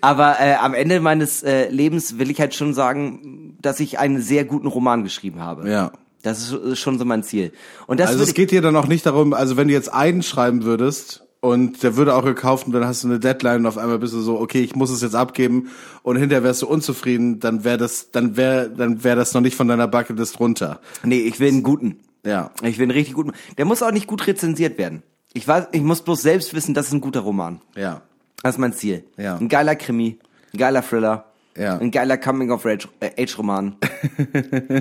Aber 0.00 0.36
äh, 0.40 0.54
am 0.54 0.74
Ende 0.74 1.00
meines 1.00 1.42
äh, 1.42 1.68
Lebens 1.70 2.18
will 2.18 2.30
ich 2.30 2.40
halt 2.40 2.54
schon 2.54 2.74
sagen, 2.74 3.56
dass 3.60 3.80
ich 3.80 3.98
einen 3.98 4.20
sehr 4.20 4.44
guten 4.44 4.66
Roman 4.66 5.04
geschrieben 5.04 5.40
habe. 5.40 5.68
Ja. 5.70 5.92
Das 6.26 6.50
ist 6.50 6.80
schon 6.80 6.98
so 6.98 7.04
mein 7.04 7.22
Ziel. 7.22 7.52
Und 7.86 8.00
das 8.00 8.10
Also 8.10 8.24
es 8.24 8.34
geht 8.34 8.50
dir 8.50 8.60
dann 8.60 8.74
auch 8.74 8.88
nicht 8.88 9.06
darum, 9.06 9.32
also 9.32 9.56
wenn 9.56 9.68
du 9.68 9.74
jetzt 9.74 9.92
einen 9.92 10.24
schreiben 10.24 10.64
würdest 10.64 11.24
und 11.38 11.84
der 11.84 11.96
würde 11.96 12.16
auch 12.16 12.24
gekauft 12.24 12.66
und 12.66 12.72
dann 12.72 12.84
hast 12.84 13.04
du 13.04 13.08
eine 13.08 13.20
Deadline 13.20 13.60
und 13.60 13.66
auf 13.66 13.78
einmal 13.78 14.00
bist 14.00 14.12
du 14.12 14.20
so, 14.20 14.40
okay, 14.40 14.60
ich 14.60 14.74
muss 14.74 14.90
es 14.90 15.02
jetzt 15.02 15.14
abgeben 15.14 15.70
und 16.02 16.16
hinterher 16.16 16.42
wärst 16.42 16.62
du 16.62 16.66
unzufrieden, 16.66 17.38
dann 17.38 17.62
wäre 17.62 17.78
das, 17.78 18.10
dann 18.10 18.36
wäre, 18.36 18.68
dann 18.68 19.04
wäre 19.04 19.14
das 19.14 19.34
noch 19.34 19.40
nicht 19.40 19.54
von 19.54 19.68
deiner 19.68 19.86
Bucketlist 19.86 20.40
runter. 20.40 20.80
nee, 21.04 21.20
ich 21.20 21.38
will 21.38 21.48
einen 21.48 21.62
guten. 21.62 22.00
Ja. 22.24 22.50
Ich 22.64 22.78
will 22.78 22.86
einen 22.86 22.90
richtig 22.90 23.14
guten. 23.14 23.30
Der 23.56 23.64
muss 23.64 23.80
auch 23.84 23.92
nicht 23.92 24.08
gut 24.08 24.26
rezensiert 24.26 24.78
werden. 24.78 25.04
Ich 25.32 25.46
weiß, 25.46 25.68
ich 25.70 25.82
muss 25.82 26.02
bloß 26.02 26.22
selbst 26.22 26.54
wissen, 26.54 26.74
das 26.74 26.88
ist 26.88 26.92
ein 26.92 27.00
guter 27.00 27.20
Roman. 27.20 27.60
Ja. 27.76 28.02
Das 28.42 28.56
ist 28.56 28.58
mein 28.58 28.72
Ziel. 28.72 29.04
Ja. 29.16 29.36
Ein 29.36 29.48
geiler 29.48 29.76
Krimi, 29.76 30.18
ein 30.52 30.58
geiler 30.58 30.82
Thriller, 30.82 31.26
Ja. 31.58 31.78
ein 31.78 31.90
geiler 31.90 32.16
Coming 32.18 32.50
of 32.50 32.66
Age, 32.66 32.88
äh. 33.00 33.10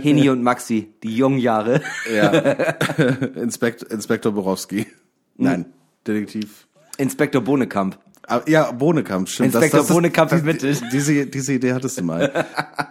Heni 0.02 0.30
und 0.30 0.44
Maxi, 0.44 0.90
die 1.04 1.16
jungen 1.16 1.40
Jahre. 1.40 1.82
Ja. 2.14 2.30
Inspekt, 3.36 3.84
Inspektor 3.84 4.32
Borowski. 4.32 4.88
Nein, 5.38 5.66
Detektiv. 6.08 6.68
Inspektor 6.98 7.42
Bohnekamp. 7.42 7.98
Ah, 8.28 8.42
Ja, 8.48 8.72
Bohnekamp, 8.72 9.30
stimmt. 9.30 9.54
Inspektor 9.54 9.82
ist- 9.82 9.88
Bohnekamp 9.90 10.30
die- 10.32 10.36
ermittelt. 10.38 10.82
die- 10.82 10.90
Diese, 10.90 11.26
diese 11.28 11.54
Idee 11.54 11.74
hattest 11.74 11.98
du 12.00 12.04
mal. 12.04 12.46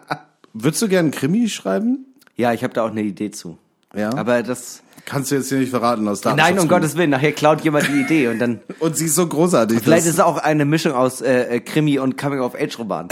Würdest 0.52 0.80
du 0.82 0.88
gerne 0.88 1.06
einen 1.06 1.10
Krimi 1.10 1.48
schreiben? 1.48 2.06
Ja, 2.36 2.52
ich 2.52 2.62
habe 2.62 2.72
da 2.74 2.84
auch 2.84 2.90
eine 2.90 3.02
Idee 3.02 3.30
zu. 3.30 3.58
Ja. 3.94 4.14
Aber 4.14 4.42
das. 4.42 4.82
Kannst 5.06 5.30
du 5.30 5.34
jetzt 5.34 5.48
hier 5.50 5.58
nicht 5.58 5.70
verraten 5.70 6.06
aus 6.08 6.24
Nein, 6.24 6.58
um. 6.58 6.66
Gottes 6.68 6.96
Willen, 6.96 7.10
nachher 7.10 7.32
klaut 7.32 7.60
jemand 7.62 7.86
die 7.88 8.00
Idee 8.00 8.28
und 8.28 8.38
dann. 8.38 8.60
Und 8.78 8.96
sie 8.96 9.04
ist 9.06 9.16
so 9.16 9.26
großartig. 9.26 9.80
Vielleicht 9.80 10.00
das- 10.06 10.06
ist 10.06 10.14
es 10.14 10.20
auch 10.20 10.38
eine 10.38 10.64
Mischung 10.64 10.92
aus 10.92 11.20
äh, 11.20 11.56
äh, 11.56 11.60
Krimi 11.60 11.98
und 11.98 12.16
Coming 12.16 12.40
of 12.40 12.54
Age 12.54 12.78
Roman. 12.78 13.08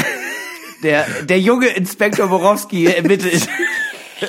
Der, 0.83 1.07
der 1.23 1.39
junge 1.39 1.69
Inspektor 1.69 2.27
Borowski 2.29 2.87
ermittelt. 2.87 3.49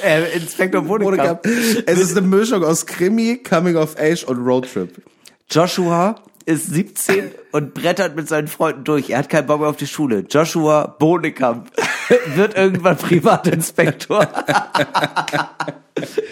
äh, 0.04 0.34
Inspektor. 0.38 0.82
Bohnekamp. 0.82 1.46
Es 1.46 2.00
ist 2.00 2.18
eine 2.18 2.26
Mischung 2.28 2.64
aus 2.64 2.86
Krimi, 2.86 3.38
Coming 3.38 3.76
of 3.76 3.96
Age 3.98 4.24
und 4.24 4.46
Roadtrip. 4.46 5.02
Joshua 5.50 6.16
ist 6.46 6.68
17 6.68 7.32
und 7.52 7.74
brettert 7.74 8.16
mit 8.16 8.28
seinen 8.28 8.48
Freunden 8.48 8.84
durch. 8.84 9.10
Er 9.10 9.20
hat 9.20 9.30
keinen 9.30 9.48
Bock 9.48 9.60
mehr 9.60 9.70
auf 9.70 9.78
die 9.78 9.88
Schule. 9.88 10.26
Joshua 10.30 10.88
Bohnekamp 10.88 11.70
wird 12.36 12.56
irgendwann 12.56 12.98
Privatinspektor. 12.98 14.28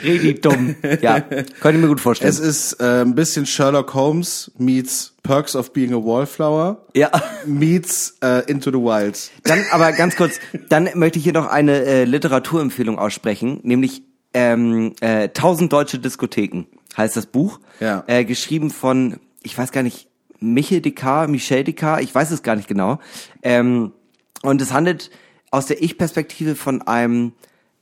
Richtig 0.04 0.42
dumm. 0.42 0.76
Ja, 1.02 1.20
könnte 1.20 1.72
ich 1.72 1.78
mir 1.78 1.88
gut 1.88 2.02
vorstellen. 2.02 2.32
Es 2.32 2.40
ist 2.40 2.74
äh, 2.82 3.02
ein 3.02 3.14
bisschen 3.14 3.46
Sherlock 3.46 3.94
Holmes 3.94 4.52
meets 4.58 5.14
Perks 5.24 5.56
of 5.56 5.72
Being 5.72 5.94
a 5.94 5.98
Wallflower 5.98 6.86
ja. 6.96 7.12
meets 7.46 8.18
äh, 8.24 8.44
Into 8.50 8.72
the 8.72 8.78
Wild. 8.78 9.30
Dann 9.44 9.64
aber 9.72 9.92
ganz 9.92 10.16
kurz, 10.16 10.40
dann 10.70 10.90
möchte 10.96 11.20
ich 11.20 11.24
hier 11.24 11.34
noch 11.34 11.48
eine 11.48 11.84
äh, 11.84 12.04
Literaturempfehlung 12.06 12.98
aussprechen, 12.98 13.60
nämlich 13.64 14.04
ähm, 14.34 14.96
äh, 15.02 15.28
1000 15.28 15.72
deutsche 15.72 16.00
Diskotheken 16.00 16.66
heißt 16.98 17.16
das 17.16 17.26
Buch. 17.26 17.60
Ja. 17.80 18.04
Äh, 18.08 18.26
geschrieben 18.26 18.70
von, 18.70 19.20
ich 19.44 19.58
weiß 19.58 19.72
gar 19.72 19.84
nicht, 19.84 20.08
Michel 20.40 20.82
Descartes, 20.82 21.32
Michel 21.32 21.64
Descartes, 21.64 22.04
ich 22.04 22.14
weiß 22.14 22.32
es 22.32 22.44
gar 22.44 22.56
nicht 22.56 22.68
genau. 22.68 23.00
Ähm, 23.44 23.94
und 24.42 24.62
es 24.62 24.74
handelt 24.74 25.12
aus 25.52 25.68
der 25.68 25.82
Ich-Perspektive 25.84 26.56
von 26.56 26.82
einem 26.82 27.34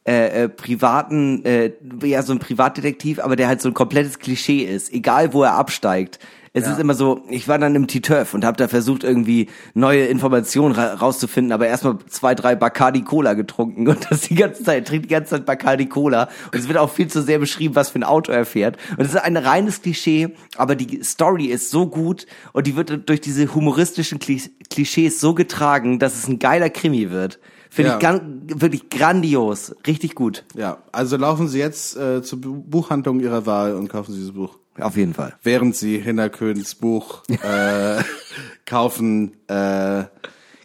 äh, 0.05 0.43
äh, 0.43 0.49
privaten, 0.49 1.45
äh, 1.45 1.71
ja 2.03 2.23
so 2.23 2.33
ein 2.33 2.39
Privatdetektiv, 2.39 3.19
aber 3.19 3.35
der 3.35 3.47
halt 3.47 3.61
so 3.61 3.69
ein 3.69 3.73
komplettes 3.73 4.19
Klischee 4.19 4.63
ist, 4.63 4.91
egal 4.91 5.33
wo 5.33 5.43
er 5.43 5.53
absteigt. 5.53 6.19
Es 6.53 6.67
ist 6.67 6.79
immer 6.79 6.93
so, 6.95 7.21
ich 7.29 7.47
war 7.47 7.57
dann 7.59 7.75
im 7.75 7.87
T-Turf 7.87 8.33
und 8.33 8.43
habe 8.43 8.57
da 8.57 8.67
versucht 8.67 9.03
irgendwie 9.03 9.47
neue 9.75 10.05
Informationen 10.05 10.73
ra 10.73 10.95
rauszufinden, 10.95 11.51
aber 11.51 11.67
erstmal 11.67 11.97
zwei, 12.09 12.33
drei 12.35 12.55
Bacardi 12.55 13.03
Cola 13.03 13.33
getrunken 13.35 13.87
und 13.89 14.07
das 14.09 14.21
die 14.21 14.35
ganze 14.35 14.63
Zeit, 14.63 14.87
trinkt 14.87 15.05
die 15.05 15.09
ganze 15.13 15.31
Zeit 15.31 15.45
Bacardi 15.45 15.85
Cola 15.87 16.29
und 16.51 16.55
es 16.59 16.67
wird 16.67 16.77
auch 16.79 16.89
viel 16.91 17.07
zu 17.07 17.21
sehr 17.21 17.39
beschrieben, 17.39 17.75
was 17.75 17.89
für 17.89 17.99
ein 17.99 18.03
Auto 18.03 18.31
er 18.31 18.45
fährt. 18.45 18.77
Und 18.97 19.01
es 19.05 19.09
ist 19.13 19.17
ein 19.17 19.37
reines 19.37 19.81
Klischee, 19.81 20.29
aber 20.57 20.75
die 20.75 21.03
Story 21.03 21.45
ist 21.45 21.69
so 21.69 21.87
gut 21.87 22.25
und 22.53 22.65
die 22.67 22.75
wird 22.75 23.07
durch 23.09 23.21
diese 23.21 23.53
humoristischen 23.53 24.19
Kli- 24.19 24.49
Klischees 24.69 25.19
so 25.19 25.33
getragen, 25.33 25.99
dass 25.99 26.15
es 26.15 26.27
ein 26.27 26.39
geiler 26.39 26.69
Krimi 26.69 27.11
wird. 27.11 27.39
Finde 27.71 27.89
Ja. 27.91 27.95
ich 27.97 28.01
gan 28.01 28.41
wirklich 28.47 28.89
grandios, 28.89 29.75
richtig 29.85 30.15
gut. 30.15 30.43
Ja, 30.55 30.79
also 30.91 31.17
laufen 31.17 31.47
Sie 31.47 31.59
jetzt 31.59 31.95
äh, 31.95 32.23
zur 32.23 32.41
Bu- 32.41 32.63
Buchhandlung 32.63 33.19
Ihrer 33.19 33.45
Wahl 33.45 33.75
und 33.75 33.89
kaufen 33.89 34.11
Sie 34.13 34.17
dieses 34.19 34.33
Buch. 34.33 34.57
Auf 34.81 34.97
jeden 34.97 35.13
Fall. 35.13 35.35
Während 35.43 35.75
Sie 35.75 35.99
Hinner 35.99 36.29
Köhns 36.29 36.75
Buch 36.75 37.23
äh, 37.29 38.01
kaufen. 38.65 39.33
Äh, 39.47 40.03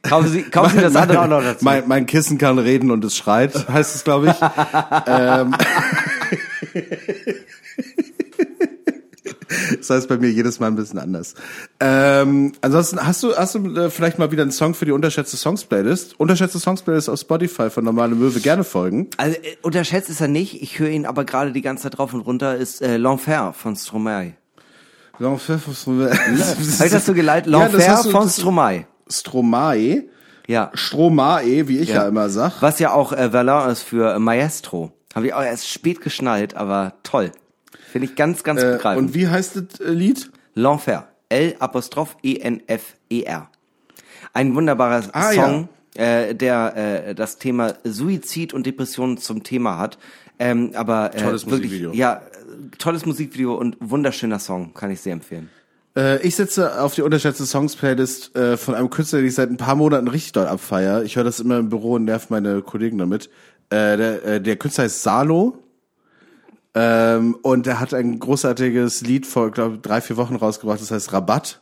Kaufen 0.02 0.28
Sie, 0.28 0.42
kaufen 0.42 0.76
Sie 0.76 0.82
das 0.82 0.96
andere 0.96 1.22
auch 1.22 1.26
noch 1.26 1.42
dazu. 1.42 1.64
Mein, 1.64 1.88
mein 1.88 2.04
Kissen 2.04 2.36
kann 2.36 2.58
reden 2.58 2.90
und 2.90 3.02
es 3.04 3.16
schreit, 3.16 3.68
heißt 3.68 3.94
es, 3.94 4.04
glaube 4.04 4.28
ich. 4.28 4.36
ähm, 5.06 5.54
das 9.78 9.90
heißt 9.90 10.08
bei 10.08 10.16
mir 10.18 10.30
jedes 10.30 10.60
Mal 10.60 10.68
ein 10.68 10.76
bisschen 10.76 10.98
anders. 10.98 11.34
Ähm, 11.80 12.52
ansonsten 12.60 13.04
hast 13.04 13.22
du, 13.22 13.34
hast 13.36 13.54
du 13.54 13.74
äh, 13.76 13.90
vielleicht 13.90 14.18
mal 14.18 14.30
wieder 14.30 14.42
einen 14.42 14.52
Song 14.52 14.74
für 14.74 14.84
die 14.84 14.92
unterschätzte 14.92 15.36
Songs 15.36 15.64
Playlist? 15.64 16.18
Unterschätzte 16.18 16.58
Songs 16.58 16.82
Playlist 16.82 17.08
auf 17.08 17.18
Spotify 17.20 17.70
von 17.70 17.84
Normale 17.84 18.14
Möwe 18.14 18.40
gerne 18.40 18.64
folgen. 18.64 19.08
Also 19.16 19.36
äh, 19.36 19.56
unterschätzt 19.62 20.10
ist 20.10 20.20
er 20.20 20.28
nicht. 20.28 20.62
Ich 20.62 20.78
höre 20.78 20.90
ihn 20.90 21.06
aber 21.06 21.24
gerade 21.24 21.52
die 21.52 21.62
ganze 21.62 21.84
Zeit 21.84 21.98
drauf 21.98 22.14
und 22.14 22.20
runter. 22.20 22.56
Ist 22.56 22.82
äh, 22.82 22.96
L'Enfer 22.96 23.52
von 23.52 23.76
Stromae. 23.76 24.34
L'Enfer 25.18 25.58
von 25.58 25.74
Habe 26.10 26.86
ich 26.86 26.90
das 26.92 27.06
so 27.06 27.14
geleitet? 27.14 27.52
Ja, 27.52 27.66
L'Enfer 27.66 28.02
du- 28.04 28.10
von 28.10 28.28
Stromae. 28.28 28.86
Stromae. 29.08 30.04
Ja. 30.46 30.70
Stromae, 30.74 31.68
wie 31.68 31.78
ich 31.78 31.88
ja, 31.90 32.06
immer 32.06 32.28
sag. 32.28 32.60
Was 32.60 32.78
ja 32.78 32.92
auch 32.92 33.12
äh, 33.12 33.30
Verlan 33.30 33.70
ist 33.70 33.82
für 33.82 34.18
Maestro. 34.18 34.92
Habe 35.14 35.26
ich 35.28 35.34
auch 35.34 35.42
erst 35.42 35.68
spät 35.68 36.00
geschnallt, 36.00 36.54
aber 36.54 36.94
toll. 37.02 37.30
Finde 37.94 38.08
ich 38.08 38.16
ganz, 38.16 38.42
ganz 38.42 38.60
Äh, 38.60 38.72
begreifend. 38.72 39.08
und 39.10 39.14
wie 39.14 39.28
heißt 39.28 39.54
das 39.54 39.78
äh, 39.78 39.88
Lied? 39.92 40.28
L'Enfer. 40.56 41.04
L 41.28 41.54
Apostroph 41.60 42.16
E 42.24 42.38
N 42.38 42.60
F 42.66 42.96
E 43.08 43.22
R. 43.22 43.48
Ein 44.32 44.56
wunderbarer 44.56 45.04
Ah, 45.12 45.30
Song, 45.32 45.68
äh, 45.94 46.34
der 46.34 47.06
äh, 47.10 47.14
das 47.14 47.38
Thema 47.38 47.74
Suizid 47.84 48.52
und 48.52 48.66
Depression 48.66 49.16
zum 49.16 49.44
Thema 49.44 49.78
hat. 49.78 49.96
Ähm, 50.40 50.72
aber 50.74 51.14
äh, 51.14 51.22
Tolles 51.22 51.46
wirklich, 51.46 51.70
Musikvideo. 51.70 51.92
Ja, 51.92 52.22
tolles 52.78 53.06
Musikvideo 53.06 53.54
und 53.54 53.76
wunderschöner 53.78 54.40
Song, 54.40 54.74
kann 54.74 54.90
ich 54.90 55.00
sehr 55.00 55.12
empfehlen. 55.12 55.48
Äh, 55.96 56.20
ich 56.26 56.34
setze 56.34 56.80
auf 56.82 56.96
die 56.96 57.02
unterschätzte 57.02 57.46
Songs-Playlist 57.46 58.34
äh, 58.34 58.56
von 58.56 58.74
einem 58.74 58.90
Künstler, 58.90 59.20
den 59.20 59.28
ich 59.28 59.36
seit 59.36 59.50
ein 59.50 59.56
paar 59.56 59.76
Monaten 59.76 60.08
richtig 60.08 60.32
doll 60.32 60.46
abfeier. 60.48 61.04
Ich 61.04 61.14
höre 61.14 61.22
das 61.22 61.38
immer 61.38 61.58
im 61.58 61.68
Büro 61.68 61.92
und 61.92 62.06
nerv 62.06 62.28
meine 62.28 62.60
Kollegen 62.60 62.98
damit. 62.98 63.30
Äh, 63.70 63.96
der, 63.96 64.24
äh, 64.24 64.40
der 64.40 64.56
Künstler 64.56 64.82
heißt 64.82 65.04
Salo. 65.04 65.58
Ähm, 66.74 67.36
und 67.42 67.66
er 67.66 67.78
hat 67.78 67.94
ein 67.94 68.18
großartiges 68.18 69.02
Lied 69.02 69.26
vor, 69.26 69.50
glaube 69.50 69.78
drei, 69.78 70.00
vier 70.00 70.16
Wochen 70.16 70.36
rausgebracht, 70.36 70.80
das 70.80 70.90
heißt 70.90 71.12
Rabatt. 71.12 71.60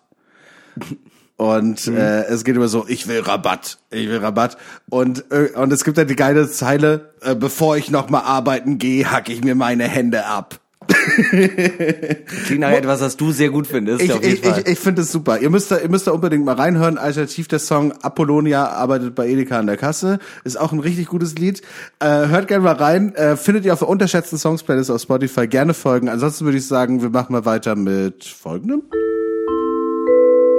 Und 1.37 1.89
äh, 1.89 2.25
es 2.27 2.45
geht 2.45 2.57
immer 2.57 2.69
so, 2.69 2.87
ich 2.87 3.09
will 3.09 3.21
Rabatt, 3.21 3.79
ich 3.91 4.09
will 4.09 4.19
Rabatt. 4.19 4.57
Und, 4.89 5.25
äh, 5.31 5.51
und 5.55 5.73
es 5.73 5.85
gibt 5.85 5.99
dann 5.99 6.07
die 6.07 6.17
geile 6.17 6.49
Zeile, 6.49 7.15
äh, 7.21 7.35
bevor 7.35 7.77
ich 7.77 7.91
noch 7.91 8.09
mal 8.11 8.21
arbeiten 8.21 8.79
gehe, 8.79 9.11
hack 9.11 9.29
ich 9.29 9.43
mir 9.43 9.55
meine 9.55 9.85
Hände 9.89 10.25
ab. 10.27 10.61
Klingt 11.31 12.61
nach 12.61 12.71
etwas, 12.71 13.01
was 13.01 13.17
du 13.17 13.33
sehr 13.33 13.51
gut 13.51 13.67
findest, 13.67 14.03
Ich, 14.03 14.11
ich, 14.11 14.45
ich, 14.45 14.67
ich 14.67 14.79
finde 14.79 15.03
es 15.03 15.13
super. 15.13 15.39
Ihr 15.39 15.51
müsst, 15.51 15.71
da, 15.71 15.79
ihr 15.79 15.89
müsst 15.89 16.07
da 16.07 16.13
unbedingt 16.13 16.45
mal 16.45 16.55
reinhören. 16.55 16.99
Alternativ 16.99 17.49
der 17.49 17.59
Song 17.59 17.93
Apollonia 18.03 18.69
arbeitet 18.69 19.15
bei 19.15 19.29
Edeka 19.29 19.59
an 19.59 19.67
der 19.67 19.77
Kasse. 19.77 20.19
Ist 20.45 20.59
auch 20.59 20.73
ein 20.73 20.81
richtig 20.81 21.07
gutes 21.07 21.37
Lied. 21.37 21.63
Äh, 22.01 22.07
hört 22.07 22.49
gerne 22.49 22.65
mal 22.65 22.75
rein. 22.75 23.15
Äh, 23.15 23.37
findet 23.37 23.65
ihr 23.65 23.73
auf 23.73 23.81
der 23.81 23.89
unterschätzten 23.89 24.39
Songs 24.39 24.63
Playlist 24.63 24.91
auf 24.91 25.01
Spotify. 25.01 25.47
Gerne 25.47 25.75
folgen. 25.75 26.09
Ansonsten 26.09 26.45
würde 26.45 26.59
ich 26.59 26.67
sagen, 26.67 27.03
wir 27.03 27.11
machen 27.11 27.33
mal 27.33 27.45
weiter 27.45 27.77
mit 27.77 28.25
folgendem. 28.25 28.83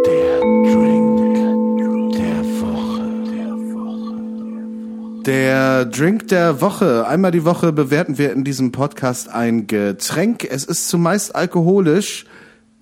Der 0.06 0.40
Drink 0.40 1.23
der 6.32 6.62
Woche. 6.62 7.08
Einmal 7.08 7.32
die 7.32 7.46
Woche 7.46 7.72
bewerten 7.72 8.18
wir 8.18 8.34
in 8.34 8.44
diesem 8.44 8.72
Podcast 8.72 9.30
ein 9.30 9.68
Getränk. 9.68 10.44
Es 10.44 10.66
ist 10.66 10.90
zumeist 10.90 11.36
alkoholisch. 11.36 12.26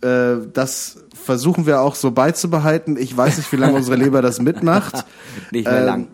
Äh, 0.01 0.37
das 0.53 1.03
versuchen 1.13 1.65
wir 1.65 1.81
auch 1.81 1.95
so 1.95 2.11
beizubehalten. 2.11 2.97
Ich 2.97 3.15
weiß 3.15 3.37
nicht, 3.37 3.51
wie 3.51 3.57
lange 3.57 3.73
unsere 3.73 3.95
Leber 3.95 4.21
das 4.21 4.41
mitmacht. 4.41 5.05
Nicht 5.51 5.65
mehr 5.65 5.79
Ähm, 5.79 5.85
lang. 5.85 6.07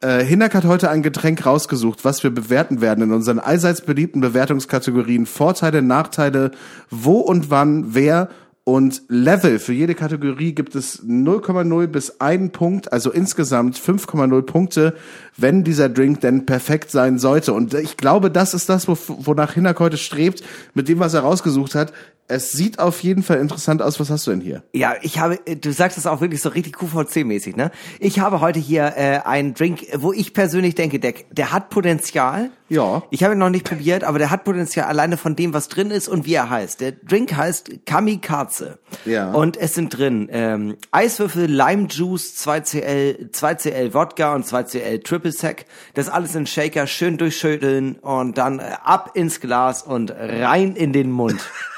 Äh, 0.00 0.24
Hinak 0.24 0.54
hat 0.54 0.64
heute 0.64 0.90
ein 0.90 1.02
Getränk 1.02 1.44
rausgesucht, 1.44 2.04
was 2.04 2.22
wir 2.22 2.30
bewerten 2.30 2.80
werden 2.80 3.04
in 3.04 3.12
unseren 3.12 3.38
allseits 3.38 3.80
beliebten 3.80 4.20
Bewertungskategorien 4.20 5.26
Vorteile, 5.26 5.82
Nachteile, 5.82 6.52
wo 6.90 7.18
und 7.18 7.50
wann, 7.50 7.94
wer 7.94 8.28
und 8.68 9.02
Level. 9.08 9.60
Für 9.60 9.72
jede 9.72 9.94
Kategorie 9.94 10.52
gibt 10.52 10.74
es 10.74 11.00
0,0 11.04 11.86
bis 11.86 12.20
1 12.20 12.50
Punkt, 12.50 12.92
also 12.92 13.12
insgesamt 13.12 13.78
5,0 13.78 14.42
Punkte, 14.42 14.96
wenn 15.36 15.62
dieser 15.62 15.88
Drink 15.88 16.20
denn 16.20 16.46
perfekt 16.46 16.90
sein 16.90 17.20
sollte. 17.20 17.52
Und 17.52 17.74
ich 17.74 17.96
glaube, 17.96 18.28
das 18.28 18.54
ist 18.54 18.68
das, 18.68 18.88
wo- 18.88 18.98
wonach 19.24 19.52
Hinak 19.52 19.78
heute 19.78 19.96
strebt, 19.96 20.42
mit 20.74 20.88
dem, 20.88 20.98
was 20.98 21.14
er 21.14 21.20
rausgesucht 21.20 21.76
hat. 21.76 21.92
Es 22.28 22.52
sieht 22.52 22.80
auf 22.80 23.02
jeden 23.02 23.22
Fall 23.22 23.38
interessant 23.38 23.82
aus. 23.82 24.00
Was 24.00 24.10
hast 24.10 24.26
du 24.26 24.32
denn 24.32 24.40
hier? 24.40 24.64
Ja, 24.72 24.94
ich 25.02 25.20
habe, 25.20 25.38
du 25.38 25.72
sagst 25.72 25.96
es 25.96 26.06
auch 26.06 26.20
wirklich 26.20 26.42
so 26.42 26.48
richtig 26.48 26.74
QVC-mäßig, 26.76 27.56
ne? 27.56 27.70
Ich 28.00 28.18
habe 28.18 28.40
heute 28.40 28.58
hier 28.58 28.94
äh, 28.96 29.20
einen 29.24 29.54
Drink, 29.54 29.86
wo 29.94 30.12
ich 30.12 30.34
persönlich 30.34 30.74
denke, 30.74 30.98
der, 30.98 31.14
der 31.30 31.52
hat 31.52 31.70
Potenzial. 31.70 32.50
Ja. 32.68 33.04
Ich 33.10 33.22
habe 33.22 33.34
ihn 33.34 33.38
noch 33.38 33.50
nicht 33.50 33.64
probiert, 33.64 34.02
aber 34.02 34.18
der 34.18 34.30
hat 34.30 34.42
Potenzial 34.42 34.86
alleine 34.86 35.16
von 35.16 35.36
dem, 35.36 35.54
was 35.54 35.68
drin 35.68 35.92
ist 35.92 36.08
und 36.08 36.26
wie 36.26 36.34
er 36.34 36.50
heißt. 36.50 36.80
Der 36.80 36.92
Drink 36.92 37.32
heißt 37.32 37.86
Kamikaze. 37.86 38.78
Ja. 39.04 39.30
Und 39.30 39.56
es 39.56 39.74
sind 39.74 39.96
drin 39.96 40.28
ähm, 40.32 40.76
Eiswürfel, 40.90 41.46
Lime 41.46 41.86
Juice, 41.88 42.34
2CL, 42.44 43.30
2CL 43.30 43.94
Wodka 43.94 44.34
und 44.34 44.44
2CL 44.44 45.04
Triple 45.04 45.30
Sec. 45.30 45.66
Das 45.94 46.08
alles 46.08 46.34
in 46.34 46.46
Shaker, 46.46 46.88
schön 46.88 47.18
durchschütteln 47.18 47.96
und 47.96 48.36
dann 48.36 48.58
äh, 48.58 48.72
ab 48.82 49.12
ins 49.14 49.38
Glas 49.40 49.84
und 49.84 50.10
rein 50.10 50.74
in 50.74 50.92
den 50.92 51.12
Mund. 51.12 51.40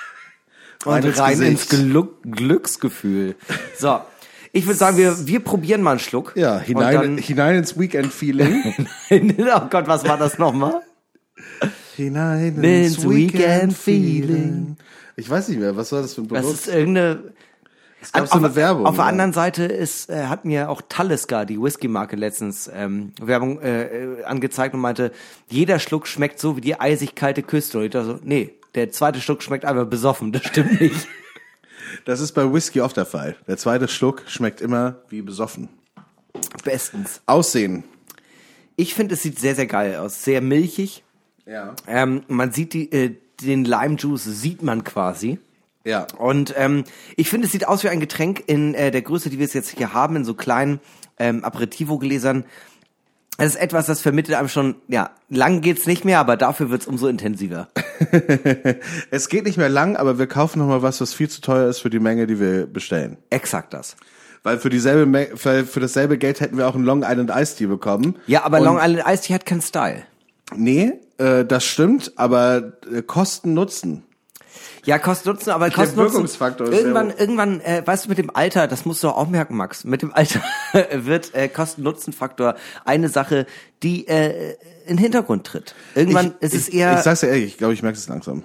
Rein 0.84 1.02
Und 1.02 1.08
ins 1.08 1.18
rein 1.18 1.42
ins 1.42 1.68
Gluck 1.68 2.22
Glücksgefühl. 2.22 3.34
So. 3.76 4.00
Ich 4.52 4.66
würde 4.66 4.78
sagen, 4.78 4.96
wir, 4.96 5.26
wir 5.26 5.40
probieren 5.40 5.82
mal 5.82 5.90
einen 5.92 6.00
Schluck. 6.00 6.32
Ja, 6.34 6.58
hinein, 6.58 6.98
Und 6.98 7.18
hinein 7.18 7.56
ins 7.56 7.78
Weekend-Feeling. 7.78 8.86
dann, 9.10 9.34
oh 9.38 9.68
Gott, 9.68 9.86
was 9.86 10.08
war 10.08 10.16
das 10.16 10.38
nochmal? 10.38 10.80
Hinein 11.96 12.62
Ins 12.62 13.08
Weekend-Feeling. 13.08 14.76
Ich 15.16 15.28
weiß 15.28 15.48
nicht 15.48 15.58
mehr, 15.58 15.76
was 15.76 15.92
war 15.92 16.00
das 16.00 16.14
für 16.14 16.22
ein 16.22 16.28
Das 16.28 16.42
Produkt? 16.42 16.60
ist 16.60 16.68
irgendeine. 16.68 17.32
Es 18.00 18.12
gab 18.12 18.28
so 18.28 18.38
eine 18.38 18.54
Werbung. 18.54 18.86
Auf 18.86 18.94
der 18.94 19.04
ja. 19.04 19.10
anderen 19.10 19.32
Seite 19.32 19.64
ist, 19.64 20.08
äh, 20.08 20.26
hat 20.26 20.44
mir 20.44 20.70
auch 20.70 20.82
Talisker, 20.88 21.44
die 21.44 21.60
Whisky-Marke, 21.60 22.14
letztens 22.14 22.70
ähm, 22.72 23.12
Werbung 23.20 23.60
äh, 23.60 23.82
äh, 24.04 24.24
angezeigt 24.24 24.72
und 24.74 24.80
meinte, 24.80 25.10
jeder 25.48 25.80
Schluck 25.80 26.06
schmeckt 26.06 26.38
so 26.38 26.56
wie 26.56 26.60
die 26.60 26.78
eisig 26.78 27.16
kalte 27.16 27.42
Küste. 27.42 27.78
Und 27.78 27.84
ich 27.84 27.90
dachte 27.90 28.06
so, 28.06 28.18
nee, 28.22 28.54
der 28.78 28.92
zweite 28.92 29.20
Schluck 29.20 29.42
schmeckt 29.42 29.64
einfach 29.64 29.86
besoffen. 29.86 30.32
Das 30.32 30.44
stimmt 30.44 30.80
nicht. 30.80 31.06
Das 32.04 32.20
ist 32.20 32.32
bei 32.32 32.52
Whisky 32.52 32.82
oft 32.82 32.96
der 32.98 33.06
Fall. 33.06 33.36
Der 33.46 33.56
zweite 33.56 33.88
Schluck 33.88 34.22
schmeckt 34.26 34.60
immer 34.60 34.96
wie 35.08 35.22
besoffen. 35.22 35.70
Bestens. 36.62 37.22
Aussehen. 37.24 37.82
Ich 38.76 38.94
finde, 38.94 39.14
es 39.14 39.22
sieht 39.22 39.38
sehr, 39.38 39.54
sehr 39.54 39.66
geil 39.66 39.96
aus. 39.96 40.22
Sehr 40.22 40.42
milchig. 40.42 41.02
Ja. 41.46 41.74
Ähm, 41.86 42.22
man 42.28 42.52
sieht 42.52 42.74
die, 42.74 42.92
äh, 42.92 43.16
den 43.40 43.64
Lime 43.64 43.96
Juice, 43.96 44.24
sieht 44.24 44.62
man 44.62 44.84
quasi. 44.84 45.38
Ja. 45.84 46.06
Und 46.18 46.54
ähm, 46.56 46.84
ich 47.16 47.30
finde, 47.30 47.46
es 47.46 47.52
sieht 47.52 47.66
aus 47.66 47.84
wie 47.84 47.88
ein 47.88 48.00
Getränk 48.00 48.44
in 48.46 48.74
äh, 48.74 48.90
der 48.90 49.02
Größe, 49.02 49.30
die 49.30 49.38
wir 49.38 49.46
es 49.46 49.54
jetzt 49.54 49.70
hier 49.70 49.94
haben, 49.94 50.16
in 50.16 50.24
so 50.24 50.34
kleinen 50.34 50.80
ähm, 51.18 51.42
Aperitivo-Gläsern. 51.42 52.44
Es 53.40 53.54
ist 53.54 53.60
etwas, 53.60 53.86
das 53.86 54.00
vermittelt 54.00 54.36
einem 54.36 54.48
schon, 54.48 54.74
ja, 54.88 55.10
lang 55.28 55.60
geht's 55.60 55.86
nicht 55.86 56.04
mehr, 56.04 56.18
aber 56.18 56.36
dafür 56.36 56.70
wird's 56.70 56.88
umso 56.88 57.06
intensiver. 57.06 57.68
Es 59.10 59.28
geht 59.28 59.44
nicht 59.44 59.58
mehr 59.58 59.68
lang, 59.68 59.96
aber 59.96 60.18
wir 60.18 60.26
kaufen 60.26 60.58
noch 60.58 60.66
mal 60.66 60.82
was, 60.82 61.00
was 61.00 61.14
viel 61.14 61.28
zu 61.28 61.40
teuer 61.40 61.68
ist 61.68 61.78
für 61.78 61.90
die 61.90 62.00
Menge, 62.00 62.26
die 62.26 62.40
wir 62.40 62.66
bestellen. 62.66 63.16
Exakt 63.30 63.72
das. 63.74 63.96
Weil 64.42 64.58
für 64.58 64.70
dieselbe 64.70 65.36
für, 65.36 65.64
für 65.64 65.80
dasselbe 65.80 66.18
Geld 66.18 66.40
hätten 66.40 66.56
wir 66.58 66.68
auch 66.68 66.74
einen 66.74 66.84
Long 66.84 67.02
Island 67.04 67.30
Ice 67.34 67.56
Tea 67.56 67.66
bekommen. 67.66 68.16
Ja, 68.26 68.44
aber 68.44 68.58
Und- 68.58 68.64
Long 68.64 68.78
Island 68.80 69.04
Ice 69.08 69.22
Tea 69.22 69.34
hat 69.34 69.46
keinen 69.46 69.62
Style. 69.62 70.02
Nee, 70.56 70.92
äh, 71.18 71.44
das 71.44 71.64
stimmt, 71.64 72.12
aber 72.16 72.72
äh, 72.92 73.02
Kosten 73.02 73.54
Nutzen. 73.54 74.04
Ja, 74.88 74.98
Kosten 74.98 75.28
Nutzen, 75.28 75.50
aber 75.50 75.70
Kosten 75.70 75.98
Nutzen. 75.98 76.14
Wirkungsfaktor 76.14 76.66
ist 76.66 76.72
sehr 76.72 76.80
Irgendwann, 76.80 77.10
irgendwann, 77.10 77.60
äh, 77.60 77.82
weißt 77.84 78.06
du, 78.06 78.08
mit 78.08 78.16
dem 78.16 78.34
Alter, 78.34 78.66
das 78.66 78.86
musst 78.86 79.04
du 79.04 79.08
auch 79.08 79.28
merken, 79.28 79.54
Max. 79.54 79.84
Mit 79.84 80.00
dem 80.00 80.14
Alter 80.14 80.40
wird 80.94 81.34
äh, 81.34 81.48
Kosten-Nutzen-Faktor 81.48 82.54
eine 82.86 83.10
Sache, 83.10 83.44
die 83.82 84.08
äh, 84.08 84.52
in 84.86 84.96
den 84.96 84.98
Hintergrund 84.98 85.46
tritt. 85.46 85.74
Irgendwann 85.94 86.36
ist 86.40 86.54
es 86.54 86.68
ich, 86.68 86.74
eher. 86.76 86.96
Ich 86.96 87.00
sag's 87.00 87.20
dir 87.20 87.26
ehrlich, 87.26 87.44
ich 87.44 87.58
glaube, 87.58 87.74
ich 87.74 87.82
merke 87.82 87.98
es 87.98 88.08
langsam. 88.08 88.44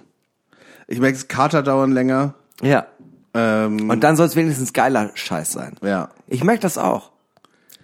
Ich 0.89 0.99
merke 0.99 1.15
es, 1.15 1.29
Kater 1.29 1.63
dauern 1.63 1.93
länger. 1.93 2.33
ja. 2.61 2.87
Ähm, 3.33 3.89
Und 3.89 4.03
dann 4.03 4.17
soll 4.17 4.25
es 4.27 4.35
wenigstens 4.35 4.73
geiler 4.73 5.11
Scheiß 5.13 5.53
sein. 5.53 5.77
ja. 5.81 6.09
Ich 6.27 6.43
merke 6.43 6.59
das 6.59 6.77
auch. 6.77 7.11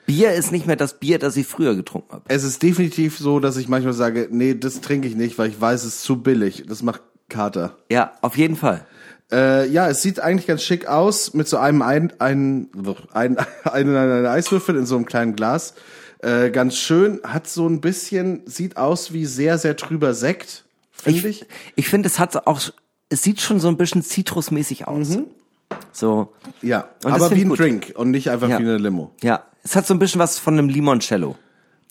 Bier 0.05 0.33
ist 0.33 0.51
nicht 0.51 0.67
mehr 0.67 0.75
das 0.75 0.99
Bier, 0.99 1.17
das 1.17 1.37
ich 1.37 1.47
früher 1.47 1.75
getrunken 1.75 2.11
habe. 2.11 2.23
Es 2.27 2.43
ist 2.43 2.61
definitiv 2.61 3.17
so, 3.17 3.39
dass 3.39 3.55
ich 3.55 3.69
manchmal 3.69 3.93
sage, 3.93 4.27
nee, 4.29 4.53
das 4.53 4.81
trinke 4.81 5.07
ich 5.07 5.15
nicht, 5.15 5.37
weil 5.37 5.49
ich 5.49 5.61
weiß, 5.61 5.85
es 5.85 5.95
ist 5.95 6.01
zu 6.01 6.21
billig. 6.21 6.65
Das 6.67 6.83
macht 6.83 7.01
Kater. 7.29 7.77
Ja, 7.89 8.13
auf 8.21 8.37
jeden 8.37 8.55
Fall. 8.55 8.85
Äh, 9.31 9.67
ja, 9.69 9.87
es 9.89 10.01
sieht 10.01 10.19
eigentlich 10.19 10.47
ganz 10.47 10.63
schick 10.63 10.87
aus 10.87 11.33
mit 11.33 11.47
so 11.47 11.57
einem 11.57 11.81
ein, 11.83 12.11
ein, 12.19 12.69
ein, 13.13 13.37
ein, 13.63 13.95
ein 13.95 14.25
Eiswürfel 14.25 14.75
in 14.75 14.85
so 14.85 14.95
einem 14.95 15.05
kleinen 15.05 15.35
Glas. 15.35 15.75
Äh, 16.21 16.49
ganz 16.49 16.75
schön, 16.75 17.21
hat 17.23 17.47
so 17.47 17.67
ein 17.67 17.79
bisschen, 17.79 18.41
sieht 18.45 18.75
aus 18.77 19.13
wie 19.13 19.25
sehr, 19.25 19.57
sehr 19.57 19.77
trüber 19.77 20.13
Sekt, 20.13 20.65
finde 20.91 21.29
ich. 21.29 21.41
Ich, 21.43 21.47
ich 21.75 21.87
finde, 21.89 22.07
es 22.07 22.19
hat 22.19 22.47
auch, 22.47 22.59
es 23.09 23.21
sieht 23.23 23.39
schon 23.39 23.59
so 23.59 23.67
ein 23.69 23.77
bisschen 23.77 24.01
zitrusmäßig 24.03 24.87
aus. 24.87 25.17
So, 25.93 26.33
Ja, 26.61 26.89
Und 27.05 27.13
aber 27.13 27.31
wie 27.31 27.41
ein 27.41 27.49
gut. 27.49 27.59
Drink 27.59 27.93
und 27.95 28.11
nicht 28.11 28.29
einfach 28.31 28.49
Ja. 28.49 28.57
wie 28.59 28.63
eine 28.63 28.77
Limo. 28.77 29.11
ja. 29.21 29.43
Es 29.61 29.75
hat 29.75 29.85
so 29.85 29.93
ein 29.93 29.99
bisschen 29.99 30.19
was 30.19 30.39
von 30.39 30.57
einem 30.57 30.69
Limoncello. 30.69 31.35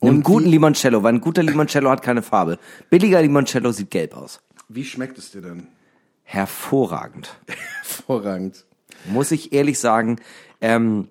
Einem 0.01 0.17
Und 0.17 0.23
guten 0.23 0.47
Limoncello, 0.49 1.03
weil 1.03 1.13
ein 1.15 1.21
guter 1.21 1.43
Limoncello 1.43 1.91
hat 1.91 2.01
keine 2.03 2.23
Farbe. 2.23 2.59
Billiger 2.89 3.21
Limoncello 3.21 3.73
sieht 3.73 3.91
gelb 3.91 4.17
aus. 4.17 4.41
Wie 4.69 4.85
schmeckt 4.85 5.19
es 5.19 5.31
dir 5.31 5.41
denn? 5.41 5.69
Hervorragend. 6.25 7.35
Hervorragend. 7.83 8.65
muss 9.07 9.31
ich 9.31 9.53
ehrlich 9.53 9.79
sagen, 9.79 10.17
ähm, 10.61 11.09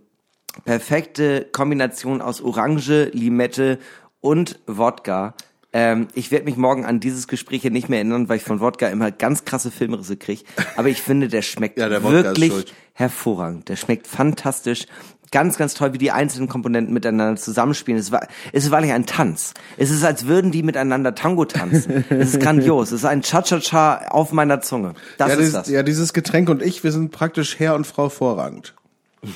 perfekte 0.65 1.47
Kombination 1.51 2.21
aus 2.21 2.41
Orange, 2.41 3.09
Limette 3.13 3.79
und 4.21 4.59
Wodka. 4.67 5.34
Ähm, 5.73 6.07
ich 6.13 6.31
werde 6.31 6.45
mich 6.45 6.55
morgen 6.55 6.85
an 6.85 6.99
dieses 6.99 7.27
Gespräch 7.27 7.63
hier 7.63 7.71
nicht 7.71 7.89
mehr 7.89 7.99
erinnern, 7.99 8.29
weil 8.29 8.38
ich 8.38 8.43
von 8.43 8.59
Wodka 8.59 8.88
immer 8.88 9.11
ganz 9.11 9.43
krasse 9.43 9.71
Filmrisse 9.71 10.17
kriege. 10.17 10.43
Aber 10.75 10.89
ich 10.89 11.01
finde, 11.01 11.27
der 11.27 11.41
schmeckt 11.41 11.77
Ja, 11.77 11.89
der 11.89 12.03
wirklich 12.03 12.73
hervorragend. 12.93 13.69
Der 13.69 13.75
schmeckt 13.75 14.07
fantastisch. 14.07 14.85
Ganz, 15.31 15.57
ganz 15.57 15.73
toll, 15.73 15.93
wie 15.93 15.97
die 15.97 16.11
einzelnen 16.11 16.47
Komponenten 16.47 16.93
miteinander 16.93 17.39
zusammenspielen. 17.39 17.99
Es 17.99 18.11
war, 18.11 18.27
es 18.53 18.65
ist 18.65 18.71
wirklich 18.71 18.93
ein 18.93 19.05
Tanz. 19.05 19.53
Es 19.75 19.91
ist, 19.91 20.03
als 20.05 20.25
würden 20.25 20.51
die 20.51 20.63
miteinander 20.63 21.15
Tango 21.15 21.43
tanzen. 21.45 22.05
es 22.09 22.35
ist 22.35 22.39
grandios. 22.39 22.91
Es 22.91 23.01
ist 23.01 23.05
ein 23.05 23.21
Cha-Cha-Cha 23.21 24.07
auf 24.09 24.31
meiner 24.31 24.61
Zunge. 24.61 24.93
Das 25.17 25.27
ja, 25.27 25.33
ist 25.33 25.39
dieses, 25.39 25.53
das. 25.53 25.69
ja, 25.69 25.83
dieses 25.83 26.13
Getränk 26.13 26.49
und 26.49 26.61
ich, 26.61 26.83
wir 26.83 26.91
sind 26.91 27.11
praktisch 27.11 27.59
Herr 27.59 27.75
und 27.75 27.85
Frau 27.85 28.07
vorrangend. 28.07 28.73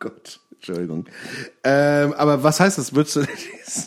Gott, 0.00 0.40
Entschuldigung. 0.54 1.06
Ähm, 1.62 2.14
aber 2.14 2.42
was 2.42 2.58
heißt 2.58 2.78
das? 2.78 2.94
Würdest 2.94 3.16
du, 3.16 3.20
diesen, 3.66 3.84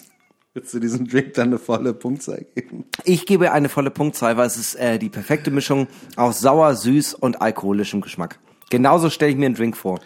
würdest 0.53 0.73
du 0.73 0.79
diesem 0.79 1.07
Drink 1.07 1.33
dann 1.33 1.49
eine 1.49 1.59
volle 1.59 1.93
Punktzahl 1.93 2.45
geben? 2.55 2.85
Ich 3.03 3.25
gebe 3.25 3.51
eine 3.51 3.67
volle 3.67 3.91
Punktzahl, 3.91 4.37
weil 4.37 4.47
es 4.47 4.55
ist 4.55 4.75
äh, 4.75 4.97
die 4.99 5.09
perfekte 5.09 5.51
Mischung 5.51 5.87
aus 6.15 6.39
sauer, 6.39 6.75
süß 6.75 7.13
und 7.13 7.41
alkoholischem 7.41 7.99
Geschmack. 7.99 8.39
Genauso 8.69 9.09
stelle 9.09 9.31
ich 9.31 9.37
mir 9.37 9.47
einen 9.47 9.55
Drink 9.55 9.75
vor. 9.77 9.99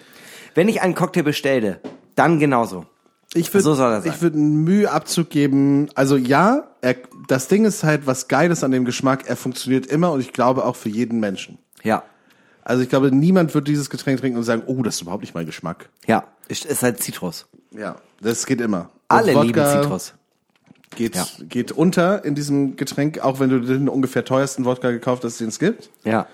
Wenn 0.55 0.69
ich 0.69 0.81
einen 0.81 0.95
Cocktail 0.95 1.23
bestelle, 1.23 1.79
dann 2.15 2.39
genauso. 2.39 2.85
Ich 3.33 3.51
würde 3.53 3.63
So 3.63 3.73
soll 3.73 4.01
sein. 4.01 4.11
ich 4.13 4.21
würde 4.21 4.37
Mühe 4.37 4.91
Abzug 4.91 5.29
geben. 5.29 5.89
Also 5.95 6.15
ja, 6.17 6.67
er, 6.81 6.95
das 7.27 7.47
Ding 7.47 7.65
ist 7.65 7.83
halt 7.83 8.05
was 8.05 8.27
Geiles 8.27 8.63
an 8.63 8.71
dem 8.71 8.85
Geschmack. 8.85 9.23
Er 9.27 9.35
funktioniert 9.35 9.87
immer 9.87 10.11
und 10.11 10.19
ich 10.21 10.33
glaube 10.33 10.65
auch 10.65 10.75
für 10.75 10.89
jeden 10.89 11.19
Menschen. 11.19 11.57
Ja, 11.83 12.03
Also 12.63 12.83
ich 12.83 12.89
glaube, 12.89 13.11
niemand 13.11 13.53
wird 13.55 13.67
dieses 13.67 13.89
Getränk 13.89 14.19
trinken 14.19 14.37
und 14.37 14.43
sagen, 14.43 14.63
oh, 14.67 14.83
das 14.83 14.95
ist 14.95 15.01
überhaupt 15.01 15.23
nicht 15.23 15.33
mein 15.33 15.45
Geschmack. 15.47 15.89
ja, 16.05 16.23
ist, 16.47 16.65
ist 16.65 16.83
halt 16.83 17.01
Zitrus. 17.01 17.47
Ja, 17.71 17.95
das 18.21 18.45
geht 18.45 18.61
immer. 18.61 18.89
Alle 19.07 19.33
Wodka- 19.33 19.41
lieben 19.43 19.65
Zitrus. 19.81 20.13
Geht, 20.95 21.15
Ja. 21.15 21.25
geht 21.49 21.71
unter 21.71 22.23
in 22.23 22.35
diesem 22.35 22.75
Getränk, 22.75 23.19
auch 23.19 23.39
wenn 23.39 23.49
du 23.49 23.59
den 23.61 23.89
ungefähr 23.89 24.23
teuersten 24.25 24.63
Wodka 24.65 24.91
gekauft 24.91 25.23
hast, 25.23 25.39
den 25.39 25.47
es 25.47 25.57
gibt. 25.57 25.89
Ja. 26.03 26.27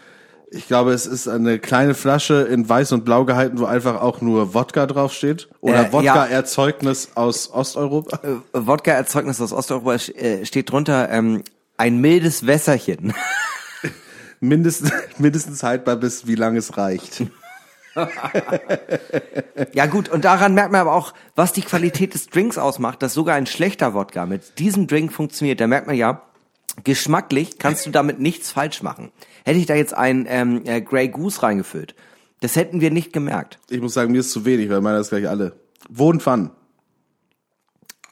Ich 0.52 0.68
glaube, 0.68 0.94
es 0.94 1.06
ist 1.06 1.28
eine 1.28 1.60
kleine 1.60 1.94
Flasche 1.94 2.42
in 2.42 2.68
weiß 2.68 2.92
und 2.94 3.06
blau 3.06 3.24
gehalten, 3.24 3.60
wo 3.60 3.66
einfach 3.66 4.02
auch 4.02 4.22
nur 4.22 4.56
Wodka 4.56 4.88
draufsteht. 4.88 5.48
Oder 5.62 5.82
Äh, 5.82 5.84
ja. 5.84 5.92
Wodka-Erzeugnis 5.92 7.10
aus 7.14 7.52
Osteuropa. 7.54 8.20
Äh, 8.24 8.38
Wodka-Erzeugnis 8.54 9.40
aus 9.42 9.54
Osteuropa 9.54 9.96
äh, 9.96 10.46
steht 10.46 10.72
drunter 10.72 11.10
ähm, 11.10 11.44
ein 11.78 12.02
mildes 12.02 12.48
Wässerchen. 12.48 13.14
Mindestens, 14.40 14.92
mindestens 15.18 15.64
haltbar 15.64 15.98
bis 15.98 16.26
wie 16.26 16.36
lange 16.36 16.60
es 16.60 16.78
reicht. 16.78 17.24
Ja 19.74 19.88
gut, 19.88 20.08
und 20.08 20.24
daran 20.24 20.54
merkt 20.54 20.72
man 20.72 20.80
aber 20.80 20.94
auch, 20.94 21.14
was 21.36 21.52
die 21.52 21.64
Qualität 21.64 22.14
des 22.14 22.28
Drinks 22.28 22.58
ausmacht, 22.58 23.02
dass 23.02 23.14
sogar 23.14 23.36
ein 23.36 23.46
schlechter 23.46 23.94
Wodka 23.94 24.26
mit 24.26 24.60
diesem 24.60 24.88
Drink 24.88 25.12
funktioniert. 25.12 25.60
Da 25.60 25.68
merkt 25.68 25.88
man 25.88 25.98
ja, 25.98 26.22
geschmacklich 26.84 27.58
kannst 27.58 27.86
du 27.86 27.90
damit 27.90 28.20
nichts 28.20 28.52
falsch 28.52 28.84
machen. 28.84 29.12
Hätte 29.46 29.60
ich 29.60 29.66
da 29.66 29.76
jetzt 29.76 29.94
einen 29.94 30.26
ähm, 30.28 30.62
äh, 30.66 30.82
Grey 30.82 31.10
Goose 31.10 31.44
reingefüllt, 31.44 31.96
das 32.42 32.56
hätten 32.56 32.82
wir 32.82 32.92
nicht 32.92 33.14
gemerkt. 33.14 33.60
Ich 33.70 33.82
muss 33.82 33.94
sagen, 33.94 34.12
mir 34.12 34.20
ist 34.20 34.32
zu 34.32 34.46
wenig, 34.46 34.70
weil 34.70 34.82
meiner 34.82 35.00
ist 35.00 35.10
gleich 35.10 35.28
alle. 35.28 35.54
Wo 35.90 36.10
und 36.10 36.26
wann? 36.26 36.52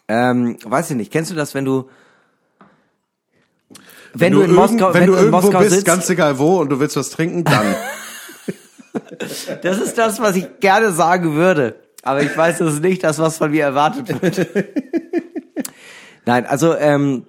Ähm, 0.07 0.57
weiß 0.63 0.91
ich 0.91 0.97
nicht, 0.97 1.11
kennst 1.11 1.31
du 1.31 1.35
das, 1.35 1.53
wenn 1.53 1.65
du 1.65 1.89
wenn, 4.13 4.33
du, 4.33 4.41
in 4.41 4.53
Moskau, 4.53 4.93
wenn, 4.93 5.05
du 5.05 5.13
in 5.13 5.19
irgendwo 5.19 5.41
Moskau 5.41 5.59
bist, 5.59 5.71
sitzt, 5.71 5.85
ganz 5.85 6.09
egal 6.09 6.39
wo, 6.39 6.59
und 6.59 6.69
du 6.69 6.79
willst 6.79 6.95
was 6.95 7.09
trinken, 7.09 7.43
dann. 7.43 7.75
das 9.61 9.79
ist 9.79 9.97
das, 9.97 10.19
was 10.19 10.35
ich 10.35 10.59
gerne 10.59 10.91
sagen 10.91 11.35
würde. 11.35 11.75
Aber 12.03 12.21
ich 12.21 12.35
weiß, 12.35 12.59
das 12.59 12.75
ist 12.75 12.81
nicht 12.81 13.03
das, 13.03 13.19
was 13.19 13.37
von 13.37 13.51
mir 13.51 13.63
erwartet 13.63 14.21
wird. 14.21 14.47
Nein, 16.25 16.45
also 16.45 16.75
ähm, 16.75 17.25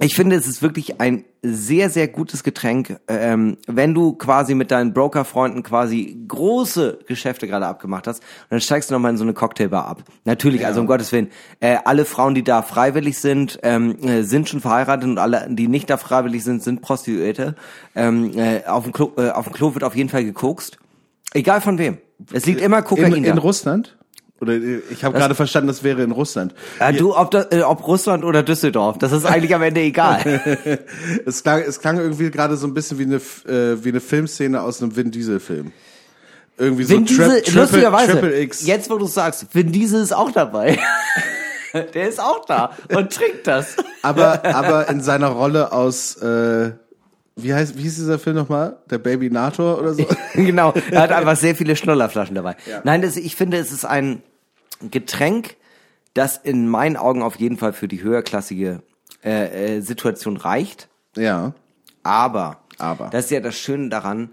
ich 0.00 0.16
finde, 0.16 0.36
es 0.36 0.46
ist 0.46 0.62
wirklich 0.62 1.00
ein 1.00 1.24
sehr, 1.42 1.90
sehr 1.90 2.08
gutes 2.08 2.42
Getränk, 2.42 2.98
ähm, 3.08 3.58
wenn 3.66 3.94
du 3.94 4.14
quasi 4.14 4.54
mit 4.54 4.70
deinen 4.70 4.94
Broker-Freunden 4.94 5.62
quasi 5.62 6.24
große 6.28 7.00
Geschäfte 7.06 7.46
gerade 7.46 7.66
abgemacht 7.66 8.06
hast 8.06 8.20
und 8.20 8.50
dann 8.50 8.60
steigst 8.60 8.90
du 8.90 8.94
nochmal 8.94 9.10
in 9.10 9.18
so 9.18 9.24
eine 9.24 9.34
Cocktailbar 9.34 9.86
ab. 9.86 10.02
Natürlich, 10.24 10.64
also 10.64 10.80
um 10.80 10.86
Gottes 10.86 11.12
Willen, 11.12 11.30
äh, 11.60 11.76
alle 11.84 12.06
Frauen, 12.06 12.34
die 12.34 12.42
da 12.42 12.62
freiwillig 12.62 13.18
sind, 13.18 13.58
ähm, 13.62 13.98
äh, 14.02 14.22
sind 14.22 14.48
schon 14.48 14.60
verheiratet 14.60 15.04
und 15.08 15.18
alle, 15.18 15.46
die 15.50 15.68
nicht 15.68 15.90
da 15.90 15.98
freiwillig 15.98 16.42
sind, 16.42 16.62
sind 16.62 16.80
Prostituierte. 16.80 17.54
Ähm, 17.94 18.32
äh, 18.36 18.64
auf, 18.64 18.84
dem 18.84 18.92
Klo, 18.92 19.12
äh, 19.18 19.30
auf 19.30 19.44
dem 19.44 19.52
Klo 19.52 19.74
wird 19.74 19.84
auf 19.84 19.94
jeden 19.94 20.08
Fall 20.08 20.24
gekokst. 20.24 20.78
Egal 21.34 21.60
von 21.60 21.76
wem. 21.78 21.98
Es 22.32 22.46
liegt 22.46 22.60
immer 22.60 22.82
Kokain 22.82 23.12
In, 23.12 23.24
da. 23.24 23.30
in 23.30 23.38
Russland? 23.38 23.96
Oder 24.42 24.54
äh, 24.54 24.82
ich 24.90 25.04
habe 25.04 25.16
gerade 25.16 25.36
verstanden, 25.36 25.68
das 25.68 25.84
wäre 25.84 26.02
in 26.02 26.10
Russland. 26.10 26.52
Ja, 26.80 26.90
du, 26.90 27.16
ob, 27.16 27.30
das, 27.30 27.46
äh, 27.52 27.62
ob 27.62 27.86
Russland 27.86 28.24
oder 28.24 28.42
Düsseldorf, 28.42 28.98
das 28.98 29.12
ist 29.12 29.24
eigentlich 29.24 29.54
am 29.54 29.62
Ende 29.62 29.80
egal. 29.80 30.20
Es 31.24 31.42
klang, 31.42 31.62
es 31.62 31.80
klang 31.80 31.98
irgendwie 31.98 32.30
gerade 32.30 32.56
so 32.56 32.66
ein 32.66 32.74
bisschen 32.74 32.98
wie 32.98 33.04
eine, 33.04 33.16
äh, 33.16 33.84
wie 33.84 33.90
eine 33.90 34.00
Filmszene 34.00 34.60
aus 34.60 34.82
einem 34.82 34.96
Vin 34.96 35.10
Diesel 35.10 35.38
Film. 35.38 35.72
Irgendwie 36.58 36.82
so 36.82 36.94
Vin 36.94 37.04
Diesel, 37.04 37.28
Tri 37.28 37.42
Triple, 37.42 37.60
lustigerweise, 37.60 38.12
Triple 38.12 38.40
X. 38.40 38.66
jetzt 38.66 38.90
wo 38.90 38.98
du 38.98 39.06
sagst, 39.06 39.46
Vin 39.52 39.70
Diesel 39.70 40.02
ist 40.02 40.12
auch 40.12 40.32
dabei. 40.32 40.78
Der 41.94 42.08
ist 42.08 42.20
auch 42.20 42.44
da 42.44 42.72
und 42.94 43.12
trinkt 43.12 43.46
das. 43.46 43.76
Aber, 44.02 44.44
aber 44.44 44.88
in 44.90 45.00
seiner 45.00 45.28
Rolle 45.28 45.72
aus, 45.72 46.16
äh, 46.16 46.72
wie 47.36 47.54
heißt, 47.54 47.78
wie 47.78 47.82
hieß 47.82 47.96
dieser 47.96 48.18
Film 48.18 48.36
nochmal? 48.36 48.76
Der 48.90 48.98
Baby 48.98 49.30
Nator 49.30 49.78
oder 49.78 49.94
so? 49.94 50.06
genau, 50.34 50.74
er 50.90 51.00
hat 51.00 51.12
einfach 51.12 51.36
sehr 51.36 51.54
viele 51.54 51.74
Schnullerflaschen 51.74 52.34
dabei. 52.34 52.56
Nein, 52.84 53.00
das, 53.00 53.16
ich 53.16 53.36
finde, 53.36 53.56
es 53.56 53.72
ist 53.72 53.86
ein 53.86 54.22
Getränk, 54.90 55.56
das 56.14 56.36
in 56.36 56.68
meinen 56.68 56.96
Augen 56.96 57.22
auf 57.22 57.36
jeden 57.36 57.56
Fall 57.56 57.72
für 57.72 57.88
die 57.88 58.02
höherklassige 58.02 58.82
äh, 59.24 59.76
äh, 59.76 59.80
Situation 59.80 60.36
reicht. 60.36 60.88
ja. 61.16 61.54
Aber, 62.04 62.58
Aber. 62.78 63.10
das 63.10 63.26
ist 63.26 63.30
ja 63.30 63.38
das 63.38 63.56
Schöne 63.56 63.88
daran, 63.88 64.30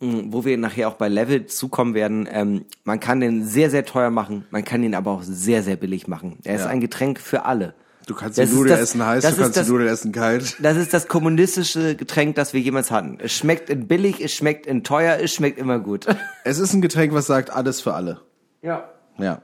mh, 0.00 0.24
wo 0.32 0.44
wir 0.44 0.58
nachher 0.58 0.88
auch 0.88 0.94
bei 0.94 1.06
Level 1.08 1.46
zukommen 1.46 1.94
werden, 1.94 2.28
ähm, 2.28 2.64
man 2.82 2.98
kann 2.98 3.20
den 3.20 3.44
sehr, 3.46 3.70
sehr 3.70 3.84
teuer 3.84 4.10
machen, 4.10 4.44
man 4.50 4.64
kann 4.64 4.82
ihn 4.82 4.96
aber 4.96 5.12
auch 5.12 5.22
sehr, 5.22 5.62
sehr 5.62 5.76
billig 5.76 6.08
machen. 6.08 6.38
Er 6.42 6.56
ist 6.56 6.62
Ja. 6.62 6.66
ein 6.70 6.80
Getränk 6.80 7.20
für 7.20 7.44
alle. 7.44 7.74
Du 8.08 8.14
kannst 8.16 8.36
Das 8.36 8.50
die 8.50 8.64
das- 8.64 8.80
essen 8.80 9.06
heiß, 9.06 9.22
du 9.22 9.36
kannst 9.36 9.56
das- 9.56 9.66
die 9.66 9.72
Nudeln 9.72 9.88
essen 9.90 10.10
kalt. 10.10 10.56
Das 10.60 10.76
ist 10.76 10.92
das 10.92 11.06
kommunistische 11.06 11.94
Getränk, 11.94 12.34
das 12.34 12.52
wir 12.52 12.60
jemals 12.60 12.90
hatten. 12.90 13.18
Es 13.20 13.32
schmeckt 13.32 13.70
in 13.70 13.86
billig, 13.86 14.20
es 14.20 14.32
schmeckt 14.34 14.66
in 14.66 14.82
teuer, 14.82 15.18
es 15.22 15.32
schmeckt 15.32 15.58
immer 15.60 15.78
gut. 15.78 16.06
Es 16.42 16.58
ist 16.58 16.72
ein 16.72 16.80
Getränk, 16.80 17.12
was 17.12 17.26
sagt 17.28 17.50
alles 17.50 17.80
für 17.80 17.94
alle. 17.94 18.20
Ja. 18.62 18.88
Ja. 19.18 19.42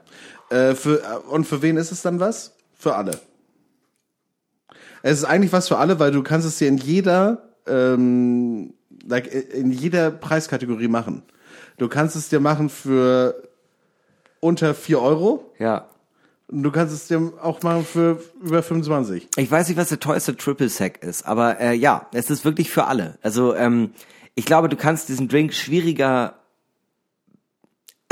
Äh, 0.49 0.75
für, 0.75 1.01
äh, 1.01 1.17
und 1.29 1.45
für 1.45 1.61
wen 1.61 1.77
ist 1.77 1.91
es 1.91 2.01
dann 2.01 2.19
was? 2.19 2.55
Für 2.77 2.95
alle. 2.95 3.19
Es 5.01 5.19
ist 5.19 5.25
eigentlich 5.25 5.53
was 5.53 5.67
für 5.67 5.77
alle, 5.77 5.99
weil 5.99 6.11
du 6.11 6.23
kannst 6.23 6.47
es 6.47 6.57
dir 6.57 6.67
in 6.67 6.77
jeder, 6.77 7.49
ähm, 7.67 8.73
like, 9.07 9.31
in 9.53 9.71
jeder 9.71 10.11
Preiskategorie 10.11 10.87
machen. 10.87 11.23
Du 11.77 11.87
kannst 11.87 12.15
es 12.15 12.29
dir 12.29 12.39
machen 12.39 12.69
für 12.69 13.43
unter 14.39 14.73
4 14.73 15.01
Euro 15.01 15.51
Ja. 15.59 15.87
und 16.47 16.63
du 16.63 16.71
kannst 16.71 16.93
es 16.93 17.07
dir 17.07 17.33
auch 17.41 17.61
machen 17.63 17.85
für 17.85 18.21
über 18.41 18.63
25. 18.63 19.27
Ich 19.37 19.49
weiß 19.51 19.67
nicht, 19.67 19.77
was 19.77 19.89
der 19.89 19.99
teuerste 19.99 20.35
Triple 20.37 20.69
Sec 20.69 21.03
ist, 21.03 21.25
aber 21.25 21.59
äh, 21.59 21.73
ja, 21.73 22.07
es 22.13 22.29
ist 22.29 22.45
wirklich 22.45 22.69
für 22.71 22.85
alle. 22.85 23.17
Also 23.21 23.55
ähm, 23.55 23.91
ich 24.35 24.45
glaube, 24.45 24.69
du 24.69 24.75
kannst 24.75 25.09
diesen 25.09 25.27
Drink 25.27 25.53
schwieriger, 25.53 26.35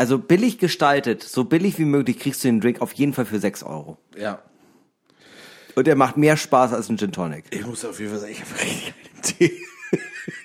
also 0.03 0.19
billig 0.19 0.57
gestaltet, 0.57 1.23
so 1.23 1.45
billig 1.45 1.79
wie 1.79 1.85
möglich 1.85 2.19
kriegst 2.19 2.43
du 2.43 2.49
den 2.49 2.59
Drink 2.59 2.81
auf 2.81 2.91
jeden 2.91 3.13
Fall 3.13 3.23
für 3.23 3.39
6 3.39 3.63
Euro. 3.63 3.97
Ja. 4.17 4.41
Und 5.75 5.87
er 5.87 5.95
macht 5.95 6.17
mehr 6.17 6.35
Spaß 6.35 6.73
als 6.73 6.89
ein 6.89 6.97
Gin 6.97 7.13
Tonic. 7.13 7.45
Ich 7.51 7.65
muss 7.65 7.85
auf 7.85 7.97
jeden 8.01 8.11
Fall 8.11 8.19
sagen, 8.19 8.33
ich 8.33 8.41
habe 8.41 8.51
richtig 8.61 8.93
einen 9.13 9.21
Tee. 9.21 9.61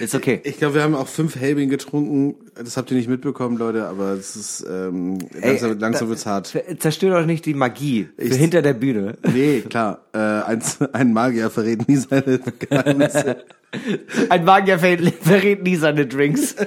Ist 0.00 0.14
okay. 0.16 0.40
Ich 0.42 0.58
glaube, 0.58 0.74
wir 0.74 0.82
haben 0.82 0.96
auch 0.96 1.06
fünf 1.06 1.36
Helbing 1.36 1.68
getrunken. 1.68 2.34
Das 2.56 2.76
habt 2.76 2.90
ihr 2.90 2.96
nicht 2.96 3.08
mitbekommen, 3.08 3.56
Leute, 3.56 3.86
aber 3.86 4.10
es 4.14 4.34
ist 4.34 4.66
ähm, 4.68 5.18
langsam, 5.40 5.70
Ey, 5.72 5.78
langsam 5.78 6.06
da- 6.06 6.08
wird's 6.08 6.26
hart. 6.26 6.52
Zerstör 6.80 7.20
doch 7.20 7.26
nicht 7.26 7.46
die 7.46 7.54
Magie 7.54 8.08
Ich- 8.16 8.34
hinter 8.34 8.60
der 8.62 8.74
Bühne. 8.74 9.16
Nee, 9.32 9.60
klar. 9.60 10.00
Äh, 10.12 10.18
ein, 10.18 10.62
ein 10.92 11.12
Magier 11.12 11.48
verrät 11.48 11.86
nie 11.88 11.96
seine 11.96 12.40
Geheimnisse. 12.58 13.44
Ein 14.28 14.44
Magier 14.44 14.78
verrät 14.78 15.14
verrät 15.22 15.62
nie 15.62 15.76
seine 15.76 16.06
Drinks. 16.06 16.54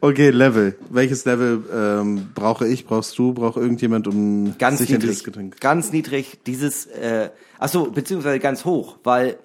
Okay, 0.00 0.30
Level. 0.30 0.76
Welches 0.88 1.24
Level 1.24 1.62
ähm, 1.74 2.28
brauche 2.34 2.66
ich, 2.66 2.84
brauchst 2.86 3.18
du, 3.18 3.32
braucht 3.34 3.56
irgendjemand, 3.56 4.06
um 4.08 4.54
Ganz 4.58 4.78
sich 4.78 4.92
an 4.94 5.00
dieses 5.00 5.16
niedrig. 5.18 5.24
Getränk? 5.24 5.60
Ganz 5.60 5.92
niedrig. 5.92 6.38
Dieses, 6.46 6.86
äh, 6.86 7.30
ach 7.58 7.68
so, 7.68 7.90
beziehungsweise 7.90 8.38
ganz 8.38 8.64
hoch, 8.64 8.98
weil, 9.04 9.36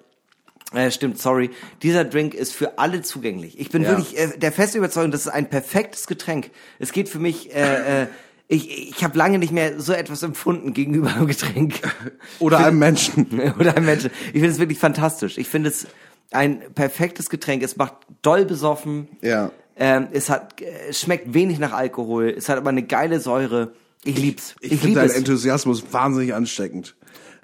äh, 0.74 0.90
stimmt, 0.90 1.18
sorry. 1.20 1.50
Dieser 1.82 2.04
Drink 2.04 2.34
ist 2.34 2.54
für 2.54 2.78
alle 2.78 3.02
zugänglich. 3.02 3.58
Ich 3.60 3.70
bin 3.70 3.82
Ja. 3.82 3.90
wirklich 3.90 4.18
äh, 4.18 4.36
der 4.38 4.52
festen 4.52 4.78
Überzeugung, 4.78 5.10
das 5.10 5.22
ist 5.22 5.28
ein 5.32 5.48
perfektes 5.48 6.06
Getränk. 6.06 6.50
Es 6.78 6.92
geht 6.92 7.08
für 7.08 7.18
mich, 7.18 7.54
äh, 7.54 8.02
äh, 8.02 8.06
ich, 8.48 8.90
ich 8.90 9.04
habe 9.04 9.16
lange 9.18 9.38
nicht 9.38 9.52
mehr 9.52 9.80
so 9.80 9.92
etwas 9.92 10.22
empfunden 10.22 10.72
gegenüber 10.72 11.12
einem 11.14 11.26
Getränk. 11.26 11.80
Oder 12.38 12.58
einem 12.66 12.78
Menschen. 12.78 13.26
Oder 13.58 13.76
einem 13.76 13.86
Menschen. 13.86 14.10
Ich 14.26 14.32
finde 14.40 14.48
es 14.50 14.58
wirklich 14.58 14.78
fantastisch. 14.78 15.38
Ich 15.38 15.48
finde 15.48 15.68
es 15.70 15.86
ein 16.32 16.60
perfektes 16.74 17.30
Getränk. 17.30 17.62
Es 17.62 17.76
macht 17.76 17.94
doll 18.22 18.44
besoffen. 18.44 19.08
Ja. 19.22 19.50
Ähm, 19.78 20.08
es 20.12 20.30
hat, 20.30 20.60
äh, 20.60 20.66
es 20.90 21.00
schmeckt 21.00 21.32
wenig 21.34 21.58
nach 21.58 21.72
Alkohol. 21.72 22.34
Es 22.36 22.48
hat 22.48 22.56
aber 22.58 22.70
eine 22.70 22.82
geile 22.82 23.20
Säure. 23.20 23.72
Ich 24.04 24.18
lieb's. 24.18 24.54
Ich, 24.60 24.72
Ich, 24.72 24.80
finde 24.80 25.00
liebe 25.00 25.08
deinen. 25.08 25.18
Enthusiasmus 25.18 25.84
wahnsinnig 25.92 26.34
ansteckend. 26.34 26.94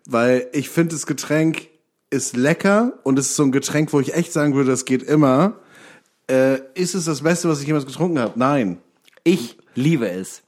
Weil 0.07 0.49
ich 0.53 0.69
finde, 0.70 0.94
das 0.94 1.07
Getränk 1.07 1.69
ist 2.12 2.36
lecker 2.36 2.93
und 3.02 3.18
es 3.18 3.30
ist 3.30 3.36
so 3.36 3.43
ein 3.43 3.52
Getränk, 3.52 3.93
wo 3.93 4.01
ich 4.01 4.14
echt 4.14 4.32
sagen 4.32 4.55
würde, 4.55 4.70
das 4.70 4.84
geht 4.84 5.02
immer. 5.02 5.55
Äh, 6.30 6.59
ist 6.74 6.94
es 6.94 7.06
das 7.06 7.22
Beste, 7.22 7.48
was 7.48 7.60
ich 7.60 7.66
jemals 7.66 7.86
getrunken 7.86 8.18
habe? 8.18 8.32
Nein. 8.36 8.78
Ich 9.24 9.56
liebe 9.74 10.09
es. 10.09 10.43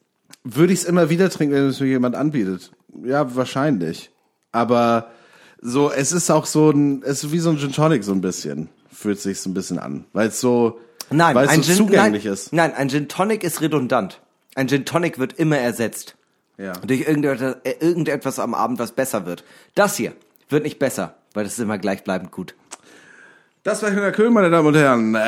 Würde 0.45 0.73
ich 0.73 0.81
es 0.81 0.85
immer 0.85 1.09
wieder 1.09 1.31
trinken, 1.31 1.55
wenn 1.55 1.67
es 1.67 1.81
mir 1.81 1.87
jemand 1.87 2.17
anbietet? 2.17 2.71
Ja, 3.03 3.35
wahrscheinlich. 3.35 4.11
Aber 4.53 5.11
so, 5.61 5.91
es 5.91 6.13
ist 6.13 6.31
auch 6.31 6.45
so 6.45 6.71
ein, 6.71 7.03
es 7.03 7.25
ist 7.25 7.33
wie 7.33 7.39
so 7.39 7.51
ein 7.51 7.59
Gin 7.59 7.73
Tonic 7.73 8.05
so 8.05 8.13
ein 8.13 8.21
bisschen. 8.21 8.69
Fühlt 8.93 9.19
sich 9.19 9.41
so 9.41 9.49
ein 9.49 9.55
bisschen 9.55 9.79
an. 9.79 10.05
Weil 10.13 10.29
es 10.29 10.41
so, 10.41 10.79
Nein, 11.11 11.35
weil 11.35 11.47
es 11.47 11.53
ein 11.53 11.63
so 11.63 11.69
Gin, 11.69 11.77
zugänglich 11.77 12.25
nein, 12.25 12.33
ist. 12.35 12.53
Nein, 12.53 12.75
ein 12.75 12.91
Gin 12.91 13.09
Tonic 13.09 13.43
ist 13.43 13.63
redundant. 13.63 14.21
Ein 14.55 14.69
Gin 14.69 14.85
Tonic 14.85 15.19
wird 15.19 15.33
immer 15.39 15.59
ersetzt. 15.59 16.17
Ja. 16.59 16.73
Durch 16.87 17.01
irgendetwas, 17.01 17.57
äh, 17.65 17.75
irgendetwas 17.81 18.39
am 18.39 18.55
Abend, 18.55 18.79
was 18.79 18.93
besser 18.93 19.27
wird. 19.27 19.45
Das 19.75 19.97
hier 19.97 20.13
wird 20.51 20.65
nicht 20.65 20.79
besser, 20.79 21.15
weil 21.35 21.45
das 21.45 21.55
ist 21.55 21.59
immer 21.59 21.79
gleichbleibend 21.79 22.31
gut. 22.31 22.55
Das 23.65 23.83
war 23.83 23.91
Hünger 23.91 24.13
Köhl, 24.13 24.29
meine 24.29 24.51
Damen 24.51 24.69
und 24.69 24.77
Herren. 24.77 25.17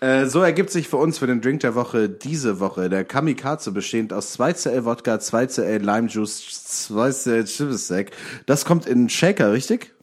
Äh, 0.00 0.26
so 0.26 0.42
ergibt 0.42 0.70
sich 0.70 0.88
für 0.88 0.98
uns 0.98 1.16
für 1.16 1.26
den 1.26 1.40
Drink 1.40 1.60
der 1.60 1.74
Woche 1.74 2.10
diese 2.10 2.60
Woche 2.60 2.90
der 2.90 3.04
Kamikaze 3.04 3.72
bestehend 3.72 4.12
aus 4.12 4.38
2CL 4.38 4.84
Wodka, 4.84 5.14
2CL 5.14 5.78
Lime 5.78 6.08
Juice, 6.08 6.90
2CL 6.90 7.44
Chipsec. 7.44 8.10
Das 8.44 8.66
kommt 8.66 8.84
in 8.84 8.98
einen 8.98 9.08
Shaker, 9.08 9.52
richtig? 9.52 9.94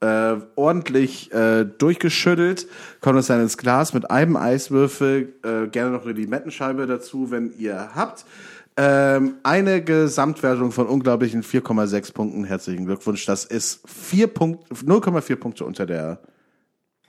Äh, 0.00 0.36
ordentlich 0.54 1.32
äh, 1.32 1.64
durchgeschüttelt, 1.64 2.68
kommt 3.00 3.18
das 3.18 3.26
dann 3.26 3.40
ins 3.40 3.56
Glas 3.56 3.94
mit 3.94 4.12
einem 4.12 4.36
Eiswürfel, 4.36 5.32
äh, 5.42 5.66
gerne 5.66 5.90
noch 5.90 6.04
eine 6.04 6.12
Limettenscheibe 6.12 6.86
dazu, 6.86 7.32
wenn 7.32 7.52
ihr 7.58 7.90
habt. 7.96 8.24
Ähm, 8.76 9.34
eine 9.42 9.82
Gesamtwertung 9.82 10.72
von 10.72 10.86
unglaublichen 10.86 11.42
4,6 11.42 12.12
Punkten. 12.14 12.44
Herzlichen 12.44 12.86
Glückwunsch. 12.86 13.26
Das 13.26 13.44
ist 13.44 13.80
4 13.86 14.28
Punkt, 14.28 14.72
0,4 14.72 15.36
Punkte 15.36 15.64
unter 15.64 15.84
der 15.84 16.20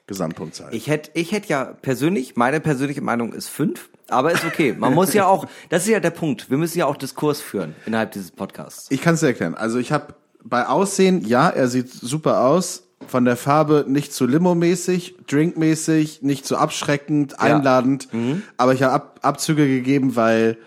Gesamtpunktzahl. 0.08 0.74
Ich 0.74 0.88
hätte 0.88 1.12
ich 1.14 1.32
hätt 1.32 1.46
ja 1.46 1.64
persönlich, 1.64 2.36
meine 2.36 2.60
persönliche 2.60 3.02
Meinung 3.02 3.32
ist 3.32 3.48
fünf, 3.48 3.90
aber 4.10 4.34
ist 4.34 4.44
okay. 4.44 4.76
Man 4.78 4.94
muss 4.94 5.14
ja 5.14 5.26
auch, 5.26 5.46
das 5.70 5.84
ist 5.84 5.90
ja 5.90 6.02
der 6.02 6.10
Punkt, 6.10 6.50
wir 6.50 6.58
müssen 6.58 6.78
ja 6.78 6.86
auch 6.86 6.98
Diskurs 6.98 7.40
führen 7.40 7.74
innerhalb 7.86 8.12
dieses 8.12 8.32
Podcasts. 8.32 8.88
Ich 8.92 9.02
kann 9.02 9.14
es 9.14 9.22
dir 9.22 9.28
erklären. 9.28 9.56
Also 9.56 9.80
ich 9.80 9.94
habe 9.94 10.16
bei 10.44 10.68
Aussehen, 10.68 11.26
ja, 11.26 11.50
er 11.50 11.70
sieht 11.70 11.90
super 11.90 12.42
aus. 12.42 12.84
Von 13.08 13.26
der 13.26 13.36
Farbe 13.36 13.84
nicht 13.86 14.14
zu 14.14 14.26
limo-mäßig, 14.26 15.16
drinkmäßig, 15.28 16.22
nicht 16.22 16.46
zu 16.46 16.56
abschreckend, 16.56 17.38
einladend. 17.38 18.08
Aber 18.56 18.74
ich 18.74 18.82
habe 18.82 18.94
Ab 18.94 19.20
Abzüge 19.22 19.68
gegeben, 19.68 20.16
weil 20.16 20.58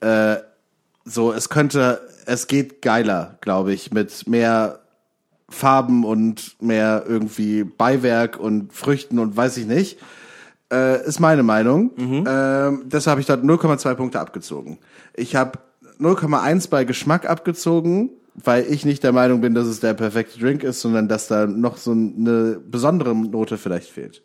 äh, 0.00 0.36
so 1.04 1.32
es 1.32 1.48
könnte, 1.48 2.00
es 2.26 2.46
geht 2.46 2.82
geiler, 2.82 3.38
glaube 3.40 3.72
ich, 3.72 3.92
mit 3.92 4.26
mehr 4.26 4.80
Farben 5.48 6.04
und 6.04 6.56
mehr 6.62 7.04
irgendwie 7.06 7.64
Beiwerk 7.64 8.38
und 8.38 8.72
Früchten 8.72 9.18
und 9.18 9.36
weiß 9.36 9.56
ich 9.56 9.66
nicht. 9.66 9.98
Äh, 10.72 11.04
ist 11.04 11.18
meine 11.18 11.42
Meinung. 11.42 11.90
Ähm, 12.28 12.82
deshalb 12.86 13.12
habe 13.12 13.20
ich 13.20 13.26
dort 13.26 13.42
0,2 13.42 13.94
Punkte 13.94 14.20
abgezogen. 14.20 14.78
Ich 15.14 15.34
habe 15.34 15.58
0,1 15.98 16.70
bei 16.70 16.84
Geschmack 16.84 17.28
abgezogen, 17.28 18.10
weil 18.34 18.64
ich 18.72 18.84
nicht 18.84 19.02
der 19.02 19.12
Meinung 19.12 19.40
bin, 19.40 19.54
dass 19.54 19.66
es 19.66 19.80
der 19.80 19.94
perfekte 19.94 20.38
Drink 20.38 20.62
ist, 20.62 20.80
sondern 20.80 21.08
dass 21.08 21.26
da 21.26 21.46
noch 21.46 21.76
so 21.76 21.90
eine 21.90 22.60
besondere 22.64 23.14
Note 23.16 23.58
vielleicht 23.58 23.90
fehlt. 23.90 24.22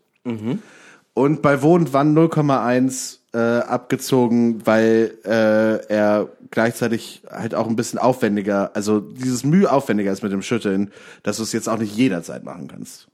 Und 1.15 1.41
bei 1.41 1.61
Wo 1.63 1.73
und 1.73 1.93
Wann 1.93 2.15
0,1 2.15 3.19
äh, 3.35 3.59
abgezogen, 3.59 4.65
weil 4.65 5.17
äh, 5.25 5.85
er 5.87 6.29
gleichzeitig 6.51 7.21
halt 7.29 7.53
auch 7.53 7.67
ein 7.67 7.75
bisschen 7.75 7.99
aufwendiger, 7.99 8.71
also 8.73 9.01
dieses 9.01 9.43
Mühe 9.43 9.69
aufwendiger 9.69 10.11
ist 10.11 10.23
mit 10.23 10.31
dem 10.31 10.41
Schütteln, 10.41 10.91
dass 11.23 11.37
du 11.37 11.43
es 11.43 11.51
jetzt 11.51 11.67
auch 11.67 11.77
nicht 11.77 11.95
jederzeit 11.95 12.45
machen 12.45 12.69
kannst. 12.69 13.09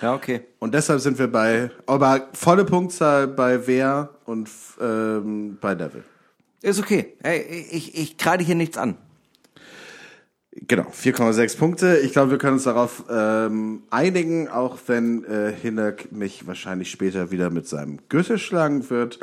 Ja, 0.00 0.14
okay. 0.14 0.40
Und 0.58 0.72
deshalb 0.74 1.00
sind 1.00 1.18
wir 1.18 1.30
bei, 1.30 1.70
aber 1.84 2.28
volle 2.32 2.64
Punktzahl 2.64 3.28
bei 3.28 3.66
Wer 3.66 4.10
und 4.24 4.48
ähm, 4.80 5.58
bei 5.60 5.74
Level. 5.74 6.02
Ist 6.62 6.80
okay. 6.80 7.14
Hey, 7.22 7.66
ich, 7.70 7.96
ich 7.96 8.16
kreide 8.16 8.44
hier 8.44 8.54
nichts 8.54 8.78
an. 8.78 8.96
Genau, 10.68 10.84
4,6 10.84 11.58
Punkte. 11.58 11.98
Ich 11.98 12.12
glaube, 12.12 12.30
wir 12.32 12.38
können 12.38 12.54
uns 12.54 12.64
darauf 12.64 13.04
ähm, 13.10 13.82
einigen, 13.90 14.48
auch 14.48 14.78
wenn 14.86 15.24
äh, 15.24 15.52
Hinek 15.52 16.12
mich 16.12 16.46
wahrscheinlich 16.46 16.90
später 16.90 17.30
wieder 17.30 17.50
mit 17.50 17.68
seinem 17.68 17.98
Gürtel 18.08 18.38
schlagen 18.38 18.88
wird. 18.88 19.18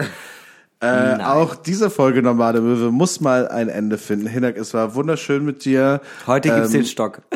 Äh, 0.80 1.22
auch 1.24 1.56
diese 1.56 1.90
Folge 1.90 2.22
Normale 2.22 2.60
Möwe 2.62 2.92
muss 2.92 3.22
mal 3.22 3.48
ein 3.48 3.70
Ende 3.70 3.98
finden. 3.98 4.28
Hinek, 4.28 4.58
es 4.58 4.74
war 4.74 4.96
wunderschön 4.96 5.46
mit 5.46 5.64
dir. 5.66 6.02
Heute 6.28 6.50
gibt's 6.50 6.74
Ähm, 6.74 6.82
den 6.82 6.86
Stock. 6.86 7.22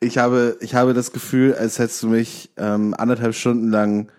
Ich 0.00 0.18
habe, 0.18 0.56
ich 0.60 0.74
habe 0.74 0.94
das 0.94 1.12
Gefühl, 1.12 1.54
als 1.54 1.78
hättest 1.78 2.02
du 2.04 2.08
mich 2.08 2.50
ähm, 2.56 2.94
anderthalb 2.96 3.34
Stunden 3.34 3.68
lang 3.68 4.12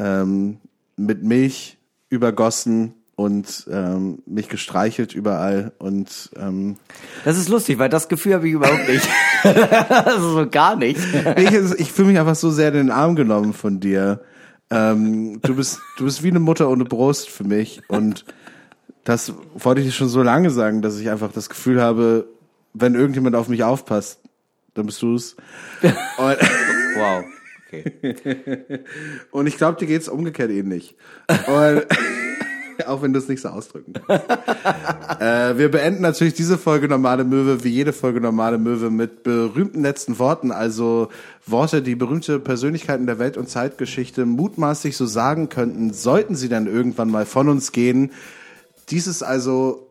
ähm, 0.00 0.58
mit 0.96 1.22
Milch 1.22 1.78
übergossen 2.08 2.94
und 3.16 3.66
ähm, 3.70 4.22
mich 4.26 4.48
gestreichelt 4.48 5.14
überall 5.14 5.72
und 5.78 6.30
ähm, 6.36 6.76
Das 7.24 7.38
ist 7.38 7.48
lustig, 7.48 7.78
weil 7.78 7.88
das 7.88 8.08
Gefühl 8.08 8.34
habe 8.34 8.46
ich 8.46 8.54
überhaupt 8.54 8.86
nicht. 8.88 9.08
also 9.88 10.32
so 10.32 10.48
gar 10.48 10.76
nicht. 10.76 11.00
ich, 11.36 11.52
ich 11.80 11.92
fühle 11.92 12.08
mich 12.08 12.18
einfach 12.18 12.34
so 12.34 12.50
sehr 12.50 12.68
in 12.68 12.74
den 12.74 12.90
Arm 12.90 13.16
genommen 13.16 13.54
von 13.54 13.80
dir. 13.80 14.20
Ähm, 14.70 15.40
du 15.42 15.56
bist, 15.56 15.80
du 15.96 16.04
bist 16.04 16.22
wie 16.22 16.28
eine 16.30 16.40
Mutter 16.40 16.68
ohne 16.68 16.84
Brust 16.84 17.30
für 17.30 17.44
mich 17.44 17.80
und 17.88 18.26
das 19.04 19.32
wollte 19.54 19.80
ich 19.80 19.86
dir 19.86 19.92
schon 19.92 20.08
so 20.08 20.22
lange 20.22 20.50
sagen, 20.50 20.82
dass 20.82 20.98
ich 20.98 21.08
einfach 21.08 21.32
das 21.32 21.48
Gefühl 21.48 21.80
habe, 21.80 22.28
wenn 22.74 22.94
irgendjemand 22.94 23.34
auf 23.34 23.48
mich 23.48 23.64
aufpasst, 23.64 24.20
dann 24.74 24.86
bist 24.86 25.00
du's. 25.00 25.36
Und, 25.82 26.36
Wow. 26.96 27.24
Okay. 27.68 28.84
und 29.32 29.46
ich 29.46 29.56
glaube, 29.56 29.78
dir 29.78 29.86
geht's 29.86 30.08
umgekehrt 30.08 30.50
ähnlich. 30.50 30.96
Und, 31.28 31.84
auch 32.86 33.02
wenn 33.02 33.12
du 33.12 33.18
es 33.18 33.28
nicht 33.28 33.40
so 33.40 33.48
ausdrücken 33.48 33.94
kannst. 33.94 34.24
äh, 35.20 35.58
wir 35.58 35.70
beenden 35.70 36.02
natürlich 36.02 36.34
diese 36.34 36.58
Folge 36.58 36.88
Normale 36.88 37.24
Möwe, 37.24 37.64
wie 37.64 37.68
jede 37.68 37.92
Folge 37.92 38.20
Normale 38.20 38.58
Möwe, 38.58 38.90
mit 38.90 39.22
berühmten 39.22 39.82
letzten 39.82 40.18
Worten. 40.18 40.50
Also 40.52 41.08
Worte, 41.46 41.82
die 41.82 41.94
berühmte 41.94 42.38
Persönlichkeiten 42.38 43.06
der 43.06 43.18
Welt- 43.18 43.36
und 43.36 43.48
Zeitgeschichte 43.48 44.26
mutmaßlich 44.26 44.96
so 44.96 45.06
sagen 45.06 45.48
könnten, 45.48 45.92
sollten 45.92 46.34
sie 46.34 46.48
dann 46.48 46.66
irgendwann 46.66 47.10
mal 47.10 47.26
von 47.26 47.48
uns 47.48 47.72
gehen. 47.72 48.10
Dies 48.90 49.06
ist 49.06 49.22
also 49.22 49.88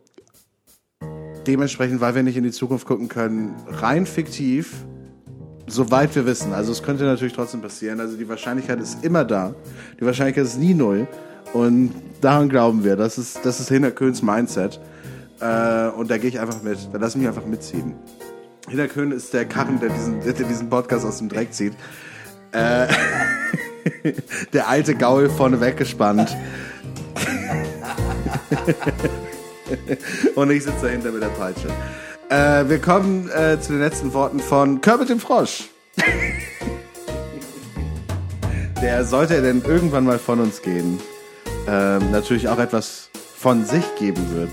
dementsprechend, 1.48 2.02
weil 2.02 2.16
wir 2.16 2.24
nicht 2.24 2.38
in 2.38 2.44
die 2.44 2.52
Zukunft 2.52 2.88
gucken 2.88 3.07
können, 3.07 3.56
rein 3.68 4.06
fiktiv, 4.06 4.86
soweit 5.68 6.16
wir 6.16 6.26
wissen. 6.26 6.53
Also 6.53 6.72
es 6.72 6.84
könnte 6.84 7.03
natürlich 7.03 7.34
trotzdem 7.34 7.62
passieren. 7.62 7.99
Also 7.99 8.18
die 8.18 8.28
Wahrscheinlichkeit 8.28 8.80
ist 8.80 9.03
immer 9.03 9.26
da. 9.26 9.53
Die 9.99 10.06
Wahrscheinlichkeit 10.06 10.45
ist 10.45 10.60
nie 10.60 10.74
null. 10.74 11.07
Und 11.53 11.93
daran 12.22 12.49
glauben 12.49 12.84
wir. 12.84 12.95
Das 12.95 13.17
ist, 13.17 13.45
das 13.45 13.59
ist 13.59 13.69
Hinterköhns 13.69 14.22
Mindset. 14.22 14.80
Äh, 15.39 15.89
und 15.89 16.09
da 16.09 16.17
gehe 16.17 16.30
ich 16.30 16.39
einfach 16.39 16.61
mit. 16.61 16.77
Da 16.91 16.97
lass 16.97 17.11
ich 17.11 17.17
mich 17.17 17.27
einfach 17.27 17.45
mitziehen. 17.45 17.93
Hinterköhn 18.67 19.11
ist 19.11 19.34
der 19.34 19.45
Karren, 19.45 19.80
der 19.80 19.89
diesen, 19.89 20.22
der 20.22 20.34
diesen 20.34 20.69
Podcast 20.69 21.05
aus 21.05 21.19
dem 21.19 21.30
Dreck 21.30 21.53
zieht. 21.53 21.73
Äh, 22.51 22.88
der 24.53 24.67
alte 24.67 24.95
Gaul 24.95 25.30
vorne 25.30 25.61
weggespannt. 25.61 26.35
Und 30.35 30.51
ich 30.51 30.63
sitze 30.63 30.85
dahinter 30.85 31.11
mit 31.11 31.22
der 31.22 31.30
Peitsche. 31.30 31.67
Äh, 32.30 32.69
wir 32.69 32.80
kommen 32.80 33.30
äh, 33.30 33.59
zu 33.59 33.73
den 33.73 33.81
letzten 33.81 34.13
Worten 34.13 34.39
von 34.39 34.81
Kermit 34.81 35.09
dem 35.09 35.19
Frosch. 35.19 35.65
Der 38.81 39.05
sollte 39.05 39.41
denn 39.41 39.63
irgendwann 39.65 40.05
mal 40.05 40.19
von 40.19 40.39
uns 40.39 40.61
gehen, 40.61 40.99
ähm, 41.68 42.12
natürlich 42.12 42.48
auch 42.48 42.60
etwas 42.60 43.10
von 43.38 43.66
sich 43.66 43.84
geben 43.96 44.24
wird. 44.36 44.52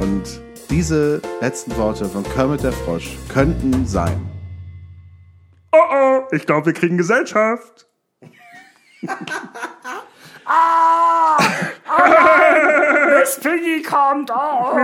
Und 0.00 0.40
diese 0.70 1.20
letzten 1.40 1.76
Worte 1.76 2.04
von 2.06 2.22
Kermit 2.22 2.62
der 2.62 2.72
Frosch 2.72 3.16
könnten 3.28 3.86
sein. 3.86 4.20
Oh 5.72 5.78
oh, 5.92 6.22
ich 6.32 6.46
glaube, 6.46 6.66
wir 6.66 6.72
kriegen 6.72 6.96
Gesellschaft. 6.96 7.86
Miss 13.20 13.38
Piggy 13.40 13.82
kommt. 13.82 14.30
Oh. 14.30 14.78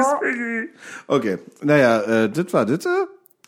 Okay, 1.06 1.38
naja, 1.62 2.00
äh, 2.02 2.30
das 2.30 2.52
war 2.52 2.66
das. 2.66 2.86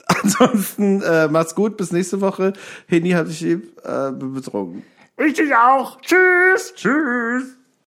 Ansonsten 0.23 1.03
äh, 1.03 1.28
macht's 1.28 1.55
gut, 1.55 1.77
bis 1.77 1.93
nächste 1.93 2.20
Woche. 2.20 2.55
Heni 2.86 3.11
hat 3.11 3.28
dich 3.28 3.40
lieb, 3.40 3.78
äh, 3.85 4.11
bin 4.12 4.32
betrunken. 4.35 4.82
Ich 5.19 5.35
dich 5.35 5.55
auch. 5.55 6.01
Tschüss. 6.01 6.74
Tschüss. 6.74 7.57